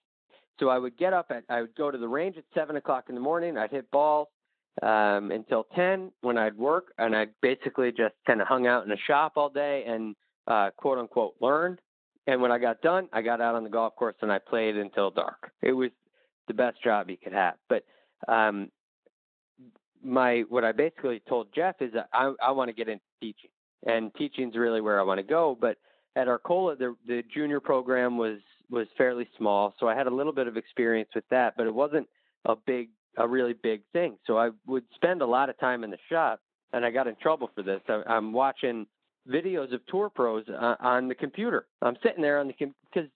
So 0.58 0.68
I 0.68 0.78
would 0.78 0.96
get 0.96 1.12
up 1.12 1.26
at 1.30 1.44
I 1.48 1.62
would 1.62 1.74
go 1.76 1.90
to 1.90 1.98
the 1.98 2.08
range 2.08 2.36
at 2.36 2.44
seven 2.54 2.76
o'clock 2.76 3.04
in 3.08 3.14
the 3.14 3.20
morning. 3.20 3.56
I'd 3.56 3.70
hit 3.70 3.90
balls 3.90 4.28
um, 4.82 5.30
until 5.30 5.64
ten 5.74 6.12
when 6.20 6.38
I'd 6.38 6.56
work, 6.56 6.92
and 6.98 7.16
I 7.16 7.26
basically 7.42 7.90
just 7.90 8.14
kind 8.26 8.40
of 8.40 8.46
hung 8.46 8.66
out 8.66 8.84
in 8.84 8.90
the 8.90 8.98
shop 9.06 9.32
all 9.36 9.48
day 9.48 9.84
and 9.86 10.14
uh, 10.46 10.70
quote 10.76 10.98
unquote 10.98 11.34
learned. 11.40 11.80
And 12.26 12.42
when 12.42 12.50
I 12.50 12.58
got 12.58 12.82
done, 12.82 13.08
I 13.12 13.22
got 13.22 13.40
out 13.40 13.54
on 13.54 13.62
the 13.62 13.70
golf 13.70 13.94
course 13.94 14.16
and 14.20 14.32
I 14.32 14.38
played 14.38 14.76
until 14.76 15.10
dark. 15.10 15.52
It 15.62 15.72
was 15.72 15.90
the 16.48 16.54
best 16.54 16.82
job 16.82 17.08
you 17.08 17.16
could 17.16 17.32
have. 17.32 17.54
But 17.68 17.84
um, 18.26 18.70
my 20.02 20.44
what 20.48 20.64
I 20.64 20.72
basically 20.72 21.22
told 21.28 21.48
Jeff 21.54 21.76
is 21.80 21.92
I, 22.12 22.32
I 22.42 22.50
want 22.50 22.68
to 22.68 22.74
get 22.74 22.88
into 22.88 23.04
teaching, 23.20 23.50
and 23.86 24.14
teaching's 24.14 24.56
really 24.56 24.80
where 24.80 25.00
I 25.00 25.04
want 25.04 25.18
to 25.18 25.26
go. 25.26 25.56
But 25.60 25.76
at 26.16 26.28
Arcola, 26.28 26.76
the 26.76 26.96
the 27.06 27.22
junior 27.32 27.60
program 27.60 28.16
was 28.16 28.38
was 28.70 28.86
fairly 28.98 29.28
small, 29.38 29.74
so 29.78 29.88
I 29.88 29.94
had 29.94 30.06
a 30.06 30.14
little 30.14 30.32
bit 30.32 30.48
of 30.48 30.56
experience 30.56 31.10
with 31.14 31.24
that, 31.30 31.54
but 31.56 31.66
it 31.66 31.74
wasn't 31.74 32.08
a 32.46 32.56
big, 32.66 32.88
a 33.16 33.26
really 33.26 33.54
big 33.54 33.82
thing. 33.92 34.16
So 34.26 34.38
I 34.38 34.50
would 34.66 34.84
spend 34.94 35.22
a 35.22 35.26
lot 35.26 35.48
of 35.48 35.58
time 35.58 35.84
in 35.84 35.90
the 35.90 35.98
shop, 36.10 36.40
and 36.72 36.84
I 36.84 36.90
got 36.90 37.06
in 37.06 37.16
trouble 37.16 37.50
for 37.54 37.62
this. 37.62 37.80
I, 37.88 38.02
I'm 38.06 38.32
watching 38.32 38.86
videos 39.28 39.72
of 39.74 39.84
tour 39.86 40.10
pros 40.10 40.44
uh, 40.48 40.76
on 40.80 41.08
the 41.08 41.14
computer. 41.14 41.66
I'm 41.82 41.96
sitting 42.02 42.22
there 42.22 42.38
on 42.38 42.48
the 42.48 42.54
because 42.92 43.10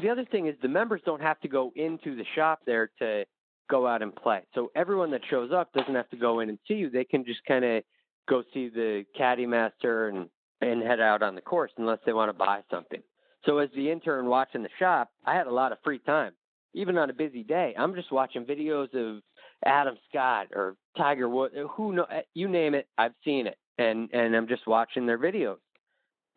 the 0.00 0.08
other 0.08 0.24
thing 0.24 0.46
is 0.46 0.54
the 0.62 0.68
members 0.68 1.00
don't 1.04 1.22
have 1.22 1.40
to 1.40 1.48
go 1.48 1.72
into 1.74 2.16
the 2.16 2.24
shop 2.34 2.60
there 2.66 2.90
to 2.98 3.24
go 3.68 3.86
out 3.86 4.02
and 4.02 4.14
play. 4.14 4.42
So 4.54 4.70
everyone 4.74 5.10
that 5.12 5.22
shows 5.30 5.50
up 5.52 5.72
doesn't 5.72 5.94
have 5.94 6.10
to 6.10 6.16
go 6.16 6.40
in 6.40 6.48
and 6.48 6.58
see 6.66 6.74
you. 6.74 6.90
They 6.90 7.04
can 7.04 7.24
just 7.24 7.44
kind 7.46 7.64
of 7.64 7.82
go 8.28 8.42
see 8.52 8.68
the 8.68 9.04
caddy 9.16 9.46
master 9.46 10.08
and 10.08 10.28
and 10.60 10.82
head 10.82 11.00
out 11.00 11.22
on 11.22 11.34
the 11.34 11.40
course 11.40 11.72
unless 11.78 11.98
they 12.04 12.12
want 12.12 12.28
to 12.28 12.34
buy 12.34 12.60
something. 12.70 13.02
So 13.46 13.58
as 13.58 13.70
the 13.74 13.90
intern 13.90 14.26
watching 14.26 14.62
the 14.62 14.68
shop, 14.78 15.08
I 15.24 15.34
had 15.34 15.46
a 15.46 15.52
lot 15.52 15.72
of 15.72 15.78
free 15.82 16.00
time. 16.00 16.32
Even 16.74 16.98
on 16.98 17.10
a 17.10 17.14
busy 17.14 17.42
day, 17.42 17.74
I'm 17.78 17.94
just 17.94 18.12
watching 18.12 18.44
videos 18.44 18.94
of 18.94 19.22
Adam 19.64 19.96
Scott 20.08 20.48
or 20.54 20.76
Tiger 20.96 21.28
Woods, 21.28 21.54
who 21.76 21.92
know 21.92 22.06
you 22.34 22.48
name 22.48 22.74
it, 22.74 22.88
I've 22.98 23.14
seen 23.24 23.46
it, 23.46 23.58
and 23.78 24.08
and 24.12 24.34
I'm 24.34 24.48
just 24.48 24.66
watching 24.66 25.06
their 25.06 25.18
videos. 25.18 25.58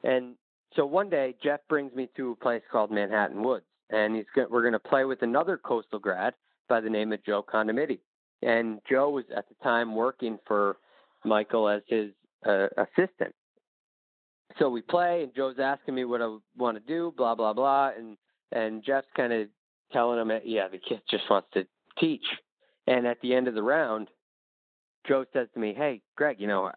And 0.04 0.36
so 0.76 0.86
one 0.86 1.10
day, 1.10 1.36
Jeff 1.44 1.62
brings 1.70 1.94
me 1.94 2.10
to 2.18 2.32
a 2.32 2.36
place 2.36 2.64
called 2.72 2.92
Manhattan 2.92 3.44
Woods, 3.44 3.66
and 3.90 4.16
he's 4.16 4.26
go- 4.36 4.48
we're 4.50 4.62
going 4.62 4.74
to 4.74 4.80
play 4.80 5.06
with 5.06 5.22
another 5.22 5.58
coastal 5.58 6.00
grad 6.00 6.34
by 6.68 6.82
the 6.82 6.90
name 6.90 7.14
of 7.14 7.24
Joe 7.24 7.44
Condamiti. 7.44 8.00
And 8.42 8.80
Joe 8.90 9.10
was 9.10 9.26
at 9.36 9.48
the 9.48 9.56
time 9.64 9.96
working 9.96 10.38
for 10.46 10.78
Michael 11.24 11.70
as 11.70 11.82
his 11.88 12.12
uh, 12.46 12.68
assistant 12.78 13.34
so 14.60 14.70
we 14.70 14.82
play, 14.82 15.24
and 15.24 15.36
Joe's 15.36 15.60
asking 15.60 15.96
me 15.96 16.06
what 16.06 16.22
I 16.22 16.38
want 16.58 16.78
to 16.78 16.84
do, 16.86 17.14
blah 17.16 17.36
blah 17.36 17.54
blah, 17.54 17.92
and 17.98 18.18
and 18.52 18.84
Jeff's 18.84 19.08
kind 19.16 19.34
of 19.34 19.48
telling 19.92 20.20
him, 20.20 20.32
yeah, 20.46 20.68
the 20.68 20.78
kid 20.78 21.02
just 21.10 21.24
wants 21.30 21.48
to 21.54 21.66
teach. 22.00 22.24
And 22.88 23.08
at 23.08 23.22
the 23.22 23.34
end 23.34 23.48
of 23.48 23.54
the 23.54 23.64
round, 23.64 24.10
Joe 25.08 25.26
says 25.34 25.48
to 25.54 25.60
me, 25.60 25.74
hey, 25.76 26.02
Greg, 26.16 26.38
you 26.40 26.48
know, 26.48 26.72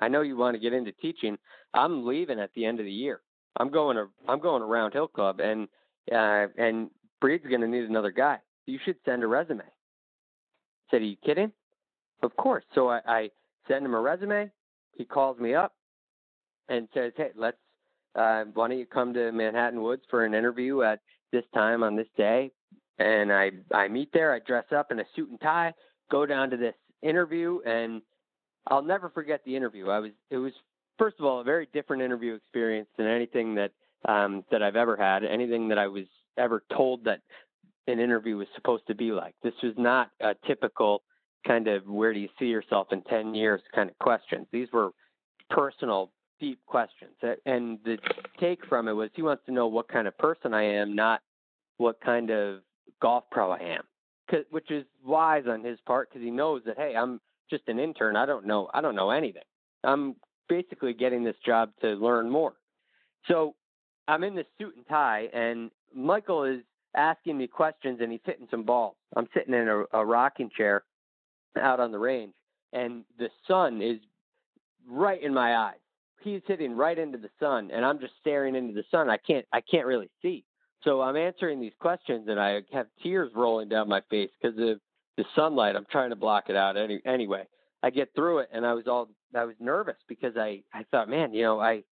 I 0.00 0.08
know 0.08 0.22
you 0.22 0.36
want 0.36 0.54
to 0.54 0.60
get 0.60 0.72
into 0.72 0.92
teaching. 0.92 1.36
I'm 1.74 2.06
leaving 2.06 2.40
at 2.40 2.50
the 2.54 2.64
end 2.64 2.80
of 2.80 2.86
the 2.86 2.92
year. 2.92 3.20
I'm 3.58 3.70
going 3.70 3.96
to 3.96 4.08
I'm 4.28 4.40
going 4.40 4.62
to 4.62 4.66
Round 4.66 4.94
Hill 4.94 5.08
Club, 5.08 5.40
and 5.40 5.68
uh, 6.10 6.46
and 6.56 6.90
Breed's 7.20 7.46
going 7.46 7.60
to 7.60 7.68
need 7.68 7.84
another 7.84 8.10
guy. 8.10 8.38
You 8.66 8.78
should 8.84 8.96
send 9.04 9.22
a 9.22 9.26
resume. 9.26 9.60
I 9.60 9.64
said, 10.90 11.02
are 11.02 11.04
you 11.04 11.16
kidding? 11.24 11.52
Of 12.22 12.34
course. 12.36 12.64
So 12.74 12.88
I, 12.88 13.00
I 13.06 13.30
send 13.68 13.84
him 13.84 13.94
a 13.94 14.00
resume. 14.00 14.50
He 14.96 15.04
calls 15.04 15.38
me 15.38 15.54
up 15.54 15.74
and 16.68 16.88
says, 16.94 17.12
"Hey, 17.16 17.30
let's 17.36 17.56
uh, 18.14 18.44
why 18.54 18.68
don't 18.68 18.78
you 18.78 18.86
come 18.86 19.12
to 19.14 19.32
Manhattan 19.32 19.82
Woods 19.82 20.02
for 20.08 20.24
an 20.24 20.34
interview 20.34 20.82
at 20.82 21.00
this 21.32 21.44
time 21.54 21.82
on 21.82 21.96
this 21.96 22.08
day?" 22.16 22.52
And 23.02 23.32
I 23.32 23.50
I 23.74 23.88
meet 23.88 24.10
there. 24.12 24.32
I 24.32 24.38
dress 24.38 24.64
up 24.74 24.92
in 24.92 25.00
a 25.00 25.04
suit 25.14 25.30
and 25.30 25.40
tie, 25.40 25.72
go 26.10 26.26
down 26.26 26.50
to 26.50 26.56
this 26.56 26.74
interview, 27.02 27.60
and 27.66 28.02
I'll 28.68 28.82
never 28.82 29.10
forget 29.10 29.42
the 29.44 29.56
interview. 29.56 29.88
I 29.88 29.98
was 29.98 30.12
it 30.30 30.36
was 30.36 30.52
first 30.98 31.16
of 31.18 31.26
all 31.26 31.40
a 31.40 31.44
very 31.44 31.68
different 31.72 32.02
interview 32.02 32.34
experience 32.34 32.88
than 32.96 33.06
anything 33.06 33.54
that 33.56 33.72
um, 34.08 34.44
that 34.50 34.62
I've 34.62 34.76
ever 34.76 34.96
had, 34.96 35.24
anything 35.24 35.68
that 35.68 35.78
I 35.78 35.88
was 35.88 36.06
ever 36.38 36.62
told 36.74 37.04
that 37.04 37.20
an 37.86 37.98
interview 37.98 38.36
was 38.36 38.48
supposed 38.54 38.86
to 38.86 38.94
be 38.94 39.12
like. 39.12 39.34
This 39.42 39.54
was 39.62 39.74
not 39.76 40.10
a 40.20 40.34
typical 40.46 41.02
kind 41.46 41.66
of 41.66 41.86
where 41.86 42.14
do 42.14 42.20
you 42.20 42.28
see 42.38 42.46
yourself 42.46 42.88
in 42.92 43.02
10 43.02 43.34
years 43.34 43.60
kind 43.74 43.90
of 43.90 43.98
questions. 43.98 44.46
These 44.52 44.68
were 44.72 44.90
personal 45.50 46.12
deep 46.40 46.60
questions. 46.66 47.12
And 47.46 47.78
the 47.84 47.98
take 48.40 48.64
from 48.66 48.88
it 48.88 48.92
was 48.92 49.10
he 49.14 49.22
wants 49.22 49.44
to 49.46 49.52
know 49.52 49.66
what 49.66 49.88
kind 49.88 50.06
of 50.06 50.16
person 50.18 50.54
I 50.54 50.62
am, 50.62 50.94
not 50.94 51.20
what 51.78 52.00
kind 52.00 52.30
of 52.30 52.60
golf 53.00 53.24
pro 53.30 53.50
I 53.50 53.58
am. 53.58 53.82
Which 54.50 54.70
is 54.70 54.84
wise 55.04 55.44
on 55.46 55.62
his 55.62 55.78
part 55.86 56.08
because 56.08 56.24
he 56.24 56.30
knows 56.30 56.62
that 56.64 56.78
hey, 56.78 56.94
I'm 56.96 57.20
just 57.50 57.64
an 57.68 57.78
intern. 57.78 58.16
I 58.16 58.24
don't 58.24 58.46
know. 58.46 58.70
I 58.72 58.80
don't 58.80 58.94
know 58.94 59.10
anything. 59.10 59.42
I'm 59.84 60.16
basically 60.48 60.94
getting 60.94 61.22
this 61.22 61.36
job 61.44 61.70
to 61.82 61.88
learn 61.88 62.30
more. 62.30 62.54
So 63.28 63.54
I'm 64.08 64.24
in 64.24 64.34
this 64.34 64.46
suit 64.58 64.74
and 64.76 64.86
tie, 64.88 65.28
and 65.34 65.70
Michael 65.94 66.44
is 66.44 66.60
asking 66.96 67.36
me 67.36 67.46
questions, 67.46 67.98
and 68.00 68.10
he's 68.10 68.20
hitting 68.24 68.48
some 68.50 68.62
balls. 68.62 68.96
I'm 69.16 69.28
sitting 69.34 69.54
in 69.54 69.68
a, 69.68 69.84
a 69.92 70.04
rocking 70.04 70.50
chair 70.56 70.84
out 71.60 71.80
on 71.80 71.92
the 71.92 71.98
range, 71.98 72.32
and 72.72 73.04
the 73.18 73.28
sun 73.46 73.82
is 73.82 73.98
right 74.88 75.22
in 75.22 75.34
my 75.34 75.56
eyes 75.56 75.76
he's 76.22 76.42
hitting 76.46 76.76
right 76.76 76.98
into 76.98 77.18
the 77.18 77.30
sun 77.38 77.70
and 77.72 77.84
I'm 77.84 77.98
just 77.98 78.14
staring 78.20 78.54
into 78.54 78.72
the 78.72 78.84
sun. 78.90 79.10
I 79.10 79.16
can't 79.16 79.46
I 79.52 79.60
can't 79.60 79.86
really 79.86 80.10
see. 80.22 80.44
So 80.84 81.00
I'm 81.00 81.16
answering 81.16 81.60
these 81.60 81.72
questions 81.80 82.26
and 82.28 82.40
I 82.40 82.60
have 82.72 82.86
tears 83.02 83.30
rolling 83.34 83.68
down 83.68 83.88
my 83.88 84.00
face 84.10 84.30
because 84.40 84.58
of 84.58 84.80
the 85.16 85.24
sunlight. 85.36 85.76
I'm 85.76 85.86
trying 85.90 86.10
to 86.10 86.16
block 86.16 86.44
it 86.48 86.56
out 86.56 86.76
any, 86.76 87.00
anyway. 87.04 87.46
I 87.82 87.90
get 87.90 88.10
through 88.14 88.38
it 88.40 88.48
and 88.52 88.66
I 88.66 88.72
was 88.74 88.86
all 88.86 89.08
I 89.34 89.44
was 89.44 89.56
nervous 89.60 89.96
because 90.08 90.36
I 90.36 90.62
I 90.72 90.84
thought, 90.90 91.08
man, 91.08 91.32
you 91.34 91.42
know, 91.42 91.60
I, 91.60 91.82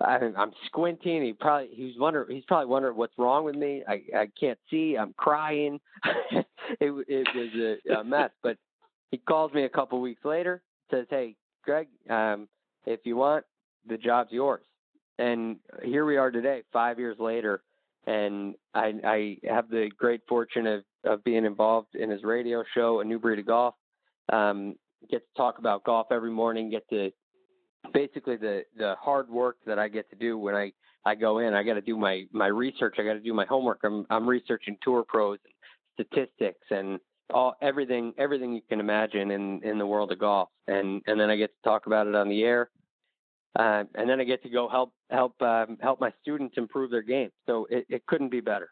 I 0.00 0.18
I'm 0.36 0.52
squinting. 0.66 1.22
He 1.22 1.32
probably 1.32 1.68
he's 1.72 1.98
wondering 1.98 2.34
he's 2.34 2.44
probably 2.46 2.66
wondering 2.66 2.96
what's 2.96 3.18
wrong 3.18 3.44
with 3.44 3.56
me. 3.56 3.82
I 3.86 4.02
I 4.16 4.28
can't 4.38 4.58
see. 4.70 4.96
I'm 4.96 5.14
crying. 5.16 5.80
it 6.30 6.44
it 6.80 7.28
was 7.34 7.78
a, 7.88 8.00
a 8.00 8.04
mess. 8.04 8.30
But 8.42 8.56
he 9.10 9.18
calls 9.18 9.52
me 9.52 9.64
a 9.64 9.68
couple 9.68 10.00
weeks 10.00 10.24
later, 10.24 10.62
says, 10.90 11.06
"Hey, 11.10 11.36
Greg, 11.64 11.88
um, 12.08 12.48
if 12.86 13.00
you 13.04 13.16
want, 13.16 13.44
the 13.88 13.98
job's 13.98 14.32
yours. 14.32 14.64
And 15.18 15.56
here 15.82 16.06
we 16.06 16.16
are 16.16 16.30
today, 16.30 16.62
five 16.72 16.98
years 16.98 17.18
later, 17.18 17.62
and 18.10 18.56
I, 18.74 18.92
I 19.04 19.36
have 19.48 19.70
the 19.70 19.88
great 19.96 20.22
fortune 20.28 20.66
of, 20.66 20.82
of 21.04 21.22
being 21.22 21.44
involved 21.44 21.94
in 21.94 22.10
his 22.10 22.24
radio 22.24 22.64
show, 22.74 23.00
A 23.00 23.04
New 23.04 23.20
Breed 23.20 23.38
of 23.38 23.46
Golf. 23.46 23.74
Um, 24.32 24.74
get 25.08 25.20
to 25.20 25.36
talk 25.36 25.58
about 25.58 25.84
golf 25.84 26.08
every 26.10 26.30
morning. 26.30 26.70
Get 26.70 26.88
to 26.90 27.12
basically 27.94 28.36
the 28.36 28.64
the 28.76 28.96
hard 29.00 29.30
work 29.30 29.58
that 29.64 29.78
I 29.78 29.88
get 29.88 30.10
to 30.10 30.16
do 30.16 30.36
when 30.36 30.56
I 30.56 30.72
I 31.04 31.14
go 31.14 31.38
in. 31.38 31.54
I 31.54 31.62
got 31.62 31.74
to 31.74 31.80
do 31.80 31.96
my 31.96 32.24
my 32.32 32.48
research. 32.48 32.96
I 32.98 33.04
got 33.04 33.14
to 33.14 33.20
do 33.20 33.32
my 33.32 33.46
homework. 33.46 33.78
I'm 33.84 34.06
I'm 34.10 34.28
researching 34.28 34.76
tour 34.82 35.04
pros 35.06 35.38
and 35.44 36.08
statistics 36.08 36.66
and 36.70 36.98
all 37.32 37.54
everything 37.62 38.12
everything 38.18 38.52
you 38.52 38.62
can 38.68 38.80
imagine 38.80 39.30
in 39.30 39.62
in 39.62 39.78
the 39.78 39.86
world 39.86 40.10
of 40.10 40.18
golf. 40.18 40.48
And 40.66 41.00
and 41.06 41.18
then 41.20 41.30
I 41.30 41.36
get 41.36 41.50
to 41.50 41.68
talk 41.68 41.86
about 41.86 42.08
it 42.08 42.16
on 42.16 42.28
the 42.28 42.42
air 42.42 42.70
uh, 43.58 43.84
and 43.94 44.08
then 44.08 44.20
I 44.20 44.24
get 44.24 44.42
to 44.44 44.48
go 44.48 44.68
help 44.68 44.92
help 45.10 45.40
um, 45.42 45.78
help 45.80 46.00
my 46.00 46.12
students 46.22 46.54
improve 46.56 46.90
their 46.90 47.02
game. 47.02 47.30
So 47.46 47.66
it, 47.70 47.86
it 47.88 48.06
couldn't 48.06 48.30
be 48.30 48.40
better. 48.40 48.70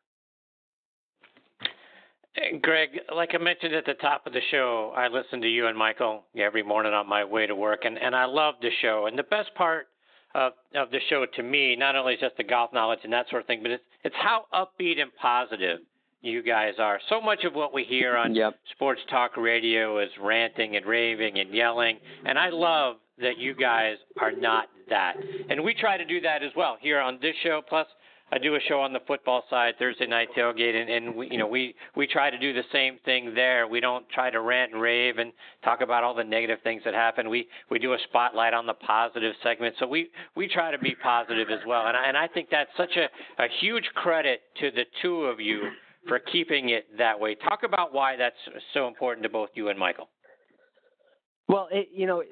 Greg, 2.63 2.91
like 3.15 3.31
I 3.35 3.39
mentioned 3.39 3.75
at 3.75 3.85
the 3.85 3.95
top 3.95 4.27
of 4.27 4.33
the 4.33 4.41
show, 4.53 4.93
I 4.97 5.09
listen 5.09 5.41
to 5.41 5.49
you 5.49 5.67
and 5.67 5.77
Michael 5.77 6.23
every 6.39 6.63
morning 6.63 6.93
on 6.93 7.09
my 7.09 7.25
way 7.25 7.47
to 7.47 7.57
work, 7.57 7.85
and, 7.85 7.99
and 7.99 8.15
I 8.15 8.27
love 8.27 8.55
the 8.61 8.71
show. 8.81 9.07
And 9.07 9.19
the 9.19 9.25
best 9.25 9.53
part 9.57 9.89
of 10.35 10.53
of 10.75 10.91
the 10.91 11.01
show 11.09 11.27
to 11.35 11.43
me, 11.43 11.75
not 11.75 11.97
only 11.97 12.15
is 12.15 12.21
just 12.21 12.37
the 12.37 12.45
golf 12.45 12.73
knowledge 12.73 13.01
and 13.03 13.13
that 13.13 13.29
sort 13.29 13.43
of 13.43 13.47
thing, 13.47 13.63
but 13.63 13.73
it's 13.73 13.85
it's 14.05 14.15
how 14.17 14.45
upbeat 14.55 15.01
and 15.01 15.11
positive 15.21 15.81
you 16.21 16.43
guys 16.43 16.75
are. 16.79 17.01
So 17.09 17.21
much 17.21 17.45
of 17.45 17.55
what 17.55 17.73
we 17.73 17.85
hear 17.85 18.17
on 18.17 18.35
yep. 18.35 18.55
sports 18.73 19.01
talk 19.11 19.37
radio 19.37 19.99
is 20.01 20.11
ranting 20.21 20.77
and 20.77 20.85
raving 20.85 21.39
and 21.39 21.55
yelling, 21.55 21.99
and 22.25 22.39
I 22.39 22.51
love 22.51 22.97
that 23.21 23.39
you 23.39 23.55
guys 23.55 23.97
are 24.21 24.33
not 24.33 24.67
that. 24.89 25.15
And 25.49 25.63
we 25.63 25.75
try 25.75 25.97
to 25.97 26.05
do 26.05 26.21
that 26.21 26.43
as 26.43 26.51
well 26.57 26.77
here 26.81 27.01
on 27.01 27.19
this 27.21 27.35
show. 27.43 27.61
Plus, 27.69 27.87
I 28.31 28.39
do 28.39 28.55
a 28.57 28.61
show 28.69 28.81
on 28.81 28.93
the 28.93 29.01
football 29.07 29.45
side 29.49 29.75
Thursday 29.79 30.07
night 30.07 30.29
tailgate, 30.37 30.75
and, 30.75 30.91
and 30.91 31.17
we, 31.17 31.31
you 31.31 31.39
know, 31.39 31.47
we 31.47 31.75
we 31.97 32.07
try 32.07 32.29
to 32.29 32.39
do 32.39 32.53
the 32.53 32.65
same 32.73 32.99
thing 33.05 33.35
there. 33.35 33.67
We 33.67 33.81
don't 33.81 34.07
try 34.11 34.29
to 34.29 34.41
rant 34.41 34.73
and 34.73 34.83
rave 34.83 35.17
and 35.19 35.33
talk 35.65 35.81
about 35.81 36.05
all 36.05 36.15
the 36.15 36.25
negative 36.25 36.59
things 36.63 36.83
that 36.85 36.93
happen. 36.93 37.31
We 37.31 37.49
we 37.71 37.79
do 37.79 37.95
a 37.95 37.99
spotlight 38.09 38.53
on 38.53 38.67
the 38.67 38.75
positive 38.75 39.35
segment, 39.43 39.77
so 39.79 39.87
we 39.87 40.11
we 40.37 40.47
try 40.47 40.71
to 40.71 40.79
be 40.79 40.95
positive 41.03 41.49
as 41.51 41.61
well. 41.67 41.87
And 41.87 41.97
I, 41.97 42.09
and 42.09 42.17
I 42.19 42.29
think 42.29 42.49
that's 42.51 42.71
such 42.77 42.97
a 42.97 43.43
a 43.43 43.47
huge 43.61 43.85
credit 43.95 44.41
to 44.61 44.71
the 44.73 44.85
two 45.01 45.25
of 45.25 45.41
you 45.41 45.63
for 46.09 46.19
keeping 46.19 46.71
it 46.71 46.87
that 46.97 47.21
way. 47.21 47.35
Talk 47.35 47.63
about 47.63 47.93
why 47.93 48.17
that's 48.17 48.37
so 48.75 48.89
important 48.89 49.23
to 49.23 49.29
both 49.29 49.51
you 49.55 49.69
and 49.69 49.79
Michael. 49.79 50.09
Well, 51.49 51.69
it, 51.71 51.89
you 51.95 52.07
know, 52.07 52.23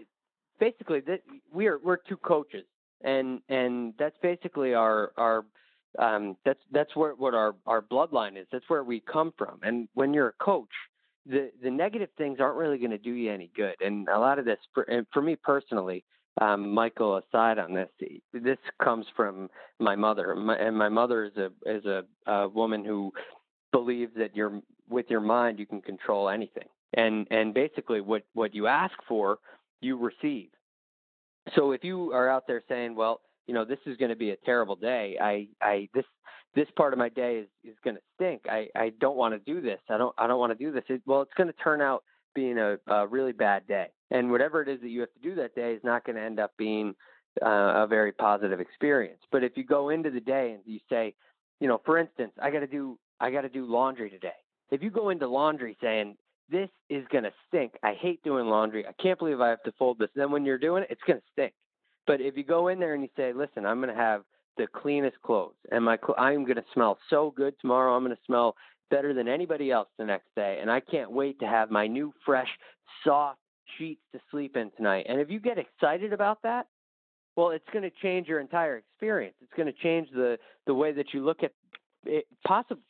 basically, 0.59 1.01
that 1.01 1.20
we're 1.53 1.78
we're 1.78 1.98
two 1.98 2.16
coaches, 2.16 2.65
and 3.03 3.40
and 3.48 3.94
that's 3.98 4.16
basically 4.23 4.74
our 4.74 5.12
our 5.16 5.44
um, 5.98 6.36
that's 6.44 6.61
that's 6.73 6.94
where 6.97 7.15
what 7.15 7.35
our 7.35 7.55
our 7.66 7.82
bloodline 7.82 8.40
is. 8.40 8.47
That's 8.53 8.69
where 8.69 8.85
we 8.85 9.01
come 9.01 9.32
from. 9.39 9.61
And 9.62 9.89
when 9.94 10.12
you're 10.12 10.28
a 10.28 10.44
coach, 10.44 10.69
the 11.24 11.51
the 11.62 11.70
negative 11.70 12.11
things 12.19 12.39
aren't 12.40 12.57
really 12.57 12.78
going 12.78 12.90
to 12.90 12.98
do 12.98 13.12
you 13.12 13.32
any 13.32 13.51
good. 13.57 13.74
And 13.81 14.09
a 14.09 14.19
lot 14.19 14.39
of 14.39 14.44
this, 14.44 14.59
for, 14.74 14.82
and 14.85 15.07
for 15.12 15.23
me 15.23 15.36
personally, 15.36 16.05
um, 16.40 16.73
Michael 16.73 17.16
aside 17.16 17.59
on 17.59 17.73
this, 17.73 17.89
this 18.32 18.59
comes 18.82 19.07
from 19.16 19.48
my 19.81 19.97
mother, 19.97 20.35
my, 20.35 20.57
and 20.57 20.77
my 20.77 20.89
mother 20.89 21.24
is 21.24 21.36
a 21.36 21.51
is 21.65 21.85
a, 21.86 22.03
a 22.31 22.48
woman 22.48 22.85
who 22.85 23.12
believes 23.72 24.12
that 24.16 24.36
you're 24.36 24.60
with 24.88 25.06
your 25.09 25.20
mind 25.20 25.59
you 25.59 25.66
can 25.66 25.80
control 25.80 26.28
anything, 26.28 26.68
and 26.94 27.26
and 27.30 27.55
basically 27.55 28.01
what 28.01 28.22
what 28.34 28.55
you 28.55 28.66
ask 28.66 28.94
for 29.09 29.38
you 29.80 29.97
receive. 29.97 30.48
So 31.55 31.72
if 31.72 31.84
you 31.84 32.12
are 32.12 32.28
out 32.28 32.47
there 32.47 32.62
saying, 32.68 32.97
well, 32.97 33.20
you 33.47 33.55
know, 33.55 33.64
this 33.64 33.78
is 33.86 33.97
going 33.97 34.09
to 34.09 34.16
be 34.16 34.30
a 34.30 34.36
terrible 34.44 34.76
day. 34.76 35.16
I, 35.20 35.48
I, 35.62 35.88
this, 35.94 36.05
this 36.55 36.66
part 36.76 36.93
of 36.93 36.98
my 36.98 37.09
day 37.09 37.36
is, 37.36 37.48
is 37.64 37.76
going 37.84 37.97
to 37.97 38.02
stink. 38.16 38.43
I, 38.48 38.68
I 38.74 38.93
don't 39.01 39.16
want 39.16 39.34
to 39.34 39.52
do 39.52 39.60
this. 39.60 39.78
I 39.88 39.97
don't, 39.97 40.14
I 40.18 40.26
don't 40.26 40.40
want 40.40 40.56
to 40.56 40.64
do 40.64 40.72
this. 40.72 40.82
It, 40.88 41.02
well, 41.06 41.22
it's 41.22 41.34
going 41.36 41.47
to 41.47 41.52
turn 41.52 41.80
out 41.80 42.02
being 42.34 42.59
a, 42.59 42.78
a 42.88 43.06
really 43.06 43.32
bad 43.32 43.66
day. 43.68 43.86
And 44.10 44.30
whatever 44.30 44.62
it 44.62 44.68
is 44.68 44.80
that 44.80 44.88
you 44.88 45.01
have 45.01 45.12
to 45.12 45.20
do 45.20 45.34
that 45.36 45.55
day 45.55 45.72
is 45.72 45.80
not 45.84 46.05
going 46.05 46.16
to 46.16 46.22
end 46.22 46.40
up 46.40 46.52
being 46.59 46.94
uh, 47.44 47.84
a 47.84 47.86
very 47.86 48.12
positive 48.12 48.60
experience. 48.60 49.20
But 49.30 49.44
if 49.44 49.52
you 49.56 49.64
go 49.64 49.90
into 49.90 50.10
the 50.10 50.20
day 50.20 50.52
and 50.52 50.60
you 50.64 50.80
say, 50.90 51.14
you 51.60 51.68
know, 51.68 51.80
for 51.84 51.98
instance, 51.98 52.32
I 52.43 52.51
got 52.51 52.60
to 52.60 52.66
do, 52.66 52.98
I 53.20 53.30
got 53.30 53.43
to 53.43 53.48
do 53.48 53.66
laundry 53.66 54.10
today. 54.10 54.36
If 54.70 54.82
you 54.82 54.90
go 54.90 55.10
into 55.10 55.28
laundry 55.28 55.76
saying, 55.80 56.16
this 56.51 56.68
is 56.88 57.05
going 57.10 57.24
to 57.24 57.32
stink. 57.48 57.72
I 57.82 57.94
hate 57.94 58.22
doing 58.22 58.47
laundry. 58.47 58.86
I 58.86 58.93
can't 59.02 59.18
believe 59.18 59.40
I 59.40 59.48
have 59.48 59.62
to 59.64 59.72
fold 59.78 59.98
this. 59.98 60.10
Then 60.14 60.30
when 60.30 60.44
you're 60.44 60.59
doing 60.59 60.82
it, 60.82 60.90
it's 60.90 61.02
going 61.06 61.18
to 61.18 61.26
stink. 61.32 61.52
But 62.06 62.20
if 62.20 62.36
you 62.36 62.44
go 62.44 62.68
in 62.68 62.78
there 62.78 62.94
and 62.94 63.02
you 63.02 63.09
say, 63.16 63.32
"Listen, 63.32 63.66
I'm 63.66 63.80
going 63.80 63.94
to 63.94 64.01
have 64.01 64.22
the 64.56 64.66
cleanest 64.68 65.20
clothes, 65.22 65.56
and 65.72 65.84
my 65.84 65.97
cl- 65.98 66.18
I'm 66.18 66.44
going 66.44 66.56
to 66.56 66.64
smell 66.72 66.98
so 67.10 67.32
good 67.36 67.55
tomorrow. 67.60 67.94
I'm 67.94 68.05
going 68.05 68.14
to 68.14 68.22
smell 68.26 68.55
better 68.90 69.12
than 69.12 69.26
anybody 69.26 69.72
else 69.72 69.88
the 69.98 70.05
next 70.05 70.28
day, 70.36 70.59
and 70.60 70.70
I 70.70 70.80
can't 70.80 71.10
wait 71.10 71.40
to 71.40 71.47
have 71.47 71.70
my 71.70 71.88
new, 71.88 72.12
fresh, 72.24 72.48
soft 73.02 73.40
sheets 73.76 74.02
to 74.12 74.20
sleep 74.30 74.56
in 74.56 74.70
tonight." 74.76 75.06
And 75.09 75.20
if 75.20 75.30
you 75.30 75.40
get 75.40 75.59
excited 75.59 76.12
about 76.12 76.43
that, 76.43 76.68
well, 77.34 77.51
it's 77.51 77.68
going 77.72 77.82
to 77.82 77.90
change 78.02 78.28
your 78.28 78.40
entire 78.40 78.76
experience. 78.78 79.34
It's 79.43 79.52
going 79.56 79.66
to 79.66 79.82
change 79.82 80.09
the 80.12 80.38
the 80.66 80.74
way 80.74 80.93
that 80.93 81.12
you 81.12 81.24
look 81.24 81.43
at 81.43 81.52
it, 82.06 82.26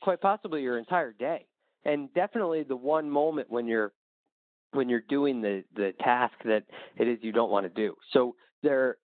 quite 0.01 0.20
possibly 0.20 0.62
your 0.62 0.78
entire 0.78 1.12
day, 1.12 1.47
and 1.84 2.12
definitely 2.14 2.62
the 2.62 2.76
one 2.76 3.10
moment 3.10 3.51
when 3.51 3.66
you're 3.66 3.93
when 4.72 4.88
you're 4.88 5.05
doing 5.09 5.40
the 5.40 5.64
the 5.74 5.93
task 6.01 6.34
that 6.44 6.64
it 6.97 7.09
is 7.09 7.18
you 7.22 7.32
don't 7.32 7.51
want 7.51 7.64
to 7.64 7.70
do. 7.70 7.94
So 8.12 8.34
there 8.62 8.97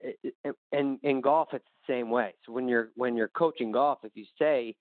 and 0.71 0.99
in 1.03 1.21
golf 1.21 1.49
it's 1.53 1.65
the 1.87 1.93
same 1.93 2.09
way. 2.09 2.33
So 2.45 2.51
when 2.51 2.67
you're 2.67 2.89
when 2.95 3.15
you're 3.15 3.29
coaching 3.29 3.71
golf, 3.71 3.99
if 4.03 4.11
you 4.15 4.25
say, 4.39 4.75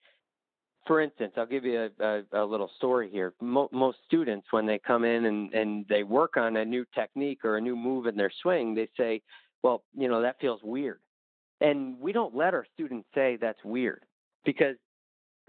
for 0.86 1.00
instance, 1.00 1.32
I'll 1.36 1.46
give 1.46 1.64
you 1.64 1.88
a, 2.00 2.04
a, 2.04 2.42
a 2.42 2.44
little 2.44 2.70
story 2.76 3.10
here. 3.10 3.34
Mo- 3.40 3.68
most 3.72 3.98
students, 4.06 4.46
when 4.50 4.66
they 4.66 4.78
come 4.78 5.04
in 5.04 5.26
and 5.26 5.52
and 5.54 5.86
they 5.88 6.02
work 6.02 6.36
on 6.36 6.56
a 6.56 6.64
new 6.64 6.84
technique 6.94 7.44
or 7.44 7.56
a 7.56 7.60
new 7.60 7.76
move 7.76 8.06
in 8.06 8.16
their 8.16 8.32
swing, 8.42 8.74
they 8.74 8.88
say, 8.96 9.22
"Well, 9.62 9.84
you 9.96 10.08
know 10.08 10.22
that 10.22 10.40
feels 10.40 10.60
weird," 10.62 11.00
and 11.60 11.98
we 12.00 12.12
don't 12.12 12.34
let 12.34 12.54
our 12.54 12.66
students 12.74 13.08
say 13.14 13.36
that's 13.40 13.62
weird 13.64 14.02
because 14.44 14.76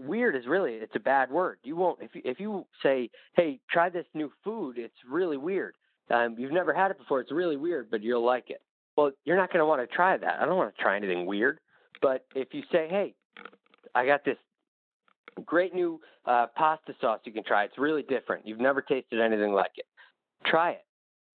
weird 0.05 0.35
is 0.35 0.47
really 0.47 0.73
it's 0.73 0.95
a 0.95 0.99
bad 0.99 1.31
word. 1.31 1.57
You 1.63 1.75
won't 1.75 1.99
if 2.01 2.15
you, 2.15 2.21
if 2.25 2.39
you 2.39 2.65
say, 2.83 3.09
"Hey, 3.35 3.59
try 3.69 3.89
this 3.89 4.05
new 4.13 4.31
food," 4.43 4.77
it's 4.77 4.95
really 5.09 5.37
weird. 5.37 5.75
Um, 6.09 6.35
you've 6.37 6.51
never 6.51 6.73
had 6.73 6.91
it 6.91 6.97
before. 6.97 7.21
It's 7.21 7.31
really 7.31 7.57
weird, 7.57 7.89
but 7.89 8.01
you'll 8.01 8.25
like 8.25 8.49
it. 8.49 8.61
Well, 8.97 9.11
you're 9.23 9.37
not 9.37 9.49
going 9.49 9.59
to 9.59 9.65
want 9.65 9.81
to 9.81 9.95
try 9.95 10.17
that. 10.17 10.41
I 10.41 10.45
don't 10.45 10.57
want 10.57 10.75
to 10.75 10.81
try 10.81 10.97
anything 10.97 11.25
weird. 11.25 11.59
But 12.01 12.25
if 12.35 12.49
you 12.53 12.63
say, 12.71 12.87
hey, 12.89 13.13
I 13.95 14.05
got 14.05 14.25
this 14.25 14.37
great 15.45 15.73
new 15.73 15.99
uh, 16.25 16.47
pasta 16.55 16.93
sauce 16.99 17.19
you 17.23 17.31
can 17.31 17.43
try, 17.43 17.63
it's 17.63 17.77
really 17.77 18.03
different. 18.03 18.45
You've 18.45 18.59
never 18.59 18.81
tasted 18.81 19.21
anything 19.21 19.53
like 19.53 19.71
it. 19.77 19.85
Try 20.45 20.71
it. 20.71 20.85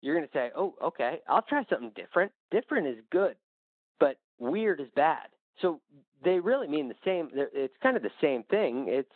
You're 0.03 0.15
going 0.15 0.27
to 0.27 0.33
say, 0.33 0.51
oh, 0.57 0.75
okay, 0.83 1.21
I'll 1.29 1.43
try 1.43 1.65
something 1.71 1.93
different. 1.97 2.33
Different 2.51 2.87
is 2.87 2.99
good, 3.11 3.37
but 3.99 4.19
weird 4.39 4.81
is 4.81 4.89
bad. 4.95 5.29
So 5.61 5.81
they 6.25 6.39
really 6.39 6.69
mean 6.69 6.89
the 6.89 6.95
same. 7.05 7.31
It's 7.35 7.75
kind 7.83 7.97
of 7.97 8.03
the 8.03 8.11
same 8.21 8.43
thing. 8.45 8.87
It's, 8.89 9.09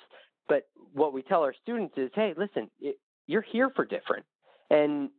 but 0.48 0.68
what 0.92 1.12
we 1.12 1.22
tell 1.22 1.42
our 1.42 1.54
students 1.62 1.94
is, 1.96 2.10
hey, 2.14 2.34
listen, 2.36 2.70
it, 2.80 2.98
you're 3.26 3.44
here 3.52 3.70
for 3.74 3.84
different. 3.84 4.24
And 4.70 5.10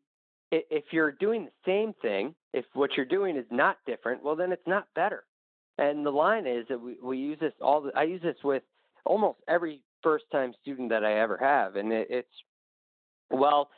if 0.52 0.86
you're 0.92 1.12
doing 1.12 1.46
the 1.46 1.52
same 1.66 1.94
thing, 2.02 2.36
if 2.54 2.66
what 2.74 2.92
you're 2.98 3.06
doing 3.06 3.38
is 3.38 3.46
not 3.52 3.78
different, 3.86 4.24
well, 4.24 4.36
then 4.36 4.52
it's 4.52 4.68
not 4.68 4.88
better. 4.96 5.24
And 5.78 6.06
the 6.06 6.12
line 6.12 6.46
is 6.46 6.66
that 6.70 6.80
we, 6.80 6.98
we 7.02 7.18
use 7.18 7.40
this 7.40 7.54
all. 7.62 7.82
The, 7.82 7.92
I 7.96 8.04
use 8.04 8.22
this 8.22 8.36
with 8.44 8.64
almost 9.06 9.40
every 9.48 9.82
first 10.04 10.26
time 10.32 10.54
student 10.62 10.90
that 10.90 11.06
I 11.06 11.20
ever 11.20 11.38
have, 11.38 11.76
and 11.76 11.92
it, 11.94 12.08
it's 12.10 12.28
well, 13.30 13.70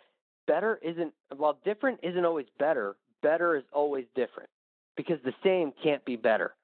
better 0.47 0.79
isn't 0.81 1.13
well, 1.37 1.59
different 1.63 1.99
isn't 2.01 2.25
always 2.25 2.47
better. 2.57 2.95
Better 3.21 3.55
is 3.55 3.63
always 3.71 4.05
different 4.15 4.49
because 4.97 5.19
the 5.23 5.33
same 5.43 5.71
can't 5.83 6.03
be 6.03 6.15
better. 6.15 6.55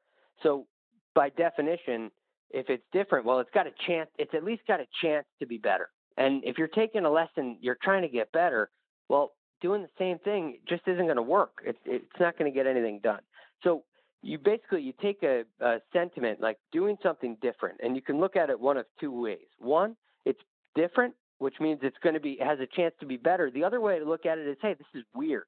So 0.44 0.66
by 1.16 1.30
definition, 1.30 2.12
if 2.52 2.70
it's 2.70 2.84
different, 2.92 3.26
well, 3.26 3.40
it's 3.40 3.50
got 3.54 3.68
a 3.68 3.72
chance. 3.88 4.10
It's 4.18 4.34
at 4.34 4.44
least 4.44 4.64
got 4.68 4.80
a 4.80 4.88
chance 5.02 5.26
to 5.40 5.46
be 5.46 5.58
better. 5.58 5.90
And 6.18 6.44
if 6.44 6.58
you're 6.58 6.68
taking 6.68 7.06
a 7.06 7.10
lesson, 7.10 7.58
you're 7.62 7.78
trying 7.82 8.02
to 8.02 8.08
get 8.08 8.32
better. 8.32 8.70
Well, 9.08 9.34
doing 9.62 9.82
the 9.82 9.90
same 9.98 10.20
thing 10.20 10.58
just 10.68 10.84
isn't 10.88 11.06
going 11.06 11.16
to 11.16 11.22
work. 11.22 11.62
It's 11.66 11.80
it's 11.86 12.06
not 12.20 12.38
going 12.38 12.52
to 12.52 12.56
get 12.56 12.68
anything 12.68 13.00
done. 13.04 13.22
So 13.64 13.84
you 14.22 14.38
basically 14.38 14.82
you 14.82 14.94
take 15.02 15.24
a, 15.24 15.44
a 15.62 15.78
sentiment 15.94 16.42
like 16.42 16.58
doing 16.72 16.98
something 17.02 17.38
different, 17.42 17.80
and 17.82 17.96
you 17.96 18.02
can 18.02 18.20
look 18.20 18.36
at 18.36 18.50
it 18.50 18.60
one 18.60 18.78
of 18.78 18.86
two 19.00 19.22
ways. 19.22 19.48
One, 19.60 19.96
it's 20.26 20.40
different, 20.76 21.14
which 21.38 21.56
means 21.60 21.80
it's 21.84 21.98
going 22.04 22.16
to 22.16 22.22
be 22.22 22.38
has 22.42 22.60
a 22.60 22.68
chance 22.68 22.94
to 23.00 23.06
be 23.06 23.18
better. 23.18 23.50
The 23.52 23.64
other 23.64 23.82
way 23.82 24.00
to 24.00 24.06
look 24.06 24.26
at 24.26 24.38
it 24.38 24.48
is, 24.48 24.58
hey, 24.62 24.74
this 24.74 24.88
is 24.94 25.04
weird. 25.14 25.44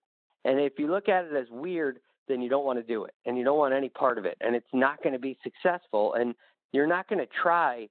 And 0.45 0.59
if 0.59 0.73
you 0.77 0.87
look 0.87 1.07
at 1.07 1.25
it 1.25 1.35
as 1.35 1.47
weird, 1.51 1.99
then 2.31 2.41
you 2.41 2.49
don't 2.49 2.65
want 2.65 2.79
to 2.79 2.83
do 2.83 3.03
it, 3.03 3.13
and 3.25 3.37
you 3.37 3.43
don't 3.43 3.57
want 3.57 3.73
any 3.73 3.89
part 3.89 4.17
of 4.17 4.25
it, 4.25 4.37
and 4.41 4.55
it's 4.55 4.73
not 4.73 5.01
going 5.03 5.13
to 5.13 5.19
be 5.19 5.37
successful, 5.43 6.13
and 6.13 6.33
you're 6.71 6.87
not 6.87 7.07
going 7.09 7.19
to 7.19 7.27
try 7.41 7.87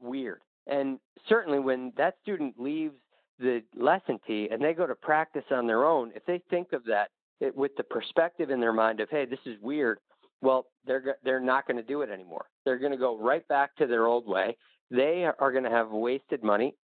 weird. 0.00 0.40
And 0.66 0.98
certainly 1.28 1.58
when 1.58 1.92
that 1.96 2.14
student 2.22 2.60
leaves 2.60 2.94
the 3.38 3.62
lesson 3.76 4.18
tee 4.26 4.48
and 4.50 4.62
they 4.62 4.74
go 4.74 4.86
to 4.86 4.94
practice 4.94 5.44
on 5.50 5.66
their 5.66 5.84
own, 5.86 6.12
if 6.14 6.24
they 6.26 6.42
think 6.50 6.72
of 6.72 6.84
that 6.84 7.08
it, 7.40 7.56
with 7.56 7.72
the 7.76 7.84
perspective 7.84 8.50
in 8.50 8.60
their 8.60 8.72
mind 8.72 9.00
of, 9.00 9.08
hey, 9.10 9.24
this 9.24 9.38
is 9.46 9.56
weird, 9.62 9.98
well, 10.42 10.66
they're 10.86 11.16
they're 11.24 11.40
not 11.40 11.66
going 11.66 11.76
to 11.76 11.82
do 11.82 12.02
it 12.02 12.10
anymore. 12.10 12.46
They're 12.64 12.78
going 12.78 12.92
to 12.92 12.98
go 12.98 13.18
right 13.18 13.46
back 13.48 13.74
to 13.76 13.86
their 13.86 14.06
old 14.06 14.26
way. 14.26 14.56
They 14.90 15.24
are 15.38 15.52
going 15.52 15.64
to 15.64 15.70
have 15.70 15.90
wasted 15.90 16.42
money, 16.42 16.74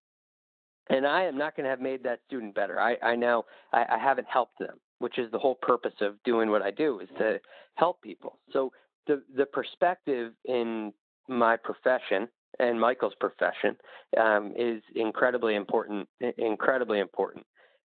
and 0.90 1.06
I 1.06 1.24
am 1.24 1.38
not 1.38 1.56
going 1.56 1.64
to 1.64 1.70
have 1.70 1.80
made 1.80 2.02
that 2.04 2.20
student 2.26 2.54
better. 2.54 2.80
I, 2.80 2.96
I 3.02 3.16
now 3.16 3.44
I, 3.72 3.84
I 3.92 3.98
haven't 3.98 4.26
helped 4.28 4.58
them, 4.58 4.78
which 5.04 5.18
is 5.18 5.30
the 5.32 5.38
whole 5.38 5.56
purpose 5.56 5.92
of 6.00 6.14
doing 6.24 6.50
what 6.50 6.62
I 6.62 6.70
do 6.70 6.98
is 6.98 7.10
to 7.18 7.38
help 7.74 8.00
people. 8.00 8.38
So 8.54 8.72
the 9.06 9.22
the 9.36 9.44
perspective 9.44 10.32
in 10.46 10.94
my 11.28 11.58
profession 11.58 12.26
and 12.58 12.80
Michael's 12.80 13.12
profession 13.20 13.76
um, 14.18 14.54
is 14.56 14.80
incredibly 14.96 15.56
important. 15.56 16.08
Incredibly 16.38 17.00
important, 17.00 17.44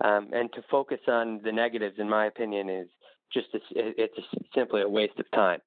um, 0.04 0.30
and 0.34 0.52
to 0.54 0.64
focus 0.72 1.02
on 1.08 1.40
the 1.44 1.52
negatives, 1.52 1.98
in 2.00 2.10
my 2.10 2.26
opinion, 2.26 2.68
is 2.68 2.88
just 3.32 3.50
a, 3.54 3.60
it's 3.76 4.18
a, 4.18 4.24
simply 4.56 4.82
a 4.82 4.90
waste 4.90 5.20
of 5.20 5.30
time. 5.36 5.60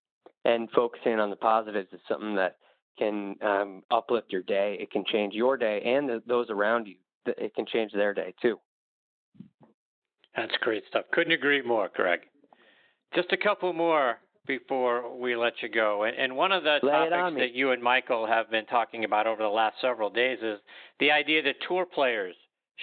And 0.44 0.68
focusing 0.72 1.20
on 1.20 1.30
the 1.30 1.36
positives 1.36 1.92
is 1.92 2.00
something 2.08 2.34
that 2.34 2.56
can 2.98 3.36
um, 3.40 3.82
uplift 3.92 4.32
your 4.32 4.42
day. 4.42 4.78
It 4.80 4.90
can 4.90 5.04
change 5.12 5.32
your 5.32 5.56
day 5.56 5.80
and 5.84 6.08
the, 6.08 6.22
those 6.26 6.50
around 6.50 6.88
you. 6.88 6.96
It 7.26 7.54
can 7.54 7.66
change 7.66 7.92
their 7.92 8.14
day 8.14 8.34
too. 8.42 8.58
That's 10.36 10.54
great 10.60 10.84
stuff. 10.88 11.06
Couldn't 11.12 11.32
agree 11.32 11.62
more, 11.62 11.90
Greg. 11.94 12.20
Just 13.14 13.32
a 13.32 13.36
couple 13.36 13.72
more 13.72 14.18
before 14.46 15.16
we 15.16 15.34
let 15.34 15.54
you 15.62 15.68
go. 15.68 16.04
And, 16.04 16.16
and 16.16 16.36
one 16.36 16.52
of 16.52 16.62
the 16.62 16.78
Lay 16.82 17.08
topics 17.08 17.36
that 17.38 17.54
you 17.54 17.72
and 17.72 17.82
Michael 17.82 18.26
have 18.26 18.50
been 18.50 18.66
talking 18.66 19.04
about 19.04 19.26
over 19.26 19.42
the 19.42 19.48
last 19.48 19.76
several 19.80 20.10
days 20.10 20.38
is 20.42 20.58
the 21.00 21.10
idea 21.10 21.42
that 21.42 21.54
tour 21.66 21.86
players 21.86 22.34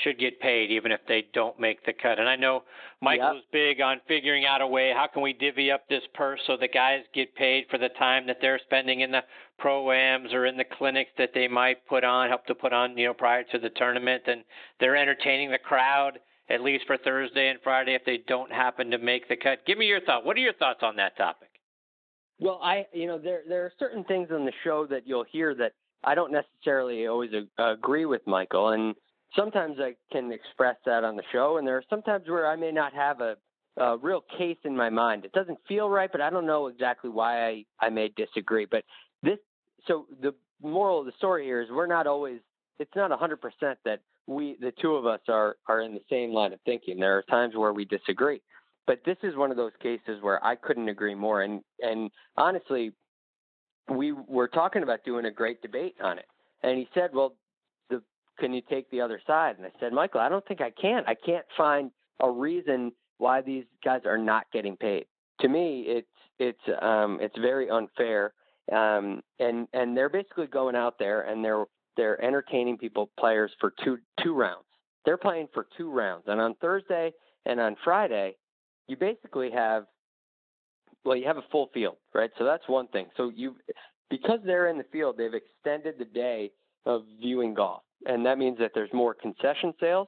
should 0.04 0.18
get 0.18 0.40
paid 0.40 0.72
even 0.72 0.92
if 0.92 1.02
they 1.08 1.26
don't 1.34 1.60
make 1.60 1.86
the 1.86 1.94
cut. 1.94 2.20
And 2.20 2.28
I 2.28 2.36
know 2.36 2.64
Michael's 3.02 3.44
yep. 3.44 3.52
big 3.52 3.82
on 3.82 4.02
figuring 4.08 4.46
out 4.46 4.62
a 4.62 4.68
way 4.68 4.92
how 4.96 5.08
can 5.08 5.22
we 5.22 5.34
divvy 5.34 5.72
up 5.72 5.88
this 5.88 6.02
purse 6.16 6.40
so 6.48 6.58
the 6.58 6.68
guys 6.68 7.02
get 7.14 7.36
paid 7.36 7.66
for 7.70 7.78
the 7.78 7.90
time 7.90 8.26
that 8.26 8.38
they're 8.42 8.60
spending 8.66 9.02
in 9.02 9.12
the 9.12 9.22
proams 9.64 10.34
or 10.34 10.48
in 10.48 10.58
the 10.58 10.66
clinics 10.78 11.12
that 11.20 11.30
they 11.36 11.48
might 11.48 11.86
put 11.88 12.04
on, 12.04 12.30
help 12.30 12.46
to 12.48 12.56
put 12.56 12.74
on, 12.74 12.98
you 12.98 13.06
know, 13.06 13.14
prior 13.14 13.44
to 13.44 13.60
the 13.60 13.70
tournament 13.70 14.24
and 14.26 14.44
they're 14.80 14.98
entertaining 14.98 15.52
the 15.52 15.60
crowd 15.60 16.18
at 16.50 16.62
least 16.62 16.86
for 16.88 16.98
Thursday 16.98 17.50
and 17.50 17.60
Friday 17.64 17.96
if 17.96 18.04
they 18.06 18.20
don't 18.28 18.52
happen 18.52 18.92
to 18.92 18.98
make 18.98 19.28
the 19.28 19.36
cut. 19.36 19.66
Give 19.66 19.78
me 19.78 19.86
your 19.86 20.02
thought. 20.02 20.26
What 20.26 20.38
are 20.38 20.42
your 20.42 20.54
thoughts 20.54 20.80
on 20.82 20.98
that 20.98 21.18
topic? 21.18 21.50
Well, 22.40 22.60
I 22.62 22.88
you 22.92 23.08
know 23.08 23.18
there 23.18 23.42
there 23.48 23.66
are 23.66 23.72
certain 23.80 24.04
things 24.04 24.30
on 24.32 24.46
the 24.46 24.52
show 24.64 24.86
that 24.88 25.08
you'll 25.08 25.26
hear 25.32 25.54
that 25.56 25.74
I 26.04 26.16
don't 26.16 26.32
necessarily 26.32 27.08
always 27.08 27.32
agree 27.58 28.06
with 28.06 28.22
Michael, 28.28 28.70
and 28.70 28.96
sometimes 29.36 29.78
I 29.80 29.96
can 30.12 30.32
express 30.32 30.76
that 30.86 31.04
on 31.04 31.16
the 31.16 31.24
show, 31.32 31.58
and 31.58 31.68
there 31.68 31.78
are 31.78 31.84
sometimes 31.90 32.28
where 32.28 32.48
I 32.48 32.56
may 32.56 32.72
not 32.72 32.94
have 32.94 33.22
a, 33.22 33.38
a 33.78 33.98
real 33.98 34.24
case 34.38 34.58
in 34.66 34.76
my 34.76 34.90
mind. 34.90 35.26
It 35.26 35.32
doesn't 35.32 35.60
feel 35.68 35.90
right, 35.90 36.12
but 36.12 36.22
I 36.22 36.30
don't 36.30 36.46
know 36.46 36.68
exactly 36.68 37.10
why 37.10 37.48
I 37.48 37.66
I 37.80 37.90
may 37.90 38.10
disagree. 38.10 38.66
But 38.70 38.84
this 39.22 39.40
so 39.88 40.08
the 40.22 40.34
moral 40.62 41.00
of 41.00 41.06
the 41.06 41.14
story 41.18 41.46
here 41.46 41.62
is 41.62 41.70
we're 41.72 41.88
not 41.88 42.08
always. 42.08 42.40
It's 42.80 42.96
not 42.96 43.12
a 43.12 43.18
hundred 43.18 43.40
percent 43.40 43.78
that 43.86 44.00
we 44.28 44.58
the 44.60 44.72
two 44.82 44.96
of 44.96 45.06
us 45.06 45.20
are 45.28 45.58
are 45.68 45.82
in 45.82 45.94
the 45.94 46.02
same 46.10 46.32
line 46.32 46.54
of 46.54 46.60
thinking. 46.66 47.00
There 47.00 47.18
are 47.18 47.24
times 47.24 47.56
where 47.56 47.74
we 47.74 47.86
disagree. 47.86 48.42
But 48.86 49.00
this 49.06 49.18
is 49.24 49.36
one 49.36 49.50
of 49.50 49.58
those 49.58 49.72
cases 49.82 50.22
where 50.22 50.44
I 50.44 50.56
couldn't 50.56 50.90
agree 50.90 51.16
more. 51.16 51.42
And 51.42 51.62
and 51.80 52.12
honestly, 52.38 52.92
we 53.90 54.12
were 54.12 54.48
talking 54.48 54.84
about 54.84 55.04
doing 55.06 55.26
a 55.26 55.32
great 55.32 55.62
debate 55.62 55.96
on 56.04 56.18
it. 56.18 56.26
And 56.64 56.78
he 56.78 56.88
said, 56.94 57.12
"Well, 57.14 57.36
the, 57.90 58.02
can 58.40 58.54
you 58.54 58.62
take 58.70 58.90
the 58.90 59.02
other 59.02 59.22
side?" 59.26 59.58
And 59.58 59.66
I 59.66 59.72
said, 59.80 59.94
"Michael, 59.94 60.22
I 60.22 60.30
don't 60.30 60.46
think 60.48 60.62
I 60.62 60.72
can. 60.72 61.04
I 61.08 61.16
can't 61.16 61.46
find 61.58 61.92
a 62.20 62.30
reason 62.30 62.92
why 63.18 63.42
these 63.42 63.66
guys 63.84 64.02
are 64.06 64.18
not 64.18 64.46
getting 64.52 64.76
paid. 64.78 65.06
To 65.42 65.50
me, 65.50 65.86
it's 65.88 66.08
it's 66.40 66.82
um, 66.82 67.20
it's 67.22 67.38
very 67.38 67.70
unfair. 67.70 68.34
Um, 68.72 69.22
and 69.40 69.68
and 69.74 69.96
they're 69.96 70.10
basically 70.10 70.48
going 70.48 70.76
out 70.76 70.98
there 70.98 71.22
and 71.22 71.44
they're 71.44 71.66
they're 71.98 72.24
entertaining 72.24 72.78
people 72.78 73.10
players 73.20 73.52
for 73.60 73.74
two 73.84 73.98
two 74.24 74.34
rounds. 74.34 74.66
They're 75.06 75.18
playing 75.18 75.50
for 75.54 75.68
two 75.78 75.92
rounds, 75.92 76.24
and 76.28 76.40
on 76.40 76.56
Thursday 76.56 77.14
and 77.46 77.60
on 77.60 77.76
Friday, 77.84 78.36
you 78.88 78.96
basically 78.96 79.52
have 79.52 79.86
well, 81.06 81.18
you 81.18 81.26
have 81.26 81.38
a 81.38 81.44
full 81.52 81.70
field, 81.74 81.98
right? 82.14 82.32
So 82.38 82.46
that's 82.46 82.64
one 82.68 82.88
thing. 82.88 83.08
So 83.18 83.32
you 83.36 83.56
because 84.10 84.40
they're 84.46 84.68
in 84.68 84.78
the 84.78 84.86
field, 84.92 85.16
they've 85.18 85.34
extended 85.34 85.96
the 85.98 86.06
day 86.06 86.52
of 86.86 87.04
viewing 87.20 87.54
golf. 87.54 87.82
And 88.06 88.26
that 88.26 88.38
means 88.38 88.58
that 88.60 88.72
there's 88.74 88.92
more 88.94 89.14
concession 89.14 89.74
sales. 89.80 90.08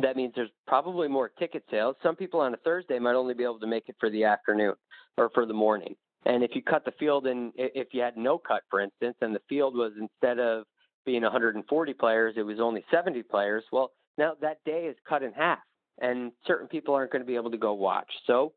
That 0.00 0.16
means 0.16 0.32
there's 0.34 0.50
probably 0.66 1.08
more 1.08 1.28
ticket 1.28 1.64
sales. 1.70 1.96
Some 2.02 2.16
people 2.16 2.40
on 2.40 2.54
a 2.54 2.56
Thursday 2.58 2.98
might 2.98 3.14
only 3.14 3.34
be 3.34 3.44
able 3.44 3.60
to 3.60 3.66
make 3.66 3.88
it 3.88 3.96
for 4.00 4.10
the 4.10 4.24
afternoon 4.24 4.74
or 5.16 5.30
for 5.34 5.46
the 5.46 5.54
morning. 5.54 5.94
And 6.24 6.44
if 6.44 6.52
you 6.54 6.62
cut 6.62 6.84
the 6.84 6.92
field 6.98 7.26
in, 7.26 7.52
if 7.56 7.88
you 7.92 8.00
had 8.00 8.16
no 8.16 8.38
cut, 8.38 8.62
for 8.70 8.80
instance, 8.80 9.16
and 9.20 9.34
the 9.34 9.42
field 9.48 9.74
was 9.74 9.92
instead 9.98 10.38
of 10.38 10.64
being 11.04 11.22
140 11.22 11.94
players, 11.94 12.34
it 12.36 12.42
was 12.42 12.60
only 12.60 12.84
70 12.90 13.22
players, 13.24 13.64
well, 13.72 13.90
now 14.18 14.34
that 14.40 14.58
day 14.64 14.86
is 14.86 14.96
cut 15.08 15.22
in 15.22 15.32
half 15.32 15.58
and 16.00 16.32
certain 16.46 16.68
people 16.68 16.94
aren't 16.94 17.12
going 17.12 17.22
to 17.22 17.26
be 17.26 17.36
able 17.36 17.50
to 17.50 17.58
go 17.58 17.72
watch. 17.72 18.10
So 18.26 18.52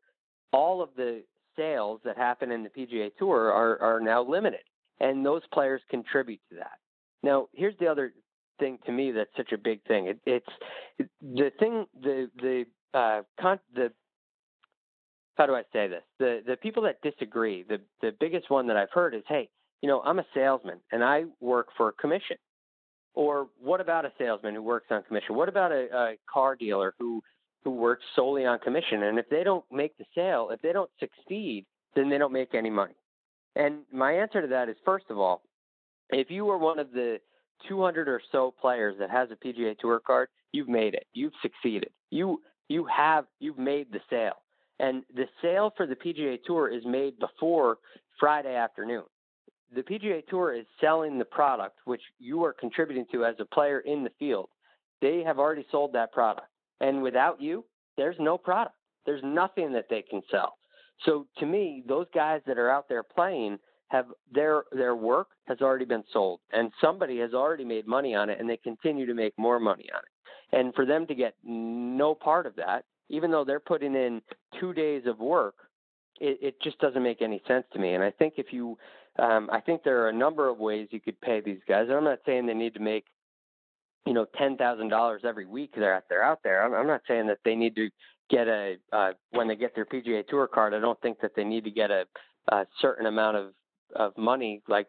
all 0.52 0.82
of 0.82 0.90
the 0.96 1.22
sales 1.56 2.00
that 2.04 2.16
happen 2.16 2.50
in 2.50 2.62
the 2.62 2.68
PGA 2.68 3.10
Tour 3.18 3.50
are 3.50 3.80
are 3.80 4.00
now 4.00 4.22
limited, 4.22 4.60
and 5.00 5.24
those 5.24 5.42
players 5.52 5.80
contribute 5.90 6.40
to 6.50 6.56
that. 6.56 6.78
Now, 7.22 7.48
here's 7.52 7.76
the 7.78 7.86
other 7.86 8.12
thing 8.58 8.78
to 8.86 8.92
me 8.92 9.12
that's 9.12 9.30
such 9.36 9.52
a 9.52 9.58
big 9.58 9.82
thing. 9.84 10.08
It, 10.08 10.18
it's 10.26 11.08
the 11.20 11.50
thing 11.58 11.86
the 12.00 12.30
the 12.36 12.64
uh, 12.94 13.22
con- 13.40 13.60
the 13.74 13.92
how 15.36 15.46
do 15.46 15.54
I 15.54 15.62
say 15.72 15.86
this? 15.88 16.02
The 16.18 16.40
the 16.46 16.56
people 16.56 16.82
that 16.84 17.00
disagree, 17.02 17.64
the 17.68 17.78
the 18.00 18.12
biggest 18.18 18.50
one 18.50 18.66
that 18.68 18.76
I've 18.76 18.90
heard 18.92 19.14
is, 19.14 19.22
hey, 19.28 19.48
you 19.82 19.88
know, 19.88 20.00
I'm 20.02 20.18
a 20.18 20.26
salesman 20.34 20.80
and 20.92 21.04
I 21.04 21.24
work 21.40 21.68
for 21.76 21.88
a 21.88 21.92
commission. 21.92 22.36
Or 23.14 23.48
what 23.60 23.80
about 23.80 24.04
a 24.04 24.12
salesman 24.18 24.54
who 24.54 24.62
works 24.62 24.86
on 24.90 25.02
commission? 25.02 25.36
What 25.36 25.48
about 25.48 25.72
a, 25.72 25.88
a 25.92 26.14
car 26.32 26.56
dealer 26.56 26.94
who 26.98 27.22
who 27.64 27.70
works 27.70 28.04
solely 28.14 28.44
on 28.44 28.58
commission? 28.58 29.04
And 29.04 29.18
if 29.18 29.28
they 29.30 29.44
don't 29.44 29.64
make 29.70 29.96
the 29.98 30.04
sale, 30.14 30.50
if 30.52 30.60
they 30.62 30.72
don't 30.72 30.90
succeed, 31.00 31.66
then 31.94 32.08
they 32.08 32.18
don't 32.18 32.32
make 32.32 32.54
any 32.54 32.70
money. 32.70 32.94
And 33.54 33.80
my 33.92 34.12
answer 34.12 34.42
to 34.42 34.48
that 34.48 34.68
is 34.68 34.76
first 34.84 35.06
of 35.08 35.18
all, 35.18 35.42
if 36.10 36.30
you 36.30 36.44
were 36.44 36.58
one 36.58 36.78
of 36.78 36.92
the 36.92 37.18
200 37.68 38.08
or 38.08 38.20
so 38.30 38.54
players 38.60 38.96
that 38.98 39.10
has 39.10 39.28
a 39.30 39.46
PGA 39.46 39.76
Tour 39.78 40.00
card, 40.06 40.28
you've 40.52 40.68
made 40.68 40.94
it. 40.94 41.06
You've 41.12 41.32
succeeded. 41.42 41.90
You 42.10 42.40
you 42.68 42.86
have 42.86 43.24
you've 43.40 43.58
made 43.58 43.92
the 43.92 44.00
sale. 44.10 44.42
And 44.78 45.04
the 45.14 45.26
sale 45.40 45.72
for 45.76 45.86
the 45.86 45.96
PGA 45.96 46.38
Tour 46.44 46.68
is 46.68 46.84
made 46.84 47.18
before 47.18 47.78
Friday 48.18 48.54
afternoon 48.54 49.04
the 49.74 49.82
PGA 49.82 50.26
Tour 50.26 50.54
is 50.54 50.66
selling 50.80 51.18
the 51.18 51.24
product 51.24 51.78
which 51.84 52.02
you 52.18 52.44
are 52.44 52.52
contributing 52.52 53.06
to 53.12 53.24
as 53.24 53.34
a 53.40 53.44
player 53.44 53.80
in 53.80 54.04
the 54.04 54.10
field. 54.18 54.48
They 55.00 55.22
have 55.24 55.38
already 55.38 55.66
sold 55.70 55.92
that 55.92 56.12
product. 56.12 56.48
And 56.80 57.02
without 57.02 57.40
you, 57.40 57.64
there's 57.96 58.16
no 58.18 58.38
product. 58.38 58.76
There's 59.04 59.22
nothing 59.24 59.72
that 59.72 59.86
they 59.88 60.02
can 60.02 60.22
sell. 60.30 60.54
So 61.04 61.26
to 61.38 61.46
me, 61.46 61.84
those 61.86 62.06
guys 62.14 62.40
that 62.46 62.58
are 62.58 62.70
out 62.70 62.88
there 62.88 63.02
playing 63.02 63.58
have 63.88 64.06
their 64.32 64.64
their 64.72 64.96
work 64.96 65.28
has 65.46 65.60
already 65.60 65.84
been 65.84 66.02
sold 66.12 66.40
and 66.52 66.72
somebody 66.80 67.18
has 67.20 67.34
already 67.34 67.64
made 67.64 67.86
money 67.86 68.16
on 68.16 68.28
it 68.28 68.40
and 68.40 68.50
they 68.50 68.56
continue 68.56 69.06
to 69.06 69.14
make 69.14 69.32
more 69.38 69.60
money 69.60 69.86
on 69.94 70.00
it. 70.00 70.58
And 70.58 70.74
for 70.74 70.84
them 70.84 71.06
to 71.06 71.14
get 71.14 71.34
no 71.44 72.14
part 72.14 72.46
of 72.46 72.56
that, 72.56 72.84
even 73.08 73.30
though 73.30 73.44
they're 73.44 73.60
putting 73.60 73.94
in 73.94 74.20
2 74.60 74.72
days 74.72 75.02
of 75.06 75.18
work, 75.18 75.54
it, 76.20 76.38
it 76.40 76.54
just 76.62 76.78
doesn't 76.78 77.02
make 77.02 77.22
any 77.22 77.42
sense 77.46 77.64
to 77.72 77.78
me. 77.78 77.94
And 77.94 78.02
I 78.02 78.10
think 78.10 78.34
if 78.36 78.52
you 78.52 78.76
um, 79.18 79.48
I 79.50 79.60
think 79.60 79.82
there 79.82 80.02
are 80.02 80.10
a 80.10 80.12
number 80.12 80.48
of 80.48 80.58
ways 80.58 80.88
you 80.90 81.00
could 81.00 81.20
pay 81.20 81.40
these 81.40 81.60
guys. 81.68 81.86
And 81.88 81.96
I'm 81.96 82.04
not 82.04 82.18
saying 82.26 82.46
they 82.46 82.54
need 82.54 82.74
to 82.74 82.80
make, 82.80 83.04
you 84.06 84.12
know, 84.12 84.26
ten 84.38 84.56
thousand 84.56 84.88
dollars 84.88 85.22
every 85.24 85.46
week 85.46 85.72
they're 85.74 86.02
they're 86.08 86.22
out 86.22 86.40
there. 86.44 86.62
I'm, 86.64 86.74
I'm 86.74 86.86
not 86.86 87.02
saying 87.08 87.26
that 87.28 87.38
they 87.44 87.54
need 87.54 87.74
to 87.76 87.88
get 88.30 88.46
a 88.48 88.76
uh, 88.92 89.12
when 89.30 89.48
they 89.48 89.56
get 89.56 89.74
their 89.74 89.86
PGA 89.86 90.26
Tour 90.26 90.46
card. 90.46 90.74
I 90.74 90.80
don't 90.80 91.00
think 91.00 91.20
that 91.20 91.32
they 91.34 91.44
need 91.44 91.64
to 91.64 91.70
get 91.70 91.90
a, 91.90 92.04
a 92.52 92.66
certain 92.80 93.06
amount 93.06 93.36
of 93.36 93.52
of 93.94 94.16
money, 94.18 94.62
like 94.68 94.88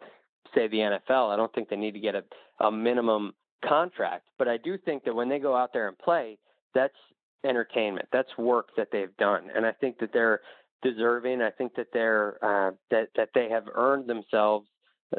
say 0.53 0.67
the 0.67 0.77
NFL. 0.77 1.31
I 1.31 1.35
don't 1.35 1.53
think 1.53 1.69
they 1.69 1.75
need 1.75 1.93
to 1.93 1.99
get 1.99 2.15
a, 2.15 2.23
a 2.63 2.71
minimum 2.71 3.33
contract. 3.65 4.27
But 4.37 4.47
I 4.47 4.57
do 4.57 4.77
think 4.77 5.03
that 5.05 5.15
when 5.15 5.29
they 5.29 5.39
go 5.39 5.55
out 5.55 5.71
there 5.73 5.87
and 5.87 5.97
play, 5.97 6.37
that's 6.73 6.93
entertainment. 7.43 8.07
That's 8.11 8.29
work 8.37 8.69
that 8.77 8.89
they've 8.91 9.15
done, 9.17 9.49
and 9.55 9.65
I 9.65 9.71
think 9.71 9.99
that 9.99 10.11
they're 10.13 10.41
deserving. 10.83 11.41
I 11.41 11.49
think 11.49 11.75
that 11.75 11.87
they're 11.93 12.37
uh, 12.41 12.71
that 12.91 13.09
that 13.15 13.29
they 13.33 13.49
have 13.49 13.65
earned 13.75 14.07
themselves 14.07 14.67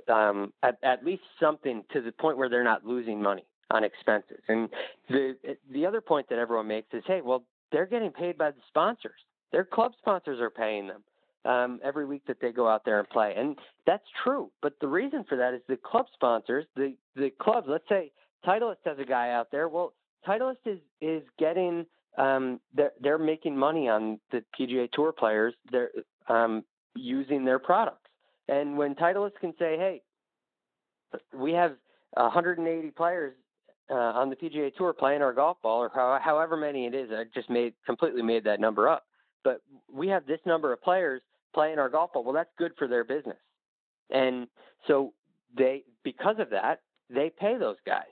um, 0.08 0.52
at, 0.62 0.78
at 0.82 1.04
least 1.04 1.22
something 1.40 1.84
to 1.92 2.00
the 2.00 2.12
point 2.12 2.38
where 2.38 2.48
they're 2.48 2.64
not 2.64 2.84
losing 2.84 3.20
money 3.20 3.44
on 3.70 3.84
expenses. 3.84 4.40
And 4.48 4.68
the 5.08 5.36
the 5.72 5.86
other 5.86 6.00
point 6.00 6.28
that 6.30 6.38
everyone 6.38 6.68
makes 6.68 6.92
is, 6.92 7.02
hey, 7.06 7.20
well, 7.22 7.44
they're 7.72 7.86
getting 7.86 8.10
paid 8.10 8.38
by 8.38 8.50
the 8.50 8.60
sponsors. 8.68 9.20
Their 9.52 9.64
club 9.64 9.92
sponsors 9.98 10.40
are 10.40 10.50
paying 10.50 10.88
them 10.88 11.02
um, 11.44 11.80
every 11.82 12.04
week 12.06 12.22
that 12.26 12.40
they 12.40 12.52
go 12.52 12.68
out 12.68 12.84
there 12.84 12.98
and 12.98 13.08
play, 13.08 13.34
and 13.36 13.56
that's 13.86 14.04
true. 14.22 14.50
But 14.62 14.74
the 14.80 14.88
reason 14.88 15.24
for 15.28 15.36
that 15.36 15.54
is 15.54 15.60
the 15.68 15.76
club 15.76 16.06
sponsors, 16.14 16.66
the 16.76 16.94
the 17.16 17.30
clubs. 17.40 17.66
Let's 17.68 17.88
say 17.88 18.12
Titleist 18.46 18.84
has 18.84 18.98
a 18.98 19.04
guy 19.04 19.30
out 19.30 19.50
there. 19.50 19.68
Well, 19.68 19.94
Titleist 20.26 20.66
is 20.66 20.78
is 21.00 21.22
getting 21.38 21.86
um, 22.16 22.60
they're, 22.74 22.93
they're 23.01 23.18
making 23.18 23.56
money 23.56 23.89
on 23.89 24.18
the 24.30 24.43
PGA 24.59 24.90
Tour 24.93 25.12
players. 25.12 25.55
They're 25.70 25.90
um, 26.28 26.64
using 26.97 27.44
their 27.44 27.59
products. 27.59 28.10
And 28.48 28.76
when 28.76 28.94
Titleist 28.94 29.36
can 29.40 29.52
say, 29.59 29.76
"Hey, 29.76 30.02
we 31.35 31.52
have 31.52 31.72
180 32.14 32.90
players 32.93 33.35
uh, 33.90 33.94
on 33.94 34.30
the 34.30 34.36
PGA 34.36 34.74
Tour 34.74 34.93
playing 34.93 35.22
our 35.22 35.32
golf 35.32 35.59
ball, 35.62 35.82
or 35.82 35.90
how, 35.94 36.18
however 36.22 36.56
many 36.56 36.86
it 36.86 36.94
is," 36.94 37.10
I 37.12 37.24
just 37.35 37.51
made 37.51 37.74
completely 37.85 38.22
made 38.22 38.44
that 38.44 38.60
number 38.60 38.89
up. 38.89 39.05
But 39.44 39.60
we 39.93 40.09
have 40.09 40.26
this 40.26 40.40
number 40.47 40.72
of 40.72 40.82
players 40.82 41.22
playing 41.55 41.78
our 41.78 41.89
golf 41.89 42.12
ball. 42.12 42.24
Well, 42.24 42.35
that's 42.35 42.51
good 42.59 42.72
for 42.78 42.89
their 42.89 43.05
business, 43.05 43.36
and 44.10 44.48
so 44.86 45.12
they 45.56 45.85
because 46.05 46.36
of 46.39 46.51
that 46.51 46.80
they 47.10 47.30
pay 47.30 47.56
those 47.59 47.76
guys. 47.86 48.05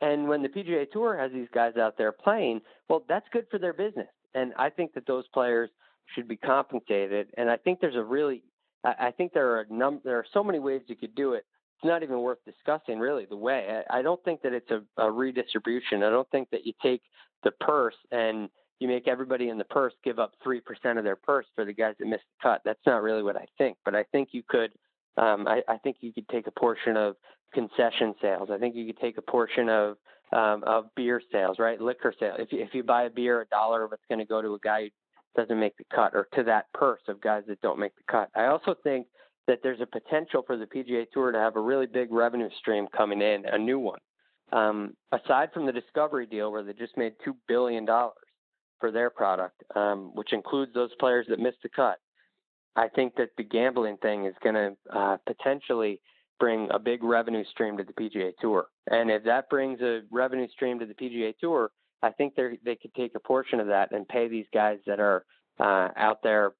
And 0.00 0.28
when 0.28 0.42
the 0.42 0.48
PGA 0.48 0.90
Tour 0.90 1.16
has 1.18 1.32
these 1.32 1.48
guys 1.52 1.76
out 1.76 1.98
there 1.98 2.12
playing, 2.12 2.60
well, 2.88 3.04
that's 3.08 3.26
good 3.32 3.46
for 3.50 3.58
their 3.58 3.72
business. 3.72 4.08
And 4.34 4.52
I 4.56 4.70
think 4.70 4.94
that 4.94 5.06
those 5.06 5.26
players 5.34 5.70
should 6.14 6.28
be 6.28 6.36
compensated. 6.36 7.28
And 7.36 7.50
I 7.50 7.56
think 7.56 7.80
there's 7.80 7.96
a 7.96 8.02
really, 8.02 8.42
I 8.84 9.12
think 9.16 9.32
there 9.32 9.50
are 9.50 9.60
a 9.62 9.72
num- 9.72 10.00
there 10.04 10.16
are 10.16 10.26
so 10.32 10.44
many 10.44 10.58
ways 10.58 10.82
you 10.86 10.96
could 10.96 11.14
do 11.14 11.34
it. 11.34 11.44
It's 11.76 11.84
not 11.86 12.02
even 12.02 12.20
worth 12.20 12.38
discussing, 12.44 12.98
really. 12.98 13.26
The 13.26 13.36
way 13.36 13.82
I, 13.90 13.98
I 13.98 14.02
don't 14.02 14.22
think 14.24 14.42
that 14.42 14.52
it's 14.52 14.70
a, 14.70 14.82
a 14.96 15.10
redistribution. 15.10 16.02
I 16.02 16.10
don't 16.10 16.28
think 16.30 16.50
that 16.50 16.66
you 16.66 16.72
take 16.82 17.02
the 17.44 17.50
purse 17.52 17.94
and 18.10 18.48
you 18.80 18.88
make 18.88 19.08
everybody 19.08 19.48
in 19.48 19.58
the 19.58 19.64
purse 19.64 19.92
give 20.04 20.18
up 20.18 20.32
three 20.42 20.60
percent 20.60 20.98
of 20.98 21.04
their 21.04 21.16
purse 21.16 21.46
for 21.54 21.64
the 21.64 21.72
guys 21.72 21.94
that 21.98 22.06
missed 22.06 22.24
the 22.38 22.48
cut. 22.48 22.62
That's 22.64 22.84
not 22.86 23.02
really 23.02 23.22
what 23.22 23.36
I 23.36 23.46
think. 23.58 23.76
But 23.84 23.94
I 23.94 24.04
think 24.04 24.28
you 24.32 24.42
could 24.48 24.70
um, 25.18 25.48
I, 25.48 25.62
I 25.68 25.78
think 25.78 25.96
you 26.00 26.12
could 26.12 26.28
take 26.28 26.46
a 26.46 26.52
portion 26.52 26.96
of 26.96 27.16
concession 27.52 28.14
sales. 28.20 28.48
I 28.52 28.58
think 28.58 28.74
you 28.76 28.86
could 28.86 29.00
take 29.00 29.18
a 29.18 29.22
portion 29.22 29.68
of 29.68 29.96
um, 30.32 30.62
of 30.66 30.94
beer 30.94 31.22
sales, 31.32 31.58
right? 31.58 31.80
Liquor 31.80 32.12
sales. 32.20 32.36
If 32.38 32.52
you, 32.52 32.60
if 32.60 32.74
you 32.74 32.82
buy 32.82 33.04
a 33.04 33.10
beer, 33.10 33.40
a 33.40 33.46
dollar 33.46 33.84
of 33.84 33.92
it's 33.92 34.02
going 34.08 34.18
to 34.18 34.26
go 34.26 34.42
to 34.42 34.54
a 34.54 34.58
guy 34.58 34.82
who 34.82 35.42
doesn't 35.42 35.58
make 35.58 35.76
the 35.78 35.84
cut, 35.94 36.14
or 36.14 36.28
to 36.34 36.42
that 36.44 36.66
purse 36.74 37.00
of 37.08 37.20
guys 37.20 37.44
that 37.48 37.60
don't 37.62 37.78
make 37.78 37.94
the 37.96 38.02
cut. 38.10 38.28
I 38.36 38.46
also 38.46 38.74
think 38.82 39.06
that 39.46 39.60
there's 39.62 39.80
a 39.80 39.86
potential 39.86 40.42
for 40.46 40.58
the 40.58 40.66
PGA 40.66 41.06
Tour 41.10 41.32
to 41.32 41.38
have 41.38 41.56
a 41.56 41.60
really 41.60 41.86
big 41.86 42.12
revenue 42.12 42.50
stream 42.58 42.86
coming 42.94 43.22
in, 43.22 43.44
a 43.50 43.58
new 43.58 43.78
one. 43.78 44.00
Um, 44.52 44.94
aside 45.12 45.50
from 45.52 45.66
the 45.66 45.72
Discovery 45.72 46.26
deal, 46.26 46.52
where 46.52 46.62
they 46.62 46.74
just 46.74 46.96
made 46.96 47.14
two 47.24 47.34
billion 47.46 47.84
dollars 47.84 48.14
for 48.80 48.90
their 48.90 49.10
product, 49.10 49.62
um, 49.74 50.10
which 50.14 50.32
includes 50.32 50.72
those 50.74 50.90
players 51.00 51.26
that 51.28 51.38
missed 51.38 51.62
the 51.62 51.68
cut, 51.70 51.98
I 52.76 52.88
think 52.88 53.14
that 53.16 53.30
the 53.36 53.44
gambling 53.44 53.96
thing 53.98 54.26
is 54.26 54.34
going 54.42 54.54
to 54.54 54.76
uh, 54.96 55.16
potentially 55.26 56.00
bring 56.38 56.68
a 56.70 56.78
big 56.78 57.02
revenue 57.02 57.44
stream 57.50 57.76
to 57.78 57.84
the 57.84 57.92
PGA 57.92 58.32
Tour. 58.40 58.66
And 58.90 59.10
if 59.10 59.24
that 59.24 59.50
brings 59.50 59.80
a 59.80 60.02
revenue 60.10 60.48
stream 60.48 60.78
to 60.78 60.86
the 60.86 60.94
PGA 60.94 61.34
Tour, 61.38 61.70
I 62.02 62.10
think 62.10 62.34
they 62.36 62.58
they 62.64 62.76
could 62.76 62.94
take 62.94 63.12
a 63.16 63.20
portion 63.20 63.58
of 63.58 63.66
that 63.66 63.90
and 63.92 64.06
pay 64.06 64.28
these 64.28 64.46
guys 64.54 64.78
that 64.86 65.00
are 65.00 65.24
uh, 65.58 65.88
out 65.96 66.22
there 66.22 66.52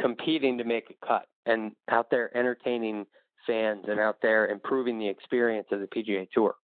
competing 0.00 0.58
to 0.58 0.64
make 0.64 0.84
a 0.90 1.06
cut 1.06 1.26
and 1.46 1.72
out 1.90 2.10
there 2.10 2.36
entertaining 2.36 3.04
fans 3.46 3.84
and 3.88 4.00
out 4.00 4.16
there 4.22 4.46
improving 4.46 4.98
the 4.98 5.08
experience 5.08 5.66
of 5.72 5.80
the 5.80 5.86
PGA 5.86 6.28
Tour. 6.32 6.54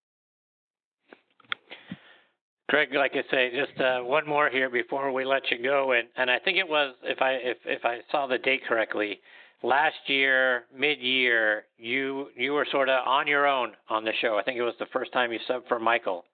Greg, 2.71 2.95
like 2.95 3.17
I 3.17 3.29
say, 3.33 3.51
just 3.51 3.81
uh, 3.81 3.99
one 3.99 4.29
more 4.29 4.49
here 4.49 4.71
before 4.71 5.11
we 5.11 5.25
let 5.25 5.43
you 5.51 5.61
go, 5.61 5.91
and, 5.91 6.07
and 6.17 6.31
I 6.31 6.39
think 6.39 6.57
it 6.57 6.69
was 6.69 6.95
if 7.03 7.21
I 7.21 7.33
if 7.33 7.57
if 7.65 7.85
I 7.85 7.99
saw 8.13 8.29
the 8.29 8.39
date 8.39 8.61
correctly, 8.69 9.19
last 9.65 9.97
year 10.07 10.67
mid-year 10.73 11.65
you 11.79 12.29
you 12.37 12.53
were 12.53 12.65
sort 12.71 12.89
of 12.89 13.05
on 13.05 13.27
your 13.27 13.49
own 13.49 13.73
on 13.89 14.05
the 14.05 14.13
show. 14.23 14.39
I 14.39 14.45
think 14.45 14.57
it 14.57 14.63
was 14.63 14.77
the 14.79 14.87
first 14.93 15.13
time 15.13 15.33
you 15.33 15.41
subbed 15.49 15.67
for 15.67 15.81
Michael. 15.81 16.25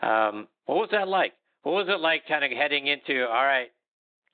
Um, 0.00 0.46
what 0.66 0.76
was 0.76 0.90
that 0.92 1.08
like? 1.08 1.32
What 1.64 1.72
was 1.72 1.88
it 1.88 1.98
like, 1.98 2.22
kind 2.28 2.44
of 2.44 2.52
heading 2.52 2.86
into 2.86 3.26
all 3.26 3.44
right, 3.44 3.72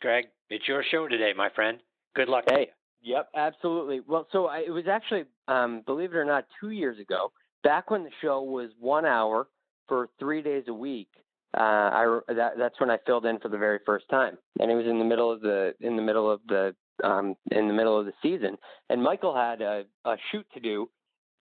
Greg, 0.02 0.26
it's 0.50 0.68
your 0.68 0.84
show 0.90 1.08
today, 1.08 1.32
my 1.34 1.48
friend. 1.48 1.78
Good 2.14 2.28
luck. 2.28 2.44
Hey, 2.50 2.68
yep, 3.00 3.30
absolutely. 3.34 4.00
Well, 4.06 4.26
so 4.30 4.44
I, 4.44 4.58
it 4.58 4.70
was 4.70 4.84
actually, 4.86 5.24
um, 5.48 5.82
believe 5.86 6.12
it 6.12 6.18
or 6.18 6.26
not, 6.26 6.44
two 6.60 6.70
years 6.70 6.98
ago, 6.98 7.32
back 7.64 7.90
when 7.90 8.04
the 8.04 8.10
show 8.20 8.42
was 8.42 8.72
one 8.78 9.06
hour 9.06 9.48
for 9.88 10.10
three 10.18 10.42
days 10.42 10.64
a 10.68 10.74
week 10.74 11.08
uh, 11.56 11.60
I 11.60 12.20
that, 12.28 12.52
that's 12.58 12.80
when 12.80 12.90
I 12.90 12.98
filled 13.06 13.26
in 13.26 13.38
for 13.38 13.48
the 13.48 13.58
very 13.58 13.80
first 13.84 14.08
time, 14.08 14.36
and 14.60 14.70
it 14.70 14.74
was 14.74 14.86
in 14.86 14.98
the 14.98 15.04
middle 15.04 15.30
of 15.30 15.40
the 15.40 15.74
in 15.80 15.96
the 15.96 16.02
middle 16.02 16.30
of 16.30 16.40
the 16.48 16.74
um, 17.04 17.34
in 17.50 17.68
the 17.68 17.74
middle 17.74 17.98
of 17.98 18.06
the 18.06 18.12
season, 18.22 18.56
and 18.90 19.02
Michael 19.02 19.34
had 19.34 19.60
a, 19.60 19.84
a 20.04 20.16
shoot 20.30 20.46
to 20.54 20.60
do 20.60 20.88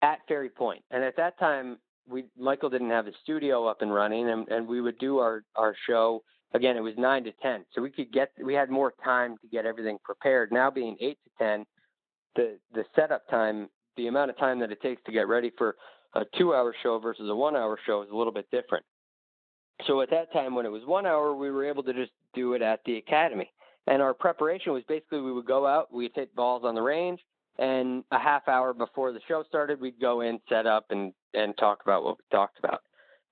at 0.02 0.19
Ferry 0.27 0.49
Point, 0.49 0.84
and 0.91 1.03
at 1.03 1.18
that 1.18 1.38
time 1.40 1.77
we 2.07 2.26
Michael 2.38 2.69
didn't 2.69 2.90
have 2.90 3.06
his 3.06 3.15
studio 3.23 3.68
up 3.68 3.82
and 3.82 3.94
running, 3.94 4.30
and, 4.30 4.48
and 4.49 4.68
we 4.68 4.82
would 4.82 4.98
do 4.99 5.19
our 5.19 5.44
our 5.56 5.76
show 5.88 6.22
again. 6.53 6.77
It 6.77 6.82
was 6.82 6.94
nine 6.98 7.23
to 7.26 7.32
ten, 7.41 7.65
so 7.73 7.82
we 7.82 7.91
could 7.91 8.11
get 8.11 8.32
we 8.44 8.53
had 8.53 8.69
more 8.69 8.94
time 9.03 9.38
to 9.41 9.48
get 9.48 9.65
everything 9.65 9.98
prepared. 10.03 10.52
Now 10.52 10.69
being 10.69 10.98
eight 11.02 11.18
to 11.26 11.44
ten, 11.44 11.65
the 12.36 12.57
the 12.73 12.86
setup 12.95 13.27
time, 13.30 13.69
the 13.98 14.07
amount 14.07 14.30
of 14.30 14.38
time 14.38 14.60
that 14.60 14.72
it 14.72 14.82
takes 14.82 15.02
to 15.06 15.11
get 15.11 15.27
ready 15.27 15.52
for 15.57 15.76
a 16.14 16.23
two 16.38 16.53
hour 16.53 16.73
show 16.84 16.99
versus 16.99 17.30
a 17.30 17.36
one 17.36 17.56
hour 17.56 17.77
show 17.86 18.02
is 18.02 18.10
a 18.11 18.15
little 18.15 18.34
bit 18.34 18.49
different. 18.52 18.86
So 19.88 20.02
at 20.02 20.10
that 20.11 20.31
time, 20.31 20.56
when 20.56 20.65
it 20.65 20.72
was 20.72 20.84
one 20.85 21.06
hour, 21.06 21.35
we 21.35 21.52
were 21.52 21.65
able 21.65 21.84
to 21.84 21.93
just 21.93 22.11
do 22.34 22.53
it 22.53 22.61
at 22.61 22.81
the 22.85 22.97
academy. 22.97 23.52
And 23.88 24.02
our 24.02 24.14
preparation 24.14 24.73
was 24.73 24.84
basically 24.88 25.22
we 25.22 25.34
would 25.34 25.45
go 25.45 25.68
out, 25.68 25.93
we'd 25.93 26.11
hit 26.15 26.35
balls 26.35 26.64
on 26.65 26.76
the 26.76 26.81
range, 26.81 27.19
and 27.57 28.03
a 28.11 28.19
half 28.19 28.47
hour 28.47 28.73
before 28.73 29.11
the 29.11 29.19
show 29.27 29.43
started, 29.47 29.80
we'd 29.80 29.99
go 29.99 30.22
in, 30.22 30.39
set 30.49 30.65
up, 30.65 30.88
and 30.89 31.14
and 31.34 31.56
talk 31.57 31.80
about 31.84 32.03
what 32.03 32.18
we 32.18 32.23
talked 32.31 32.57
about. 32.60 32.81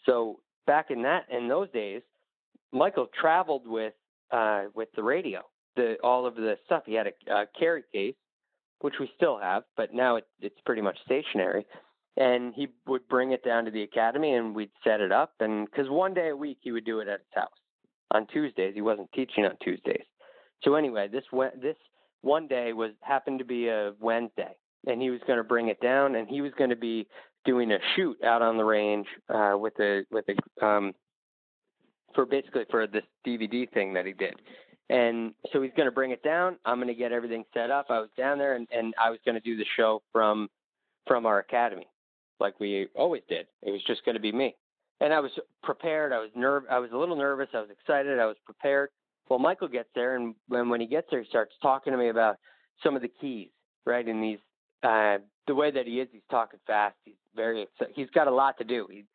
So 0.05 0.39
back 0.67 0.91
in 0.91 1.01
that 1.03 1.25
in 1.29 1.47
those 1.47 1.69
days, 1.71 2.01
Michael 2.71 3.07
traveled 3.19 3.67
with 3.67 3.93
uh, 4.31 4.65
with 4.75 4.89
the 4.95 5.03
radio, 5.03 5.41
the 5.75 5.95
all 6.03 6.25
of 6.25 6.35
the 6.35 6.57
stuff. 6.65 6.83
He 6.85 6.93
had 6.93 7.07
a, 7.07 7.33
a 7.33 7.45
carry 7.57 7.83
case, 7.91 8.15
which 8.79 8.95
we 8.99 9.09
still 9.15 9.39
have, 9.39 9.63
but 9.75 9.93
now 9.93 10.17
it, 10.17 10.27
it's 10.39 10.59
pretty 10.65 10.81
much 10.81 10.97
stationary 11.05 11.65
and 12.17 12.53
he 12.53 12.67
would 12.85 13.07
bring 13.07 13.31
it 13.31 13.43
down 13.43 13.65
to 13.65 13.71
the 13.71 13.83
academy 13.83 14.33
and 14.33 14.55
we'd 14.55 14.69
set 14.83 15.01
it 15.01 15.11
up 15.11 15.33
and 15.39 15.65
because 15.65 15.89
one 15.89 16.13
day 16.13 16.29
a 16.29 16.35
week 16.35 16.57
he 16.61 16.71
would 16.71 16.85
do 16.85 16.99
it 16.99 17.07
at 17.07 17.19
his 17.19 17.33
house. 17.33 17.49
On 18.11 18.27
tuesdays 18.27 18.75
he 18.75 18.81
wasn't 18.81 19.11
teaching 19.13 19.45
on 19.45 19.57
tuesdays. 19.63 20.05
So 20.63 20.75
anyway 20.75 21.07
this 21.07 21.23
this 21.61 21.75
one 22.21 22.47
day 22.47 22.73
was 22.73 22.91
happened 23.01 23.39
to 23.39 23.45
be 23.45 23.67
a 23.67 23.93
wednesday 23.99 24.55
and 24.87 25.01
he 25.01 25.09
was 25.09 25.21
going 25.25 25.37
to 25.37 25.43
bring 25.43 25.69
it 25.69 25.81
down 25.81 26.15
and 26.15 26.27
he 26.27 26.41
was 26.41 26.51
going 26.57 26.69
to 26.69 26.75
be 26.75 27.07
doing 27.45 27.71
a 27.71 27.79
shoot 27.95 28.17
out 28.23 28.41
on 28.41 28.57
the 28.57 28.63
range 28.63 29.07
uh 29.33 29.53
with 29.57 29.73
a 29.79 30.03
with 30.11 30.25
a 30.29 30.65
um 30.65 30.93
for 32.13 32.25
basically 32.25 32.63
for 32.69 32.85
this 32.85 33.03
dvd 33.25 33.71
thing 33.73 33.93
that 33.93 34.05
he 34.05 34.13
did. 34.13 34.35
And 34.89 35.33
so 35.51 35.61
he's 35.61 35.71
going 35.75 35.87
to 35.87 35.93
bring 35.93 36.11
it 36.11 36.21
down. 36.21 36.57
I'm 36.65 36.75
going 36.75 36.89
to 36.89 36.93
get 36.93 37.13
everything 37.13 37.45
set 37.53 37.71
up. 37.71 37.85
I 37.89 37.99
was 37.99 38.09
down 38.15 38.37
there 38.37 38.55
and 38.55 38.67
and 38.71 38.93
i 39.01 39.09
was 39.09 39.19
going 39.25 39.35
to 39.35 39.41
do 39.41 39.57
the 39.57 39.65
show 39.75 40.03
from 40.11 40.47
from 41.07 41.25
our 41.25 41.39
academy 41.39 41.87
like 42.39 42.59
we 42.59 42.87
always 42.95 43.23
did. 43.29 43.47
It 43.61 43.71
was 43.71 43.81
just 43.85 44.03
going 44.05 44.15
to 44.15 44.21
be 44.21 44.31
me. 44.31 44.55
And 45.01 45.13
I 45.13 45.19
was 45.19 45.31
prepared. 45.63 46.13
I 46.13 46.19
was 46.19 46.29
nerve. 46.35 46.63
I 46.69 46.79
was 46.79 46.91
a 46.91 46.97
little 46.97 47.15
nervous. 47.15 47.49
I 47.53 47.59
was 47.59 47.69
excited. 47.69 48.19
I 48.19 48.25
was 48.25 48.37
prepared. 48.45 48.89
Well, 49.29 49.39
Michael 49.39 49.67
gets 49.67 49.89
there, 49.95 50.15
and 50.15 50.35
when 50.47 50.69
when 50.69 50.81
he 50.81 50.87
gets 50.87 51.07
there, 51.09 51.21
he 51.21 51.29
starts 51.29 51.53
talking 51.61 51.91
to 51.91 51.97
me 51.97 52.09
about 52.09 52.37
some 52.83 52.95
of 52.95 53.01
the 53.01 53.07
keys, 53.07 53.49
right? 53.85 54.05
And 54.05 54.21
these, 54.21 54.39
uh, 54.83 55.17
the 55.47 55.55
way 55.55 55.71
that 55.71 55.87
he 55.87 55.99
is, 55.99 56.09
he's 56.11 56.21
talking 56.29 56.59
fast. 56.67 56.95
He's 57.05 57.15
very. 57.35 57.67
He's 57.95 58.09
got 58.11 58.27
a 58.27 58.33
lot 58.33 58.57
to 58.57 58.63
do. 58.63 58.87
He, 58.91 59.05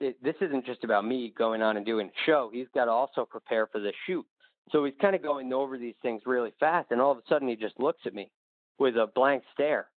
it, 0.00 0.22
this 0.22 0.34
isn't 0.40 0.66
just 0.66 0.84
about 0.84 1.06
me 1.06 1.32
going 1.36 1.62
on 1.62 1.76
and 1.76 1.84
doing 1.84 2.08
a 2.08 2.26
show. 2.26 2.50
He's 2.52 2.68
got 2.74 2.86
to 2.86 2.90
also 2.90 3.24
prepare 3.24 3.66
for 3.66 3.80
the 3.80 3.92
shoot. 4.06 4.26
So 4.72 4.84
he's 4.84 4.94
kind 5.00 5.14
of 5.14 5.22
going 5.22 5.52
over 5.52 5.76
these 5.78 5.96
things 6.00 6.22
really 6.26 6.52
fast, 6.58 6.90
and 6.90 7.00
all 7.00 7.12
of 7.12 7.18
a 7.18 7.22
sudden 7.28 7.48
he 7.48 7.56
just 7.56 7.78
looks 7.78 8.00
at 8.06 8.14
me 8.14 8.30
with 8.78 8.96
a 8.96 9.08
blank 9.14 9.42
stare. 9.52 9.88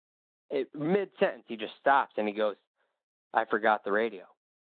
Mid 0.74 1.10
sentence, 1.18 1.44
he 1.46 1.56
just 1.56 1.72
stops 1.80 2.12
and 2.16 2.28
he 2.28 2.34
goes, 2.34 2.56
I 3.34 3.44
forgot 3.46 3.84
the 3.84 3.92
radio 3.92 4.24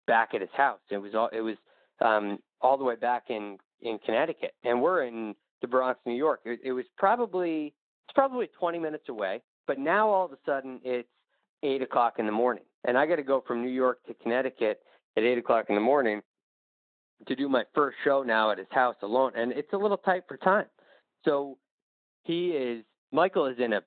back 0.07 0.29
at 0.33 0.41
his 0.41 0.49
house. 0.55 0.79
It 0.89 0.97
was 0.97 1.13
all 1.15 1.29
it 1.31 1.41
was 1.41 1.55
um, 2.03 2.39
all 2.61 2.77
the 2.77 2.83
way 2.83 2.95
back 2.95 3.25
in 3.29 3.57
in 3.81 3.99
Connecticut, 4.05 4.53
and 4.63 4.81
we're 4.81 5.03
in 5.03 5.35
the 5.61 5.67
Bronx, 5.67 5.99
New 6.05 6.15
York. 6.15 6.41
It, 6.45 6.59
it 6.63 6.71
was 6.71 6.85
probably 6.97 7.73
it's 8.07 8.13
probably 8.13 8.49
20 8.59 8.79
minutes 8.79 9.09
away, 9.09 9.41
but 9.67 9.79
now 9.79 10.09
all 10.09 10.25
of 10.25 10.31
a 10.31 10.37
sudden 10.45 10.79
it's 10.83 11.07
eight 11.63 11.81
o'clock 11.81 12.15
in 12.19 12.25
the 12.25 12.31
morning, 12.31 12.63
and 12.85 12.97
I 12.97 13.05
got 13.05 13.17
to 13.17 13.23
go 13.23 13.43
from 13.45 13.61
New 13.61 13.71
York 13.71 13.99
to 14.07 14.13
Connecticut 14.15 14.81
at 15.17 15.23
eight 15.23 15.37
o'clock 15.37 15.65
in 15.69 15.75
the 15.75 15.81
morning 15.81 16.21
to 17.27 17.35
do 17.35 17.47
my 17.47 17.63
first 17.73 17.97
show 18.03 18.23
now 18.23 18.51
at 18.51 18.57
his 18.57 18.67
house 18.71 18.95
alone, 19.01 19.31
and 19.35 19.51
it's 19.51 19.71
a 19.73 19.77
little 19.77 19.97
tight 19.97 20.23
for 20.27 20.37
time. 20.37 20.65
So 21.23 21.57
he 22.23 22.49
is 22.49 22.83
Michael 23.11 23.45
is 23.47 23.57
in 23.59 23.73
a 23.73 23.81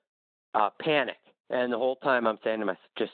uh, 0.55 0.69
panic, 0.81 1.17
and 1.49 1.71
the 1.71 1.77
whole 1.77 1.95
time 1.97 2.27
I'm 2.27 2.39
saying 2.43 2.59
to 2.59 2.65
myself, 2.65 2.79
just 2.97 3.11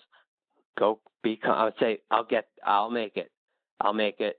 go 0.77 0.99
be 1.23 1.37
calm. 1.37 1.57
I 1.57 1.63
would 1.65 1.73
say 1.79 1.99
I'll 2.11 2.25
get 2.25 2.47
I'll 2.65 2.89
make 2.89 3.17
it. 3.17 3.31
I'll 3.81 3.93
make 3.93 4.19
it. 4.19 4.37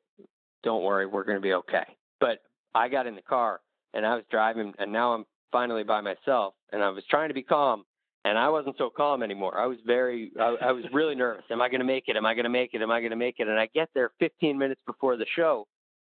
Don't 0.63 0.83
worry, 0.83 1.07
we're 1.07 1.25
going 1.25 1.37
to 1.37 1.43
be 1.43 1.53
okay. 1.53 1.85
But 2.21 2.39
I 2.75 2.89
got 2.89 3.07
in 3.07 3.15
the 3.15 3.23
car 3.23 3.61
and 3.95 4.07
I 4.07 4.15
was 4.15 4.25
driving 4.31 4.73
and 4.79 4.93
now 4.93 5.15
I'm 5.15 5.25
finally 5.53 5.85
by 5.85 6.01
myself 6.01 6.55
and 6.73 6.83
I 6.83 6.89
was 6.91 7.05
trying 7.09 7.29
to 7.29 7.35
be 7.35 7.43
calm 7.43 7.85
and 8.25 8.39
I 8.39 8.49
wasn't 8.49 8.77
so 8.79 8.91
calm 8.95 9.23
anymore. 9.23 9.59
I 9.59 9.67
was 9.67 9.79
very 9.87 10.33
I, 10.39 10.57
I 10.63 10.73
was 10.73 10.85
really 10.93 11.15
nervous. 11.15 11.45
Am 11.51 11.61
I 11.63 11.69
going 11.69 11.81
to 11.81 11.87
make 11.87 12.05
it? 12.09 12.17
Am 12.17 12.27
I 12.27 12.35
going 12.35 12.45
to 12.45 12.51
make 12.51 12.75
it? 12.75 12.83
Am 12.83 12.91
I 12.91 13.01
going 13.01 13.11
to 13.11 13.17
make 13.17 13.37
it? 13.39 13.49
And 13.49 13.59
I 13.59 13.69
get 13.75 13.89
there 13.95 14.11
15 14.19 14.59
minutes 14.59 14.81
before 14.87 15.17
the 15.17 15.27
show. 15.35 15.67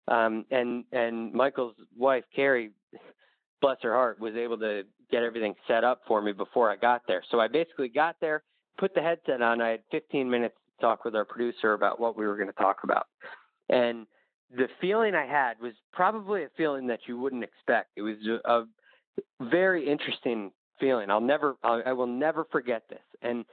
Um 0.08 0.44
and 0.50 0.84
and 0.92 1.32
Michael's 1.32 1.74
wife 1.96 2.24
Carrie 2.34 2.70
bless 3.60 3.78
her 3.82 3.92
heart 3.92 4.20
was 4.20 4.34
able 4.34 4.58
to 4.58 4.82
get 5.10 5.22
everything 5.22 5.54
set 5.66 5.84
up 5.84 6.02
for 6.06 6.20
me 6.20 6.32
before 6.32 6.70
I 6.70 6.76
got 6.76 7.02
there. 7.08 7.22
So 7.30 7.40
I 7.40 7.48
basically 7.48 7.88
got 7.88 8.16
there 8.20 8.42
put 8.78 8.94
the 8.94 9.02
headset 9.02 9.42
on, 9.42 9.60
I 9.60 9.70
had 9.70 9.80
15 9.90 10.30
minutes 10.30 10.54
to 10.54 10.86
talk 10.86 11.04
with 11.04 11.14
our 11.14 11.24
producer 11.24 11.74
about 11.74 12.00
what 12.00 12.16
we 12.16 12.26
were 12.26 12.36
going 12.36 12.48
to 12.48 12.54
talk 12.54 12.78
about. 12.84 13.06
And 13.68 14.06
the 14.56 14.68
feeling 14.80 15.14
I 15.14 15.26
had 15.26 15.60
was 15.60 15.74
probably 15.92 16.44
a 16.44 16.48
feeling 16.56 16.86
that 16.86 17.00
you 17.06 17.18
wouldn't 17.18 17.44
expect. 17.44 17.90
It 17.96 18.02
was 18.02 18.16
a, 18.44 18.62
very 19.40 19.90
interesting 19.90 20.52
feeling. 20.78 21.10
I'll 21.10 21.20
never, 21.20 21.56
I 21.64 21.92
will 21.92 22.06
never 22.06 22.46
forget 22.52 22.84
this. 22.88 23.02
And 23.20 23.44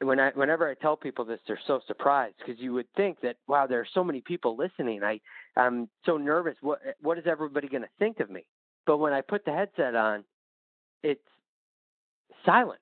when 0.00 0.18
I, 0.18 0.32
whenever 0.34 0.68
I 0.68 0.74
tell 0.74 0.96
people 0.96 1.24
this, 1.24 1.38
they're 1.46 1.58
so 1.68 1.80
surprised 1.86 2.34
because 2.38 2.60
you 2.60 2.72
would 2.72 2.88
think 2.96 3.20
that, 3.20 3.36
wow, 3.46 3.68
there 3.68 3.78
are 3.78 3.86
so 3.94 4.02
many 4.02 4.20
people 4.20 4.56
listening. 4.56 5.04
I, 5.04 5.20
I'm 5.56 5.88
so 6.04 6.16
nervous. 6.16 6.56
What, 6.60 6.80
what 7.00 7.16
is 7.16 7.24
everybody 7.28 7.68
going 7.68 7.84
to 7.84 7.88
think 8.00 8.18
of 8.18 8.28
me? 8.28 8.44
But 8.86 8.98
when 8.98 9.12
I 9.12 9.20
put 9.20 9.44
the 9.44 9.52
headset 9.52 9.94
on, 9.94 10.24
it's 11.02 11.20
silent 12.44 12.80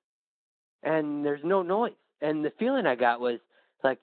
and 0.82 1.24
there's 1.24 1.44
no 1.44 1.62
noise. 1.62 1.93
And 2.20 2.44
the 2.44 2.52
feeling 2.59 2.86
I 2.86 2.94
got 2.94 3.20
was 3.20 3.39
like, 3.82 3.98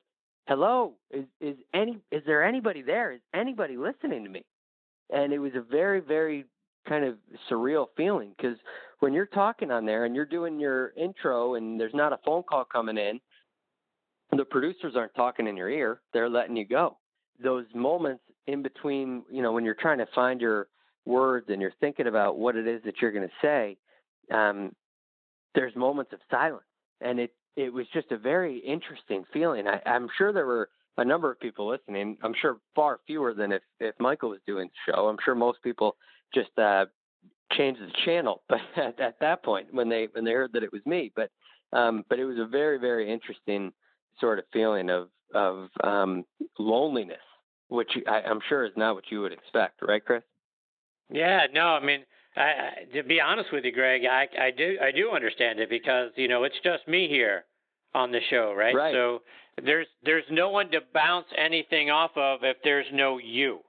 hello, 0.48 0.94
is 1.12 1.26
is 1.40 1.56
any 1.74 2.00
is 2.12 2.24
there 2.26 2.44
anybody 2.44 2.82
there? 2.82 3.12
Is 3.12 3.22
anybody 3.34 3.78
listening 3.78 4.24
to 4.24 4.30
me? 4.30 4.46
And 5.10 5.32
it 5.34 5.40
was 5.40 5.54
a 5.56 5.62
very 5.62 6.00
very 6.00 6.46
kind 6.88 7.06
of 7.06 7.16
surreal 7.50 7.88
feeling 7.96 8.34
because 8.38 8.58
when 9.00 9.14
you're 9.14 9.26
talking 9.26 9.72
on 9.72 9.86
there 9.86 10.06
and 10.06 10.16
you're 10.16 10.26
doing 10.26 10.60
your 10.60 10.94
intro 10.98 11.56
and 11.56 11.80
there's 11.80 11.94
not 11.94 12.14
a 12.14 12.20
phone 12.26 12.44
call 12.44 12.66
coming 12.66 12.98
in, 12.98 13.20
the 14.36 14.46
producers 14.46 14.94
aren't 14.96 15.14
talking 15.16 15.48
in 15.48 15.58
your 15.58 15.70
ear; 15.70 16.02
they're 16.14 16.30
letting 16.30 16.56
you 16.56 16.66
go. 16.66 16.98
those 17.44 17.66
moments 17.76 18.24
in 18.48 18.64
between, 18.64 19.24
you 19.30 19.42
know, 19.42 19.52
when 19.52 19.66
you're 19.66 19.76
trying 19.76 20.00
to 20.00 20.08
find 20.16 20.42
your 20.42 20.68
words 21.08 21.48
and 21.50 21.62
you're 21.62 21.74
thinking 21.80 22.08
about 22.08 22.38
what 22.38 22.56
it 22.56 22.68
is 22.68 22.82
that 22.84 22.96
you're 23.02 23.12
going 23.12 23.28
to 23.28 23.34
say, 23.42 23.78
um, 24.32 24.74
there's 25.56 25.76
moments 25.76 26.14
of 26.14 26.20
silence, 26.30 26.64
and 27.02 27.20
it 27.20 27.34
it 27.56 27.74
was 27.74 27.88
just 27.92 28.12
a 28.12 28.18
very 28.18 28.60
interesting 28.60 29.24
feeling. 29.34 29.66
I, 29.68 29.82
I'm 29.90 30.08
sure 30.18 30.32
there 30.32 30.46
were 30.46 30.70
a 30.98 31.06
number 31.06 31.32
of 31.32 31.40
people 31.40 31.68
listening. 31.68 32.18
I'm 32.22 32.36
sure 32.40 32.58
far 32.76 33.00
fewer 33.08 33.34
than 33.34 33.52
if 33.52 33.62
if 33.80 33.96
Michael 34.00 34.30
was 34.30 34.40
doing 34.46 34.68
the 34.68 34.92
show. 34.92 35.08
I'm 35.08 35.18
sure 35.24 35.36
most 35.36 35.64
people 35.64 35.96
just 36.34 36.50
uh, 36.60 36.86
changed 37.54 37.82
the 37.82 37.92
channel, 38.06 38.44
but 38.50 38.60
at, 38.78 39.00
at 39.00 39.20
that 39.22 39.44
point 39.44 39.68
when 39.72 39.90
they 39.90 40.08
when 40.12 40.26
they 40.26 40.32
heard 40.32 40.54
that 40.54 40.64
it 40.64 40.72
was 40.72 40.86
me, 40.86 41.12
but 41.16 41.32
um, 41.74 42.04
but 42.10 42.20
it 42.20 42.26
was 42.26 42.38
a 42.38 42.46
very 42.46 42.78
very 42.78 43.12
interesting 43.12 43.72
sort 44.20 44.40
of 44.40 44.46
feeling 44.54 44.90
of 44.90 45.10
of 45.34 45.70
um, 45.84 46.26
loneliness, 46.60 47.18
which 47.70 47.92
I, 48.08 48.22
I'm 48.22 48.40
sure 48.48 48.66
is 48.66 48.74
not 48.76 48.96
what 48.96 49.06
you 49.10 49.22
would 49.22 49.34
expect, 49.34 49.82
right, 49.82 50.04
Chris? 50.04 50.24
Yeah, 51.10 51.48
no, 51.54 51.68
I 51.68 51.84
mean, 51.84 52.02
I, 52.36 52.86
to 52.94 53.04
be 53.04 53.20
honest 53.20 53.52
with 53.52 53.66
you, 53.66 53.72
Greg, 53.72 54.02
I, 54.06 54.28
I 54.40 54.52
do 54.52 54.78
I 54.82 54.92
do 54.92 55.12
understand 55.12 55.60
it 55.60 55.70
because 55.70 56.12
you 56.16 56.28
know 56.28 56.44
it's 56.44 56.60
just 56.64 56.88
me 56.88 57.08
here 57.08 57.46
on 57.94 58.12
the 58.12 58.20
show, 58.30 58.54
right? 58.56 58.76
Right. 58.76 58.94
So 58.94 59.22
there's 59.64 59.88
there's 60.04 60.26
no 60.30 60.50
one 60.50 60.70
to 60.72 60.80
bounce 60.94 61.28
anything 61.38 61.90
off 61.90 62.12
of 62.16 62.40
if 62.44 62.58
there's 62.64 62.86
no 62.94 63.18
you, 63.18 63.60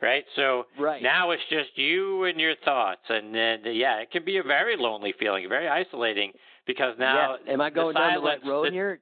right? 0.00 0.24
So 0.34 0.64
right. 0.78 1.02
now 1.02 1.32
it's 1.32 1.42
just 1.50 1.76
you 1.76 2.24
and 2.24 2.40
your 2.40 2.54
thoughts, 2.64 3.02
and 3.08 3.34
then 3.34 3.60
yeah, 3.64 3.98
it 3.98 4.10
can 4.10 4.24
be 4.24 4.38
a 4.38 4.42
very 4.42 4.76
lonely 4.78 5.14
feeling, 5.18 5.48
very 5.48 5.68
isolating 5.68 6.32
because 6.66 6.94
now 6.98 7.36
yeah. 7.44 7.52
am 7.52 7.60
I 7.60 7.70
going 7.70 7.94
the 7.94 8.00
down 8.00 8.12
silence, 8.14 8.40
the 8.42 8.48
right 8.48 8.54
road 8.54 8.66
the, 8.68 8.72
here? 8.72 9.00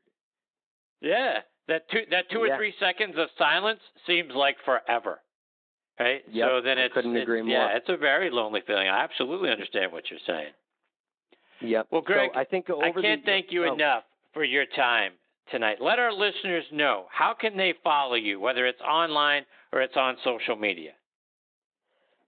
Yeah, 1.01 1.39
that 1.69 1.89
two 1.90 2.01
that 2.11 2.31
two 2.31 2.44
yeah. 2.47 2.55
or 2.55 2.56
three 2.56 2.74
seconds 2.81 3.15
of 3.16 3.28
silence 3.39 3.81
seems 4.06 4.32
like 4.35 4.56
forever. 4.65 5.20
Right? 5.99 6.23
Yep. 6.31 6.49
so 6.49 6.61
then 6.61 6.79
I 6.79 6.83
it's, 6.83 6.95
couldn't 6.95 7.16
it's 7.16 7.23
agree 7.23 7.43
more. 7.43 7.51
yeah, 7.51 7.77
it's 7.77 7.89
a 7.89 7.97
very 7.97 8.31
lonely 8.31 8.61
feeling. 8.66 8.89
I 8.89 9.05
absolutely 9.05 9.51
understand 9.51 9.93
what 9.93 10.05
you're 10.11 10.19
saying. 10.27 10.53
Yep. 11.61 11.87
Well, 11.91 12.01
Greg, 12.03 12.31
so 12.35 12.41
I 12.41 12.45
think 12.45 12.69
over 12.69 12.85
I 12.85 12.91
can't 12.91 13.25
the, 13.25 13.31
thank 13.31 13.47
you 13.51 13.66
oh. 13.66 13.75
enough 13.75 14.03
for 14.33 14.43
your 14.43 14.65
time 14.75 15.12
tonight. 15.51 15.79
Let 15.81 15.99
our 15.99 16.12
listeners 16.12 16.65
know 16.73 17.07
how 17.11 17.35
can 17.39 17.57
they 17.57 17.75
follow 17.85 18.15
you, 18.16 18.41
whether 18.41 18.66
it's 18.66 18.81
online 18.81 19.45
or 19.73 19.83
it's 19.83 19.97
on 19.97 20.16
social 20.25 20.57
media. 20.57 20.93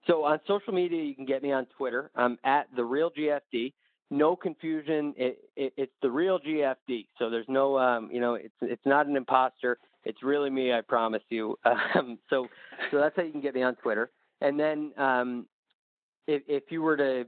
So 0.07 0.23
on 0.23 0.39
social 0.47 0.73
media, 0.73 1.03
you 1.03 1.13
can 1.13 1.25
get 1.25 1.43
me 1.43 1.51
on 1.51 1.67
Twitter. 1.77 2.09
I'm 2.15 2.37
at 2.45 2.67
the 2.75 2.83
real 2.83 3.11
GFD. 3.11 3.73
No 4.09 4.37
confusion. 4.37 5.13
It, 5.17 5.39
it, 5.57 5.73
it's 5.75 5.91
the 6.01 6.09
real 6.09 6.39
GFD. 6.39 7.07
So 7.19 7.29
there's 7.29 7.45
no, 7.49 7.77
um, 7.77 8.09
you 8.11 8.21
know, 8.21 8.35
it's 8.35 8.53
it's 8.61 8.85
not 8.85 9.05
an 9.05 9.17
imposter. 9.17 9.77
It's 10.07 10.23
really 10.23 10.49
me. 10.49 10.73
I 10.73 10.81
promise 10.81 11.23
you. 11.29 11.57
Um, 11.95 12.17
so 12.29 12.47
so 12.91 12.97
that's 12.97 13.15
how 13.15 13.23
you 13.23 13.31
can 13.31 13.41
get 13.41 13.55
me 13.55 13.63
on 13.63 13.75
Twitter. 13.75 14.11
And 14.41 14.59
then 14.59 14.91
um, 14.97 15.45
if 16.27 16.43
if 16.47 16.63
you 16.69 16.81
were 16.81 16.97
to 16.97 17.25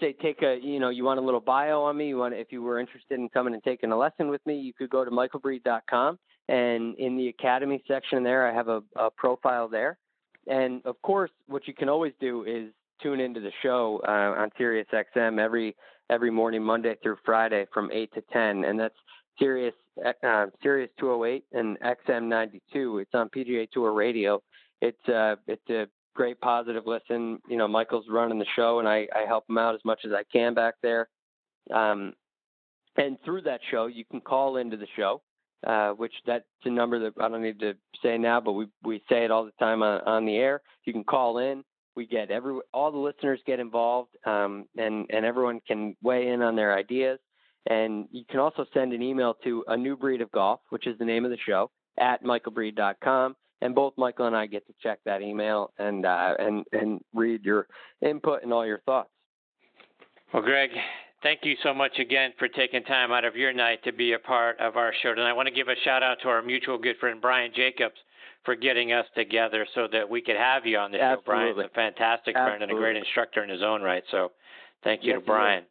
say 0.00 0.14
take 0.20 0.42
a 0.42 0.58
you 0.62 0.78
know 0.78 0.88
you 0.88 1.04
want 1.04 1.18
a 1.18 1.22
little 1.22 1.40
bio 1.40 1.82
on 1.82 1.96
me 1.96 2.08
you 2.08 2.18
want 2.18 2.34
if 2.34 2.48
you 2.50 2.62
were 2.62 2.78
interested 2.78 3.18
in 3.18 3.28
coming 3.30 3.54
and 3.54 3.62
taking 3.62 3.92
a 3.92 3.96
lesson 3.96 4.28
with 4.28 4.44
me 4.46 4.58
you 4.58 4.72
could 4.72 4.90
go 4.90 5.04
to 5.04 5.10
michaelbreed.com 5.10 6.18
and 6.48 6.96
in 6.98 7.16
the 7.16 7.28
academy 7.28 7.82
section 7.88 8.22
there 8.22 8.46
i 8.48 8.54
have 8.54 8.68
a, 8.68 8.82
a 8.96 9.10
profile 9.10 9.68
there 9.68 9.98
and 10.46 10.82
of 10.84 11.00
course 11.02 11.30
what 11.48 11.66
you 11.66 11.74
can 11.74 11.88
always 11.88 12.12
do 12.20 12.44
is 12.44 12.72
tune 13.02 13.20
into 13.20 13.40
the 13.40 13.52
show 13.62 14.00
uh, 14.06 14.40
on 14.40 14.50
sirius 14.58 14.86
xm 14.92 15.40
every 15.40 15.74
every 16.10 16.30
morning 16.30 16.62
monday 16.62 16.94
through 17.02 17.16
friday 17.24 17.66
from 17.72 17.90
8 17.92 18.12
to 18.14 18.22
10 18.32 18.64
and 18.64 18.78
that's 18.78 18.94
sirius 19.38 19.74
uh, 20.04 20.46
sirius 20.62 20.90
208 20.98 21.44
and 21.52 21.78
xm 21.80 22.28
92 22.28 22.98
it's 22.98 23.14
on 23.14 23.28
pga 23.30 23.70
tour 23.70 23.92
radio 23.92 24.40
it's 24.80 25.08
uh 25.08 25.36
it's 25.46 25.68
a 25.70 25.86
great 26.16 26.40
positive 26.40 26.84
listen. 26.86 27.38
You 27.48 27.56
know, 27.56 27.68
Michael's 27.68 28.06
running 28.10 28.38
the 28.38 28.46
show, 28.56 28.80
and 28.80 28.88
I, 28.88 29.06
I 29.14 29.26
help 29.28 29.44
him 29.48 29.58
out 29.58 29.74
as 29.74 29.80
much 29.84 30.00
as 30.04 30.12
I 30.12 30.24
can 30.32 30.54
back 30.54 30.74
there. 30.82 31.08
Um, 31.72 32.14
and 32.96 33.18
through 33.24 33.42
that 33.42 33.60
show, 33.70 33.86
you 33.86 34.04
can 34.10 34.20
call 34.20 34.56
into 34.56 34.76
the 34.76 34.86
show, 34.96 35.20
uh, 35.66 35.90
which 35.90 36.14
that's 36.26 36.44
a 36.64 36.70
number 36.70 36.98
that 36.98 37.12
I 37.20 37.28
don't 37.28 37.42
need 37.42 37.60
to 37.60 37.74
say 38.02 38.18
now, 38.18 38.40
but 38.40 38.52
we 38.52 38.66
we 38.82 39.02
say 39.08 39.24
it 39.24 39.30
all 39.30 39.44
the 39.44 39.52
time 39.60 39.82
on, 39.82 40.00
on 40.02 40.26
the 40.26 40.36
air. 40.36 40.62
You 40.84 40.92
can 40.92 41.04
call 41.04 41.38
in. 41.38 41.62
We 41.94 42.06
get 42.06 42.30
every 42.30 42.58
all 42.72 42.90
the 42.90 42.98
listeners 42.98 43.40
get 43.46 43.60
involved, 43.60 44.16
um, 44.24 44.64
and 44.76 45.06
and 45.10 45.24
everyone 45.24 45.60
can 45.66 45.94
weigh 46.02 46.28
in 46.28 46.42
on 46.42 46.56
their 46.56 46.76
ideas. 46.76 47.18
And 47.68 48.08
you 48.12 48.24
can 48.30 48.40
also 48.40 48.64
send 48.72 48.92
an 48.92 49.02
email 49.02 49.34
to 49.44 49.64
a 49.68 49.76
new 49.76 49.96
breed 49.96 50.20
of 50.20 50.30
golf, 50.30 50.60
which 50.70 50.86
is 50.86 50.96
the 50.98 51.04
name 51.04 51.24
of 51.24 51.30
the 51.30 51.38
show, 51.44 51.70
at 51.98 52.22
michaelbreed.com 52.22 53.34
and 53.62 53.74
both 53.74 53.94
Michael 53.96 54.26
and 54.26 54.36
I 54.36 54.46
get 54.46 54.66
to 54.66 54.74
check 54.82 54.98
that 55.04 55.22
email 55.22 55.72
and 55.78 56.04
uh, 56.04 56.34
and 56.38 56.64
and 56.72 57.00
read 57.14 57.44
your 57.44 57.66
input 58.02 58.42
and 58.42 58.52
all 58.52 58.66
your 58.66 58.80
thoughts. 58.80 59.10
Well, 60.32 60.42
Greg, 60.42 60.70
thank 61.22 61.40
you 61.44 61.54
so 61.62 61.72
much 61.72 61.98
again 61.98 62.32
for 62.38 62.48
taking 62.48 62.82
time 62.84 63.12
out 63.12 63.24
of 63.24 63.36
your 63.36 63.52
night 63.52 63.82
to 63.84 63.92
be 63.92 64.12
a 64.12 64.18
part 64.18 64.58
of 64.60 64.76
our 64.76 64.92
show 65.02 65.14
tonight. 65.14 65.30
I 65.30 65.32
want 65.32 65.48
to 65.48 65.54
give 65.54 65.68
a 65.68 65.74
shout 65.84 66.02
out 66.02 66.18
to 66.22 66.28
our 66.28 66.42
mutual 66.42 66.78
good 66.78 66.96
friend 66.98 67.20
Brian 67.20 67.52
Jacobs 67.54 67.96
for 68.44 68.54
getting 68.54 68.92
us 68.92 69.06
together 69.16 69.66
so 69.74 69.88
that 69.90 70.08
we 70.08 70.20
could 70.20 70.36
have 70.36 70.66
you 70.66 70.78
on 70.78 70.92
the 70.92 71.00
Absolutely. 71.00 71.24
show. 71.24 71.54
Brian's 71.54 71.58
a 71.58 71.74
fantastic 71.74 72.36
Absolutely. 72.36 72.50
friend 72.50 72.62
and 72.62 72.72
a 72.72 72.74
great 72.74 72.96
instructor 72.96 73.42
in 73.42 73.50
his 73.50 73.62
own 73.62 73.82
right. 73.82 74.04
So, 74.10 74.32
thank 74.84 75.02
you 75.02 75.12
Yes, 75.12 75.20
to 75.20 75.26
Brian. 75.26 75.64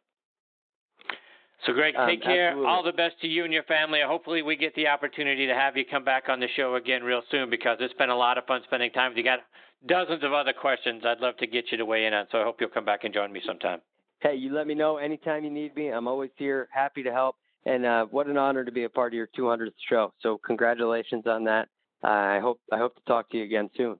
So, 1.65 1.73
Greg, 1.73 1.95
Um, 1.95 2.07
take 2.07 2.21
care. 2.21 2.49
absolutely. 2.49 2.71
All 2.71 2.83
the 2.83 2.93
best 2.93 3.19
to 3.21 3.27
you 3.27 3.43
and 3.43 3.53
your 3.53 3.63
family. 3.63 4.01
Hopefully, 4.01 4.41
we 4.41 4.55
get 4.55 4.75
the 4.75 4.87
opportunity 4.87 5.47
to 5.47 5.55
have 5.55 5.77
you 5.77 5.85
come 5.85 6.03
back 6.03 6.29
on 6.29 6.39
the 6.39 6.47
show 6.49 6.75
again 6.75 7.03
real 7.03 7.21
soon 7.31 7.49
because 7.49 7.77
it's 7.79 7.93
been 7.95 8.09
a 8.09 8.15
lot 8.15 8.37
of 8.37 8.45
fun 8.45 8.61
spending 8.63 8.91
time 8.91 9.11
with 9.11 9.17
you. 9.17 9.23
Got 9.23 9.39
dozens 9.85 10.23
of 10.23 10.33
other 10.33 10.53
questions 10.53 11.05
I'd 11.05 11.21
love 11.21 11.37
to 11.37 11.47
get 11.47 11.71
you 11.71 11.77
to 11.77 11.85
weigh 11.85 12.05
in 12.05 12.13
on. 12.13 12.27
So, 12.31 12.39
I 12.41 12.43
hope 12.43 12.59
you'll 12.59 12.69
come 12.69 12.85
back 12.85 13.03
and 13.03 13.13
join 13.13 13.31
me 13.31 13.41
sometime. 13.45 13.81
Hey, 14.19 14.35
you 14.35 14.53
let 14.53 14.67
me 14.67 14.75
know 14.75 14.97
anytime 14.97 15.43
you 15.43 15.49
need 15.49 15.75
me. 15.75 15.89
I'm 15.89 16.07
always 16.07 16.31
here, 16.35 16.67
happy 16.71 17.03
to 17.03 17.11
help. 17.11 17.35
And 17.65 17.85
uh, 17.85 18.05
what 18.05 18.27
an 18.27 18.37
honor 18.37 18.63
to 18.63 18.71
be 18.71 18.83
a 18.83 18.89
part 18.89 19.13
of 19.13 19.17
your 19.17 19.27
200th 19.37 19.71
show. 19.89 20.13
So 20.21 20.37
congratulations 20.45 21.25
on 21.25 21.43
that. 21.45 21.67
Uh, 22.03 22.07
I 22.07 22.39
hope 22.39 22.59
I 22.71 22.77
hope 22.77 22.95
to 22.95 23.01
talk 23.07 23.29
to 23.31 23.37
you 23.37 23.43
again 23.43 23.69
soon. 23.75 23.97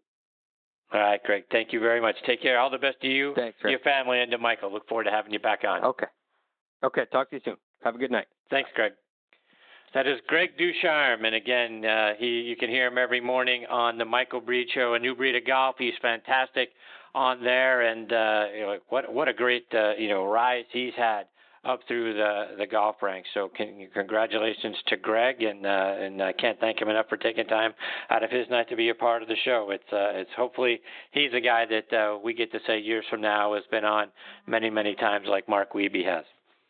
All 0.94 1.00
right, 1.00 1.22
Greg. 1.24 1.46
Thank 1.52 1.74
you 1.74 1.80
very 1.80 2.00
much. 2.00 2.16
Take 2.28 2.42
care. 2.42 2.60
All 2.60 2.70
the 2.70 2.78
best 2.78 3.02
to 3.02 3.08
you, 3.08 3.34
Thanks, 3.36 3.58
your 3.64 3.80
family, 3.80 4.22
and 4.22 4.30
to 4.32 4.38
Michael. 4.38 4.72
Look 4.72 4.88
forward 4.88 5.06
to 5.06 5.12
having 5.12 5.34
you 5.34 5.40
back 5.40 5.64
on. 5.68 5.84
Okay. 5.84 6.06
Okay. 6.86 7.06
Talk 7.12 7.30
to 7.32 7.38
you 7.38 7.42
soon. 7.44 7.58
Have 7.84 7.96
a 7.96 7.98
good 7.98 8.12
night. 8.12 8.28
Thanks, 8.50 8.70
Greg. 8.76 8.94
That 9.94 10.08
is 10.08 10.20
Greg 10.28 10.58
Ducharme, 10.58 11.24
and 11.24 11.36
again, 11.36 11.86
uh, 11.86 12.14
he 12.20 12.42
you 12.42 12.58
can 12.58 12.70
hear 12.70 12.88
him 12.88 12.98
every 12.98 13.22
morning 13.22 13.66
on 13.70 13.98
the 13.98 14.04
Michael 14.04 14.42
Breed 14.42 14.68
Show, 14.74 14.94
a 14.94 15.00
new 15.00 15.16
breed 15.16 15.38
of 15.38 15.48
golf. 15.48 15.76
He's 15.80 15.94
fantastic 16.02 16.70
on 17.14 17.42
there, 17.42 17.82
and 17.82 18.12
uh, 18.12 18.46
you 18.54 18.62
know, 18.62 18.78
what 18.90 19.12
what 19.14 19.30
a 19.30 19.34
great 19.34 19.66
uh, 19.74 19.94
you 19.98 20.10
know 20.10 20.26
rise 20.26 20.66
he's 20.72 20.94
had 20.98 21.28
up 21.64 21.80
through 21.88 22.14
the 22.14 22.58
the 22.58 22.68
golf 22.68 22.98
ranks. 23.02 23.30
So, 23.34 23.50
can, 23.56 23.88
congratulations 23.94 24.76
to 24.88 24.98
Greg, 24.98 25.42
and 25.42 25.66
uh, 25.66 25.96
and 25.98 26.22
I 26.22 26.34
can't 26.34 26.60
thank 26.60 26.82
him 26.82 26.90
enough 26.90 27.08
for 27.08 27.18
taking 27.18 27.48
time 27.48 27.74
out 28.10 28.22
of 28.22 28.30
his 28.30 28.50
night 28.50 28.68
to 28.70 28.76
be 28.76 28.90
a 28.90 28.96
part 28.96 29.22
of 29.22 29.30
the 29.30 29.38
show. 29.46 29.70
It's 29.72 29.94
uh, 29.94 30.12
it's 30.20 30.32
hopefully 30.36 30.82
he's 31.12 31.34
a 31.34 31.42
guy 31.42 31.66
that 31.68 31.98
uh, 31.98 32.18
we 32.22 32.34
get 32.34 32.52
to 32.52 32.60
say 32.68 32.80
years 32.80 33.06
from 33.10 33.22
now 33.22 33.54
has 33.54 33.64
been 33.72 33.86
on 33.86 34.08
many 34.46 34.70
many 34.70 34.94
times, 34.96 35.28
like 35.30 35.48
Mark 35.48 35.72
Wiebe 35.72 36.06
has. 36.06 36.26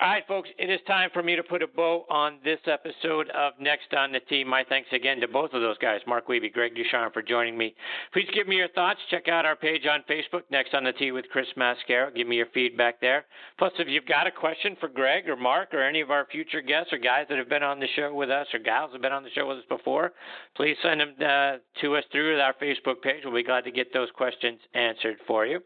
All 0.00 0.10
right, 0.10 0.22
folks, 0.28 0.48
it 0.60 0.70
is 0.70 0.78
time 0.86 1.10
for 1.12 1.24
me 1.24 1.34
to 1.34 1.42
put 1.42 1.60
a 1.60 1.66
bow 1.66 2.04
on 2.08 2.38
this 2.44 2.60
episode 2.66 3.28
of 3.30 3.54
Next 3.58 3.92
on 3.92 4.12
the 4.12 4.20
Tee. 4.20 4.44
My 4.44 4.62
thanks 4.68 4.88
again 4.92 5.18
to 5.18 5.26
both 5.26 5.52
of 5.54 5.60
those 5.60 5.76
guys, 5.78 5.98
Mark 6.06 6.28
Wiebe, 6.28 6.52
Greg 6.52 6.76
Ducharme, 6.76 7.10
for 7.12 7.20
joining 7.20 7.58
me. 7.58 7.74
Please 8.12 8.28
give 8.32 8.46
me 8.46 8.54
your 8.54 8.68
thoughts. 8.68 9.00
Check 9.10 9.26
out 9.26 9.44
our 9.44 9.56
page 9.56 9.86
on 9.90 10.04
Facebook, 10.08 10.42
Next 10.52 10.72
on 10.72 10.84
the 10.84 10.92
Tee 10.92 11.10
with 11.10 11.24
Chris 11.32 11.48
Mascaro. 11.56 12.14
Give 12.14 12.28
me 12.28 12.36
your 12.36 12.46
feedback 12.54 13.00
there. 13.00 13.24
Plus, 13.58 13.72
if 13.80 13.88
you've 13.88 14.06
got 14.06 14.28
a 14.28 14.30
question 14.30 14.76
for 14.78 14.88
Greg 14.88 15.28
or 15.28 15.34
Mark 15.34 15.74
or 15.74 15.82
any 15.82 16.00
of 16.00 16.12
our 16.12 16.28
future 16.30 16.60
guests 16.62 16.92
or 16.92 16.98
guys 16.98 17.26
that 17.28 17.36
have 17.36 17.48
been 17.48 17.64
on 17.64 17.80
the 17.80 17.88
show 17.96 18.14
with 18.14 18.30
us 18.30 18.46
or 18.54 18.60
gals 18.60 18.90
that 18.92 18.98
have 18.98 19.02
been 19.02 19.10
on 19.10 19.24
the 19.24 19.30
show 19.34 19.48
with 19.48 19.58
us 19.58 19.64
before, 19.68 20.12
please 20.54 20.76
send 20.80 21.00
them 21.00 21.14
uh, 21.18 21.56
to 21.80 21.96
us 21.96 22.04
through 22.12 22.38
our 22.38 22.54
Facebook 22.62 23.02
page. 23.02 23.22
We'll 23.24 23.34
be 23.34 23.42
glad 23.42 23.64
to 23.64 23.72
get 23.72 23.92
those 23.92 24.10
questions 24.14 24.60
answered 24.74 25.16
for 25.26 25.44
you. 25.44 25.58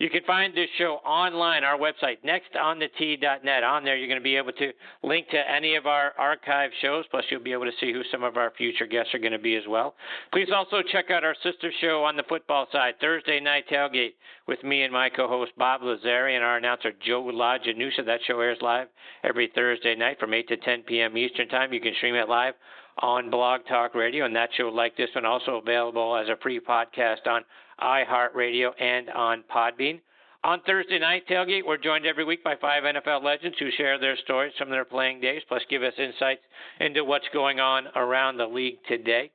You 0.00 0.10
can 0.10 0.22
find 0.26 0.52
this 0.52 0.68
show 0.78 0.94
online, 1.06 1.62
our 1.62 1.78
website, 1.78 2.16
nextonthetee.net. 2.26 3.67
On 3.68 3.84
there, 3.84 3.96
you're 3.96 4.08
going 4.08 4.20
to 4.20 4.24
be 4.24 4.36
able 4.36 4.52
to 4.52 4.72
link 5.02 5.28
to 5.28 5.38
any 5.50 5.74
of 5.76 5.86
our 5.86 6.12
archive 6.18 6.70
shows, 6.80 7.04
plus, 7.10 7.24
you'll 7.30 7.42
be 7.42 7.52
able 7.52 7.66
to 7.66 7.76
see 7.80 7.92
who 7.92 8.02
some 8.10 8.22
of 8.22 8.38
our 8.38 8.50
future 8.56 8.86
guests 8.86 9.14
are 9.14 9.18
going 9.18 9.32
to 9.32 9.38
be 9.38 9.56
as 9.56 9.64
well. 9.68 9.94
Please 10.32 10.48
also 10.54 10.80
check 10.90 11.10
out 11.10 11.22
our 11.22 11.36
sister 11.42 11.70
show 11.80 12.02
on 12.02 12.16
the 12.16 12.22
football 12.28 12.66
side, 12.72 12.94
Thursday 13.00 13.40
Night 13.40 13.64
Tailgate, 13.70 14.14
with 14.46 14.64
me 14.64 14.82
and 14.82 14.92
my 14.92 15.10
co 15.10 15.28
host 15.28 15.52
Bob 15.58 15.82
Lazari 15.82 16.34
and 16.34 16.42
our 16.42 16.56
announcer 16.56 16.92
Joe 17.06 17.22
LaGenusa. 17.24 18.06
That 18.06 18.20
show 18.26 18.40
airs 18.40 18.58
live 18.62 18.88
every 19.22 19.52
Thursday 19.54 19.94
night 19.94 20.18
from 20.18 20.32
8 20.32 20.48
to 20.48 20.56
10 20.56 20.82
p.m. 20.84 21.18
Eastern 21.18 21.48
Time. 21.48 21.72
You 21.72 21.80
can 21.80 21.94
stream 21.98 22.14
it 22.14 22.28
live 22.28 22.54
on 23.00 23.30
Blog 23.30 23.60
Talk 23.68 23.94
Radio, 23.94 24.24
and 24.24 24.34
that 24.34 24.50
show, 24.56 24.68
like 24.68 24.96
this 24.96 25.10
one, 25.14 25.24
also 25.24 25.56
available 25.56 26.16
as 26.16 26.28
a 26.28 26.40
free 26.42 26.58
podcast 26.58 27.26
on 27.26 27.44
iHeartRadio 27.80 28.70
and 28.80 29.10
on 29.10 29.44
Podbean. 29.54 30.00
On 30.44 30.60
Thursday 30.62 31.00
night 31.00 31.26
tailgate, 31.28 31.66
we're 31.66 31.78
joined 31.78 32.06
every 32.06 32.24
week 32.24 32.44
by 32.44 32.54
five 32.60 32.84
NFL 32.84 33.24
legends 33.24 33.58
who 33.58 33.70
share 33.76 33.98
their 33.98 34.16
stories 34.18 34.52
from 34.56 34.70
their 34.70 34.84
playing 34.84 35.20
days, 35.20 35.42
plus 35.48 35.62
give 35.68 35.82
us 35.82 35.94
insights 35.98 36.42
into 36.78 37.04
what's 37.04 37.26
going 37.32 37.58
on 37.58 37.88
around 37.96 38.36
the 38.36 38.46
league 38.46 38.78
today. 38.86 39.32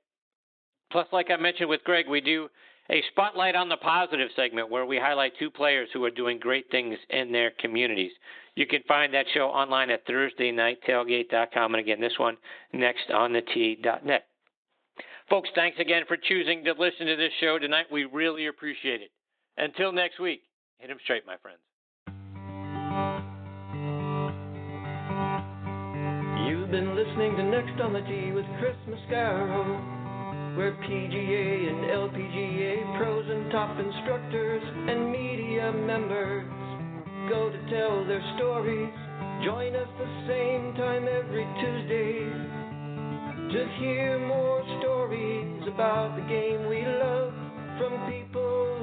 Plus, 0.92 1.08
like 1.12 1.30
I 1.30 1.36
mentioned 1.36 1.70
with 1.70 1.84
Greg, 1.84 2.08
we 2.08 2.22
do 2.22 2.48
a 2.90 3.04
spotlight 3.12 3.56
on 3.56 3.68
the 3.68 3.78
positive 3.78 4.30
segment 4.36 4.70
where 4.70 4.86
we 4.86 4.98
highlight 4.98 5.34
two 5.38 5.50
players 5.50 5.90
who 5.92 6.04
are 6.06 6.12
doing 6.12 6.40
great 6.40 6.70
things 6.72 6.98
in 7.10 7.32
their 7.32 7.52
communities. 7.60 8.12
You 8.56 8.68
can 8.68 8.84
find 8.88 9.14
that 9.14 9.26
show 9.34 9.48
online 9.48 9.90
at 9.90 10.08
ThursdayNightTailgate.com. 10.08 11.74
And 11.74 11.82
again, 11.82 12.00
this 12.00 12.18
one 12.18 12.38
next 12.72 13.10
on 13.12 13.34
the 13.34 13.42
Tee.net. 13.42 14.26
Folks, 15.30 15.50
thanks 15.56 15.80
again 15.80 16.04
for 16.08 16.18
choosing 16.18 16.64
to 16.64 16.74
listen 16.74 17.08
to 17.08 17.16
this 17.16 17.32
show 17.40 17.58
tonight. 17.58 17.88
We 17.92 18.06
really 18.06 18.48
appreciate 18.48 19.02
it. 19.02 19.12
Until 19.58 19.92
next 19.92 20.20
week, 20.20 20.42
hit 20.84 20.92
'em 20.92 21.00
straight, 21.00 21.26
my 21.26 21.38
friends. 21.38 21.64
You've 26.46 26.72
been 26.72 26.94
listening 26.94 27.38
to 27.38 27.44
Next 27.44 27.80
on 27.80 27.94
the 27.94 28.02
Tee 28.02 28.34
with 28.34 28.46
Chris 28.60 28.76
Mascaro, 28.92 30.58
where 30.58 30.74
PGA 30.84 31.70
and 31.70 31.86
LPGA 31.86 32.84
pros 32.98 33.30
and 33.30 33.50
top 33.50 33.80
instructors 33.80 34.62
and 34.90 35.10
media 35.10 35.72
members 35.72 36.52
go 37.30 37.50
to 37.50 37.60
tell 37.72 38.04
their 38.04 38.22
stories. 38.36 38.92
Join 39.42 39.74
us 39.78 39.88
the 39.98 40.28
same 40.28 40.76
time 40.76 41.08
every 41.08 41.48
Tuesday 41.64 42.28
to 43.56 43.68
hear 43.80 44.20
more 44.20 44.62
stories 44.82 45.64
about 45.66 46.18
the 46.18 46.24
game 46.24 46.68
we 46.68 46.84
love 46.84 47.32
from 47.80 47.94
people 48.12 48.83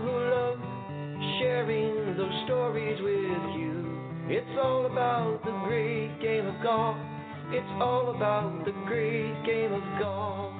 sharing 1.41 2.17
those 2.19 2.45
stories 2.45 3.01
with 3.01 3.57
you. 3.57 3.99
It's 4.29 4.59
all 4.63 4.85
about 4.85 5.41
the 5.43 5.53
great 5.67 6.21
game 6.21 6.47
of 6.47 6.63
golf. 6.63 6.99
It's 7.51 7.83
all 7.83 8.15
about 8.15 8.67
the 8.67 8.73
great 8.87 9.35
game 9.47 9.73
of 9.73 9.83
golf. 9.99 10.60